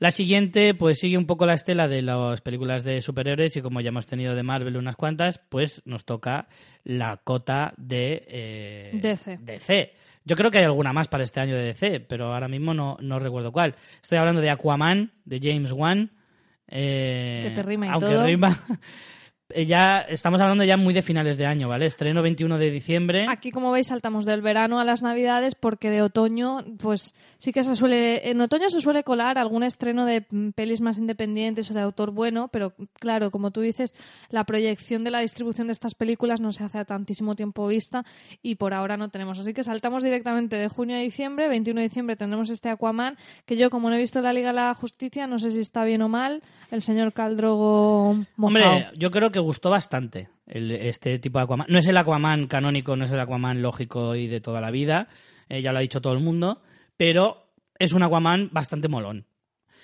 La 0.00 0.10
siguiente, 0.10 0.74
pues 0.74 0.98
sigue 0.98 1.16
un 1.16 1.26
poco 1.26 1.46
la 1.46 1.54
estela 1.54 1.86
de 1.86 2.02
las 2.02 2.40
películas 2.40 2.82
de 2.82 3.00
superhéroes 3.00 3.56
y 3.56 3.62
como 3.62 3.80
ya 3.80 3.90
hemos 3.90 4.06
tenido 4.06 4.34
de 4.34 4.42
Marvel 4.42 4.76
unas 4.76 4.96
cuantas, 4.96 5.38
pues 5.48 5.82
nos 5.84 6.04
toca 6.04 6.48
la 6.82 7.18
cota 7.18 7.72
de 7.76 8.24
eh, 8.26 8.90
DC. 9.00 9.38
DC. 9.40 9.92
Yo 10.24 10.36
creo 10.36 10.50
que 10.50 10.58
hay 10.58 10.64
alguna 10.64 10.92
más 10.92 11.08
para 11.08 11.22
este 11.24 11.40
año 11.40 11.54
de 11.54 11.64
DC, 11.64 12.00
pero 12.00 12.32
ahora 12.32 12.48
mismo 12.48 12.72
no, 12.72 12.96
no 13.00 13.18
recuerdo 13.18 13.52
cuál. 13.52 13.74
Estoy 14.02 14.18
hablando 14.18 14.40
de 14.40 14.50
Aquaman, 14.50 15.10
de 15.24 15.38
James 15.42 15.72
Wan. 15.72 16.10
eh, 16.68 17.40
Que 17.44 17.50
te 17.50 17.62
rima 17.62 17.86
y 17.86 17.88
aunque 17.90 18.06
todo. 18.08 18.24
rima. 18.26 18.58
eh, 19.50 19.66
ya 19.66 20.00
estamos 20.00 20.40
hablando 20.40 20.64
ya 20.64 20.78
muy 20.78 20.94
de 20.94 21.02
finales 21.02 21.36
de 21.36 21.44
año, 21.44 21.68
¿vale? 21.68 21.84
Estreno 21.84 22.22
21 22.22 22.56
de 22.56 22.70
diciembre. 22.70 23.26
Aquí, 23.28 23.50
como 23.50 23.72
veis, 23.72 23.88
saltamos 23.88 24.24
del 24.24 24.40
verano 24.40 24.80
a 24.80 24.84
las 24.84 25.02
navidades 25.02 25.54
porque 25.54 25.90
de 25.90 26.00
otoño, 26.00 26.64
pues 26.78 27.14
sí 27.36 27.52
que 27.52 27.62
se 27.62 27.76
suele. 27.76 28.30
En 28.30 28.40
otoño 28.40 28.70
se 28.70 28.80
suele 28.80 29.04
colar 29.04 29.36
algún 29.36 29.62
estreno 29.62 30.06
de 30.06 30.22
pelis 30.54 30.80
más 30.80 30.96
independientes 30.96 31.70
o 31.70 31.74
de 31.74 31.82
autor 31.82 32.10
bueno, 32.10 32.48
pero 32.48 32.72
claro, 32.94 33.30
como 33.30 33.50
tú 33.50 33.60
dices, 33.60 33.94
la 34.30 34.44
proyección 34.44 35.04
de 35.04 35.10
la 35.10 35.20
distribución 35.20 35.66
de 35.66 35.72
estas 35.72 35.94
películas 35.94 36.40
no 36.40 36.50
se 36.50 36.64
hace 36.64 36.78
a 36.78 36.86
tantísimo 36.86 37.36
tiempo 37.36 37.66
vista 37.66 38.04
y 38.42 38.54
por 38.54 38.72
ahora 38.72 38.96
no 38.96 39.10
tenemos. 39.10 39.38
Así 39.38 39.52
que 39.52 39.62
saltamos 39.62 40.02
directamente 40.02 40.56
de 40.56 40.68
junio 40.68 40.96
a 40.96 41.00
diciembre. 41.00 41.48
21 41.48 41.80
de 41.80 41.88
diciembre 41.88 42.16
tendremos 42.16 42.48
este 42.48 42.70
Aquaman, 42.70 43.18
que 43.44 43.58
yo, 43.58 43.68
como 43.68 43.90
no 43.90 43.96
he 43.96 43.98
visto 43.98 44.22
la 44.22 44.32
Liga 44.32 44.48
de 44.48 44.54
la 44.54 44.74
Justicia, 44.74 45.26
no 45.26 45.38
sé 45.38 45.50
si 45.50 45.60
está 45.60 45.84
bien 45.84 46.00
o 46.00 46.08
mal. 46.08 46.42
El 46.70 46.80
señor 46.80 47.12
Caldrogo 47.12 48.24
mojao. 48.36 48.72
Hombre, 48.72 48.88
yo 48.96 49.10
creo 49.10 49.30
que 49.30 49.33
gustó 49.38 49.70
bastante 49.70 50.28
el- 50.46 50.70
este 50.72 51.18
tipo 51.18 51.38
de 51.38 51.44
Aquaman. 51.44 51.66
No 51.70 51.78
es 51.78 51.86
el 51.86 51.96
Aquaman 51.96 52.46
canónico, 52.46 52.96
no 52.96 53.04
es 53.04 53.10
el 53.10 53.20
Aquaman 53.20 53.62
lógico 53.62 54.14
y 54.14 54.26
de 54.28 54.40
toda 54.40 54.60
la 54.60 54.70
vida, 54.70 55.08
eh, 55.48 55.60
ya 55.62 55.72
lo 55.72 55.78
ha 55.78 55.82
dicho 55.82 56.00
todo 56.00 56.12
el 56.12 56.20
mundo, 56.20 56.62
pero 56.96 57.48
es 57.78 57.92
un 57.92 58.02
Aquaman 58.02 58.50
bastante 58.52 58.88
molón. 58.88 59.26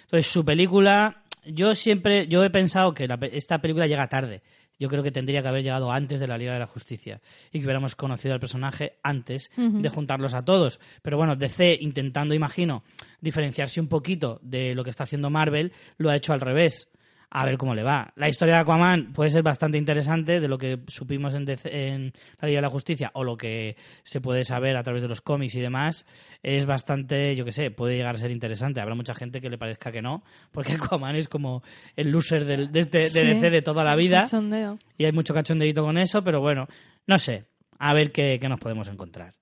Entonces, 0.02 0.26
su 0.26 0.44
película, 0.44 1.22
yo 1.44 1.74
siempre, 1.74 2.26
yo 2.28 2.42
he 2.44 2.50
pensado 2.50 2.92
que 2.94 3.06
la 3.06 3.18
esta 3.32 3.60
película 3.60 3.86
llega 3.86 4.08
tarde. 4.08 4.42
Yo 4.78 4.88
creo 4.88 5.02
que 5.02 5.10
tendría 5.12 5.42
que 5.42 5.48
haber 5.48 5.62
llegado 5.62 5.92
antes 5.92 6.20
de 6.20 6.26
la 6.26 6.38
Liga 6.38 6.54
de 6.54 6.58
la 6.58 6.66
Justicia 6.66 7.20
y 7.52 7.58
que 7.58 7.64
hubiéramos 7.66 7.94
conocido 7.96 8.32
al 8.32 8.40
personaje 8.40 8.94
antes 9.02 9.50
de 9.82 9.88
juntarlos 9.90 10.32
a 10.32 10.42
todos. 10.42 10.80
Pero 11.02 11.18
bueno, 11.18 11.36
DC, 11.36 11.76
intentando, 11.82 12.34
imagino, 12.34 12.82
diferenciarse 13.20 13.78
un 13.78 13.88
poquito 13.88 14.38
de 14.42 14.74
lo 14.74 14.82
que 14.82 14.88
está 14.88 15.04
haciendo 15.04 15.28
Marvel, 15.28 15.70
lo 15.98 16.08
ha 16.08 16.16
hecho 16.16 16.32
al 16.32 16.40
revés. 16.40 16.88
A 17.32 17.44
ver 17.46 17.58
cómo 17.58 17.76
le 17.76 17.84
va. 17.84 18.12
La 18.16 18.28
historia 18.28 18.54
de 18.56 18.60
Aquaman 18.62 19.12
puede 19.12 19.30
ser 19.30 19.44
bastante 19.44 19.78
interesante 19.78 20.40
de 20.40 20.48
lo 20.48 20.58
que 20.58 20.80
supimos 20.88 21.32
en, 21.34 21.44
DC 21.44 21.88
en 21.88 22.12
la 22.40 22.48
Liga 22.48 22.58
de 22.58 22.62
la 22.62 22.70
Justicia 22.70 23.12
o 23.14 23.22
lo 23.22 23.36
que 23.36 23.76
se 24.02 24.20
puede 24.20 24.44
saber 24.44 24.76
a 24.76 24.82
través 24.82 25.02
de 25.02 25.08
los 25.08 25.20
cómics 25.20 25.54
y 25.54 25.60
demás. 25.60 26.06
Es 26.42 26.66
bastante, 26.66 27.36
yo 27.36 27.44
qué 27.44 27.52
sé, 27.52 27.70
puede 27.70 27.96
llegar 27.96 28.16
a 28.16 28.18
ser 28.18 28.32
interesante. 28.32 28.80
Habrá 28.80 28.96
mucha 28.96 29.14
gente 29.14 29.40
que 29.40 29.48
le 29.48 29.58
parezca 29.58 29.92
que 29.92 30.02
no, 30.02 30.24
porque 30.50 30.72
Aquaman 30.74 31.14
es 31.14 31.28
como 31.28 31.62
el 31.94 32.10
loser 32.10 32.44
del, 32.44 32.72
de, 32.72 32.80
este- 32.80 33.10
de 33.10 33.22
DC 33.22 33.50
de 33.50 33.62
toda 33.62 33.84
la 33.84 33.94
vida 33.94 34.22
cachondeo. 34.22 34.78
y 34.98 35.04
hay 35.04 35.12
mucho 35.12 35.32
cachondeito 35.32 35.84
con 35.84 35.98
eso, 35.98 36.24
pero 36.24 36.40
bueno, 36.40 36.66
no 37.06 37.18
sé, 37.20 37.44
a 37.78 37.94
ver 37.94 38.10
qué, 38.10 38.38
qué 38.40 38.48
nos 38.48 38.58
podemos 38.58 38.88
encontrar. 38.88 39.34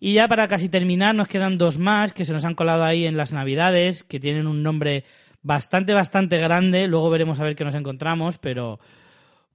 Y 0.00 0.14
ya 0.14 0.26
para 0.26 0.48
casi 0.48 0.68
terminar, 0.68 1.14
nos 1.14 1.28
quedan 1.28 1.58
dos 1.58 1.78
más 1.78 2.12
que 2.12 2.24
se 2.24 2.32
nos 2.32 2.44
han 2.44 2.54
colado 2.54 2.82
ahí 2.82 3.04
en 3.06 3.16
las 3.16 3.32
Navidades, 3.32 4.02
que 4.02 4.18
tienen 4.18 4.46
un 4.48 4.62
nombre 4.62 5.04
bastante, 5.42 5.92
bastante 5.92 6.38
grande. 6.38 6.86
Luego 6.86 7.10
veremos 7.10 7.38
a 7.40 7.44
ver 7.44 7.54
qué 7.54 7.64
nos 7.64 7.74
encontramos, 7.74 8.38
pero, 8.38 8.80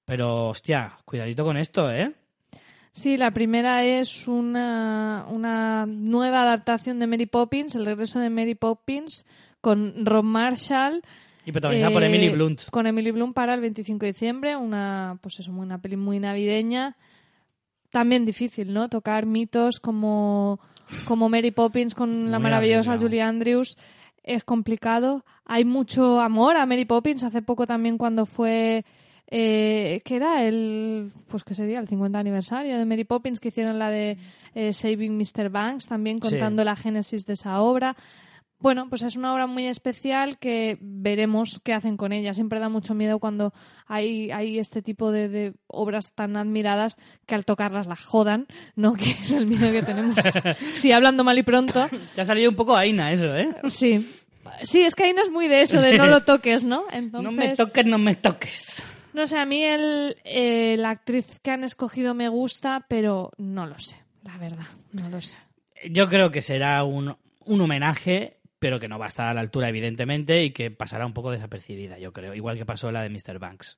pero 0.06 0.50
hostia, 0.50 0.98
cuidadito 1.06 1.44
con 1.44 1.58
esto, 1.58 1.92
¿eh? 1.92 2.14
Sí, 2.92 3.16
la 3.16 3.32
primera 3.32 3.84
es 3.84 4.28
una, 4.28 5.26
una 5.30 5.86
nueva 5.86 6.42
adaptación 6.42 7.00
de 7.00 7.06
Mary 7.06 7.28
Poppins, 7.28 7.76
el 7.76 7.86
regreso 7.86 8.20
de 8.20 8.32
Mary 8.32 8.56
Poppins 8.56 9.26
con 9.62 10.06
Rob 10.06 10.24
Marshall. 10.24 11.04
Y 11.46 11.52
protagonizada 11.52 11.94
por 11.94 12.02
eh, 12.02 12.08
Emily 12.08 12.30
Blunt. 12.30 12.70
Con 12.72 12.88
Emily 12.88 13.12
Blunt 13.12 13.36
para 13.36 13.54
el 13.54 13.62
25 13.62 14.00
de 14.00 14.12
diciembre, 14.12 14.56
una, 14.56 15.20
pues 15.22 15.40
eso, 15.40 15.52
una 15.52 15.80
peli 15.80 15.96
muy 15.96 16.20
navideña. 16.20 16.98
También 17.92 18.26
difícil, 18.26 18.74
¿no? 18.74 18.90
Tocar 18.90 19.28
mitos 19.28 19.80
como, 19.80 20.60
como 21.06 21.30
Mary 21.30 21.52
Poppins 21.52 21.94
con 21.94 22.32
la 22.32 22.40
maravillosa. 22.40 22.98
Julie 22.98 23.22
Andrews 23.22 23.78
es 24.28 24.44
complicado. 24.44 25.24
Hay 25.46 25.66
mucho 25.66 26.20
amor 26.20 26.58
a 26.58 26.66
Mary 26.66 26.86
Poppins. 26.86 27.24
Hace 27.24 27.42
poco 27.42 27.66
también 27.66 27.98
cuando 27.98 28.26
fue 28.26 28.86
eh, 29.30 30.02
que 30.06 30.16
era 30.16 30.44
el 30.44 31.12
pues 31.28 31.44
que 31.44 31.54
sería 31.54 31.80
el 31.80 31.88
50 31.88 32.18
aniversario 32.18 32.78
de 32.78 32.86
Mary 32.86 33.04
Poppins 33.04 33.40
que 33.40 33.50
hicieron 33.50 33.78
la 33.80 33.90
de 33.90 34.18
eh, 34.56 34.72
Saving 34.74 35.18
Mr. 35.18 35.50
Banks 35.50 35.88
también 35.88 36.22
Sí. 36.22 36.30
contando 36.30 36.64
la 36.64 36.76
génesis 36.76 37.26
de 37.26 37.34
esa 37.34 37.60
obra. 37.62 37.96
Bueno, 38.60 38.90
pues 38.90 39.04
es 39.04 39.16
una 39.16 39.34
obra 39.34 39.46
muy 39.46 39.68
especial 39.68 40.40
que 40.40 40.78
veremos 40.82 41.62
qué 41.64 41.74
hacen 41.74 41.96
con 41.96 42.12
ella. 42.12 42.34
Siempre 42.34 42.60
da 42.60 42.70
mucho 42.70 42.96
miedo 42.96 43.20
cuando 43.20 43.54
hay, 43.86 44.32
hay 44.32 44.58
este 44.58 44.82
tipo 44.82 45.12
de, 45.12 45.30
de 45.30 45.54
obras 45.68 46.14
tan 46.14 46.36
admiradas 46.38 46.98
que 47.28 47.36
al 47.36 47.46
tocarlas 47.46 47.86
las 47.86 48.04
jodan, 48.04 48.48
¿no? 48.76 48.94
Que 48.98 49.12
es 49.12 49.32
el 49.32 49.46
miedo 49.48 49.72
que 49.72 49.84
tenemos. 49.84 50.16
Sí, 50.76 50.92
hablando 50.92 51.24
mal 51.24 51.38
y 51.38 51.44
pronto. 51.44 51.88
Te 52.16 52.22
ha 52.22 52.26
salido 52.26 52.50
un 52.50 52.56
poco 52.56 52.76
Aina 52.76 53.12
eso, 53.12 53.36
¿eh? 53.36 53.50
Sí. 53.68 54.10
Sí, 54.64 54.82
es 54.82 54.96
que 54.96 55.04
Aina 55.04 55.22
es 55.22 55.30
muy 55.30 55.48
de 55.48 55.62
eso, 55.62 55.80
de 55.80 55.98
no 55.98 56.08
lo 56.08 56.22
toques, 56.22 56.64
¿no? 56.64 56.86
Entonces, 56.92 57.24
No 57.32 57.32
me 57.32 57.56
toques, 57.56 57.86
no 57.86 57.98
me 57.98 58.16
toques. 58.16 58.82
no 59.14 59.28
sé, 59.28 59.38
a 59.38 59.46
mí 59.46 59.62
el, 59.64 60.16
eh, 60.24 60.78
la 60.80 60.90
actriz 60.92 61.40
que 61.42 61.52
han 61.52 61.64
escogido 61.64 62.14
me 62.16 62.30
gusta, 62.30 62.86
pero 62.88 63.32
no 63.38 63.68
lo 63.68 63.78
sé, 63.78 63.98
la 64.24 64.38
verdad, 64.38 64.66
no 64.94 65.10
lo 65.10 65.22
sé. 65.22 65.36
Yo 65.92 66.08
creo 66.08 66.32
que 66.32 66.42
será 66.42 66.84
un, 66.86 67.16
un 67.46 67.62
homenaje, 67.62 68.37
pero 68.60 68.80
que 68.80 68.88
no 68.88 69.00
va 69.00 69.06
a 69.06 69.10
estar 69.10 69.28
a 69.28 69.34
la 69.34 69.42
altura, 69.42 69.70
evidentemente, 69.70 70.44
y 70.44 70.52
que 70.52 70.72
pasará 70.72 71.06
un 71.06 71.14
poco 71.14 71.32
desapercibida, 71.32 72.00
yo 72.00 72.14
creo. 72.14 72.34
Igual 72.34 72.58
que 72.58 72.66
pasó 72.66 72.92
la 72.92 73.02
de 73.02 73.10
Mr. 73.10 73.40
Banks. 73.40 73.78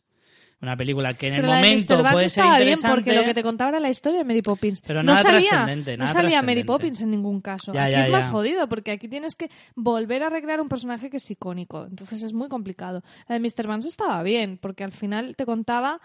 Una 0.62 0.76
película 0.76 1.14
que 1.14 1.28
en 1.28 1.36
Pero 1.36 1.46
el 1.46 1.50
la 1.50 1.56
de 1.56 1.62
momento 1.64 1.94
Mr. 1.94 2.04
Banks 2.04 2.14
puede 2.14 2.30
ser 2.30 2.44
estaba 2.44 2.60
bien 2.60 2.80
porque 2.82 3.14
lo 3.14 3.24
que 3.24 3.34
te 3.34 3.44
contaba 3.44 3.70
era 3.70 3.80
la 3.80 3.90
historia 3.90 4.20
de 4.20 4.26
Mary 4.26 4.42
Poppins. 4.42 4.82
Pero 4.86 5.04
no 5.04 5.16
salía, 5.16 5.66
no 5.98 6.08
salía 6.08 6.42
Mary. 6.42 6.66
Poppins 6.66 7.00
en 7.00 7.12
ningún 7.12 7.40
caso. 7.40 7.72
Ya, 7.72 7.86
aquí 7.86 7.94
ya, 7.94 8.02
es 8.02 8.10
más 8.10 8.28
jodido 8.28 8.68
porque 8.68 8.92
aquí 8.92 9.08
tienes 9.08 9.36
que 9.36 9.50
volver 9.76 10.22
a 10.24 10.30
recrear 10.30 10.60
un 10.60 10.68
personaje 10.68 11.10
que 11.10 11.18
es 11.18 11.32
icónico. 11.32 11.86
Entonces 11.86 12.24
es 12.24 12.34
muy 12.34 12.50
complicado. 12.50 13.04
La 13.30 13.40
de 13.40 13.40
Mr. 13.40 13.68
Banks 13.68 13.86
estaba 13.86 14.22
bien 14.22 14.58
porque 14.58 14.84
al 14.84 14.92
final 14.92 15.38
te 15.38 15.46
contaba 15.46 16.02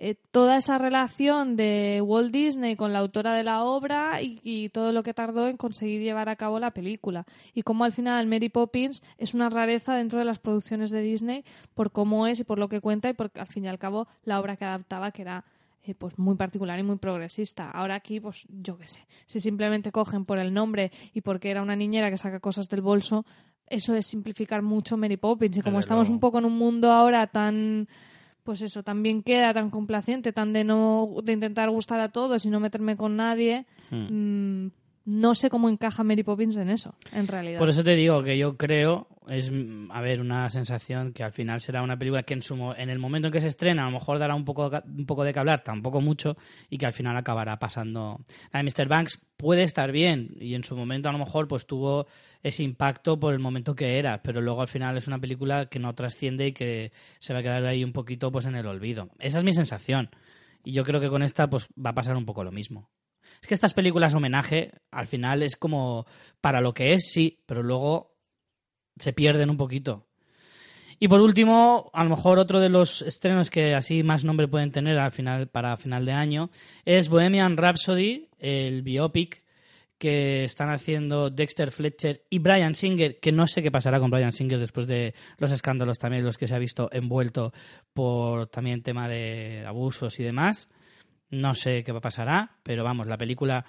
eh, 0.00 0.14
toda 0.30 0.56
esa 0.56 0.78
relación 0.78 1.56
de 1.56 2.00
Walt 2.04 2.32
Disney 2.32 2.76
con 2.76 2.92
la 2.92 3.00
autora 3.00 3.34
de 3.34 3.42
la 3.42 3.64
obra 3.64 4.22
y, 4.22 4.40
y 4.44 4.68
todo 4.68 4.92
lo 4.92 5.02
que 5.02 5.12
tardó 5.12 5.48
en 5.48 5.56
conseguir 5.56 6.00
llevar 6.00 6.28
a 6.28 6.36
cabo 6.36 6.60
la 6.60 6.70
película. 6.70 7.26
Y 7.52 7.62
cómo 7.62 7.82
al 7.82 7.92
final 7.92 8.28
Mary 8.28 8.48
Poppins 8.48 9.02
es 9.18 9.34
una 9.34 9.50
rareza 9.50 9.96
dentro 9.96 10.20
de 10.20 10.24
las 10.24 10.38
producciones 10.38 10.90
de 10.90 11.02
Disney 11.02 11.44
por 11.74 11.90
cómo 11.90 12.28
es 12.28 12.38
y 12.38 12.44
por 12.44 12.60
lo 12.60 12.68
que 12.68 12.80
cuenta 12.80 13.08
y 13.08 13.14
por 13.14 13.32
al 13.34 13.48
fin 13.48 13.64
y 13.64 13.68
al 13.68 13.80
cabo 13.80 14.06
la 14.22 14.38
obra 14.38 14.56
que 14.56 14.64
adaptaba 14.64 15.10
que 15.10 15.22
era 15.22 15.44
eh, 15.82 15.94
pues 15.94 16.18
muy 16.18 16.36
particular 16.36 16.78
y 16.78 16.82
muy 16.82 16.98
progresista. 16.98 17.70
Ahora 17.70 17.96
aquí, 17.96 18.20
pues 18.20 18.46
yo 18.48 18.76
qué 18.76 18.86
sé, 18.86 19.06
si 19.26 19.40
simplemente 19.40 19.90
cogen 19.90 20.24
por 20.24 20.38
el 20.38 20.54
nombre 20.54 20.92
y 21.12 21.22
porque 21.22 21.50
era 21.50 21.62
una 21.62 21.74
niñera 21.74 22.10
que 22.10 22.18
saca 22.18 22.40
cosas 22.40 22.68
del 22.68 22.82
bolso, 22.82 23.24
eso 23.66 23.94
es 23.94 24.06
simplificar 24.06 24.62
mucho 24.62 24.96
Mary 24.96 25.16
Poppins. 25.16 25.56
Y 25.56 25.62
como 25.62 25.80
estamos 25.80 26.08
luego. 26.08 26.14
un 26.14 26.20
poco 26.20 26.38
en 26.38 26.44
un 26.44 26.56
mundo 26.56 26.92
ahora 26.92 27.26
tan 27.26 27.88
pues 28.48 28.62
eso, 28.62 28.82
tan 28.82 29.02
bien 29.02 29.22
queda, 29.22 29.52
tan 29.52 29.68
complaciente, 29.68 30.32
tan 30.32 30.54
de 30.54 30.64
no 30.64 31.06
de 31.22 31.34
intentar 31.34 31.68
gustar 31.68 32.00
a 32.00 32.08
todos 32.08 32.46
y 32.46 32.48
no 32.48 32.60
meterme 32.60 32.96
con 32.96 33.14
nadie, 33.14 33.66
mm, 33.90 34.68
no 35.04 35.34
sé 35.34 35.50
cómo 35.50 35.68
encaja 35.68 36.02
Mary 36.02 36.22
Poppins 36.22 36.56
en 36.56 36.70
eso, 36.70 36.94
en 37.12 37.28
realidad. 37.28 37.58
Por 37.58 37.68
eso 37.68 37.84
te 37.84 37.94
digo 37.94 38.22
que 38.22 38.38
yo 38.38 38.56
creo, 38.56 39.06
es, 39.28 39.50
mm, 39.50 39.90
a 39.90 40.00
ver, 40.00 40.20
una 40.20 40.48
sensación 40.50 41.12
que 41.12 41.22
al 41.22 41.32
final 41.32 41.60
será 41.60 41.82
una 41.82 41.98
película 41.98 42.22
que 42.22 42.34
en, 42.34 42.42
su, 42.42 42.54
en 42.76 42.90
el 42.90 42.98
momento 42.98 43.28
en 43.28 43.32
que 43.32 43.40
se 43.40 43.48
estrena 43.48 43.82
a 43.82 43.86
lo 43.86 43.98
mejor 43.98 44.18
dará 44.18 44.34
un 44.34 44.44
poco, 44.44 44.70
un 44.84 45.06
poco 45.06 45.24
de 45.24 45.32
que 45.32 45.38
hablar, 45.38 45.62
tampoco 45.62 46.00
mucho, 46.00 46.36
y 46.68 46.78
que 46.78 46.86
al 46.86 46.92
final 46.92 47.16
acabará 47.16 47.58
pasando. 47.58 48.20
La 48.52 48.62
de 48.62 48.64
Mr. 48.64 48.88
Banks 48.88 49.20
puede 49.36 49.62
estar 49.62 49.92
bien, 49.92 50.36
y 50.40 50.54
en 50.54 50.64
su 50.64 50.76
momento 50.76 51.08
a 51.08 51.12
lo 51.12 51.18
mejor 51.18 51.48
pues 51.48 51.66
tuvo 51.66 52.06
ese 52.42 52.62
impacto 52.62 53.18
por 53.18 53.32
el 53.32 53.40
momento 53.40 53.74
que 53.74 53.98
era, 53.98 54.22
pero 54.22 54.40
luego 54.40 54.62
al 54.62 54.68
final 54.68 54.96
es 54.96 55.06
una 55.06 55.18
película 55.18 55.66
que 55.66 55.78
no 55.78 55.94
trasciende 55.94 56.48
y 56.48 56.52
que 56.52 56.92
se 57.18 57.32
va 57.32 57.40
a 57.40 57.42
quedar 57.42 57.64
ahí 57.66 57.84
un 57.84 57.92
poquito 57.92 58.30
pues 58.30 58.46
en 58.46 58.54
el 58.54 58.66
olvido. 58.66 59.10
Esa 59.18 59.38
es 59.38 59.44
mi 59.44 59.52
sensación. 59.52 60.10
Y 60.64 60.72
yo 60.72 60.84
creo 60.84 61.00
que 61.00 61.08
con 61.08 61.22
esta 61.22 61.48
pues 61.48 61.68
va 61.74 61.90
a 61.90 61.94
pasar 61.94 62.16
un 62.16 62.26
poco 62.26 62.44
lo 62.44 62.52
mismo. 62.52 62.90
Es 63.40 63.48
que 63.48 63.54
estas 63.54 63.74
películas 63.74 64.14
homenaje, 64.14 64.72
al 64.90 65.06
final 65.06 65.42
es 65.42 65.56
como 65.56 66.06
para 66.40 66.60
lo 66.60 66.74
que 66.74 66.94
es, 66.94 67.10
sí, 67.12 67.42
pero 67.46 67.62
luego 67.62 68.17
se 68.98 69.12
pierden 69.12 69.50
un 69.50 69.56
poquito. 69.56 70.06
Y 71.00 71.08
por 71.08 71.20
último, 71.20 71.90
a 71.92 72.02
lo 72.02 72.10
mejor 72.10 72.38
otro 72.38 72.58
de 72.58 72.68
los 72.68 73.02
estrenos 73.02 73.50
que 73.50 73.74
así 73.74 74.02
más 74.02 74.24
nombre 74.24 74.48
pueden 74.48 74.72
tener 74.72 74.98
al 74.98 75.12
final 75.12 75.46
para 75.48 75.76
final 75.76 76.04
de 76.04 76.12
año 76.12 76.50
es 76.84 77.08
Bohemian 77.08 77.56
Rhapsody, 77.56 78.28
el 78.38 78.82
biopic 78.82 79.42
que 79.98 80.44
están 80.44 80.70
haciendo 80.70 81.30
Dexter 81.30 81.70
Fletcher 81.72 82.22
y 82.30 82.38
Brian 82.38 82.74
Singer, 82.74 83.18
que 83.18 83.32
no 83.32 83.46
sé 83.46 83.62
qué 83.62 83.70
pasará 83.70 83.98
con 83.98 84.10
Brian 84.10 84.32
Singer 84.32 84.58
después 84.58 84.86
de 84.86 85.14
los 85.38 85.50
escándalos 85.50 85.98
también 85.98 86.24
los 86.24 86.38
que 86.38 86.46
se 86.46 86.54
ha 86.54 86.58
visto 86.58 86.88
envuelto 86.92 87.52
por 87.92 88.46
también 88.46 88.82
tema 88.82 89.08
de 89.08 89.64
abusos 89.66 90.18
y 90.20 90.24
demás. 90.24 90.68
No 91.30 91.54
sé 91.54 91.82
qué 91.84 91.92
pasará, 91.94 92.58
pero 92.62 92.84
vamos, 92.84 93.06
la 93.06 93.18
película 93.18 93.64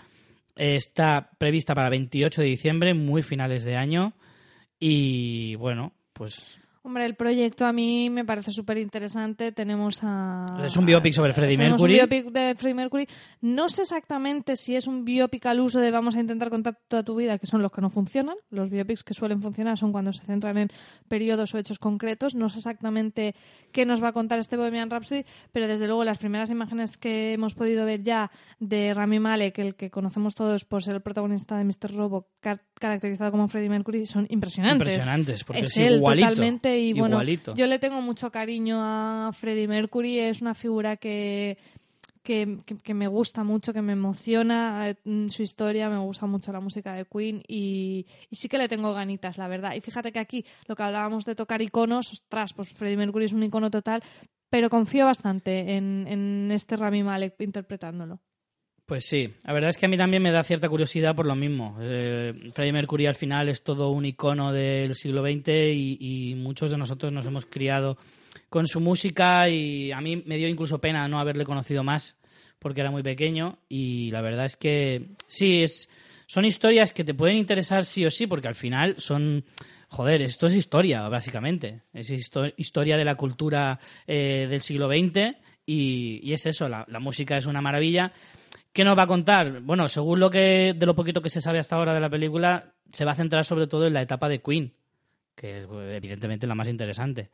está 0.56 1.31
prevista 1.38 1.73
para 1.73 1.89
28 1.89 2.41
de 2.41 2.47
diciembre, 2.47 2.93
muy 2.93 3.22
finales 3.22 3.64
de 3.64 3.76
año. 3.76 4.14
Y 4.80 5.56
bueno, 5.56 5.93
pues 6.14 6.60
Hombre, 6.81 7.06
el 7.06 7.15
proyecto 7.15 7.65
a 7.65 7.73
mí 7.73 8.10
me 8.10 8.23
parece 8.23 8.51
súper 8.51 8.77
interesante. 8.77 9.51
Tenemos 9.51 9.99
a... 10.01 10.45
Es 10.64 10.77
un 10.77 10.85
biopic 10.85 11.14
sobre 11.14 11.34
Freddie 11.34 11.57
Mercury. 11.57 11.93
un 11.93 11.97
biopic 11.99 12.31
de 12.31 12.56
Freddie 12.56 12.73
Mercury. 12.73 13.07
No 13.41 13.68
sé 13.68 13.81
exactamente 13.81 14.56
si 14.56 14.77
es 14.77 14.88
un 14.88 15.03
biopic 15.03 15.45
al 15.45 15.60
uso 15.60 15.81
de 15.81 15.91
vamos 15.91 16.15
a 16.15 16.22
intentar 16.22 16.49
contar 16.49 16.80
toda 16.88 17.03
tu 17.03 17.15
vida, 17.15 17.38
que 17.38 17.47
son 17.47 17.61
los 17.61 17.73
que 17.73 17.81
no 17.81 17.89
funcionan. 17.89 18.38
Los 18.49 18.69
biopics 18.69 19.03
que 19.03 19.14
suelen 19.14 19.41
funcionar 19.41 19.77
son 19.77 19.91
cuando 19.91 20.14
se 20.14 20.23
centran 20.26 20.57
en 20.57 20.69
periodos 21.10 21.53
o 21.53 21.57
hechos 21.57 21.80
concretos. 21.80 22.34
No 22.34 22.47
sé 22.49 22.60
exactamente 22.60 23.35
qué 23.73 23.85
nos 23.85 24.01
va 24.01 24.07
a 24.07 24.14
contar 24.14 24.39
este 24.39 24.56
Bohemian 24.56 24.89
Rhapsody, 24.89 25.26
pero 25.51 25.68
desde 25.68 25.85
luego 25.85 26.06
las 26.06 26.18
primeras 26.18 26.49
imágenes 26.49 26.97
que 26.97 27.34
hemos 27.34 27.53
podido 27.56 27.85
ver 27.85 28.03
ya 28.03 28.31
de 28.60 28.93
Rami 28.93 29.19
Malek, 29.19 29.60
el 29.60 29.76
que 29.76 29.91
conocemos 29.91 30.34
todos 30.34 30.64
por 30.64 30.81
ser 30.81 30.95
el 30.95 31.01
protagonista 31.01 31.57
de 31.57 31.65
Mr. 31.65 31.93
Robo, 31.93 32.30
car- 32.39 32.64
caracterizado 32.80 33.30
como 33.31 33.47
Freddie 33.47 33.69
Mercury, 33.69 34.06
son 34.06 34.26
impresionantes. 34.30 34.88
Impresionantes, 34.93 35.43
porque 35.43 35.61
es, 35.61 35.77
él 35.77 35.95
igualito. 35.97 36.30
totalmente 36.30 36.80
y 36.80 36.93
bueno, 36.93 37.15
igualito. 37.18 37.53
yo 37.56 37.68
le 37.68 37.77
tengo 37.80 38.01
mucho 38.01 38.31
cariño 38.31 38.77
a 38.81 39.31
Freddie 39.34 39.68
Mercury, 39.68 40.19
es 40.19 40.41
una 40.41 40.56
figura 40.56 40.97
que, 40.97 41.57
que, 42.23 42.60
que- 42.65 42.77
que 42.77 42.93
me 42.93 43.07
gusta 43.07 43.43
mucho, 43.43 43.73
que 43.73 43.81
me 43.81 43.93
emociona 43.93 44.89
eh, 44.89 44.95
mm, 45.03 45.27
su 45.30 45.43
historia, 45.43 45.89
me 45.89 45.97
gusta 45.99 46.26
mucho 46.26 46.51
la 46.51 46.60
música 46.60 46.93
de 46.93 47.06
Queen 47.06 47.43
y, 47.47 48.06
y 48.30 48.35
sí 48.35 48.47
que 48.49 48.57
le 48.57 48.68
tengo 48.68 48.93
ganitas, 48.93 49.38
la 49.38 49.47
verdad. 49.47 49.73
Y 49.76 49.81
fíjate 49.81 50.11
que 50.11 50.19
aquí 50.19 50.45
lo 50.68 50.76
que 50.76 50.84
hablábamos 50.84 51.26
de 51.26 51.35
tocar 51.35 51.61
iconos, 51.61 52.11
ostras, 52.11 52.53
pues 52.53 52.73
Freddie 52.73 52.97
Mercury 52.97 53.26
es 53.26 53.34
un 53.34 53.43
icono 53.43 53.69
total, 53.69 54.01
pero 54.49 54.69
confío 54.69 55.06
bastante 55.06 55.76
en, 55.76 56.06
en 56.07 56.49
este 56.51 56.76
Rami 56.76 57.03
Malek 57.03 57.35
interpretándolo. 57.41 58.19
Pues 58.90 59.06
sí, 59.06 59.32
la 59.44 59.53
verdad 59.53 59.70
es 59.70 59.78
que 59.78 59.86
a 59.86 59.90
mí 59.90 59.98
también 59.98 60.24
me 60.24 60.32
da 60.32 60.44
cierta 60.44 60.68
curiosidad 60.68 61.16
por 61.16 61.28
lo 61.28 61.36
mismo. 61.36 61.78
Eh, 61.80 62.49
Freddie 62.56 62.74
Mercury 62.74 63.06
al 63.06 63.14
final 63.14 63.48
es 63.48 63.61
todo 63.64 63.91
un 63.91 64.03
icono 64.03 64.52
del 64.52 64.95
siglo 64.95 65.22
XX 65.22 65.48
y, 65.76 66.34
muchos 66.36 66.72
de 66.72 66.78
nosotros 66.78 67.14
nos 67.14 67.28
hemos 67.28 67.45
criado 67.45 67.99
con 68.49 68.66
su 68.66 68.80
música 68.80 69.48
y 69.48 69.91
a 69.91 70.02
mí 70.02 70.24
me 70.26 70.38
dio 70.38 70.48
incluso 70.48 70.80
pena 70.82 71.07
no 71.07 71.20
haberle 71.20 71.45
conocido 71.45 71.84
más 71.84 72.18
porque 72.57 72.82
era 72.82 72.90
muy 72.90 73.03
pequeño 73.03 73.60
y 73.70 74.10
la 74.10 74.22
verdad 74.22 74.45
es 74.45 74.57
que 74.57 75.10
sí, 75.28 75.61
es, 75.61 75.88
son 76.26 76.45
historias 76.45 76.91
que 76.91 77.03
te 77.03 77.14
pueden 77.14 77.38
interesar 77.38 77.86
sí 77.86 78.03
o 78.07 78.10
sí 78.10 78.26
porque 78.26 78.48
al 78.48 78.56
final 78.56 78.95
son... 78.98 79.45
Joder, 79.90 80.24
esto 80.24 80.48
es 80.48 80.56
historia, 80.56 81.07
básicamente. 81.10 81.82
Es 81.94 82.11
histo- 82.11 82.53
historia 82.57 82.98
de 82.98 83.06
la 83.06 83.14
cultura 83.14 83.80
eh, 84.07 84.48
del 84.49 84.61
siglo 84.61 84.88
XX 84.88 85.38
y, 85.64 86.34
es 86.34 86.48
eso, 86.48 86.68
la 86.68 86.99
música 86.99 87.38
es 87.38 87.45
una 87.45 87.61
maravilla. 87.61 88.14
¿Qué 88.71 88.83
nos 88.83 88.97
va 88.97 89.03
a 89.03 89.07
contar? 89.07 89.61
Bueno, 89.61 89.87
según 89.87 90.19
lo 90.19 90.29
que 90.29 90.73
de 90.75 90.85
lo 90.85 90.95
poquito 90.95 91.21
que 91.21 91.29
se 91.29 91.41
sabe 91.41 91.59
hasta 91.59 91.75
ahora 91.75 91.93
de 91.93 91.99
la 91.99 92.09
película, 92.09 92.73
se 92.91 93.05
va 93.05 93.11
a 93.11 93.15
centrar 93.15 93.43
sobre 93.45 93.67
todo 93.67 93.87
en 93.87 93.93
la 93.93 94.01
etapa 94.01 94.29
de 94.29 94.41
Queen, 94.41 94.73
que 95.35 95.59
es 95.59 95.67
pues, 95.67 95.95
evidentemente 95.95 96.47
la 96.47 96.55
más 96.55 96.67
interesante. 96.67 97.31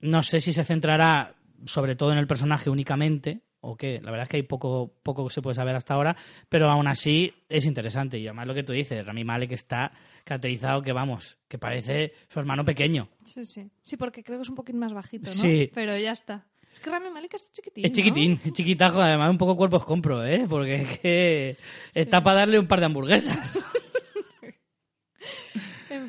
No 0.00 0.22
sé 0.22 0.40
si 0.40 0.52
se 0.52 0.64
centrará 0.64 1.36
sobre 1.64 1.94
todo 1.94 2.12
en 2.12 2.18
el 2.18 2.26
personaje 2.26 2.70
únicamente 2.70 3.42
o 3.60 3.76
qué. 3.76 4.00
La 4.02 4.10
verdad 4.10 4.24
es 4.24 4.28
que 4.28 4.36
hay 4.38 4.42
poco 4.42 4.92
poco 5.02 5.26
que 5.26 5.32
se 5.32 5.42
puede 5.42 5.54
saber 5.54 5.76
hasta 5.76 5.94
ahora, 5.94 6.16
pero 6.48 6.68
aún 6.68 6.88
así 6.88 7.32
es 7.48 7.64
interesante 7.64 8.18
y 8.18 8.26
además 8.26 8.48
lo 8.48 8.54
que 8.54 8.64
tú 8.64 8.72
dices, 8.72 9.06
Rami 9.06 9.22
Malek 9.22 9.52
está 9.52 9.92
caracterizado 10.24 10.82
que 10.82 10.92
vamos, 10.92 11.38
que 11.48 11.58
parece 11.58 12.12
su 12.28 12.40
hermano 12.40 12.64
pequeño. 12.64 13.08
Sí, 13.24 13.44
sí. 13.44 13.70
Sí, 13.80 13.96
porque 13.96 14.22
creo 14.24 14.38
que 14.38 14.42
es 14.42 14.50
un 14.50 14.56
poquito 14.56 14.78
más 14.78 14.92
bajito, 14.92 15.30
¿no? 15.30 15.36
Sí. 15.36 15.70
Pero 15.72 15.96
ya 15.96 16.10
está. 16.10 16.46
Es 16.72 16.80
que 16.80 16.90
Rami 16.90 17.10
Malek 17.10 17.34
es 17.34 17.52
chiquitín. 17.52 17.84
Es 17.84 17.90
¿no? 17.90 17.94
chiquitín, 17.94 18.40
es 18.44 18.52
chiquitajo, 18.52 19.00
además 19.00 19.30
un 19.30 19.38
poco 19.38 19.56
cuerpos 19.56 19.84
compro, 19.84 20.24
¿eh? 20.24 20.46
Porque 20.48 20.82
es 20.82 20.98
que 20.98 21.56
está 21.94 22.22
para 22.22 22.40
darle 22.40 22.58
un 22.58 22.66
par 22.66 22.80
de 22.80 22.86
hamburguesas. 22.86 23.66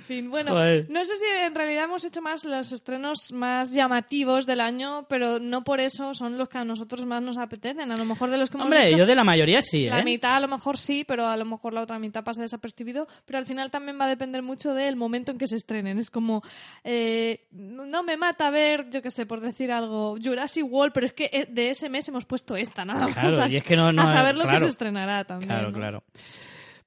Fin, 0.06 0.30
bueno, 0.30 0.52
Joder. 0.52 0.86
no 0.90 1.04
sé 1.06 1.16
si 1.16 1.26
en 1.46 1.56
realidad 1.56 1.86
hemos 1.86 2.04
hecho 2.04 2.22
más 2.22 2.44
los 2.44 2.72
estrenos 2.74 3.32
más 3.32 3.72
llamativos 3.72 4.46
del 4.46 4.60
año, 4.60 5.06
pero 5.08 5.40
no 5.40 5.64
por 5.64 5.80
eso 5.80 6.14
son 6.14 6.38
los 6.38 6.50
que 6.50 6.58
a 6.58 6.66
nosotros 6.66 7.06
más 7.06 7.22
nos 7.22 7.38
apetecen. 7.38 7.90
A 7.92 7.96
lo 7.96 8.04
mejor 8.04 8.30
de 8.30 8.38
los 8.38 8.50
que 8.50 8.58
hemos 8.58 8.66
Hombre, 8.66 8.88
hecho, 8.88 8.98
yo 8.98 9.06
de 9.06 9.16
la 9.16 9.24
mayoría 9.24 9.62
sí, 9.62 9.88
la 9.88 10.00
¿eh? 10.00 10.04
mitad 10.04 10.36
a 10.36 10.40
lo 10.42 10.50
mejor 10.50 10.78
sí, 10.78 11.06
pero 11.08 11.26
a 11.28 11.38
lo 11.38 11.46
mejor 11.46 11.74
la 11.74 11.82
otra 11.82 12.00
mitad 12.00 12.24
pasa 12.24 12.42
desapercibido. 12.42 13.08
Pero 13.26 13.40
al 13.40 13.46
final 13.46 13.72
también 13.72 13.98
va 14.00 14.06
a 14.06 14.10
depender 14.10 14.42
mucho 14.44 14.74
del 14.74 14.98
momento 14.98 15.32
en 15.32 15.38
que 15.38 15.48
se 15.48 15.56
estrenen. 15.56 15.98
Es 15.98 16.10
como, 16.10 16.44
eh, 16.84 17.48
no 17.52 18.04
me 18.04 18.18
mata 18.18 18.50
ver, 18.50 18.90
yo 18.90 19.02
qué 19.02 19.10
sé, 19.10 19.26
por 19.26 19.40
decir 19.40 19.72
algo, 19.72 20.18
Jurassic 20.22 20.66
World, 20.70 20.92
pero 20.94 21.06
es 21.06 21.14
que 21.14 21.30
eh, 21.32 21.48
de 21.50 21.70
ese 21.70 21.88
mes 21.90 22.08
hemos 22.10 22.26
puesto 22.26 22.58
esta, 22.58 22.84
nada 22.84 23.08
más. 23.08 23.14
Claro, 23.14 23.42
a, 23.44 23.48
y 23.48 23.56
es 23.56 23.64
que 23.64 23.78
no- 23.78 23.92
no 23.94 24.02
a 24.02 24.08
saber 24.08 24.36
lo 24.36 24.42
que 24.42 24.50
claro. 24.50 24.66
se 24.66 24.70
estrenará 24.70 25.24
también. 25.24 25.48
Claro, 25.50 25.72
¿no? 25.72 25.78
claro. 25.78 26.04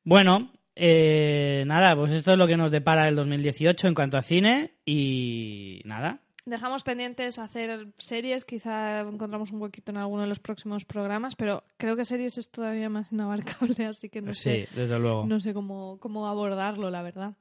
Bueno, 0.04 0.50
eh, 0.76 1.64
nada, 1.66 1.96
pues 1.96 2.12
esto 2.12 2.32
es 2.32 2.38
lo 2.38 2.46
que 2.46 2.58
nos 2.58 2.70
depara 2.70 3.08
el 3.08 3.16
2018 3.16 3.88
en 3.88 3.94
cuanto 3.94 4.18
a 4.18 4.22
cine 4.22 4.74
y 4.84 5.80
nada. 5.84 6.20
Dejamos 6.44 6.84
pendientes 6.84 7.40
hacer 7.40 7.88
series, 7.98 8.44
quizá 8.44 9.00
encontramos 9.00 9.50
un 9.50 9.60
huequito 9.60 9.90
en 9.90 9.96
alguno 9.96 10.22
de 10.22 10.28
los 10.28 10.38
próximos 10.38 10.84
programas, 10.84 11.34
pero 11.34 11.64
creo 11.76 11.96
que 11.96 12.04
series 12.04 12.38
es 12.38 12.50
todavía 12.50 12.88
más 12.88 13.10
inabarcable, 13.10 13.84
así 13.86 14.08
que 14.08 14.22
no 14.22 14.32
sí, 14.32 14.42
sé, 14.42 14.68
desde 14.76 14.98
luego. 14.98 15.26
no 15.26 15.40
sé 15.40 15.52
cómo, 15.54 15.98
cómo 15.98 16.28
abordarlo, 16.28 16.88
la 16.90 17.02
verdad. 17.02 17.34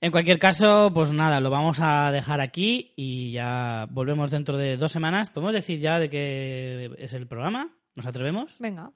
En 0.00 0.10
cualquier 0.10 0.38
caso, 0.38 0.90
pues 0.94 1.12
nada, 1.12 1.40
lo 1.40 1.50
vamos 1.50 1.78
a 1.80 2.10
dejar 2.10 2.40
aquí 2.40 2.92
y 2.96 3.32
ya 3.32 3.86
volvemos 3.90 4.30
dentro 4.30 4.56
de 4.56 4.76
dos 4.76 4.90
semanas. 4.90 5.30
¿Podemos 5.30 5.52
decir 5.52 5.80
ya 5.80 5.98
de 5.98 6.08
qué 6.08 6.90
es 6.98 7.12
el 7.12 7.26
programa? 7.26 7.72
¿Nos 7.96 8.06
atrevemos? 8.06 8.56
Venga. 8.58 8.92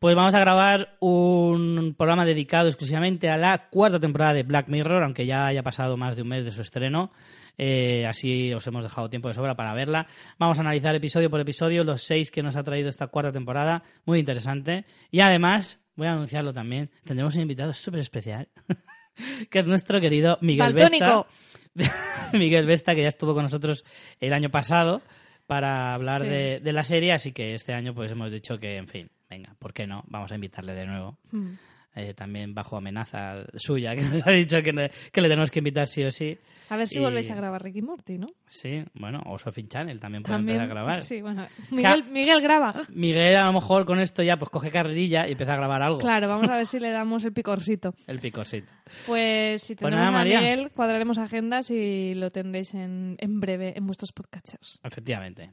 Pues 0.00 0.16
vamos 0.16 0.34
a 0.34 0.40
grabar 0.40 0.96
un 1.00 1.94
programa 1.96 2.24
dedicado 2.24 2.68
exclusivamente 2.68 3.28
a 3.28 3.36
la 3.36 3.68
cuarta 3.68 4.00
temporada 4.00 4.32
de 4.32 4.44
Black 4.44 4.68
Mirror, 4.68 5.02
aunque 5.02 5.26
ya 5.26 5.44
haya 5.46 5.62
pasado 5.62 5.98
más 5.98 6.16
de 6.16 6.22
un 6.22 6.28
mes 6.28 6.42
de 6.42 6.50
su 6.50 6.62
estreno. 6.62 7.12
Eh, 7.58 8.06
así 8.06 8.50
os 8.54 8.66
hemos 8.66 8.82
dejado 8.82 9.10
tiempo 9.10 9.28
de 9.28 9.34
sobra 9.34 9.54
para 9.56 9.74
verla. 9.74 10.06
Vamos 10.38 10.56
a 10.56 10.62
analizar 10.62 10.94
episodio 10.94 11.28
por 11.28 11.38
episodio 11.40 11.84
los 11.84 12.02
seis 12.02 12.30
que 12.30 12.42
nos 12.42 12.56
ha 12.56 12.62
traído 12.64 12.88
esta 12.88 13.08
cuarta 13.08 13.30
temporada. 13.30 13.82
Muy 14.06 14.18
interesante. 14.20 14.86
Y 15.10 15.20
además, 15.20 15.78
voy 15.96 16.06
a 16.06 16.12
anunciarlo 16.12 16.54
también, 16.54 16.90
tendremos 17.04 17.34
un 17.36 17.42
invitado 17.42 17.74
súper 17.74 18.00
especial, 18.00 18.48
que 19.50 19.58
es 19.58 19.66
nuestro 19.66 20.00
querido 20.00 20.38
Miguel. 20.40 20.72
Vesta. 20.72 21.26
Miguel 22.32 22.64
Vesta, 22.64 22.94
que 22.94 23.02
ya 23.02 23.08
estuvo 23.08 23.34
con 23.34 23.42
nosotros 23.42 23.84
el 24.18 24.32
año 24.32 24.48
pasado 24.50 25.02
para 25.46 25.92
hablar 25.92 26.22
Sí. 26.22 26.28
de, 26.28 26.60
de 26.60 26.72
la 26.72 26.84
serie, 26.84 27.12
así 27.12 27.32
que 27.32 27.52
este 27.52 27.74
año 27.74 27.92
pues 27.94 28.10
hemos 28.10 28.32
dicho 28.32 28.58
que, 28.58 28.76
en 28.78 28.88
fin, 28.88 29.10
venga, 29.30 29.54
¿por 29.58 29.72
qué 29.72 29.86
no? 29.86 30.02
Vamos 30.08 30.30
a 30.32 30.34
invitarle 30.34 30.74
de 30.74 30.86
nuevo. 30.86 31.18
Mm. 31.30 31.52
Eh, 31.96 32.14
también 32.14 32.54
bajo 32.54 32.76
amenaza 32.76 33.44
suya, 33.56 33.96
que 33.96 34.02
nos 34.08 34.24
ha 34.24 34.30
dicho 34.30 34.62
que, 34.62 34.72
ne- 34.72 34.90
que 35.12 35.20
le 35.20 35.28
tenemos 35.28 35.50
que 35.50 35.58
invitar 35.58 35.88
sí 35.88 36.04
o 36.04 36.10
sí. 36.12 36.38
A 36.68 36.76
ver 36.76 36.86
si 36.86 36.98
Y- 36.98 37.00
volvéis 37.02 37.28
a 37.32 37.34
grabar 37.34 37.64
Ricky 37.64 37.82
Morty, 37.82 38.16
¿no? 38.16 38.28
Sí, 38.46 38.84
bueno, 38.94 39.20
o 39.26 39.40
Sophie 39.40 39.66
Channel 39.66 39.98
también 39.98 40.22
puede 40.22 40.36
También. 40.36 40.60
empezar 40.60 40.70
a 40.70 40.80
grabar. 40.82 41.04
Sí, 41.04 41.20
bueno. 41.20 41.48
Miguel, 41.72 42.04
Miguel 42.04 42.40
graba. 42.42 42.82
Miguel 42.90 43.34
a 43.34 43.44
lo 43.46 43.52
mejor 43.54 43.84
con 43.86 43.98
esto 43.98 44.22
ya 44.22 44.36
pues 44.38 44.50
coge 44.52 44.70
carrerilla 44.70 45.26
y 45.26 45.32
empieza 45.32 45.54
a 45.54 45.56
grabar 45.56 45.82
algo. 45.82 45.98
Claro, 45.98 46.28
vamos 46.28 46.48
a 46.48 46.54
ver 46.58 46.66
si 46.66 46.78
le 46.78 46.90
damos 46.90 47.24
el 47.24 47.32
picorcito. 47.32 47.92
El 48.06 48.20
picorcito. 48.20 48.70
Pues 49.04 49.60
si 49.60 49.74
Pues 49.74 49.90
tenemos 49.90 50.12
nada, 50.12 50.20
a. 50.20 50.24
Miguel, 50.24 50.70
cuadraremos 50.70 51.18
agendas 51.18 51.72
y 51.72 52.14
lo 52.14 52.30
tendréis 52.30 52.72
en, 52.74 53.16
en 53.18 53.40
breve 53.40 53.72
en 53.76 53.84
vuestros 53.86 54.12
podcasters. 54.12 54.78
Efectivamente. 54.84 55.50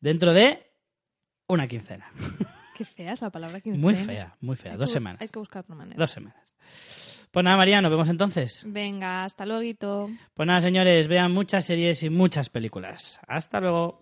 Dentro 0.00 0.32
de 0.32 0.62
una 1.48 1.66
quincena. 1.66 2.06
Qué 2.74 2.84
fea 2.84 3.12
es 3.12 3.20
la 3.20 3.30
palabra 3.30 3.60
quincena. 3.60 3.82
Muy 3.82 3.94
fea, 3.94 4.36
muy 4.40 4.56
fea. 4.56 4.72
Hay 4.72 4.78
Dos 4.78 4.88
que- 4.90 4.94
semanas. 4.94 5.20
Hay 5.20 5.28
que 5.28 5.38
buscar 5.38 5.62
otra 5.62 5.74
manera. 5.74 5.96
Dos 5.98 6.10
semanas. 6.10 6.54
Pues 7.30 7.44
nada, 7.44 7.56
María, 7.56 7.80
nos 7.80 7.90
vemos 7.90 8.08
entonces. 8.10 8.62
Venga, 8.66 9.24
hasta 9.24 9.46
luego. 9.46 10.10
Pues 10.34 10.46
nada, 10.46 10.60
señores, 10.60 11.08
vean 11.08 11.32
muchas 11.32 11.64
series 11.64 12.02
y 12.02 12.10
muchas 12.10 12.50
películas. 12.50 13.18
Hasta 13.26 13.58
luego. 13.60 14.01